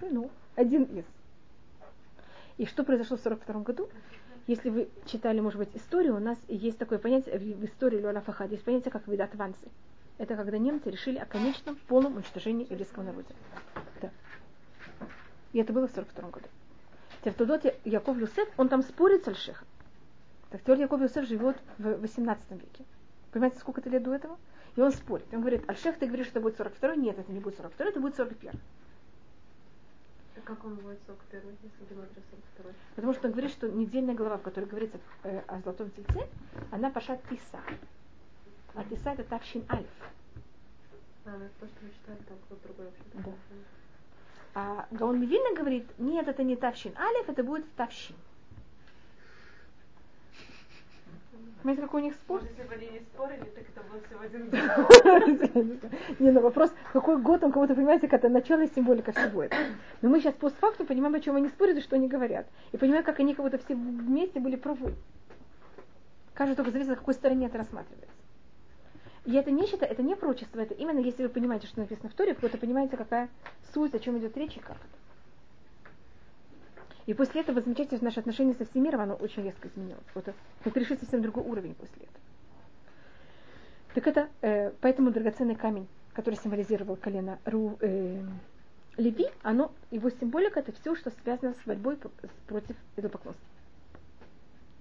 большой, 0.00 0.10
но 0.10 0.30
один 0.56 0.84
из. 0.84 1.04
И 2.58 2.66
что 2.66 2.84
произошло 2.84 3.16
в 3.16 3.20
42 3.20 3.60
году? 3.62 3.88
Если 4.46 4.68
вы 4.70 4.88
читали, 5.06 5.40
может 5.40 5.58
быть, 5.58 5.68
историю, 5.74 6.16
у 6.16 6.18
нас 6.18 6.38
есть 6.48 6.78
такое 6.78 6.98
понятие 6.98 7.38
в 7.38 7.64
истории 7.64 8.00
Лёля 8.00 8.20
Фахад, 8.20 8.50
есть 8.50 8.64
понятие 8.64 8.90
как 8.90 9.06
видат 9.06 9.34
вансы. 9.34 9.68
Это 10.18 10.36
когда 10.36 10.58
немцы 10.58 10.90
решили 10.90 11.18
о 11.18 11.24
конечном 11.24 11.76
полном 11.88 12.16
уничтожении 12.16 12.66
еврейского 12.68 13.04
народа. 13.04 13.28
Да. 14.02 14.10
И 15.52 15.58
это 15.58 15.72
было 15.72 15.86
в 15.86 15.92
42 15.92 16.30
году. 16.30 16.46
Теперь 17.20 17.32
в 17.32 17.36
Тудоте 17.36 17.76
Яков 17.84 18.18
Юсеф, 18.18 18.48
он 18.56 18.68
там 18.68 18.82
спорит 18.82 19.24
с 19.24 19.28
Альшехом. 19.28 19.66
Так 20.50 20.60
теперь 20.62 20.80
Яков 20.80 21.00
Юсеф 21.00 21.26
живет 21.26 21.56
в 21.78 22.00
18 22.00 22.50
веке. 22.50 22.84
Понимаете, 23.30 23.58
сколько 23.58 23.80
это 23.80 23.90
лет 23.90 24.02
до 24.02 24.14
этого? 24.14 24.38
И 24.76 24.80
он 24.80 24.92
спорит. 24.92 25.26
Он 25.32 25.40
говорит, 25.40 25.68
Альшех, 25.68 25.98
ты 25.98 26.06
говоришь, 26.06 26.26
что 26.26 26.38
это 26.38 26.42
будет 26.42 26.56
42 26.56 26.96
Нет, 26.96 27.18
это 27.18 27.32
не 27.32 27.40
будет 27.40 27.56
42 27.56 27.86
это 27.86 28.00
будет 28.00 28.16
41 28.16 28.52
А 30.36 30.40
как 30.44 30.64
он 30.64 30.76
будет 30.76 30.98
41 31.06 31.56
если 31.62 31.94
гематрия 31.94 32.22
42 32.56 32.72
Потому 32.94 33.14
что 33.14 33.26
он 33.26 33.32
говорит, 33.32 33.50
что 33.50 33.68
недельная 33.68 34.14
глава, 34.14 34.38
в 34.38 34.42
которой 34.42 34.66
говорится 34.66 34.98
э, 35.24 35.40
о 35.46 35.60
золотом 35.60 35.90
тельце, 35.90 36.28
она 36.70 36.90
пошат 36.90 37.20
Тиса. 37.28 37.60
А 38.74 38.84
Тиса 38.84 39.10
это 39.10 39.24
Тавшин 39.24 39.64
Альф. 39.68 39.86
А, 41.24 41.30
ну, 41.36 41.48
то, 41.58 41.66
что 41.66 41.76
мы 41.82 41.90
читали, 41.90 42.18
там 42.28 42.38
кто-то 42.46 42.62
другой 42.68 42.86
вообще. 42.86 43.02
Да. 43.14 43.32
А 44.54 44.86
Гаон 44.90 45.20
Мивина 45.20 45.54
говорит, 45.54 45.86
нет, 45.98 46.26
это 46.26 46.42
не 46.42 46.56
Тавшин 46.56 46.96
Алиф, 46.96 47.28
это 47.28 47.44
будет 47.44 47.72
Тавшин. 47.74 48.16
Понимаете, 51.62 51.82
какой 51.82 52.00
у 52.00 52.04
них 52.04 52.14
спор? 52.14 52.40
Может, 52.40 52.56
если 52.56 52.68
бы 52.68 52.74
они 52.74 52.88
не 52.88 53.00
спорили, 53.00 53.44
так 53.44 53.64
это 53.68 53.82
был 53.90 54.00
всего 54.00 54.20
один 54.20 54.50
год. 55.80 56.20
Не, 56.20 56.30
ну 56.30 56.40
вопрос, 56.40 56.72
какой 56.92 57.18
год 57.18 57.44
он 57.44 57.52
кого-то, 57.52 57.74
понимаете, 57.74 58.08
как 58.08 58.20
это 58.20 58.28
начало 58.28 58.62
и 58.62 58.74
символика 58.74 59.12
всего 59.12 59.44
этого. 59.44 59.62
Но 60.02 60.08
мы 60.08 60.20
сейчас 60.20 60.34
постфактум 60.34 60.86
понимаем, 60.86 61.14
о 61.14 61.20
чем 61.20 61.36
они 61.36 61.48
спорят 61.48 61.76
и 61.76 61.80
что 61.80 61.96
они 61.96 62.08
говорят. 62.08 62.46
И 62.72 62.76
понимаем, 62.76 63.04
как 63.04 63.20
они 63.20 63.34
кого-то 63.34 63.58
все 63.58 63.74
вместе 63.74 64.40
были 64.40 64.56
правы. 64.56 64.94
Каждый 66.34 66.56
только 66.56 66.70
зависит, 66.70 66.90
на 66.90 66.96
какой 66.96 67.14
стороне 67.14 67.46
это 67.46 67.58
рассматривается. 67.58 68.08
И 69.26 69.34
это 69.34 69.50
не 69.50 69.66
считаю, 69.66 69.92
это 69.92 70.02
не 70.02 70.16
прочество, 70.16 70.60
это 70.60 70.74
именно 70.74 70.98
если 71.00 71.22
вы 71.22 71.28
понимаете, 71.28 71.66
что 71.66 71.80
написано 71.80 72.08
в 72.08 72.14
Торе, 72.14 72.34
вы 72.40 72.48
понимаете, 72.48 72.96
какая 72.96 73.28
суть, 73.74 73.94
о 73.94 73.98
чем 73.98 74.18
идет 74.18 74.36
речь 74.36 74.56
и 74.56 74.60
как 74.60 74.76
это. 74.76 74.99
И 77.06 77.14
после 77.14 77.40
этого, 77.40 77.60
замечательно, 77.60 77.98
что 77.98 78.04
наше 78.04 78.20
отношение 78.20 78.54
со 78.54 78.64
всем 78.64 78.82
миром, 78.82 79.00
оно 79.00 79.14
очень 79.14 79.42
резко 79.42 79.68
изменилось. 79.68 80.04
Вот 80.14 80.26
мы 80.64 80.70
перешли 80.70 80.96
совсем 80.96 81.22
другой 81.22 81.44
уровень 81.44 81.74
после 81.74 82.02
этого. 82.02 82.20
Так 83.94 84.06
это, 84.06 84.28
э, 84.42 84.70
поэтому 84.80 85.10
драгоценный 85.10 85.56
камень, 85.56 85.88
который 86.12 86.36
символизировал 86.36 86.96
колено 86.96 87.38
Ру, 87.44 87.76
э, 87.80 88.22
Леви, 88.96 89.26
оно, 89.42 89.72
его 89.90 90.10
символика 90.10 90.60
это 90.60 90.72
все, 90.72 90.94
что 90.94 91.10
связано 91.22 91.54
с 91.54 91.66
борьбой 91.66 91.98
против 92.46 92.76
идолопоклонства. 92.96 93.46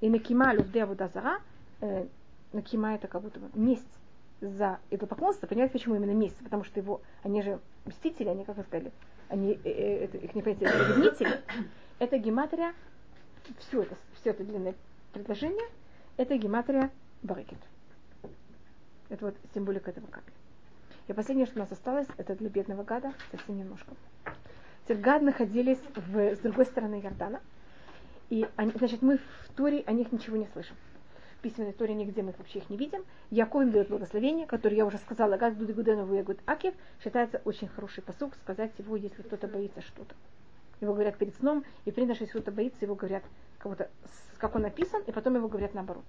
И 0.01 0.09
Накима 0.09 0.53
Лювде 0.53 0.83
Авудазара, 0.83 1.41
э, 1.81 2.05
Накима 2.53 2.95
это 2.95 3.07
как 3.07 3.21
будто 3.21 3.39
бы 3.39 3.49
месть 3.53 3.87
за 4.41 4.79
идолопоклонство. 4.89 5.47
Понимаете, 5.47 5.73
почему 5.73 5.95
именно 5.95 6.11
месть? 6.11 6.37
Потому 6.37 6.63
что 6.63 6.79
его, 6.79 7.01
они 7.23 7.41
же 7.41 7.59
мстители, 7.85 8.29
они, 8.29 8.45
как 8.45 8.57
вы 8.57 8.63
сказали, 8.63 8.91
они, 9.27 9.59
э, 9.63 9.69
э, 9.69 10.03
это, 10.05 10.17
их 10.17 10.35
не 10.35 10.41
понятие, 10.41 10.69
это 10.69 10.93
ревнители. 10.93 11.41
Это 11.99 12.17
гематрия, 12.17 12.73
все 13.59 13.83
это, 13.83 13.97
все 14.13 14.29
это 14.29 14.45
длинное 14.45 14.73
предложение, 15.11 15.67
это 16.15 16.37
гематрия 16.37 16.91
Барекет. 17.23 17.59
Это 19.09 19.25
вот 19.25 19.35
символика 19.53 19.91
этого 19.91 20.07
камня. 20.07 20.31
И 21.07 21.13
последнее, 21.13 21.45
что 21.45 21.57
у 21.57 21.59
нас 21.59 21.71
осталось, 21.71 22.07
это 22.17 22.35
для 22.35 22.49
бедного 22.49 22.83
гада 22.83 23.13
совсем 23.31 23.57
немножко. 23.57 23.91
Теперь 24.85 24.97
гад 24.97 25.21
находились 25.23 25.79
в, 25.95 26.17
с 26.17 26.39
другой 26.39 26.67
стороны 26.67 27.01
Иордана. 27.01 27.41
И 28.29 28.47
они, 28.55 28.71
значит, 28.75 29.01
мы 29.01 29.17
в 29.17 29.53
Туре 29.55 29.83
о 29.85 29.91
них 29.91 30.11
ничего 30.13 30.37
не 30.37 30.47
слышим. 30.53 30.75
В 31.39 31.41
письменной 31.41 31.73
Торе 31.73 31.95
нигде 31.95 32.21
мы 32.21 32.33
вообще 32.37 32.59
их 32.59 32.69
не 32.69 32.77
видим. 32.77 33.03
Яков 33.29 33.63
им 33.63 33.71
дает 33.71 33.89
благословение, 33.89 34.45
которое 34.45 34.77
я 34.77 34.85
уже 34.85 34.99
сказала, 34.99 35.35
гад 35.35 35.57
дуды 35.57 35.73
гудену 35.73 36.13
ягуд 36.13 36.39
акев, 36.45 36.73
считается 37.03 37.41
очень 37.43 37.67
хороший 37.67 38.03
посук 38.03 38.35
сказать 38.35 38.71
его, 38.77 38.95
если 38.95 39.21
кто-то 39.21 39.47
боится 39.47 39.81
что-то. 39.81 40.15
Его 40.81 40.93
говорят 40.93 41.17
перед 41.17 41.35
сном, 41.35 41.65
и 41.85 41.91
принято, 41.91 42.13
если 42.13 42.25
кто-то 42.25 42.51
боится, 42.51 42.85
его 42.85 42.95
говорят, 42.95 43.23
как, 43.57 43.71
будто, 43.71 43.89
как 44.37 44.55
он 44.55 44.61
написан, 44.61 45.01
и 45.07 45.11
потом 45.11 45.35
его 45.35 45.47
говорят 45.47 45.73
наоборот. 45.73 46.05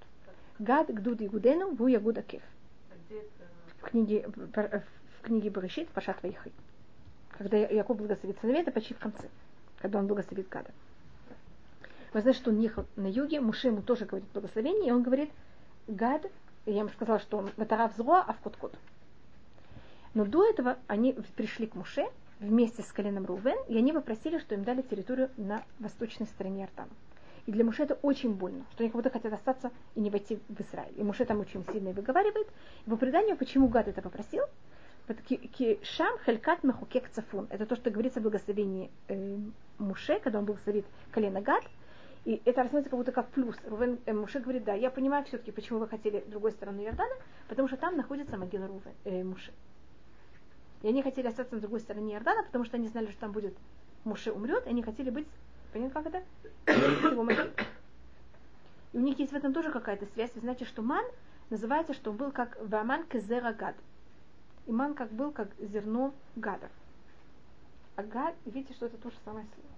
Гад 0.59 0.89
гдуд 0.89 1.21
ягудену 1.21 1.75
ву 1.75 1.87
ягуд 1.89 2.19
акев. 2.19 2.43
В 3.79 3.83
книге, 3.83 4.29
в 4.29 5.23
книге 5.23 5.51
Барышит 5.51 5.89
Пашат 5.89 6.23
Вайхы. 6.23 6.53
Когда 7.31 7.57
Яков 7.57 7.97
благословит 7.97 8.39
сыновей, 8.41 8.63
это 8.63 8.71
почти 8.71 8.95
в 8.95 8.99
конце, 8.99 9.29
когда 9.79 9.99
он 9.99 10.07
благословит 10.07 10.49
Гада. 10.49 10.71
Вы 12.13 12.21
знаете, 12.21 12.41
что 12.41 12.51
он 12.51 12.59
ехал 12.59 12.85
на 12.97 13.07
юге, 13.07 13.41
Муше 13.41 13.69
ему 13.69 13.83
тоже 13.83 14.05
говорит 14.05 14.29
благословение, 14.33 14.89
и 14.89 14.93
он 14.93 15.03
говорит, 15.03 15.31
Гад, 15.87 16.27
я 16.67 16.81
ему 16.81 16.91
сказала, 16.91 17.19
что 17.21 17.39
он 17.39 17.51
Ватарав 17.57 17.97
зло, 17.97 18.23
а 18.27 18.33
в 18.33 18.41
кот-кот. 18.41 18.75
Но 20.13 20.25
до 20.25 20.45
этого 20.49 20.77
они 20.89 21.15
пришли 21.37 21.67
к 21.67 21.75
Муше, 21.75 22.07
вместе 22.41 22.83
с 22.83 22.93
коленом 22.93 23.27
Рувен, 23.27 23.59
и 23.69 23.77
они 23.77 23.93
попросили, 23.93 24.39
что 24.39 24.55
им 24.55 24.65
дали 24.65 24.83
территорию 24.83 25.31
на 25.37 25.62
восточной 25.79 26.27
стороне 26.27 26.62
Иордана. 26.62 26.91
И 27.47 27.53
для 27.53 27.65
Муше 27.65 27.83
это 27.83 27.95
очень 28.03 28.35
больно, 28.35 28.65
что 28.73 28.83
они 28.83 28.91
как 28.91 29.03
будто 29.03 29.11
хотят 29.11 29.33
остаться 29.33 29.71
и 29.95 30.01
не 30.01 30.11
войти 30.11 30.39
в 30.49 30.61
Израиль. 30.61 30.93
И 30.97 31.03
Муше 31.03 31.25
там 31.25 31.41
очень 31.41 31.65
сильно 31.73 31.91
выговаривает. 31.93 32.49
И 32.87 32.91
по 32.91 32.97
преданию, 32.97 33.37
почему 33.37 33.69
Гад 33.69 33.89
это 33.89 34.03
попросил? 34.03 34.45
Шам 35.83 36.19
хелькат 36.25 36.62
мехукек 36.62 37.09
цафун. 37.11 37.49
Это 37.51 37.67
то, 37.67 37.75
что 37.77 37.91
говорится 37.91 38.21
в 38.21 38.23
благословении 38.23 38.91
э, 39.09 39.39
Муше, 39.79 40.21
когда 40.21 40.39
он 40.39 40.45
благословит 40.45 40.85
колено 41.11 41.41
Гад. 41.41 41.65
И 42.25 42.41
это 42.45 42.62
рассматривается 42.62 42.91
как 42.91 42.99
будто 42.99 43.12
как 43.12 43.29
плюс. 43.31 43.57
Рувен, 43.67 43.99
э, 44.07 44.12
Муше 44.12 44.39
говорит, 44.39 44.65
да, 44.65 44.75
я 44.75 44.91
понимаю 44.91 45.25
все-таки, 45.25 45.51
почему 45.51 45.81
вы 45.81 45.89
хотели 45.89 46.23
другой 46.29 46.53
стороны 46.53 46.83
Иордана, 46.83 47.15
потому 47.49 47.67
что 47.67 47.77
там 47.79 47.97
находится 47.97 48.37
могила 48.37 48.67
Рувен, 48.67 48.95
э, 49.05 49.25
Муше. 49.25 49.53
И 50.82 50.89
они 50.89 51.02
хотели 51.02 51.27
остаться 51.27 51.55
на 51.55 51.61
другой 51.61 51.81
стороне 51.81 52.15
Иордана, 52.15 52.43
потому 52.44 52.65
что 52.65 52.77
они 52.77 52.89
знали, 52.89 53.11
что 53.11 53.20
там 53.20 53.32
будет 53.32 53.55
Муше 54.05 54.32
умрет, 54.32 54.66
и 54.66 54.70
они 54.70 54.82
хотели 54.82 55.11
быть, 55.11 55.27
понимаете, 55.73 55.94
как 55.94 56.07
это? 56.07 56.23
И 58.93 58.98
у 58.98 59.01
них 59.01 59.19
есть 59.19 59.32
в 59.32 59.36
этом 59.36 59.52
тоже 59.52 59.70
какая-то 59.70 60.07
связь. 60.07 60.31
Вы 60.35 60.40
знаете, 60.40 60.65
что 60.65 60.82
ман 60.82 61.05
называется, 61.51 61.94
что 61.94 62.11
он 62.11 62.16
был 62.16 62.32
как 62.32 62.59
ваман 62.61 63.05
кезера 63.05 63.52
гад. 63.52 63.77
И 64.66 64.73
ман 64.73 64.94
как 64.94 65.12
был 65.12 65.32
как 65.32 65.48
зерно 65.61 66.12
гадов. 66.35 66.70
А 67.97 68.02
гад, 68.02 68.35
видите, 68.47 68.74
что 68.74 68.86
это 68.86 68.97
то 68.97 69.11
же 69.11 69.16
самое 69.24 69.47
слово. 69.55 69.70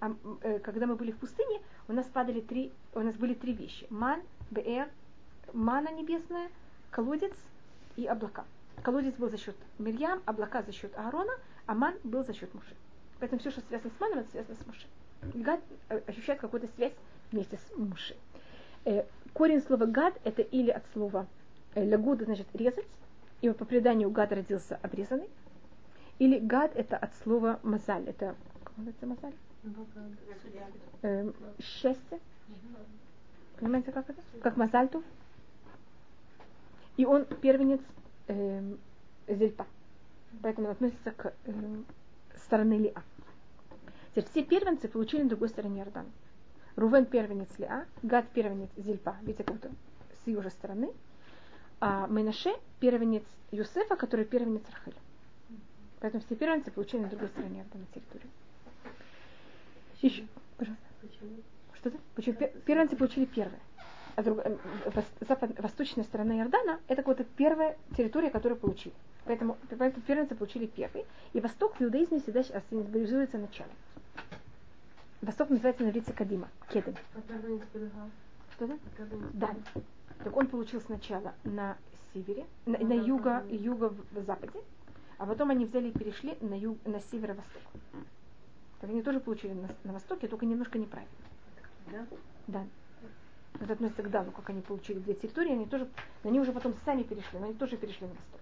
А, 0.00 0.14
э, 0.42 0.58
когда 0.60 0.86
мы 0.86 0.96
были 0.96 1.12
в 1.12 1.18
пустыне, 1.18 1.60
у 1.88 1.92
нас 1.92 2.06
падали 2.06 2.40
три, 2.40 2.72
у 2.94 3.00
нас 3.00 3.14
были 3.16 3.34
три 3.34 3.52
вещи. 3.52 3.86
Ман, 3.90 4.22
бр, 4.50 4.88
мана 5.52 5.92
небесная, 5.92 6.48
колодец 6.90 7.34
и 7.96 8.06
облака. 8.06 8.44
Колодец 8.82 9.14
был 9.14 9.28
за 9.28 9.38
счет 9.38 9.56
Мирьям, 9.78 10.22
облака 10.24 10.62
за 10.62 10.72
счет 10.72 10.96
Аарона, 10.96 11.32
а 11.66 11.74
ман 11.74 11.94
был 12.04 12.24
за 12.24 12.32
счет 12.32 12.52
Муши. 12.54 12.74
Поэтому 13.20 13.40
все, 13.40 13.50
что 13.50 13.60
связано 13.62 13.92
с 13.96 14.00
маном, 14.00 14.18
это 14.20 14.30
связано 14.30 14.56
с 14.56 14.66
Муши. 14.66 14.86
Гад 15.34 15.60
э, 15.88 16.00
ощущает 16.06 16.40
какую-то 16.40 16.68
связь 16.74 16.92
вместе 17.30 17.58
с 17.58 17.76
Муши. 17.76 18.16
Э, 18.84 19.04
корень 19.32 19.62
слова 19.62 19.86
гад 19.86 20.18
это 20.24 20.42
или 20.42 20.70
от 20.70 20.82
слова 20.92 21.26
э, 21.74 21.84
лягуда, 21.84 22.24
значит 22.24 22.48
резать, 22.54 22.86
и 23.40 23.50
по 23.50 23.64
преданию 23.64 24.10
гад 24.10 24.32
родился 24.32 24.78
обрезанный, 24.82 25.28
или 26.18 26.38
гад 26.38 26.72
это 26.74 26.96
от 26.96 27.14
слова 27.22 27.60
мазаль, 27.62 28.08
это 28.08 28.34
как 28.64 28.76
называется 28.76 29.06
мазаль? 29.06 29.34
Э, 31.02 31.30
счастье. 31.60 32.18
Понимаете, 33.58 33.92
как 33.92 34.10
это? 34.10 34.20
Как 34.42 34.56
мазальту. 34.56 35.04
И 36.96 37.04
он 37.04 37.24
первенец 37.24 37.80
э, 38.28 38.74
зельпа. 39.28 39.66
Поэтому 40.42 40.68
он 40.68 40.72
относится 40.72 41.10
к 41.10 41.34
э, 41.44 41.52
стороны 42.36 42.74
Лиа. 42.78 43.02
Теперь 44.10 44.24
все 44.30 44.42
первенцы 44.44 44.88
получили 44.88 45.22
на 45.22 45.28
другой 45.28 45.48
стороне 45.48 45.80
Иордана. 45.80 46.10
Рувен 46.76 47.06
первенец 47.06 47.48
Лиа, 47.58 47.86
Гад 48.02 48.28
первенец 48.30 48.70
Зильпа, 48.76 49.16
видите, 49.22 49.44
как 49.44 49.56
с 50.24 50.26
ее 50.26 50.42
же 50.42 50.50
стороны. 50.50 50.90
А 51.80 52.06
Менаше 52.06 52.54
первенец 52.80 53.24
Юсефа, 53.50 53.96
который 53.96 54.24
первенец 54.24 54.62
Рахель. 54.70 54.98
Поэтому 56.00 56.22
все 56.24 56.34
первенцы 56.36 56.70
получили 56.70 57.02
на 57.02 57.08
другой 57.08 57.28
стороне 57.28 57.60
Иордана 57.60 57.86
территорию. 57.94 58.30
Еще, 60.00 60.26
пожалуйста. 60.56 60.86
Почему? 61.00 61.30
Что-то? 61.74 61.98
Почему? 62.14 62.36
Первенцы 62.64 62.96
получили 62.96 63.24
первые. 63.24 63.60
А 64.16 64.22
друг- 64.22 64.40
э, 64.44 64.56
запад- 65.20 65.58
восточная 65.60 66.04
сторона 66.04 66.38
Иордана, 66.38 66.80
это 66.88 67.02
вот 67.02 67.26
первая 67.36 67.76
территория, 67.96 68.30
которую 68.30 68.58
получили. 68.58 68.94
Поэтому, 69.24 69.56
поэтому 69.78 70.02
первенцы 70.06 70.34
получили 70.34 70.66
первый. 70.66 71.04
И 71.32 71.40
Восток 71.40 71.76
в 71.78 71.82
иудаизме 71.82 72.20
всегда 72.20 72.42
символизируется 72.42 73.38
началом. 73.38 73.72
Восток 75.22 75.50
называется 75.50 75.84
на 75.84 75.90
иврите 75.90 76.12
Кадима, 76.12 76.48
Кедем. 76.68 76.94
Что 78.56 78.64
это? 78.64 78.78
Да. 79.32 79.50
Так 80.24 80.36
он 80.36 80.46
получил 80.48 80.80
сначала 80.80 81.34
на 81.44 81.76
севере, 82.12 82.44
на, 82.66 82.78
на 82.78 82.92
юго, 82.92 83.44
юго-западе, 83.48 84.60
а 85.18 85.26
потом 85.26 85.50
они 85.50 85.64
взяли 85.64 85.88
и 85.88 85.92
перешли 85.92 86.36
на, 86.40 86.54
юг, 86.54 86.76
на 86.84 87.00
северо-восток. 87.00 87.62
Так 88.80 88.90
они 88.90 89.02
тоже 89.02 89.20
получили 89.20 89.52
на, 89.52 89.68
на 89.84 89.92
востоке, 89.92 90.26
только 90.28 90.44
немножко 90.44 90.78
неправильно. 90.78 91.14
Да? 91.90 92.06
Да. 92.48 92.66
Это 93.60 93.74
относится 93.74 94.02
к 94.02 94.10
Дану, 94.10 94.32
как 94.32 94.50
они 94.50 94.60
получили 94.60 94.98
две 94.98 95.14
территории, 95.14 95.52
они 95.52 95.66
тоже, 95.66 95.88
они 96.24 96.40
уже 96.40 96.52
потом 96.52 96.74
сами 96.84 97.02
перешли, 97.02 97.38
но 97.38 97.46
они 97.46 97.54
тоже 97.54 97.76
перешли 97.76 98.06
на 98.06 98.14
восток. 98.14 98.40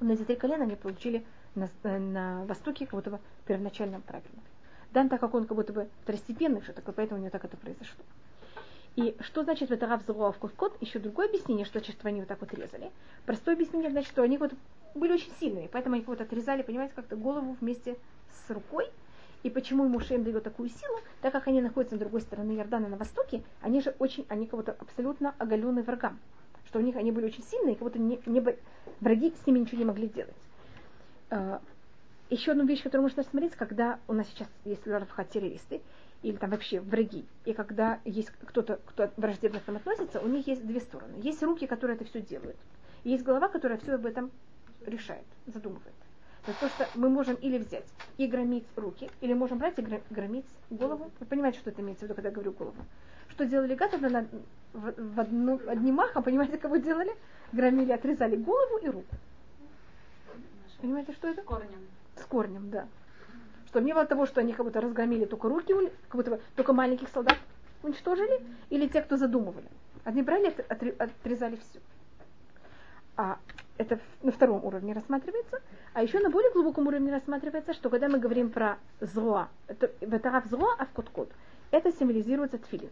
На 0.00 0.16
три 0.16 0.36
колена 0.36 0.64
они 0.64 0.76
получили 0.76 1.24
на, 1.54 1.68
э, 1.82 1.98
на 1.98 2.44
востоке 2.44 2.86
как 2.86 2.94
будто 2.94 3.10
бы 3.10 3.20
первоначально 3.46 4.00
правильно. 4.00 4.40
Дан, 4.92 5.08
так 5.08 5.20
как 5.20 5.34
он 5.34 5.46
как 5.46 5.56
будто 5.56 5.72
бы 5.72 5.88
второстепенный, 6.02 6.62
что 6.62 6.72
такое, 6.72 6.94
поэтому 6.94 7.20
у 7.20 7.22
него 7.22 7.30
так 7.30 7.44
это 7.44 7.56
произошло. 7.56 8.04
И 8.96 9.16
что 9.20 9.44
значит 9.44 9.70
ветарав 9.70 10.02
злоав 10.04 10.36
кот 10.38 10.76
Еще 10.80 10.98
другое 10.98 11.28
объяснение, 11.28 11.64
что 11.64 11.78
значит, 11.78 11.96
что 11.96 12.08
они 12.08 12.20
вот 12.20 12.28
так 12.28 12.40
вот 12.40 12.52
резали. 12.52 12.90
Простое 13.24 13.54
объяснение, 13.54 13.90
значит, 13.90 14.10
что 14.10 14.22
они 14.22 14.36
вот 14.36 14.52
были 14.94 15.12
очень 15.12 15.32
сильные, 15.38 15.68
поэтому 15.68 15.94
они 15.94 16.04
вот 16.04 16.20
отрезали, 16.20 16.62
понимаете, 16.62 16.94
как-то 16.94 17.16
голову 17.16 17.56
вместе 17.60 17.96
с 18.32 18.50
рукой. 18.50 18.90
И 19.42 19.50
почему 19.50 19.84
ему 19.84 20.00
Шем 20.00 20.22
дает 20.22 20.42
такую 20.42 20.68
силу, 20.68 20.98
так 21.22 21.32
как 21.32 21.48
они 21.48 21.60
находятся 21.60 21.94
на 21.94 22.00
другой 22.00 22.20
стороне 22.20 22.56
Иордана 22.56 22.88
на 22.88 22.96
востоке, 22.96 23.42
они 23.62 23.80
же 23.80 23.94
очень, 23.98 24.26
они 24.28 24.46
будто 24.46 24.72
абсолютно 24.72 25.34
оголенные 25.38 25.82
врагам. 25.82 26.18
Что 26.66 26.78
у 26.78 26.82
них 26.82 26.96
они 26.96 27.10
были 27.10 27.26
очень 27.26 27.42
сильные, 27.44 27.74
как 27.74 27.84
будто 27.84 27.98
не, 27.98 28.20
не, 28.26 28.44
враги 29.00 29.32
с 29.42 29.46
ними 29.46 29.60
ничего 29.60 29.78
не 29.78 29.84
могли 29.86 30.08
делать. 30.08 30.34
А, 31.30 31.60
еще 32.28 32.52
одну 32.52 32.64
вещь, 32.64 32.82
которую 32.82 33.02
можно 33.02 33.22
рассмотреть, 33.22 33.56
когда 33.56 33.98
у 34.06 34.12
нас 34.12 34.28
сейчас 34.28 34.48
есть 34.64 34.86
ларфхат 34.86 35.30
террористы, 35.30 35.80
или 36.22 36.36
там 36.36 36.50
вообще 36.50 36.80
враги, 36.80 37.24
и 37.46 37.54
когда 37.54 37.98
есть 38.04 38.30
кто-то, 38.44 38.78
кто 38.84 39.10
враждебно 39.16 39.60
к 39.60 39.66
нам 39.66 39.76
относится, 39.76 40.20
у 40.20 40.28
них 40.28 40.46
есть 40.46 40.66
две 40.66 40.80
стороны. 40.80 41.14
Есть 41.22 41.42
руки, 41.42 41.66
которые 41.66 41.96
это 41.96 42.04
все 42.04 42.20
делают, 42.20 42.56
и 43.04 43.10
есть 43.10 43.24
голова, 43.24 43.48
которая 43.48 43.78
все 43.78 43.94
об 43.94 44.04
этом 44.04 44.30
решает, 44.84 45.24
задумывает. 45.46 45.94
То 46.44 46.50
есть 46.52 46.60
то, 46.60 46.68
что 46.68 46.88
мы 46.94 47.10
можем 47.10 47.34
или 47.36 47.58
взять 47.58 47.84
и 48.16 48.26
громить 48.26 48.64
руки, 48.76 49.10
или 49.20 49.34
можем 49.34 49.58
брать 49.58 49.78
и 49.78 50.00
громить 50.10 50.46
голову. 50.70 51.10
Вы 51.20 51.26
понимаете, 51.26 51.58
что 51.58 51.70
это 51.70 51.82
имеется 51.82 52.04
в 52.04 52.04
виду, 52.04 52.14
когда 52.14 52.28
я 52.28 52.34
говорю 52.34 52.52
голову. 52.52 52.76
Что 53.28 53.44
делали 53.44 53.74
гад, 53.74 53.92
это 53.92 54.26
в, 54.72 55.14
в 55.14 55.20
одну, 55.20 55.60
одним 55.66 55.96
махом, 55.96 56.22
понимаете, 56.22 56.58
кого 56.58 56.76
делали? 56.76 57.14
Громили, 57.52 57.92
отрезали 57.92 58.36
голову 58.36 58.78
и 58.82 58.88
руку. 58.88 59.16
Понимаете, 60.80 61.12
что 61.12 61.28
это? 61.28 61.42
С 61.42 61.44
корнем. 61.44 61.88
С 62.16 62.24
корнем, 62.24 62.70
да. 62.70 62.88
Что 63.66 63.80
не 63.80 63.92
было 63.92 64.06
того, 64.06 64.26
что 64.26 64.40
они 64.40 64.52
как 64.52 64.64
будто 64.64 64.80
разгромили 64.80 65.26
только 65.26 65.48
руки, 65.48 65.74
как 66.08 66.16
будто 66.16 66.30
бы 66.32 66.40
только 66.56 66.72
маленьких 66.72 67.08
солдат 67.10 67.38
уничтожили, 67.82 68.42
или 68.70 68.88
те, 68.88 69.02
кто 69.02 69.16
задумывали. 69.16 69.68
Одни 70.04 70.22
брали, 70.22 70.54
отрезали 70.98 71.56
все. 71.56 71.80
А 73.16 73.38
это 73.80 73.98
на 74.22 74.30
втором 74.30 74.62
уровне 74.64 74.92
рассматривается. 74.92 75.60
А 75.94 76.02
еще 76.02 76.20
на 76.20 76.28
более 76.28 76.52
глубоком 76.52 76.86
уровне 76.86 77.10
рассматривается, 77.10 77.72
что 77.72 77.88
когда 77.88 78.08
мы 78.08 78.18
говорим 78.18 78.50
про 78.50 78.78
зло, 79.00 79.48
это 79.68 79.90
ветарав 80.02 80.44
зло, 80.46 80.68
а 80.78 80.84
в 80.84 80.90
кот 80.90 81.30
это 81.70 81.90
символизируется 81.92 82.58
тфилин. 82.58 82.90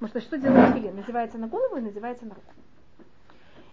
Потому 0.00 0.08
что 0.08 0.20
что 0.20 0.38
делает 0.38 0.72
тфилин? 0.72 0.96
Называется 0.96 1.38
на 1.38 1.46
голову 1.46 1.76
и 1.76 1.80
называется 1.80 2.26
на 2.26 2.34
руку. 2.34 2.52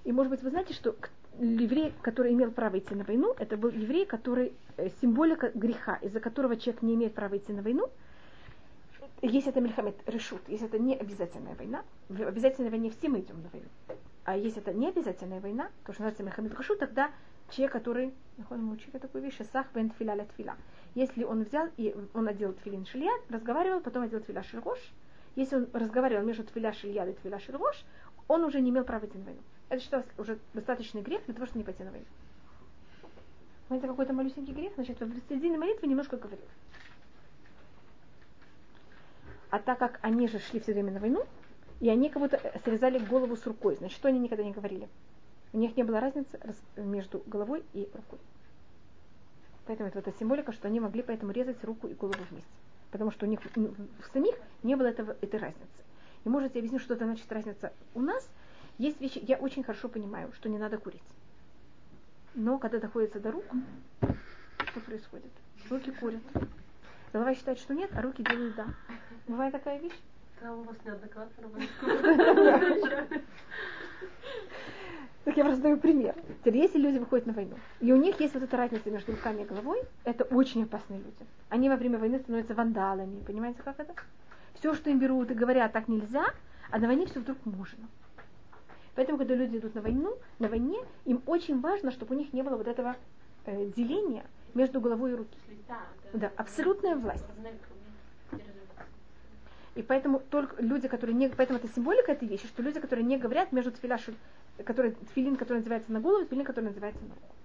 И 0.03 0.11
может 0.11 0.29
быть 0.29 0.43
вы 0.43 0.51
знаете, 0.51 0.73
что 0.73 0.95
еврей, 1.39 1.93
который 2.03 2.33
имел 2.33 2.51
право 2.51 2.77
идти 2.77 2.93
на 2.93 3.03
войну, 3.03 3.33
это 3.39 3.57
был 3.57 3.69
еврей, 3.69 4.05
который 4.05 4.53
э, 4.77 4.89
символика 5.01 5.51
греха, 5.55 5.95
из-за 5.95 6.19
которого 6.19 6.57
человек 6.57 6.83
не 6.83 6.93
имеет 6.93 7.15
права 7.15 7.37
идти 7.37 7.53
на 7.53 7.63
войну. 7.63 7.89
Если 9.23 9.49
это 9.49 9.61
мельхамед 9.61 9.95
решут, 10.05 10.41
если 10.47 10.67
это 10.67 10.77
не 10.77 10.95
обязательная 10.95 11.55
война, 11.55 11.83
в 12.09 12.21
обязательной 12.21 12.69
войне 12.69 12.91
все 12.91 13.09
мы 13.09 13.21
идем 13.21 13.41
на 13.41 13.49
войну. 13.49 13.67
А 14.25 14.35
если 14.35 14.59
это 14.59 14.73
не 14.73 14.89
обязательная 14.89 15.39
война, 15.39 15.69
то, 15.85 15.93
что 15.93 16.01
называется 16.01 16.23
мельхамед 16.23 16.59
решут, 16.59 16.79
тогда 16.79 17.11
человек, 17.51 17.73
который, 17.73 18.13
мы 18.49 18.71
учили 18.71 18.97
такую 18.97 19.23
вещь, 19.23 19.37
сах 19.51 19.67
бен 19.71 19.91
тфиля 19.91 20.25
тфила. 20.25 20.55
Если 20.95 21.23
он 21.23 21.43
взял 21.43 21.69
и 21.77 21.95
он 22.13 22.27
одел 22.27 22.53
тфилин 22.53 22.87
шилья, 22.87 23.11
разговаривал, 23.29 23.81
потом 23.81 24.01
одел 24.01 24.19
тфиля 24.21 24.41
шельрош, 24.41 24.79
если 25.35 25.57
он 25.57 25.67
разговаривал 25.73 26.25
между 26.25 26.43
тфиля 26.43 26.73
шилья 26.73 27.07
и 27.07 27.13
тфиля 27.13 27.37
шельрош, 27.37 27.85
он 28.27 28.43
уже 28.43 28.61
не 28.61 28.71
имел 28.71 28.83
права 28.83 29.05
идти 29.05 29.17
на 29.19 29.25
войну. 29.25 29.41
Это 29.69 29.83
считалось 29.83 30.07
уже 30.17 30.39
достаточный 30.55 31.03
грех 31.03 31.23
для 31.25 31.35
того, 31.35 31.45
чтобы 31.45 31.59
не 31.59 31.65
пойти 31.65 31.83
на 31.83 31.91
войну. 31.91 32.05
Это 33.69 33.87
какой-то 33.87 34.13
малюсенький 34.13 34.53
грех, 34.53 34.73
значит, 34.73 34.99
в 34.99 35.29
середине 35.29 35.59
молитвы 35.59 35.87
немножко 35.87 36.17
говорил. 36.17 36.45
А 39.51 39.59
так 39.59 39.77
как 39.77 39.99
они 40.01 40.27
же 40.27 40.39
шли 40.39 40.59
все 40.59 40.73
время 40.73 40.93
на 40.93 40.99
войну, 40.99 41.25
и 41.79 41.89
они 41.89 42.09
как 42.09 42.21
будто 42.21 42.39
срезали 42.63 42.99
голову 42.99 43.35
с 43.35 43.45
рукой, 43.45 43.75
значит, 43.75 43.97
что 43.97 44.07
они 44.07 44.19
никогда 44.19 44.43
не 44.43 44.51
говорили? 44.51 44.87
У 45.53 45.57
них 45.57 45.75
не 45.77 45.83
было 45.83 45.99
разницы 45.99 46.39
между 46.75 47.23
головой 47.25 47.63
и 47.73 47.87
рукой. 47.93 48.19
Поэтому 49.65 49.89
это, 49.89 49.99
это 49.99 50.13
символика, 50.19 50.51
что 50.51 50.67
они 50.67 50.79
могли 50.79 51.01
поэтому 51.01 51.31
резать 51.31 51.63
руку 51.63 51.87
и 51.87 51.93
голову 51.93 52.17
вместе. 52.29 52.49
Потому 52.91 53.11
что 53.11 53.25
у 53.25 53.29
них 53.29 53.39
в 53.55 54.13
самих 54.13 54.35
не 54.63 54.75
было 54.75 54.87
этого, 54.87 55.15
этой 55.21 55.39
разницы. 55.39 55.67
И 56.23 56.29
можете 56.29 56.59
объяснить, 56.59 56.81
что 56.81 56.93
это 56.93 57.05
значит 57.05 57.31
разница 57.31 57.73
у 57.93 58.01
нас. 58.01 58.27
Есть 58.77 58.99
вещи, 58.99 59.23
я 59.25 59.37
очень 59.37 59.63
хорошо 59.63 59.89
понимаю, 59.89 60.31
что 60.33 60.49
не 60.49 60.57
надо 60.57 60.77
курить. 60.77 61.01
Но 62.35 62.57
когда 62.57 62.79
доходится 62.79 63.19
до 63.19 63.31
рук, 63.31 63.45
что 64.65 64.79
происходит? 64.81 65.31
Руки 65.69 65.91
курят. 65.91 66.21
Голова 67.13 67.33
считает, 67.33 67.59
что 67.59 67.73
нет, 67.73 67.89
а 67.93 68.01
руки 68.01 68.23
делают 68.23 68.55
да. 68.55 68.67
Бывает 69.27 69.53
такая 69.53 69.79
вещь? 69.79 69.97
Да, 70.41 70.53
у 70.53 70.63
вас 70.63 70.75
неоднократно 70.85 71.49
Так 75.25 75.37
я 75.37 75.43
просто 75.43 75.63
даю 75.63 75.77
пример. 75.77 76.13
Теперь, 76.39 76.57
если 76.57 76.77
люди 76.77 76.99
выходят 76.99 77.25
на 77.25 77.33
войну, 77.33 77.55
и 77.79 77.91
у 77.91 77.95
них 77.95 78.19
есть 78.19 78.35
вот 78.35 78.43
эта 78.43 78.57
разница 78.57 78.91
между 78.91 79.11
руками 79.11 79.41
и 79.41 79.45
головой, 79.45 79.81
это 80.03 80.23
очень 80.25 80.63
опасные 80.63 80.99
люди. 80.99 81.25
Они 81.49 81.67
во 81.67 81.77
время 81.77 81.97
войны 81.97 82.19
становятся 82.19 82.53
вандалами. 82.53 83.23
Понимаете, 83.25 83.63
как 83.63 83.79
это? 83.79 83.95
Все, 84.53 84.75
что 84.75 84.91
им 84.91 84.99
берут 84.99 85.31
и 85.31 85.33
говорят, 85.33 85.73
так 85.73 85.87
нельзя, 85.87 86.25
а 86.69 86.77
на 86.77 86.85
войне 86.85 87.07
все 87.07 87.19
вдруг 87.19 87.43
можно. 87.45 87.87
Поэтому, 88.93 89.17
когда 89.17 89.33
люди 89.33 89.57
идут 89.57 89.73
на 89.73 89.81
войну, 89.81 90.15
на 90.37 90.47
войне, 90.47 90.77
им 91.05 91.21
очень 91.25 91.59
важно, 91.59 91.91
чтобы 91.91 92.15
у 92.15 92.17
них 92.19 92.31
не 92.31 92.43
было 92.43 92.55
вот 92.55 92.67
этого 92.67 92.95
э, 93.45 93.65
деления 93.75 94.25
между 94.53 94.79
головой 94.79 95.11
и 95.11 95.15
руки. 95.15 95.37
Да, 96.13 96.31
абсолютная 96.37 96.95
власть. 96.95 97.25
И 99.75 99.83
поэтому 99.83 100.19
только 100.19 100.61
люди, 100.61 100.87
которые 100.87 101.15
не... 101.15 101.27
Поэтому 101.27 101.59
это 101.59 101.67
символика 101.67 102.13
этой 102.13 102.27
вещи, 102.27 102.47
что 102.47 102.61
люди, 102.61 102.79
которые 102.79 103.05
не 103.05 103.17
говорят 103.17 103.51
между 103.51 103.71
тфиля, 103.71 103.99
который, 104.63 104.91
тфилин, 104.91 105.35
который 105.35 105.57
называется 105.57 105.91
на 105.91 105.99
голову, 105.99 106.23
и 106.23 106.25
тфилин, 106.25 106.45
который 106.45 106.65
называется 106.65 107.03
на 107.03 107.13
руку. 107.13 107.35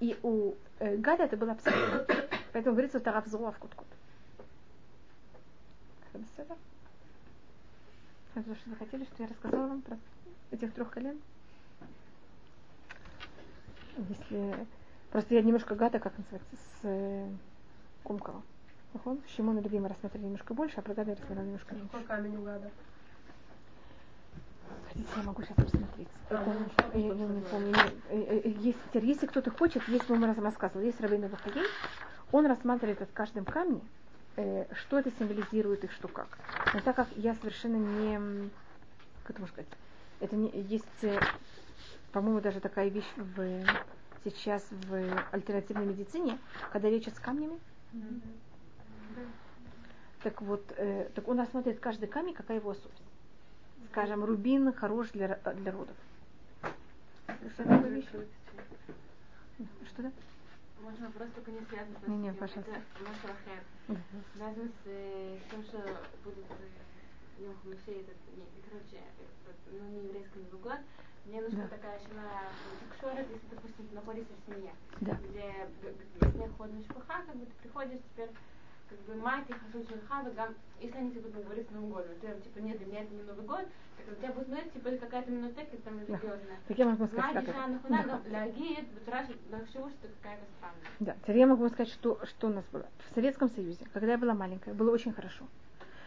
И 0.00 0.16
у 0.22 0.54
э, 0.80 0.96
Гада 0.96 1.24
это 1.24 1.36
было 1.36 1.52
абсолютно. 1.52 2.06
Поэтому 2.52 2.74
говорится 2.74 3.00
тарав 3.00 3.26
зло 3.26 3.52
в 3.52 3.58
кут-кут. 3.58 3.86
Это 8.34 8.44
то, 8.44 8.54
что 8.54 8.70
вы 8.70 8.76
хотели, 8.76 9.04
что 9.04 9.22
я 9.22 9.28
рассказала 9.28 9.68
вам 9.68 9.82
про 9.82 9.96
этих 10.50 10.72
трех 10.74 10.90
колен? 10.90 11.20
Если... 13.96 14.66
Просто 15.10 15.34
я 15.34 15.42
немножко 15.42 15.74
гада, 15.74 15.98
как 15.98 16.16
называется, 16.16 16.56
с 16.56 16.84
э, 16.84 17.28
Кумкова. 18.92 19.16
Шимон 19.34 19.58
и 19.58 19.62
Леви 19.62 19.80
мы 19.80 19.88
рассмотрели 19.88 20.24
немножко 20.24 20.54
больше, 20.54 20.76
а 20.78 20.82
про 20.82 20.94
гада 20.94 21.10
я 21.10 21.16
рассмотрела 21.16 21.44
немножко 21.44 21.74
меньше. 21.74 21.88
Какой 21.88 22.06
камень 22.06 22.36
у 22.36 22.42
гада? 22.42 22.70
Хотите, 24.88 25.08
я 25.16 25.22
могу 25.22 25.42
сейчас 25.42 25.56
посмотреть. 25.56 26.08
Это, 26.28 26.56
я, 26.94 27.00
я 27.00 27.26
не 27.26 27.40
помню. 27.42 27.74
Есть, 28.60 28.78
если 28.94 29.26
кто-то 29.26 29.50
хочет, 29.50 29.86
есть, 29.88 30.08
мы 30.08 30.26
разом 30.26 30.44
рассказывали, 30.44 30.86
есть 30.86 31.00
Равейна 31.00 31.28
Вахаей, 31.28 31.66
он 32.30 32.46
рассматривает 32.46 33.00
в 33.00 33.12
каждом 33.12 33.44
камне, 33.44 33.80
э, 34.36 34.66
что 34.74 34.98
это 34.98 35.10
символизирует 35.18 35.84
и 35.84 35.88
что 35.88 36.08
как. 36.08 36.38
Но 36.74 36.80
так 36.80 36.96
как 36.96 37.08
я 37.16 37.34
совершенно 37.34 37.76
не, 37.76 38.50
как 39.22 39.30
это 39.30 39.40
можно 39.40 39.54
сказать, 39.54 39.70
это 40.20 40.36
не, 40.36 40.50
есть, 40.50 40.86
э, 41.02 41.18
по-моему, 42.12 42.40
даже 42.40 42.60
такая 42.60 42.88
вещь 42.88 43.10
в, 43.16 43.64
сейчас 44.24 44.66
в 44.70 45.26
альтернативной 45.32 45.86
медицине, 45.86 46.38
когда 46.72 46.88
лечат 46.88 47.16
с 47.16 47.20
камнями. 47.20 47.58
Mm-hmm. 47.92 48.20
Так 50.22 50.40
вот, 50.42 50.62
э, 50.76 51.10
так 51.14 51.26
он 51.26 51.38
рассматривает 51.38 51.80
каждый 51.80 52.08
камень, 52.08 52.34
какая 52.34 52.58
его 52.58 52.70
особенность. 52.70 53.02
Скажем, 53.90 54.24
рубин 54.24 54.72
хорош 54.72 55.10
для, 55.10 55.36
для 55.56 55.72
родов. 55.72 55.96
Что 59.86 60.02
да? 60.02 60.12
Можно 60.80 61.06
вопрос 61.06 61.28
только 61.34 61.50
не 61.50 61.60
связан 61.66 61.94
с 62.04 62.08
Не, 62.08 62.16
не, 62.16 62.32
пожалуйста. 62.32 62.70
Это 62.70 64.00
Связан 64.34 64.72
с 64.84 65.38
тем, 65.50 65.62
что 65.64 65.78
будут 66.24 66.46
Йом 67.38 67.54
Хамишей, 67.62 68.00
этот, 68.02 68.16
не, 68.36 68.44
короче, 68.68 69.02
ну, 69.70 69.88
не 69.90 70.06
еврейский 70.06 70.38
Новый 70.38 70.60
год, 70.60 70.78
мне 71.26 71.40
нужна 71.40 71.62
Да. 71.64 71.68
такая 71.68 71.98
шана 72.00 72.30
тикшорет, 72.80 73.26
если, 73.30 73.46
допустим, 73.50 73.86
ты 73.88 73.94
находишься 73.94 74.32
в 74.34 74.52
семье, 74.52 74.72
Да. 75.00 75.18
где 75.28 75.68
если 76.20 76.48
ходишь 76.56 76.84
шпаха, 76.84 77.22
как 77.26 77.36
бы 77.36 77.46
ты 77.46 77.52
приходишь 77.62 78.00
теперь 78.12 78.30
как 78.92 79.14
бы 79.14 79.22
мать 79.22 79.44
и 79.48 79.52
хасуд 79.52 79.88
шельха, 79.88 80.52
если 80.80 80.96
они 80.96 81.10
будут 81.10 81.44
говорить 81.44 81.68
с 81.68 81.70
Новым 81.70 81.90
годом, 81.90 82.10
ты 82.20 82.28
типа 82.42 82.58
нет, 82.58 82.78
для 82.78 82.86
меня 82.86 83.02
это 83.02 83.14
не 83.14 83.22
Новый 83.22 83.44
год, 83.44 83.64
так 83.96 84.06
у 84.12 84.20
тебя 84.20 84.32
будет 84.32 84.46
смотреть, 84.46 84.72
типа 84.72 84.90
какая-то 85.00 85.30
минутека 85.30 85.76
там 85.84 86.00
религиозная. 86.00 86.58
Так 86.66 86.78
я 86.78 86.86
могу 86.86 87.06
сказать, 87.06 87.32
как 87.32 87.48
Да. 87.88 88.20
Да, 91.00 91.16
теперь 91.22 91.38
я 91.38 91.46
могу 91.46 91.62
вам 91.62 91.70
сказать, 91.70 91.92
что, 91.92 92.18
что 92.24 92.48
у 92.48 92.50
нас 92.50 92.64
было. 92.72 92.86
В 93.10 93.14
Советском 93.14 93.50
Союзе, 93.50 93.86
когда 93.92 94.12
я 94.12 94.18
была 94.18 94.34
маленькая, 94.34 94.74
было 94.74 94.90
очень 94.90 95.12
хорошо. 95.12 95.44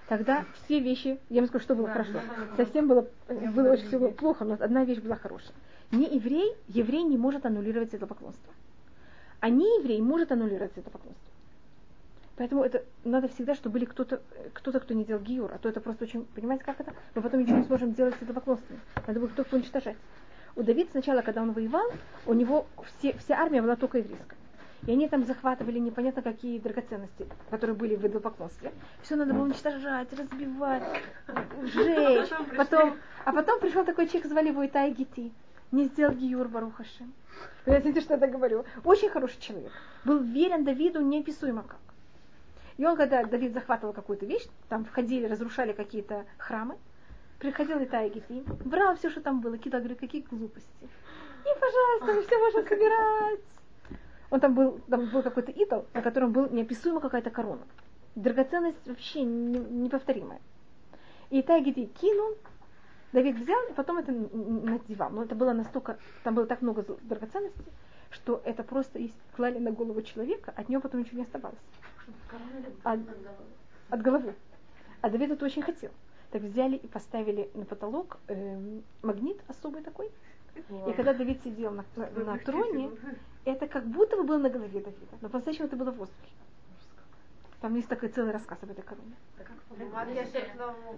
Тогда 0.08 0.46
все 0.54 0.80
вещи, 0.80 1.20
я 1.30 1.42
вам 1.42 1.48
скажу, 1.48 1.64
что 1.64 1.76
было 1.76 1.88
хорошо. 1.88 2.20
Совсем 2.58 2.88
было, 2.88 3.08
было 3.28 3.72
очень 3.72 3.88
все 3.88 4.00
было 4.00 4.12
плохо, 4.12 4.46
но 4.46 4.54
одна 4.60 4.86
вещь 4.86 5.00
была 5.00 5.16
хорошая. 5.16 5.56
Не 5.92 6.06
еврей, 6.16 6.56
еврей 6.68 7.04
не 7.04 7.18
может 7.18 7.46
аннулировать 7.46 7.94
это 7.94 8.06
поклонство. 8.06 8.54
А 9.40 9.50
не 9.50 9.66
еврей 9.80 10.02
может 10.02 10.32
аннулировать 10.32 10.74
это 10.76 10.90
поклонство. 10.90 11.35
Поэтому 12.38 12.64
это 12.64 12.84
надо 13.06 13.30
всегда, 13.30 13.56
чтобы 13.56 13.74
были 13.74 13.86
кто-то, 13.86 14.22
кто-то, 14.54 14.80
кто 14.80 14.94
не 14.94 15.06
делал 15.06 15.22
гиюр, 15.22 15.52
а 15.54 15.58
то 15.58 15.70
это 15.70 15.80
просто 15.80 16.04
очень, 16.04 16.26
понимаете, 16.36 16.66
как 16.66 16.80
это? 16.82 16.94
Мы 17.14 17.22
потом 17.22 17.42
ничего 17.42 17.58
не 17.58 17.64
сможем 17.64 17.94
делать 17.94 18.16
с 18.20 18.24
идолопоклонством. 18.24 18.80
Надо 19.08 19.20
было 19.20 19.30
кто-то 19.30 19.56
уничтожать. 19.56 19.96
У 20.58 20.64
Давида 20.64 20.92
сначала, 20.92 21.22
когда 21.22 21.42
он 21.42 21.54
воевал, 21.54 21.92
у 22.26 22.34
него 22.34 22.68
все, 22.86 23.14
вся 23.18 23.38
армия 23.38 23.62
была 23.62 23.76
только 23.76 24.00
еврейская. 24.00 24.38
И 24.86 24.92
они 24.92 25.08
там 25.08 25.26
захватывали 25.26 25.80
непонятно 25.80 26.22
какие 26.22 26.60
драгоценности, 26.60 27.28
которые 27.50 27.76
были 27.76 27.96
в 27.96 28.06
идолопоклонстве. 28.06 28.72
Все 29.02 29.16
надо 29.16 29.34
было 29.34 29.44
уничтожать, 29.44 30.12
разбивать, 30.14 30.84
сжечь. 31.64 32.30
Потом, 32.56 32.98
а 33.24 33.32
потом 33.32 33.60
пришел 33.60 33.84
такой 33.84 34.08
человек, 34.08 34.28
звали 34.28 34.50
его 34.50 34.66
Итай 34.66 34.92
Гити. 34.92 35.32
Не 35.72 35.86
сделал 35.86 36.14
Гиюр 36.14 36.48
Барухашем. 36.48 37.14
Вы 37.66 37.80
знаете, 37.80 38.02
что 38.02 38.16
я 38.16 38.28
говорю? 38.28 38.66
Очень 38.84 39.10
хороший 39.10 39.40
человек. 39.40 39.72
Был 40.04 40.20
верен 40.20 40.64
Давиду 40.64 41.02
неописуемо 41.02 41.64
как. 41.64 41.80
И 42.78 42.86
он, 42.86 42.98
когда 42.98 43.24
Давид 43.24 43.54
захватывал 43.54 43.94
какую-то 43.94 44.26
вещь, 44.26 44.46
там 44.68 44.86
входили, 44.86 45.28
разрушали 45.28 45.72
какие-то 45.72 46.26
храмы, 46.38 46.76
приходил 47.40 47.82
Итай 47.82 48.10
Гити, 48.10 48.44
брал 48.66 48.96
все, 48.96 49.10
что 49.10 49.22
там 49.22 49.40
было, 49.42 49.58
кидал, 49.58 49.80
говорит, 49.80 50.00
какие 50.00 50.22
глупости. 50.22 50.70
И, 50.82 51.60
пожалуйста, 51.60 52.14
мы 52.14 52.22
все 52.24 52.38
можем 52.38 52.68
собирать. 52.68 53.40
Он 54.30 54.40
там 54.40 54.56
был, 54.56 54.80
там 54.90 55.06
был 55.06 55.22
какой-то 55.22 55.52
идол, 55.52 55.86
на 55.94 56.02
котором 56.02 56.32
был 56.32 56.50
неописуемо 56.50 57.00
какая-то 57.00 57.30
корона. 57.30 57.62
Драгоценность 58.16 58.88
вообще 58.88 59.24
не- 59.24 59.60
неповторимая. 59.60 60.42
И 61.30 61.42
Тайгиди 61.42 61.86
кинул, 61.86 62.36
Давид 63.14 63.38
взял, 63.38 63.62
и 63.70 63.74
потом 63.74 64.00
это 64.00 64.12
надевал. 64.12 65.12
Но 65.12 65.24
это 65.24 65.36
было 65.36 65.54
настолько, 65.54 65.98
там 66.24 66.36
было 66.36 66.46
так 66.46 66.62
много 66.62 66.84
драгоценностей, 67.04 67.72
что 68.16 68.42
это 68.46 68.64
просто 68.64 69.00
из- 69.00 69.12
клали 69.36 69.60
на 69.60 69.72
голову 69.72 70.02
человека, 70.02 70.54
от 70.56 70.70
него 70.70 70.82
потом 70.82 71.02
ничего 71.02 71.18
не 71.18 71.24
оставалось. 71.24 71.60
От, 72.84 73.00
от 73.90 74.02
головы. 74.02 74.34
А 75.02 75.10
Давид 75.10 75.32
это 75.32 75.46
очень 75.46 75.62
хотел. 75.62 75.92
Так 76.32 76.42
взяли 76.42 76.76
и 76.78 76.88
поставили 76.88 77.50
на 77.54 77.66
потолок 77.66 78.18
эм, 78.28 78.84
магнит 79.04 79.38
особый 79.48 79.84
такой. 79.84 80.10
И 80.90 80.94
когда 80.94 81.14
Давид 81.14 81.42
сидел 81.44 81.72
на, 81.72 81.84
на- 81.96 82.10
на 82.26 82.38
троне, 82.46 82.90
это 83.44 83.68
как 83.68 83.86
будто 83.86 84.16
бы 84.18 84.24
было 84.24 84.38
на 84.38 84.50
голове 84.50 84.80
Давида, 84.80 85.16
но 85.22 85.30
по-настоящему 85.30 85.68
это 85.68 85.76
было 85.76 85.92
в 85.92 85.98
воздухе. 85.98 86.32
Там 87.62 87.76
есть 87.76 87.88
такой 87.90 88.10
целый 88.10 88.32
рассказ 88.32 88.58
об 88.62 88.72
этой 88.72 88.84
короне. 88.84 89.16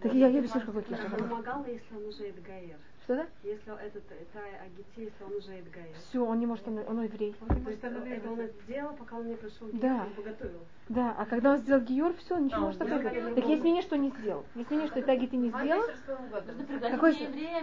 Так 0.02 0.14
я, 0.14 0.28
я 0.28 0.38
объясню, 0.40 0.62
какой 0.62 0.84
кешер. 0.84 1.10
Помогал, 1.18 1.66
если 1.66 1.96
он 1.96 2.06
уже 2.06 2.30
Эдгаер. 2.30 2.78
Что 3.08 3.16
да? 3.16 3.28
Если 3.42 3.86
этот 3.88 4.04
Тай 4.34 4.52
Агити, 4.66 5.00
если 5.00 5.24
он 5.24 5.36
уже 5.36 5.54
Эдгаер. 5.54 5.96
Все, 6.10 6.26
он 6.26 6.40
не 6.40 6.46
может, 6.46 6.68
он, 6.68 6.80
он 6.86 7.04
еврей. 7.04 7.34
То 7.48 7.70
есть 7.70 7.82
это 7.82 8.02
он 8.30 8.40
это 8.42 8.54
сделал, 8.64 8.94
пока 8.96 9.16
он 9.16 9.30
не 9.30 9.36
пришел, 9.36 9.70
Да. 9.72 10.08
он 10.08 10.14
поготовил. 10.14 10.60
Да, 10.90 11.16
а 11.18 11.26
когда 11.26 11.54
он 11.54 11.60
сделал 11.60 11.80
Гиор, 11.84 12.14
все, 12.18 12.38
ничего 12.38 12.58
А, 12.58 12.60
не 12.60 12.66
может 12.66 12.82
он 12.82 12.88
сделал 12.88 13.34
так, 13.34 13.46
есть 13.46 13.62
мнение, 13.62 13.82
что 13.82 13.96
не 13.96 14.10
сделал. 14.10 14.44
Есть 14.56 14.70
мнение, 14.70 14.90
что 14.90 15.00
Итаги 15.00 15.26
ты 15.28 15.38
не 15.38 15.48
сделал. 15.52 15.84
Какой, 16.82 17.16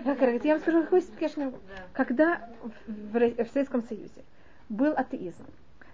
как, 0.04 0.44
я 0.44 0.54
вам 0.54 0.62
скажу, 0.62 0.82
какой 0.82 1.02
спешный. 1.02 1.52
Когда 1.92 2.48
в, 2.86 3.12
в 3.12 3.48
Советском 3.52 3.82
Союзе 3.82 4.24
был 4.70 4.94
атеизм, 4.96 5.44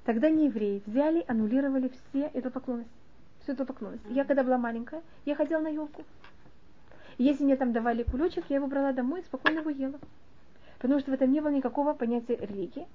тогда 0.04 0.30
не 0.30 0.46
евреи 0.46 0.80
взяли, 0.86 1.24
аннулировали 1.26 1.88
все 1.88 2.30
это 2.32 2.50
поклонность. 2.52 2.90
Всю 3.42 3.54
эту 3.54 3.66
поклонность. 3.66 4.04
Я 4.10 4.24
когда 4.24 4.44
была 4.44 4.58
маленькая, 4.58 5.02
я 5.24 5.34
ходила 5.34 5.58
на 5.58 5.68
елку. 5.68 6.04
Если 7.20 7.44
мне 7.44 7.56
там 7.56 7.74
давали 7.74 8.02
кулечек, 8.02 8.46
я 8.48 8.56
его 8.56 8.66
брала 8.66 8.92
домой 8.92 9.20
и 9.20 9.24
спокойно 9.24 9.58
его 9.58 9.68
ела. 9.68 10.00
Потому 10.78 11.00
что 11.00 11.10
в 11.10 11.14
этом 11.14 11.30
не 11.30 11.40
было 11.40 11.50
никакого 11.50 11.92
понятия 11.92 12.36
религии. 12.36 12.86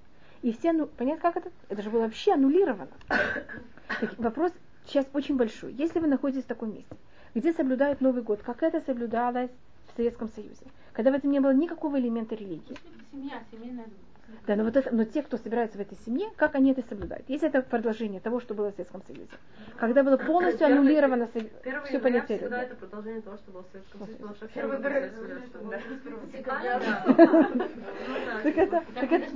И 0.41 0.51
все, 0.51 0.73
ну, 0.73 0.87
понятно, 0.87 1.21
как 1.21 1.37
это? 1.37 1.51
Это 1.69 1.83
же 1.83 1.91
было 1.91 2.01
вообще 2.01 2.33
аннулировано. 2.33 2.89
Так, 3.07 4.17
вопрос 4.17 4.51
сейчас 4.87 5.05
очень 5.13 5.37
большой. 5.37 5.73
Если 5.73 5.99
вы 5.99 6.07
находитесь 6.07 6.43
в 6.43 6.47
таком 6.47 6.73
месте, 6.73 6.95
где 7.35 7.53
соблюдают 7.53 8.01
Новый 8.01 8.23
год, 8.23 8.41
как 8.41 8.63
это 8.63 8.81
соблюдалось 8.81 9.51
в 9.93 9.95
Советском 9.95 10.27
Союзе, 10.29 10.65
когда 10.93 11.11
в 11.11 11.13
этом 11.13 11.29
не 11.29 11.39
было 11.39 11.53
никакого 11.53 11.99
элемента 11.99 12.33
религии, 12.33 12.75
Семья, 13.11 13.43
семейная. 13.51 13.85
Да, 14.47 14.55
но 14.55 14.63
вот 14.63 14.75
это, 14.75 14.93
но 14.93 15.05
те, 15.05 15.21
кто 15.23 15.37
собирается 15.37 15.77
в 15.77 15.81
этой 15.81 15.97
семье, 16.05 16.27
как 16.35 16.53
они 16.55 16.71
это 16.71 16.83
соблюдают? 16.87 17.25
Если 17.27 17.47
это 17.47 17.61
продолжение 17.63 18.19
того, 18.19 18.39
что 18.39 18.53
было 18.53 18.71
в 18.71 18.75
Советском 18.75 19.01
Союзе, 19.07 19.27
когда 19.77 20.03
было 20.03 20.17
полностью 20.17 20.59
Первый- 20.59 20.77
аннулировано 20.77 21.27
Первый 21.27 21.49
все 21.85 21.93
января 21.95 21.99
понятие 21.99 22.37
всегда 22.37 22.57
религии. 22.57 22.71
это 22.71 22.75
продолжение 22.79 23.21
того, 23.21 23.37
что 23.37 23.51
было 23.51 23.63
в 23.63 23.67
Советском 23.71 23.99
Союзе, 24.01 24.17
потому 24.19 24.35
что 24.35 24.47
Первый 24.47 24.77
да. 24.77 24.89
было. 24.89 25.01
Ну 25.65 25.71
да, 28.25 28.41
Так 28.43 28.57
это, 28.57 28.83
Так 28.93 29.11
это 29.11 29.25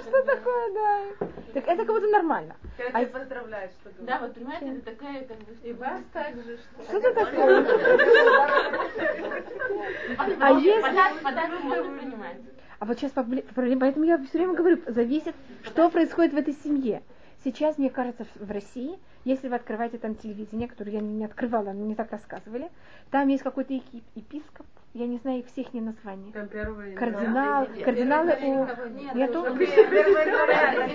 что? 0.00 0.22
такое, 0.24 0.72
да? 0.72 1.26
Так 1.54 1.64
это 1.68 1.84
как 1.84 1.86
будто 1.86 2.06
нормально. 2.08 2.54
Я 2.78 2.86
А- 2.92 3.04
тебя 3.04 3.18
поздравляю, 3.18 3.70
что 3.70 3.90
Да, 4.04 4.18
вот 4.20 4.34
понимаете, 4.34 4.66
это 4.68 4.82
такая, 4.92 5.24
как 5.24 5.36
бы, 5.38 5.52
И 5.62 5.72
вас 5.72 6.00
также, 6.12 6.56
что... 6.58 6.82
Что 6.84 6.96
это 6.98 7.12
такое? 7.24 7.66
А 10.40 10.52
если-. 10.52 10.80
А 12.78 12.84
вот 12.86 12.98
сейчас 12.98 13.12
пробле- 13.12 13.44
проблема, 13.54 13.80
поэтому 13.82 14.04
я 14.06 14.16
все 14.18 14.38
время 14.38 14.54
говорю, 14.54 14.78
зависит, 14.86 15.34
что 15.64 15.90
происходит 15.90 16.32
в 16.32 16.36
этой 16.36 16.54
семье. 16.64 17.02
Сейчас, 17.44 17.78
мне 17.78 17.90
кажется, 17.90 18.26
в 18.34 18.50
России, 18.50 18.98
если 19.24 19.48
вы 19.48 19.56
открываете 19.56 19.98
там 19.98 20.14
телевидение, 20.14 20.68
которое 20.68 20.92
я 20.92 21.00
не 21.00 21.24
открывала, 21.24 21.72
но 21.72 21.84
мне 21.84 21.94
так 21.94 22.10
рассказывали, 22.10 22.70
там 23.10 23.28
есть 23.28 23.42
какой-то 23.42 23.72
епископ, 24.14 24.66
я 24.92 25.06
не 25.06 25.18
знаю 25.18 25.38
их 25.40 25.46
всех 25.46 25.72
не 25.72 25.80
названий. 25.80 26.32
Кардинал, 26.96 27.66
кардиналы 27.84 28.36
у... 28.42 28.66
Нету? 29.14 29.44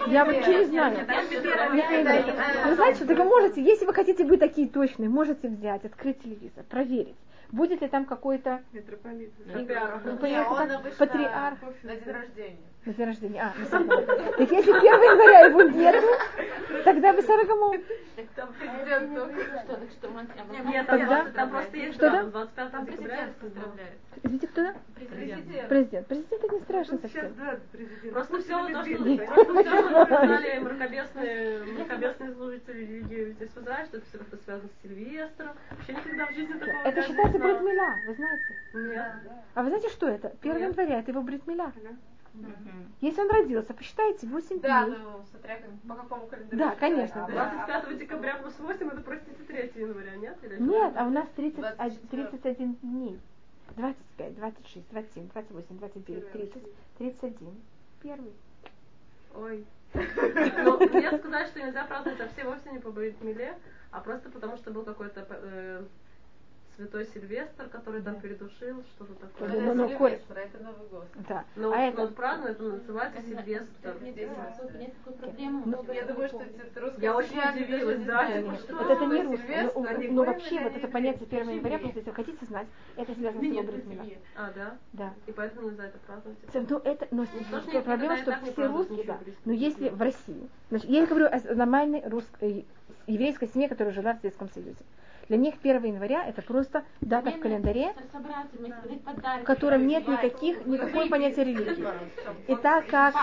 Я 0.07 0.25
вообще 0.25 0.59
не 0.59 0.65
знаю. 0.65 0.97
Не 0.97 2.01
знаю. 2.03 2.23
Вы 2.67 2.75
знаете, 2.75 3.05
так 3.05 3.17
вы 3.17 3.23
можете, 3.23 3.63
если 3.63 3.85
вы 3.85 3.93
хотите 3.93 4.23
быть 4.23 4.39
такие 4.39 4.67
точные, 4.67 5.09
можете 5.09 5.47
взять, 5.47 5.85
открыть 5.85 6.21
телевизор, 6.21 6.63
проверить, 6.69 7.15
будет 7.55 7.81
ли 7.81 7.87
там 7.87 8.05
какой-то 8.05 8.61
обычно 10.75 11.05
патриарх. 11.07 11.59
на 11.83 11.95
день 11.95 12.11
рождения. 12.11 12.67
На 12.85 12.93
день 12.93 13.05
рождения. 13.05 13.41
А, 13.41 13.59
на 13.59 13.65
самом 13.65 13.89
деле. 13.89 14.05
Так 14.05 14.51
если 14.51 14.71
1 14.71 14.83
января 14.83 15.39
его 15.47 15.61
нету, 15.63 16.07
тогда 16.83 17.13
бы 17.13 17.21
Сарагаму. 17.21 17.73
Там 18.35 18.49
президент 18.59 19.15
только. 19.15 19.43
Что, 19.43 19.75
так 19.75 19.89
что, 19.91 20.07
Нет, 20.69 20.87
там, 20.87 20.99
Тогда- 20.99 21.15
просто, 21.15 21.31
там 21.33 21.49
просто 21.49 21.77
есть 21.77 21.95
Что 21.95 22.11
дата, 22.11 22.27
25 22.27 22.71
Там 22.71 22.85
президент 22.85 23.35
поздравляет. 23.37 23.93
Извините, 24.23 24.47
кто 24.47 24.63
да? 24.63 24.75
Президент. 24.95 25.67
Президент. 25.67 26.07
Президент 26.07 26.43
это 26.43 26.55
не 26.55 26.61
страшно 26.61 26.97
Сейчас, 26.97 27.11
совсем. 27.11 27.33
да, 27.37 27.59
президент. 27.71 28.13
Просто 28.13 28.41
все 28.41 28.67
то, 28.67 28.69
что 28.69 28.97
просто 29.25 29.63
все, 29.63 29.63
что 29.63 29.99
написали 29.99 30.59
мракобесные, 30.59 31.63
мракобесные 31.63 32.33
служители 32.33 32.79
религии 32.79 33.31
здесь 33.33 33.49
в 33.49 33.57
Израиле, 33.61 33.85
что 33.87 33.97
это 33.97 34.05
все 34.07 34.17
как-то 34.17 34.37
связано 34.37 34.69
с 34.69 34.81
Сильвестром. 34.81 35.51
Вообще 35.71 35.93
никогда 35.93 36.25
в 36.27 36.33
жизни 36.33 36.53
такого 36.53 36.81
Это 36.83 37.01
считается 37.01 37.39
бритмиля, 37.39 37.99
вы 38.07 38.13
знаете. 38.13 38.43
Нет. 38.73 39.11
А 39.53 39.63
вы 39.63 39.69
знаете, 39.69 39.89
что 39.89 40.07
это? 40.07 40.33
1 40.41 40.53
Нет. 40.57 40.61
января 40.61 40.99
это 40.99 41.11
его 41.11 41.21
бритмиля. 42.41 42.73
Если 43.01 43.21
он 43.21 43.29
родился, 43.31 43.73
посчитайте 43.73 44.27
8 44.27 44.59
Да, 44.61 44.85
дней. 44.85 44.97
ну, 44.97 45.25
смотря 45.31 45.59
по 45.87 45.95
какому 45.95 46.27
календарю. 46.27 46.57
Да, 46.57 46.75
конечно, 46.75 47.25
А, 47.25 47.27
да. 47.31 47.65
25 47.67 47.99
декабря 47.99 48.35
плюс 48.35 48.53
8, 48.59 48.87
это, 48.87 49.01
простите, 49.01 49.43
3 49.43 49.81
января, 49.81 50.15
нет? 50.15 50.37
Или 50.43 50.57
Нет, 50.57 50.93
а 50.97 51.05
у 51.05 51.09
нас 51.09 51.27
30, 51.35 51.59
24. 51.59 52.25
31 52.27 52.73
дней. 52.81 53.19
25, 53.75 54.35
26, 54.35 54.89
27, 54.91 55.29
28, 55.29 55.77
29, 55.77 56.31
30, 56.31 56.63
31. 56.97 57.53
Первый. 58.01 58.33
Ой. 59.35 59.65
Ну, 59.95 60.77
мне 60.79 61.17
сказать, 61.17 61.47
что 61.47 61.61
нельзя 61.61 61.85
праздновать 61.85 62.19
а 62.19 62.27
все 62.27 62.43
вовсе 62.43 62.69
не 62.71 62.79
по 62.79 62.89
Миле, 62.89 63.57
а 63.91 64.01
просто 64.01 64.29
потому, 64.29 64.57
что 64.57 64.71
был 64.71 64.83
какой-то 64.83 65.25
э, 65.29 65.83
Святой 66.75 67.05
Сильвестр, 67.05 67.69
который 67.69 68.01
там 68.01 68.19
передушил, 68.19 68.83
что-то 68.95 69.13
такое. 69.15 69.49
Ну, 69.49 69.73
ну, 69.73 69.89
ну, 69.89 69.97
Коль, 69.97 70.13
это 70.13 70.63
Новый 70.63 70.87
год. 70.89 71.07
да. 71.27 71.45
Но 71.55 71.71
А 71.71 71.91
вот 71.91 71.99
это, 71.99 72.07
празднуют, 72.13 72.59
это 72.59 72.69
называется 72.69 73.21
Сильвестр. 73.21 73.95
Нет, 74.01 74.15
нет 74.15 74.93
такой 74.97 75.13
проблемы. 75.13 75.77
Я 75.93 76.05
думаю, 76.05 76.27
что 76.27 76.41
это 76.41 76.79
русская 76.81 77.01
Я 77.01 77.15
очень 77.15 77.39
удивилась, 77.39 78.03
да. 78.03 78.27
Вот 78.69 78.89
это 78.89 79.05
не. 79.05 79.37
Сильвестр, 79.37 79.71
ну, 79.75 79.83
поняли, 79.83 80.07
вообще, 80.07 80.59
вот 80.61 80.75
это 80.75 80.87
понятие 80.87 81.27
1 81.27 81.39
евреи. 81.39 81.55
января, 81.55 81.79
просто 81.79 81.99
если 81.99 82.09
вы 82.09 82.15
хотите 82.15 82.45
знать, 82.45 82.67
это 82.95 83.13
связано 83.13 83.41
с 83.41 83.65
бритмина. 83.65 84.05
А, 84.35 84.51
да? 84.53 84.77
Да. 84.93 85.13
И 85.27 85.31
поэтому 85.31 85.69
нельзя 85.69 85.85
это 85.85 85.97
праздновать. 85.99 86.37
Ну, 86.53 86.77
это, 86.79 87.07
но 87.11 87.81
проблема, 87.81 88.17
что 88.17 88.37
все 88.51 88.67
русские, 88.67 89.05
да. 89.05 89.19
Но 89.45 89.53
если 89.53 89.89
в 89.89 90.01
России, 90.01 90.49
значит, 90.69 90.89
я 90.89 91.05
говорю 91.05 91.27
о 91.27 91.55
нормальной 91.55 92.03
русской, 92.07 92.65
еврейской 93.07 93.47
семье, 93.47 93.69
которая 93.69 93.93
жила 93.93 94.13
в 94.13 94.19
Советском 94.21 94.49
Союзе. 94.49 94.83
Для 95.27 95.37
них 95.37 95.55
1 95.61 95.83
января 95.83 96.25
это 96.27 96.41
просто 96.41 96.83
дата 97.01 97.31
в 97.31 97.39
календаре, 97.39 97.93
в 99.41 99.43
котором 99.43 99.87
нет 99.87 100.07
никаких, 100.07 100.65
никакого 100.65 101.07
понятия 101.07 101.43
религии. 101.43 101.87
И 102.47 102.55
так 102.55 102.87
как, 102.87 103.15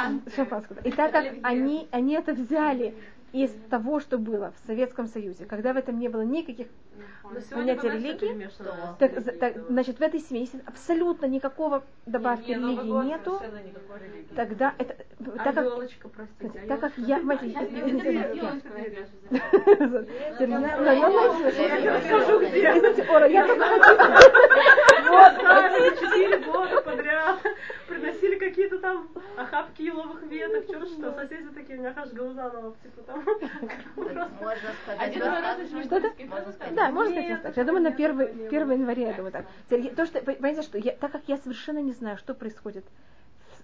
и 0.85 0.91
так 0.91 1.13
как 1.13 1.27
они, 1.43 1.89
они 1.93 2.15
это 2.15 2.33
взяли 2.33 2.95
из 3.33 3.51
того, 3.71 4.01
что 4.01 4.19
было 4.19 4.53
в 4.53 4.67
Советском 4.67 5.07
Союзе, 5.07 5.47
когда 5.47 5.73
в 5.73 5.77
этом 5.77 5.99
не 5.99 6.09
было 6.09 6.23
никаких 6.23 6.67
Бывает 7.51 7.79
всё 7.79 7.91
религии, 7.91 8.49
так, 8.99 9.39
так, 9.39 9.57
значит, 9.69 9.99
в 9.99 10.03
этой 10.03 10.21
семье, 10.21 10.43
если 10.43 10.61
абсолютно 10.67 11.27
никакого 11.27 11.83
добавки 12.07 12.51
Не, 12.51 12.57
Новый 12.57 12.77
религии 12.77 12.91
год 12.91 13.05
нету, 13.05 13.41
религии. 13.43 14.35
тогда 14.35 14.75
это, 14.79 14.97
А 15.39 15.45
так 15.45 15.55
как, 15.55 15.65
простите. 16.13 16.61
а 16.65 16.69
так 16.69 16.81
как 16.81 16.93
я, 16.99 17.19
я- 17.19 17.23
не 20.43 20.47
ну, 20.47 22.01
скажу, 22.01 22.41
где. 22.41 23.07
Ора, 23.09 23.27
я 23.27 23.47
только 23.47 23.65
Вот, 25.09 25.33
четыре 26.01 26.39
года 26.39 26.81
подряд 26.83 27.39
приносили 27.89 28.37
какие-то 28.37 28.79
там 28.79 29.09
охапки 29.37 29.83
еловых 29.83 30.23
веток, 30.25 30.67
черт 30.67 30.89
что, 30.89 31.13
соседи 31.13 31.49
такие, 31.55 31.79
у 31.79 31.83
меня 31.83 31.93
аж 31.97 32.11
глаза 32.11 32.51
на 32.51 32.61
лоб, 32.61 32.77
типа 32.83 33.03
там. 33.03 33.25
Можно 33.97 34.27
сказать. 34.83 35.15
Что-то? 35.85 36.11
Сказать. 36.53 36.75
Да, 36.75 36.91
можно 36.91 37.13
сказать, 37.13 37.22
Нет, 37.29 37.43
так. 37.43 37.57
Я 37.57 37.65
думаю, 37.65 37.83
на 37.85 37.91
такого 37.91 38.23
1, 38.23 38.39
не 38.39 38.47
1 38.47 38.67
было. 38.67 38.73
января, 38.73 39.09
я 39.09 39.15
думаю, 39.15 39.33
так. 39.33 39.47
Я- 39.71 39.91
То, 39.91 40.07
что, 40.07 40.21
понимаете, 40.21 40.63
что 40.63 40.79
я, 40.79 40.93
так 40.93 41.13
как 41.13 41.23
я 41.27 41.37
совершенно 41.39 41.79
не 41.79 41.93
знаю, 41.93 42.17
что 42.19 42.35
происходит 42.35 42.85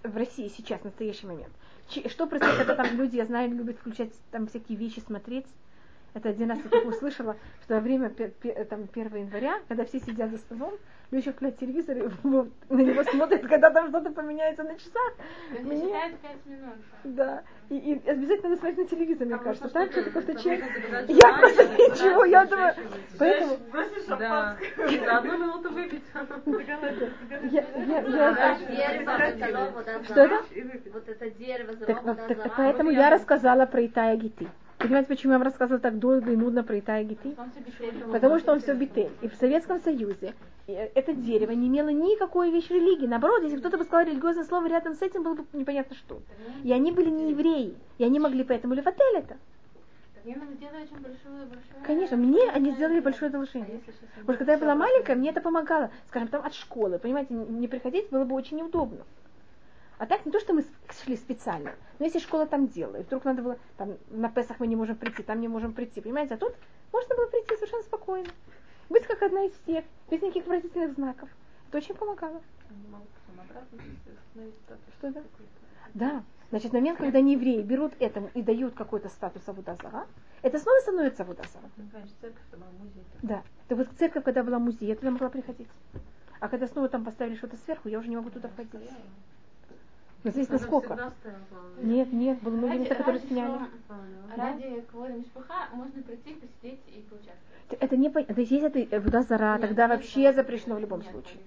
в 0.02 0.16
России 0.16 0.48
сейчас, 0.48 0.80
в 0.80 0.84
настоящий 0.84 1.26
момент, 1.26 1.52
что 2.08 2.26
происходит, 2.26 2.56
когда 2.58 2.74
там 2.76 2.96
люди, 2.96 3.16
я 3.16 3.26
знаю, 3.26 3.50
любят 3.50 3.78
включать 3.78 4.10
там 4.30 4.46
всякие 4.46 4.78
вещи, 4.78 5.00
смотреть, 5.00 5.46
это 6.14 6.30
один 6.30 6.50
раз 6.50 6.58
я 6.70 6.80
услышала, 6.80 7.36
что 7.64 7.74
во 7.74 7.80
время 7.80 8.10
там, 8.10 8.88
1 8.92 9.16
января, 9.16 9.60
когда 9.68 9.84
все 9.84 10.00
сидят 10.00 10.30
за 10.30 10.38
столом, 10.38 10.74
люди 11.10 11.30
включают 11.30 11.58
телевизор 11.58 11.96
и 11.96 12.02
вот 12.22 12.48
на 12.68 12.80
него 12.80 13.02
смотрят, 13.04 13.46
когда 13.46 13.70
там 13.70 13.88
что-то 13.88 14.10
поменяется 14.10 14.62
на 14.62 14.74
часах. 14.74 15.14
Мне- 15.62 15.80
считается 15.80 16.18
пять 16.18 16.46
минут. 16.46 16.74
Да. 17.04 17.42
И, 17.70 17.76
и 17.76 18.08
обязательно 18.08 18.50
надо 18.50 18.60
смотреть 18.60 18.78
на 18.78 18.96
телевизор, 18.96 19.26
мне 19.26 19.36
Там 19.36 19.44
кажется. 19.44 19.68
Так 19.68 19.92
что-то- 19.92 20.22
там 20.22 20.36
человек... 20.36 20.64
Я 21.08 21.38
просто 21.38 21.64
ничего, 21.64 22.24
я 22.24 22.44
думаю... 22.44 22.74
Поэтому 23.18 23.56
Да, 24.08 24.56
за 24.88 25.18
одну 25.18 25.38
минуту 25.38 25.70
выпить. 25.72 26.02
я, 27.50 27.64
я, 27.86 28.56
А 29.06 29.18
это 29.28 29.70
вот 29.74 29.88
это 29.88 30.04
Что 30.04 30.20
это? 30.20 30.44
Вот 30.92 31.08
это 31.08 31.30
дерево, 31.30 31.76
Так, 31.76 32.52
поэтому 32.56 32.90
я 32.90 33.10
рассказала 33.10 33.66
про 33.66 33.86
Итая 33.86 34.16
Гиты. 34.16 34.48
Понимаете, 34.78 35.08
почему 35.08 35.32
я 35.32 35.38
вам 35.38 35.44
рассказывала 35.44 35.80
так 35.80 35.98
долго 35.98 36.32
и 36.32 36.36
нудно 36.36 36.62
про 36.62 36.76
шутит. 37.76 38.12
Потому 38.12 38.38
что 38.38 38.52
он 38.52 38.60
все 38.60 38.74
битель. 38.74 39.10
И 39.22 39.28
в 39.28 39.34
Советском 39.34 39.82
Союзе 39.82 40.34
э, 40.68 40.90
это 40.94 41.14
дерево 41.14 41.50
не 41.50 41.66
имело 41.66 41.88
никакой 41.88 42.52
вещи 42.52 42.72
религии. 42.72 43.06
Наоборот, 43.06 43.42
если 43.42 43.58
кто-то 43.58 43.76
бы 43.76 43.84
сказал 43.84 44.06
религиозное 44.06 44.44
слово 44.44 44.68
рядом 44.68 44.94
с 44.94 45.02
этим, 45.02 45.24
было 45.24 45.34
бы 45.34 45.44
непонятно 45.52 45.96
что. 45.96 46.20
И 46.62 46.72
они 46.72 46.92
были 46.92 47.10
не 47.10 47.30
евреи. 47.30 47.74
И 47.98 48.04
они 48.04 48.20
могли 48.20 48.44
поэтому 48.44 48.74
это. 48.74 49.36
Сделали 50.24 50.82
очень 50.82 51.00
большое, 51.00 51.46
большое... 51.46 51.84
Конечно, 51.84 52.16
мне 52.16 52.50
они 52.50 52.72
сделали 52.72 53.00
большое 53.00 53.30
одолжение. 53.30 53.80
Потому 54.20 54.32
что 54.32 54.36
когда 54.36 54.52
я 54.52 54.58
была 54.58 54.74
маленькая, 54.74 55.16
мне 55.16 55.30
это 55.30 55.40
помогало. 55.40 55.90
Скажем, 56.08 56.28
там 56.28 56.44
от 56.44 56.54
школы, 56.54 56.98
понимаете, 56.98 57.34
не 57.34 57.66
приходить 57.66 58.10
было 58.10 58.24
бы 58.24 58.34
очень 58.34 58.58
неудобно. 58.58 59.04
А 59.98 60.06
так 60.06 60.24
не 60.24 60.32
то, 60.32 60.38
что 60.38 60.54
мы 60.54 60.64
шли 61.02 61.16
специально. 61.16 61.72
Но 61.98 62.04
если 62.06 62.20
школа 62.20 62.46
там 62.46 62.68
делает, 62.68 63.06
вдруг 63.06 63.24
надо 63.24 63.42
было, 63.42 63.58
там, 63.76 63.96
на 64.10 64.30
Песах 64.30 64.60
мы 64.60 64.68
не 64.68 64.76
можем 64.76 64.96
прийти, 64.96 65.22
там 65.24 65.40
не 65.40 65.48
можем 65.48 65.72
прийти, 65.72 66.00
понимаете, 66.00 66.34
а 66.34 66.38
тут 66.38 66.54
можно 66.92 67.16
было 67.16 67.26
прийти 67.26 67.56
совершенно 67.56 67.82
спокойно. 67.82 68.28
Быть 68.88 69.06
как 69.06 69.22
одна 69.22 69.44
из 69.44 69.52
всех, 69.62 69.84
без 70.10 70.22
никаких 70.22 70.46
выразительных 70.46 70.94
знаков. 70.94 71.28
Это 71.68 71.78
очень 71.78 71.94
помогало. 71.94 72.40
Что 74.98 75.10
да? 75.10 75.22
Да. 75.94 76.22
Значит, 76.50 76.72
момент, 76.72 76.98
когда 76.98 77.20
не 77.20 77.32
евреи 77.32 77.62
берут 77.62 77.92
этому 77.98 78.30
и 78.34 78.42
дают 78.42 78.74
какой-то 78.74 79.08
статус 79.08 79.46
Авудазара, 79.48 80.06
это 80.42 80.58
снова 80.58 80.78
становится 80.80 81.24
Авудазара. 81.24 81.64
Ну, 81.76 81.84
конечно, 81.92 82.16
церковь 82.20 82.42
это 82.50 82.56
был 82.56 82.66
музей. 82.78 83.04
Да. 83.22 83.42
То 83.68 83.76
вот 83.76 83.88
церковь, 83.98 84.24
когда 84.24 84.42
была 84.42 84.58
музей, 84.58 84.88
я 84.88 84.96
туда 84.96 85.10
могла 85.10 85.28
приходить. 85.28 85.68
А 86.40 86.48
когда 86.48 86.68
снова 86.68 86.88
там 86.88 87.04
поставили 87.04 87.36
что-то 87.36 87.56
сверху, 87.56 87.88
я 87.88 87.98
уже 87.98 88.08
не 88.08 88.16
могу 88.16 88.30
туда 88.30 88.48
входить. 88.48 88.90
Но 90.24 90.30
здесь 90.30 90.48
Она 90.48 90.58
насколько? 90.58 91.12
Нет, 91.80 92.12
нет, 92.12 92.40
было 92.42 92.52
много 92.52 92.74
места, 92.74 92.94
которые 92.96 93.20
сняли. 93.22 93.58
Да. 94.36 94.52
Ради 94.52 94.80
квода 94.90 95.12
Мишпаха 95.12 95.68
можно 95.72 96.02
прийти, 96.02 96.34
посидеть 96.34 96.80
и 96.88 97.06
поучаствовать. 97.08 97.38
Это 97.70 97.96
не 97.96 98.10
понятно. 98.10 98.40
Если 98.40 98.80
это 98.80 98.96
Авудазара, 98.96 99.52
Нет, 99.52 99.60
тогда 99.62 99.86
нет, 99.86 99.96
вообще 99.96 100.32
запрещено 100.32 100.76
в 100.76 100.80
любом 100.80 101.00
нет, 101.00 101.10
случае. 101.10 101.40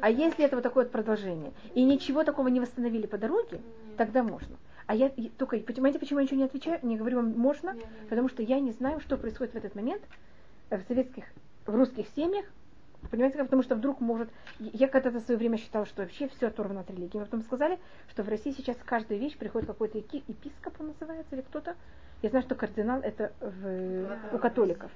А 0.00 0.10
если 0.10 0.44
это 0.44 0.56
вот 0.56 0.62
такое 0.62 0.84
вот 0.84 0.92
продолжение, 0.92 1.52
и 1.74 1.82
ничего 1.84 2.24
такого 2.24 2.48
не 2.48 2.60
восстановили 2.60 3.06
по 3.06 3.18
дороге, 3.18 3.60
Нет. 3.86 3.96
тогда 3.96 4.22
можно. 4.22 4.56
А 4.86 4.94
я 4.94 5.10
только, 5.38 5.58
понимаете, 5.58 5.98
почему 5.98 6.18
я 6.18 6.24
ничего 6.24 6.38
не 6.38 6.44
отвечаю, 6.44 6.78
не 6.82 6.96
говорю 6.96 7.18
вам 7.18 7.38
можно, 7.38 7.68
Нет, 7.68 7.76
нет, 7.76 7.86
нет. 8.00 8.08
потому 8.08 8.28
что 8.28 8.42
я 8.42 8.58
не 8.60 8.72
знаю, 8.72 9.00
что 9.00 9.16
происходит 9.16 9.54
в 9.54 9.56
этот 9.56 9.74
момент 9.74 10.02
э, 10.70 10.78
в 10.78 10.82
советских, 10.88 11.24
в 11.66 11.74
русских 11.74 12.06
семьях, 12.16 12.46
понимаете, 13.10 13.38
потому 13.38 13.62
что 13.62 13.74
вдруг 13.74 14.00
может, 14.00 14.28
я 14.58 14.88
когда-то 14.88 15.18
в 15.20 15.22
свое 15.22 15.38
время 15.38 15.58
считала, 15.58 15.86
что 15.86 16.02
вообще 16.02 16.28
все 16.28 16.48
оторвано 16.48 16.80
от 16.80 16.90
религии, 16.90 17.18
но 17.18 17.24
потом 17.24 17.42
сказали, 17.42 17.78
что 18.10 18.22
в 18.22 18.28
России 18.28 18.52
сейчас 18.52 18.76
каждая 18.84 19.18
вещь 19.18 19.36
приходит 19.36 19.66
какой-то 19.68 19.98
епископ, 19.98 20.80
он 20.80 20.88
называется, 20.88 21.34
или 21.34 21.42
кто-то, 21.42 21.76
я 22.22 22.28
знаю, 22.28 22.42
что 22.42 22.54
кардинал 22.54 23.00
это 23.00 23.32
в- 23.40 24.34
у 24.34 24.38
католиков. 24.38 24.90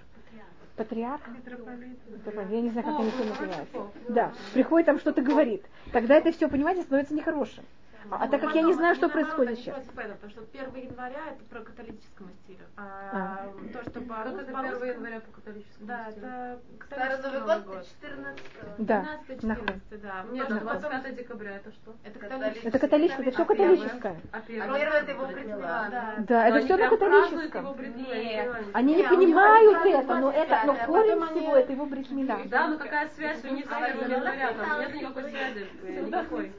Патриарх? 0.76 1.28
Митрополит. 1.28 2.50
Я 2.50 2.60
не 2.60 2.70
знаю, 2.70 2.86
как 2.86 2.98
они 2.98 3.12
ну, 3.16 3.24
называются. 3.24 3.90
Да, 4.08 4.32
приходит 4.52 4.86
там 4.86 4.98
что-то 4.98 5.22
говорит. 5.22 5.64
Тогда 5.92 6.16
это 6.16 6.32
все, 6.32 6.48
понимаете, 6.48 6.82
становится 6.82 7.14
нехорошим. 7.14 7.64
А, 8.10 8.24
а 8.24 8.28
так 8.28 8.40
как 8.40 8.54
я 8.54 8.62
не 8.62 8.72
знаю, 8.74 8.94
что 8.94 9.08
происходит 9.08 9.58
сейчас. 9.58 9.76
Потому 9.94 10.30
что 10.30 10.42
1 10.52 10.74
января 10.90 11.20
это 11.30 11.44
про 11.50 11.60
католическому 11.60 12.30
стилю. 12.44 12.64
А, 12.76 13.46
А. 13.48 13.72
то, 13.72 13.82
что 13.90 14.00
по, 14.02 14.14
Как 14.14 14.26
это 14.34 14.52
по 14.52 14.58
1 14.60 14.70
русскому- 14.72 14.92
января 14.92 15.20
по 15.20 15.32
католическому 15.32 15.86
Да, 15.86 16.10
стилю? 16.10 16.26
это 16.26 16.58
Старый 16.86 17.16
католический 17.16 17.40
Новый 17.40 17.64
год 17.64 17.86
14 18.02 18.44
Да, 18.78 19.06
15 19.26 19.42
нахуй. 19.44 19.66
14 19.66 20.02
да. 20.02 20.24
Нет, 20.30 20.46
ну 20.50 20.60
потом- 20.60 20.80
25 20.80 21.16
декабря 21.16 21.56
это 21.56 21.70
что? 21.72 21.94
Это 22.04 22.18
Католический. 22.18 22.68
Это 22.68 22.78
католическое, 22.78 23.26
это 23.26 23.30
все 23.34 23.42
А 23.42 23.46
католическое. 23.46 24.20
А 24.32 24.36
А 24.36 24.40
первое? 24.40 24.80
первое 24.80 25.00
это 25.00 25.10
его 25.10 25.26
бритва. 25.26 25.56
Да. 25.60 26.14
Да, 26.18 26.48
Но 26.50 26.56
это 26.56 26.64
все 26.66 26.76
на 26.76 26.88
католическом. 26.88 27.76
Нет. 27.96 28.56
Они 28.72 28.94
не 28.96 29.02
понимают 29.02 29.86
это, 29.86 30.14
но 30.16 30.30
это, 30.30 30.60
25, 30.64 30.66
но 30.66 30.72
а 30.72 30.86
корень 30.86 31.26
всего 31.26 31.56
это 31.56 31.72
его 31.72 31.86
бритмила. 31.86 32.38
Да, 32.46 32.68
ну 32.68 32.78
какая 32.78 33.08
связь 33.10 33.44
у 33.44 33.48
них 33.54 33.66
с 33.66 33.72
1 33.72 34.10
января? 34.10 34.52
Нет 34.80 34.94
никакой 34.94 35.22
связи, 35.24 35.66
никакой. 35.82 36.52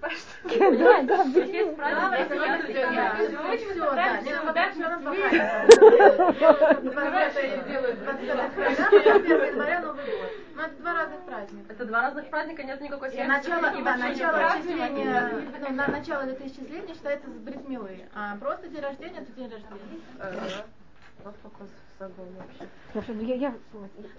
Да, 0.77 1.01
да, 1.03 1.25
Это 10.57 10.75
два 10.79 10.93
разных 10.93 11.21
праздника. 11.25 11.73
Это 11.73 11.85
два 11.85 12.01
разных 12.01 12.29
праздника, 12.29 12.63
нет 12.63 12.81
никакой 12.81 13.09
связи. 13.09 13.27
начало, 13.27 13.67
И 13.75 13.83
да, 13.83 13.97
начало 13.97 14.37
отчисления, 14.37 15.31
на 15.69 15.87
начало 15.87 16.25
летоисчисления 16.25 16.93
считается 16.93 17.29
с 17.29 17.33
бритмилы, 17.33 18.05
а 18.13 18.37
просто 18.37 18.67
день 18.69 18.81
рождения 18.81 19.19
это 19.19 19.31
день 19.33 19.49
рождения. 19.49 20.65
Что 23.01 23.13
ну, 23.13 23.21
я, 23.21 23.35
я, 23.35 23.55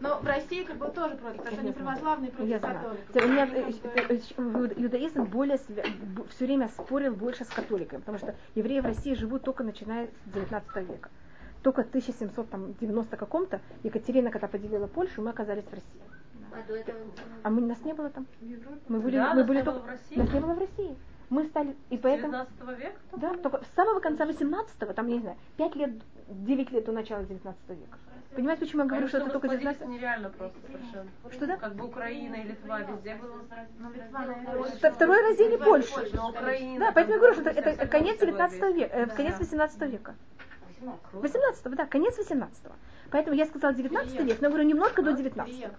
Но 0.01 0.19
в 0.19 0.27
России 0.27 0.65
как 0.65 0.77
бы 0.77 0.89
тоже 0.89 1.15
против, 1.17 1.39
потому 1.39 1.57
что 1.57 1.61
они 1.61 1.73
православные 1.73 2.31
я 2.31 2.37
против 2.37 2.61
знаю. 2.61 2.81
католиков. 2.81 3.25
У 3.25 3.29
меня 3.29 3.47
э, 3.47 3.73
э, 4.09 4.17
э, 4.17 4.83
иудаизм 4.83 5.25
более 5.25 5.59
все 5.59 6.45
время 6.47 6.69
спорил 6.69 7.15
больше 7.15 7.45
с 7.45 7.49
католиками, 7.49 8.01
потому 8.01 8.19
что 8.19 8.35
евреи 8.55 8.81
в 8.81 8.87
России 8.87 9.15
живут 9.15 9.43
только 9.43 9.63
начиная 9.63 10.07
с 10.07 10.35
19 10.35 10.89
века. 10.89 11.11
Только 11.63 11.85
в 11.85 11.89
1790 11.89 13.17
каком-то 13.17 13.61
Екатерина, 13.83 14.31
когда 14.31 14.49
поделила 14.49 14.87
Польшу, 14.87 15.23
мы 15.23 15.31
оказались 15.31 15.65
в 15.65 15.73
России. 15.73 16.03
А 16.53 16.67
до 16.67 16.77
этого 16.77 16.99
А 17.43 17.51
мы, 17.51 17.61
нас 17.63 17.85
не 17.85 17.93
было 17.93 18.09
там. 18.11 18.27
Мы 18.89 19.01
были, 19.01 19.17
Да, 19.17 19.31
мы 19.31 19.41
нас 19.41 19.47
были 19.47 19.59
не 19.59 19.65
было 19.65 19.75
только, 19.75 19.87
в 19.87 19.91
России. 19.91 20.17
нас 20.17 20.33
не 20.33 20.41
было 20.41 20.55
в 20.55 20.59
России. 20.59 20.97
Мы 21.29 21.45
стали, 21.47 21.77
и 21.91 21.99
поэтому, 21.99 22.33
19 22.33 22.79
века? 22.79 23.01
да, 23.17 23.35
только 23.35 23.65
с 23.65 23.75
самого 23.75 23.99
конца 23.99 24.25
18-го, 24.25 24.93
там, 24.93 25.09
я 25.09 25.15
не 25.15 25.21
знаю, 25.23 25.37
5 25.57 25.75
лет, 25.75 25.91
9 26.29 26.73
лет 26.73 26.85
до 26.85 26.93
начала 26.93 27.23
19 27.25 27.69
века. 27.71 27.99
Понимаете, 28.35 28.67
почему 28.67 28.83
я 28.83 28.89
говорю, 28.89 29.09
что 29.09 29.19
это 29.19 29.31
только 29.31 29.49
расплодились 29.49 29.77
19 29.79 29.89
нереально 29.89 30.31
просто 30.31 30.59
совершенно. 30.67 31.09
Что 31.33 31.47
да? 31.47 31.57
Как 31.57 31.75
бы 31.75 31.87
Украина 31.87 32.35
и 32.35 32.43
Литва 32.49 32.81
везде 32.81 33.15
было. 33.15 33.41
Ну, 33.79 33.91
Литва, 33.93 34.21
наверное, 34.27 34.63
Вто- 34.63 34.91
Второй 34.93 35.23
раздел 35.23 35.51
не 35.51 35.57
Польши. 35.57 36.19
Украина. 36.29 36.79
Да, 36.81 36.93
поэтому 36.93 37.15
я 37.15 37.19
говорю, 37.19 37.35
что 37.35 37.49
это, 37.51 37.87
конец 37.87 38.19
другое 38.19 38.49
19 38.49 38.61
время. 38.61 38.77
века, 38.77 38.97
э, 38.97 39.07
конец 39.17 39.39
18 39.39 39.89
века. 39.89 40.15
18 41.13 41.75
да, 41.77 41.87
конец 41.87 42.19
18 42.19 42.73
Поэтому 43.11 43.37
я 43.37 43.47
сказала 43.47 43.73
19 43.73 44.21
век, 44.21 44.41
но 44.41 44.47
я 44.47 44.51
говорю 44.51 44.65
немножко 44.69 45.03
до 45.03 45.13
19 45.13 45.71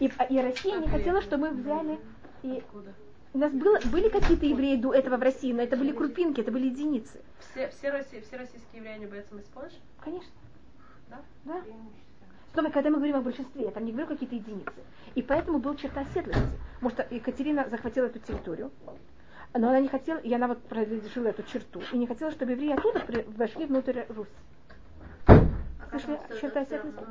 и, 0.00 0.12
а- 0.18 0.24
и 0.24 0.40
Россия 0.40 0.78
не 0.78 0.88
хотела, 0.88 1.20
чтобы 1.20 1.50
мы 1.50 1.56
взяли 1.56 1.98
и 2.42 2.58
Откуда? 2.58 2.92
У 3.36 3.38
нас 3.38 3.52
было, 3.52 3.78
были 3.92 4.08
какие-то 4.08 4.46
евреи 4.46 4.76
до 4.76 4.94
этого 4.94 5.18
в 5.18 5.22
России, 5.22 5.52
но 5.52 5.62
это 5.62 5.76
были 5.76 5.92
крупинки, 5.92 6.40
это 6.40 6.50
были 6.50 6.68
единицы. 6.68 7.20
Все, 7.38 7.68
все, 7.68 7.88
Росси- 7.90 8.22
все 8.22 8.38
российские 8.38 8.80
евреи, 8.80 8.94
они 8.94 9.06
боятся 9.06 9.34
мыть 9.34 9.44
Польши? 9.46 9.76
Конечно. 10.00 10.30
Да? 11.10 11.18
Да. 11.44 11.62
Снова, 12.54 12.70
когда 12.70 12.88
мы 12.88 12.96
говорим 12.96 13.16
о 13.16 13.20
большинстве, 13.20 13.64
я 13.64 13.70
там 13.72 13.84
не 13.84 13.92
говорю 13.92 14.08
какие-то 14.08 14.36
единицы. 14.36 14.72
И 15.14 15.20
поэтому 15.20 15.58
был 15.58 15.74
черта 15.76 16.00
оседлости. 16.00 16.40
Что 16.80 17.06
Екатерина 17.10 17.68
захватила 17.68 18.06
эту 18.06 18.20
территорию, 18.20 18.70
но 19.52 19.68
она 19.68 19.80
не 19.80 19.88
хотела, 19.88 20.16
и 20.18 20.32
она 20.32 20.48
вот 20.48 20.62
проложила 20.62 21.28
эту 21.28 21.42
черту, 21.42 21.82
и 21.92 21.98
не 21.98 22.06
хотела, 22.06 22.30
чтобы 22.30 22.52
евреи 22.52 22.72
оттуда 22.72 23.02
вошли 23.36 23.66
внутрь 23.66 24.04
Русь. 24.08 24.28
Слышали, 25.90 26.18
черта 26.40 26.60
оседлости? 26.60 27.04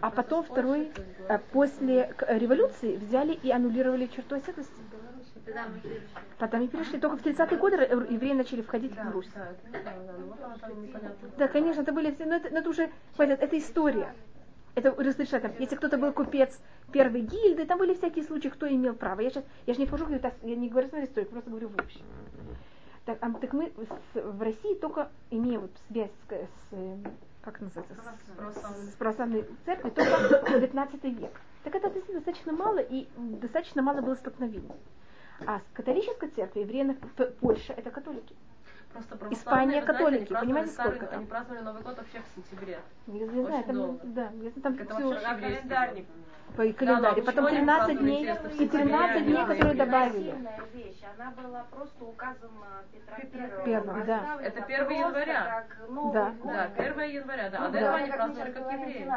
А 0.00 0.10
потом 0.10 0.44
второй, 0.44 0.92
э, 1.28 1.38
после 1.52 2.14
революции 2.28 2.96
взяли 2.96 3.32
и 3.32 3.50
аннулировали 3.50 4.06
черту 4.06 4.36
оседлости. 4.36 4.72
Потом 6.38 6.62
и 6.62 6.68
перешли. 6.68 6.98
Только 7.00 7.16
в 7.16 7.22
30-е 7.24 7.58
годы 7.58 7.76
евреи 8.10 8.32
начали 8.32 8.62
входить 8.62 8.94
Да, 8.94 9.04
в 9.04 9.12
Русь. 9.12 9.28
да, 9.34 9.48
это 9.50 11.16
да, 11.36 11.48
конечно, 11.48 11.82
это 11.82 11.92
были 11.92 12.12
все, 12.12 12.26
но 12.26 12.36
это, 12.36 12.50
но 12.50 12.58
это 12.58 12.70
уже, 12.70 12.90
это 13.16 13.58
история. 13.58 14.14
Это 14.74 14.92
разрешает, 14.92 15.42
там, 15.42 15.52
если 15.58 15.74
кто-то 15.74 15.98
был 15.98 16.12
купец 16.12 16.60
первой 16.92 17.22
гильды, 17.22 17.66
там 17.66 17.78
были 17.78 17.94
всякие 17.94 18.24
случаи, 18.24 18.48
кто 18.48 18.68
имел 18.68 18.94
право. 18.94 19.20
Я 19.20 19.30
сейчас, 19.30 19.44
я 19.66 19.74
же 19.74 19.80
не 19.80 19.86
вхожу, 19.86 20.06
я 20.08 20.56
не 20.56 20.68
говорю 20.68 20.88
смотри, 20.88 21.06
историю, 21.06 21.28
просто 21.30 21.50
говорю 21.50 21.68
в 21.68 21.80
общем. 21.80 22.00
Так, 23.04 23.18
а, 23.20 23.32
так 23.32 23.52
мы 23.54 23.72
с- 24.14 24.20
в 24.22 24.42
России 24.42 24.74
только 24.74 25.10
имеем 25.30 25.62
вот 25.62 25.70
связь 25.88 26.10
с, 26.28 26.32
с, 26.32 26.76
как 27.42 27.60
называется, 27.60 27.94
с, 27.96 28.92
с 28.92 28.94
православной 28.96 29.44
церковью 29.64 29.92
только 29.94 30.60
19 30.60 31.04
век. 31.04 31.30
Так 31.64 31.74
это 31.74 31.90
достаточно 32.12 32.52
мало, 32.52 32.78
и 32.78 33.08
достаточно 33.16 33.82
мало 33.82 34.00
было 34.02 34.14
столкновений. 34.14 34.70
А 35.46 35.60
с 35.60 35.62
католической 35.72 36.28
церковью 36.30 36.66
евреи 36.66 36.82
на- 36.82 36.94
П- 36.94 37.30
Польша 37.40 37.72
это 37.72 37.90
католики. 37.90 38.34
Просто 38.92 39.16
Испания 39.30 39.82
католики, 39.82 40.32
понимаете, 40.32 40.70
сколько 40.72 41.06
там? 41.06 41.18
Они 41.20 41.26
праздновали 41.26 41.62
Новый 41.62 41.82
год 41.82 41.98
вообще 41.98 42.18
в 42.20 42.34
сентябре. 42.34 42.78
Я, 43.06 43.18
я 43.18 43.24
Очень 43.26 43.44
знаю, 43.46 43.64
там, 43.64 43.76
долго. 43.76 44.00
да, 44.04 44.28
знаю, 44.28 44.52
там 44.62 44.74
Это 44.74 44.94
всё- 44.94 45.08
вообще 45.10 45.26
год. 45.26 46.06
по 46.56 46.72
календарю. 46.72 47.16
но 47.18 47.22
Потом 47.22 47.44
почему 47.44 47.46
они 47.46 47.56
13 47.58 47.86
праздновали 47.86 47.98
дней, 47.98 48.24
и 48.24 48.32
в 48.32 48.36
13 48.38 48.58
сентябре, 48.58 49.20
дней, 49.20 49.36
не 49.38 49.46
которые 49.46 49.74
добавили. 49.74 50.30
Сильная 50.30 50.60
вещь, 50.74 51.02
она 51.18 51.30
была 51.30 51.64
просто 51.70 52.04
указом 52.04 52.50
Петра 52.92 53.18
Первого. 53.30 53.64
Первого, 53.64 54.04
да. 54.04 54.38
Это 54.42 54.62
1 54.64 54.76
просто 54.86 54.94
января. 54.94 55.64
как 55.68 55.88
Новый 55.90 56.12
Да. 56.14 56.32
год. 56.42 56.52
Да, 56.52 56.68
1 56.76 57.00
января, 57.10 57.50
да. 57.50 57.58
А 57.58 57.60
Ну, 57.60 57.70
до 57.72 57.78
этого 57.78 57.92
да, 57.92 57.96
они 58.02 58.10
праздновали 58.10 58.50
как 58.52 58.72
евреи. 58.72 59.12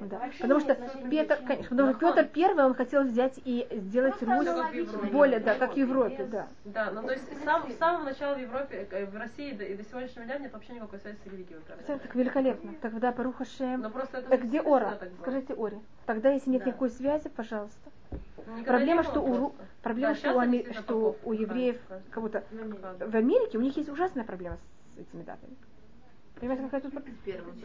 Да. 0.00 0.20
Потому 0.40 0.60
не 0.60 0.60
что 0.60 0.74
Петр, 1.08 1.36
конечно, 1.46 1.68
потому 1.70 1.94
что 1.94 2.06
Ну, 2.08 2.12
Петр 2.14 2.28
Первый, 2.28 2.64
он 2.64 2.74
хотел 2.74 3.04
взять 3.04 3.38
и 3.44 3.66
сделать 3.70 4.20
Русь 4.20 4.88
более, 5.12 5.38
да, 5.38 5.54
как 5.54 5.74
в 5.74 5.76
Европе, 5.76 6.24
да. 6.24 6.48
Да, 6.64 6.90
ну 6.90 7.02
то 7.04 7.12
есть 7.12 7.44
сам- 7.44 7.70
с 7.70 7.76
самого 7.78 8.02
начала 8.02 8.34
в 8.34 8.40
Европе, 8.40 8.88
э, 8.90 9.03
в 9.06 9.16
России 9.16 9.52
до- 9.52 9.64
и 9.64 9.74
до 9.76 9.84
сегодняшнего 9.84 10.24
дня 10.24 10.38
нет 10.38 10.52
вообще 10.52 10.72
никакой 10.74 10.98
связи 11.00 11.16
с 11.22 11.26
религией. 11.26 11.58
Всё 11.84 11.98
так 11.98 12.14
великолепно. 12.14 12.74
Тогда 12.80 13.12
Баруха 13.12 13.44
Шем. 13.44 13.80
Но 13.80 13.90
просто 13.90 14.18
это 14.18 14.36
же 14.36 14.42
Где 14.42 14.60
Ора? 14.60 14.96
так 15.00 15.10
было. 15.10 15.20
Скажите 15.22 15.54
Оре. 15.54 15.78
Тогда, 16.06 16.30
если 16.30 16.50
нет 16.50 16.62
Да. 16.64 16.68
никакой 16.70 16.90
связи, 16.90 17.28
пожалуйста. 17.28 17.90
Никогда 18.46 18.64
Проблема, 18.64 19.02
что 19.02 19.20
у, 19.22 19.34
просто. 19.50 19.56
проблема, 19.82 20.12
Да, 20.14 20.18
что, 20.18 20.34
у, 20.34 20.38
они 20.38 20.58
аме- 20.58 20.64
сильно 20.66 20.82
что 20.82 21.16
у 21.24 21.32
евреев 21.32 21.76
кого-то 22.10 22.44
Правда. 22.80 23.08
в 23.08 23.14
Америке 23.16 23.58
у 23.58 23.60
них 23.60 23.76
есть 23.76 23.88
ужасная 23.88 24.24
проблема 24.24 24.58
с 24.96 25.00
этими 25.00 25.22
датами. 25.22 25.54
Понимаете, 26.44 26.64
какая 26.64 26.80
тут 26.82 26.92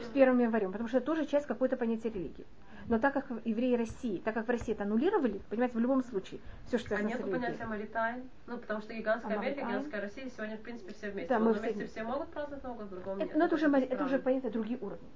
с 0.05 0.09
первым 0.13 0.39
январем, 0.39 0.71
потому 0.71 0.87
что 0.87 0.99
это 0.99 1.05
тоже 1.05 1.25
часть 1.25 1.45
какой-то 1.45 1.75
понятия 1.75 2.07
религии. 2.09 2.45
Но 2.87 2.97
так 2.97 3.13
как 3.13 3.25
евреи 3.43 3.75
России, 3.75 4.19
так 4.19 4.33
как 4.33 4.47
в 4.47 4.49
России 4.49 4.71
это 4.71 4.83
аннулировали, 4.83 5.41
понимаете, 5.49 5.75
в 5.75 5.81
любом 5.81 6.01
случае, 6.01 6.39
все, 6.65 6.77
что 6.77 6.95
А 6.95 6.97
связано 6.97 7.09
с 7.09 7.13
нету 7.13 7.27
религией. 7.27 7.41
понятия 7.41 7.65
Маритайн? 7.65 8.29
Ну, 8.47 8.57
потому 8.57 8.81
что 8.81 8.93
гигантская 8.93 9.35
А 9.35 9.39
Америка, 9.41 9.59
гигантская 9.65 9.99
Россия, 9.99 10.29
сегодня, 10.29 10.55
в 10.55 10.61
принципе, 10.61 10.93
все 10.93 11.11
вместе. 11.11 11.27
Да, 11.27 11.39
мы 11.39 11.53
все 11.55 11.63
месте 11.63 11.87
все 11.87 12.03
могут 12.03 12.29
праздновать 12.29 12.63
Новый 12.63 12.77
год, 12.77 12.87
в 12.87 12.89
другом 12.91 13.17
нет. 13.17 13.27
Это, 13.27 13.37
ну, 13.37 13.45
это, 13.45 13.55
уже, 13.55 13.67
это 13.67 14.05
уже, 14.05 14.19
понятно, 14.19 14.49
другие 14.49 14.79
уровни. 14.79 15.09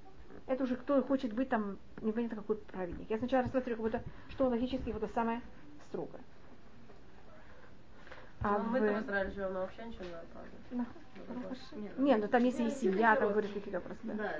Это 0.47 0.63
уже 0.65 0.75
кто 0.75 1.01
хочет 1.01 1.31
быть 1.31 1.47
там, 1.47 1.77
непонятно 2.01 2.35
какой 2.35 2.57
праведник. 2.57 3.09
Я 3.09 3.17
сначала 3.17 3.43
рассматриваю 3.43 3.77
как 3.77 4.01
будто, 4.01 4.11
что 4.31 4.49
логически 4.49 4.89
вот 4.89 5.03
это 5.03 5.13
самое 5.13 5.41
строгое. 5.87 6.21
А 8.41 8.57
Ну, 8.57 8.65
в... 8.65 8.71
мы-то 8.71 8.93
в 8.93 9.03
Израиле 9.03 9.31
живем, 9.31 9.53
но 9.53 9.61
вообще 9.61 9.85
ничего 9.85 10.03
не 10.03 10.11
надо 10.11 10.27
праздновать. 10.33 10.87
Ну, 11.27 11.33
Новый 11.35 11.49
год. 11.49 11.57
Не, 11.97 12.15
ну 12.17 12.27
там 12.27 12.43
есть 12.43 12.59
и 12.59 12.69
семья, 12.69 13.15
там 13.15 13.29
говорят 13.29 13.51
какие-то 13.51 13.79
просто. 13.79 14.07
Да. 14.07 14.31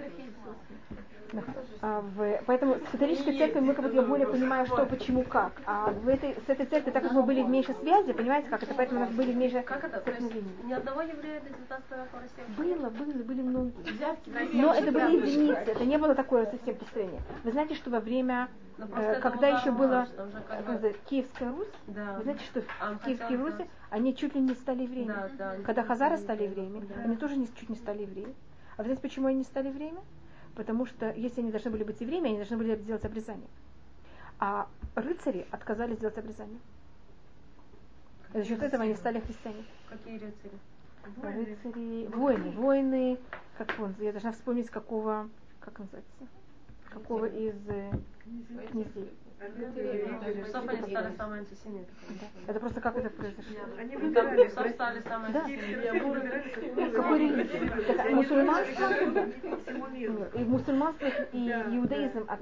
Да. 1.33 1.41
А 1.81 2.01
в, 2.01 2.41
поэтому 2.45 2.75
с 2.75 2.91
католической 2.91 3.35
церковью 3.37 3.63
мы 3.67 3.73
как 3.73 3.85
будто 3.85 3.95
я 3.95 4.03
более 4.03 4.27
понимаю, 4.27 4.65
что, 4.67 4.85
почему, 4.85 5.23
как. 5.23 5.61
А 5.65 5.89
в 5.89 6.07
этой, 6.07 6.35
с 6.35 6.49
этой 6.49 6.65
церковью, 6.65 6.93
так 6.93 7.03
как 7.03 7.11
мы 7.11 7.23
были 7.23 7.41
в 7.41 7.49
меньшей 7.49 7.75
связи, 7.75 8.13
понимаете, 8.13 8.49
как 8.49 8.61
это, 8.63 8.73
поэтому 8.75 9.01
у 9.01 9.03
нас 9.05 9.13
были 9.13 9.31
в 9.31 9.35
меньшей 9.35 9.63
Как 9.63 9.83
это? 9.83 10.03
Есть 10.11 10.63
ни 10.63 10.73
одного 10.73 11.01
еврея 11.01 11.41
до 11.41 11.49
19 11.49 11.91
века 11.91 12.07
в 12.11 12.21
России? 12.21 12.77
Было, 12.77 12.89
было, 12.89 13.23
были 13.23 13.41
многие. 13.41 14.53
Но 14.53 14.73
это 14.73 14.91
были 14.91 15.17
единицы, 15.17 15.71
это 15.71 15.85
не 15.85 15.97
было 15.97 16.13
такое 16.15 16.45
совсем 16.45 16.75
построение. 16.75 17.21
Вы 17.43 17.51
знаете, 17.51 17.75
что 17.75 17.89
во 17.89 17.99
время, 17.99 18.49
Ну, 18.77 18.85
э, 18.95 19.19
когда 19.19 19.47
еще 19.47 19.71
было 19.71 20.07
Киевская 21.09 21.51
Русь, 21.51 21.67
Да. 21.87 22.15
вы 22.17 22.23
знаете, 22.23 22.43
что 22.45 22.63
А, 22.79 22.93
в 22.93 23.03
Киевской 23.03 23.37
Руси 23.37 23.65
они 23.89 24.15
чуть 24.15 24.33
ли 24.33 24.41
не 24.41 24.55
стали 24.55 24.83
евреями. 24.83 25.07
Да, 25.07 25.29
да. 25.37 25.55
Когда 25.63 25.83
хазары 25.83 26.17
стали 26.17 26.43
евреями, 26.43 26.72
они 27.03 27.17
тоже 27.17 27.37
не, 27.37 27.47
чуть 27.55 27.69
не 27.69 27.75
стали 27.75 28.03
евреями. 28.03 28.33
А 28.75 28.81
вы 28.81 28.83
знаете, 28.85 29.01
почему 29.01 29.27
они 29.27 29.39
не 29.39 29.43
стали 29.43 29.67
евреями? 29.67 30.01
Потому 30.55 30.85
что 30.85 31.11
если 31.11 31.41
они 31.41 31.51
должны 31.51 31.71
были 31.71 31.83
быть 31.83 31.99
евреями, 32.01 32.29
они 32.29 32.37
должны 32.37 32.57
были 32.57 32.75
сделать 32.75 33.05
обрезание. 33.05 33.47
А 34.39 34.67
рыцари 34.95 35.47
отказались 35.51 35.97
сделать 35.97 36.17
обрезание. 36.17 36.59
И 38.33 38.39
за 38.39 38.45
счет 38.45 38.61
этого 38.61 38.83
они 38.83 38.95
стали 38.95 39.19
христиане. 39.19 39.63
Какие 39.89 40.15
рыцари? 40.15 40.59
Рыцари, 41.21 42.07
воины, 42.07 42.51
воины, 42.51 43.19
как 43.57 43.73
он, 43.79 43.93
я 43.99 44.11
должна 44.11 44.31
вспомнить, 44.31 44.69
какого, 44.69 45.29
как 45.59 45.79
называется, 45.79 46.27
какого 46.89 47.25
из 47.25 47.55
э, 47.67 47.91
князей. 48.71 49.11
Это 52.47 52.59
просто 52.59 52.81
как 52.81 52.97
это 52.97 53.09
произошло? 53.09 53.59
Они 53.77 53.95
выбирали. 53.97 54.49
Мусульманство? 58.13 58.89
И 60.33 60.43
мусульманство, 60.43 61.07
и 61.31 61.49
иудаизм 61.49 62.25
от, 62.27 62.39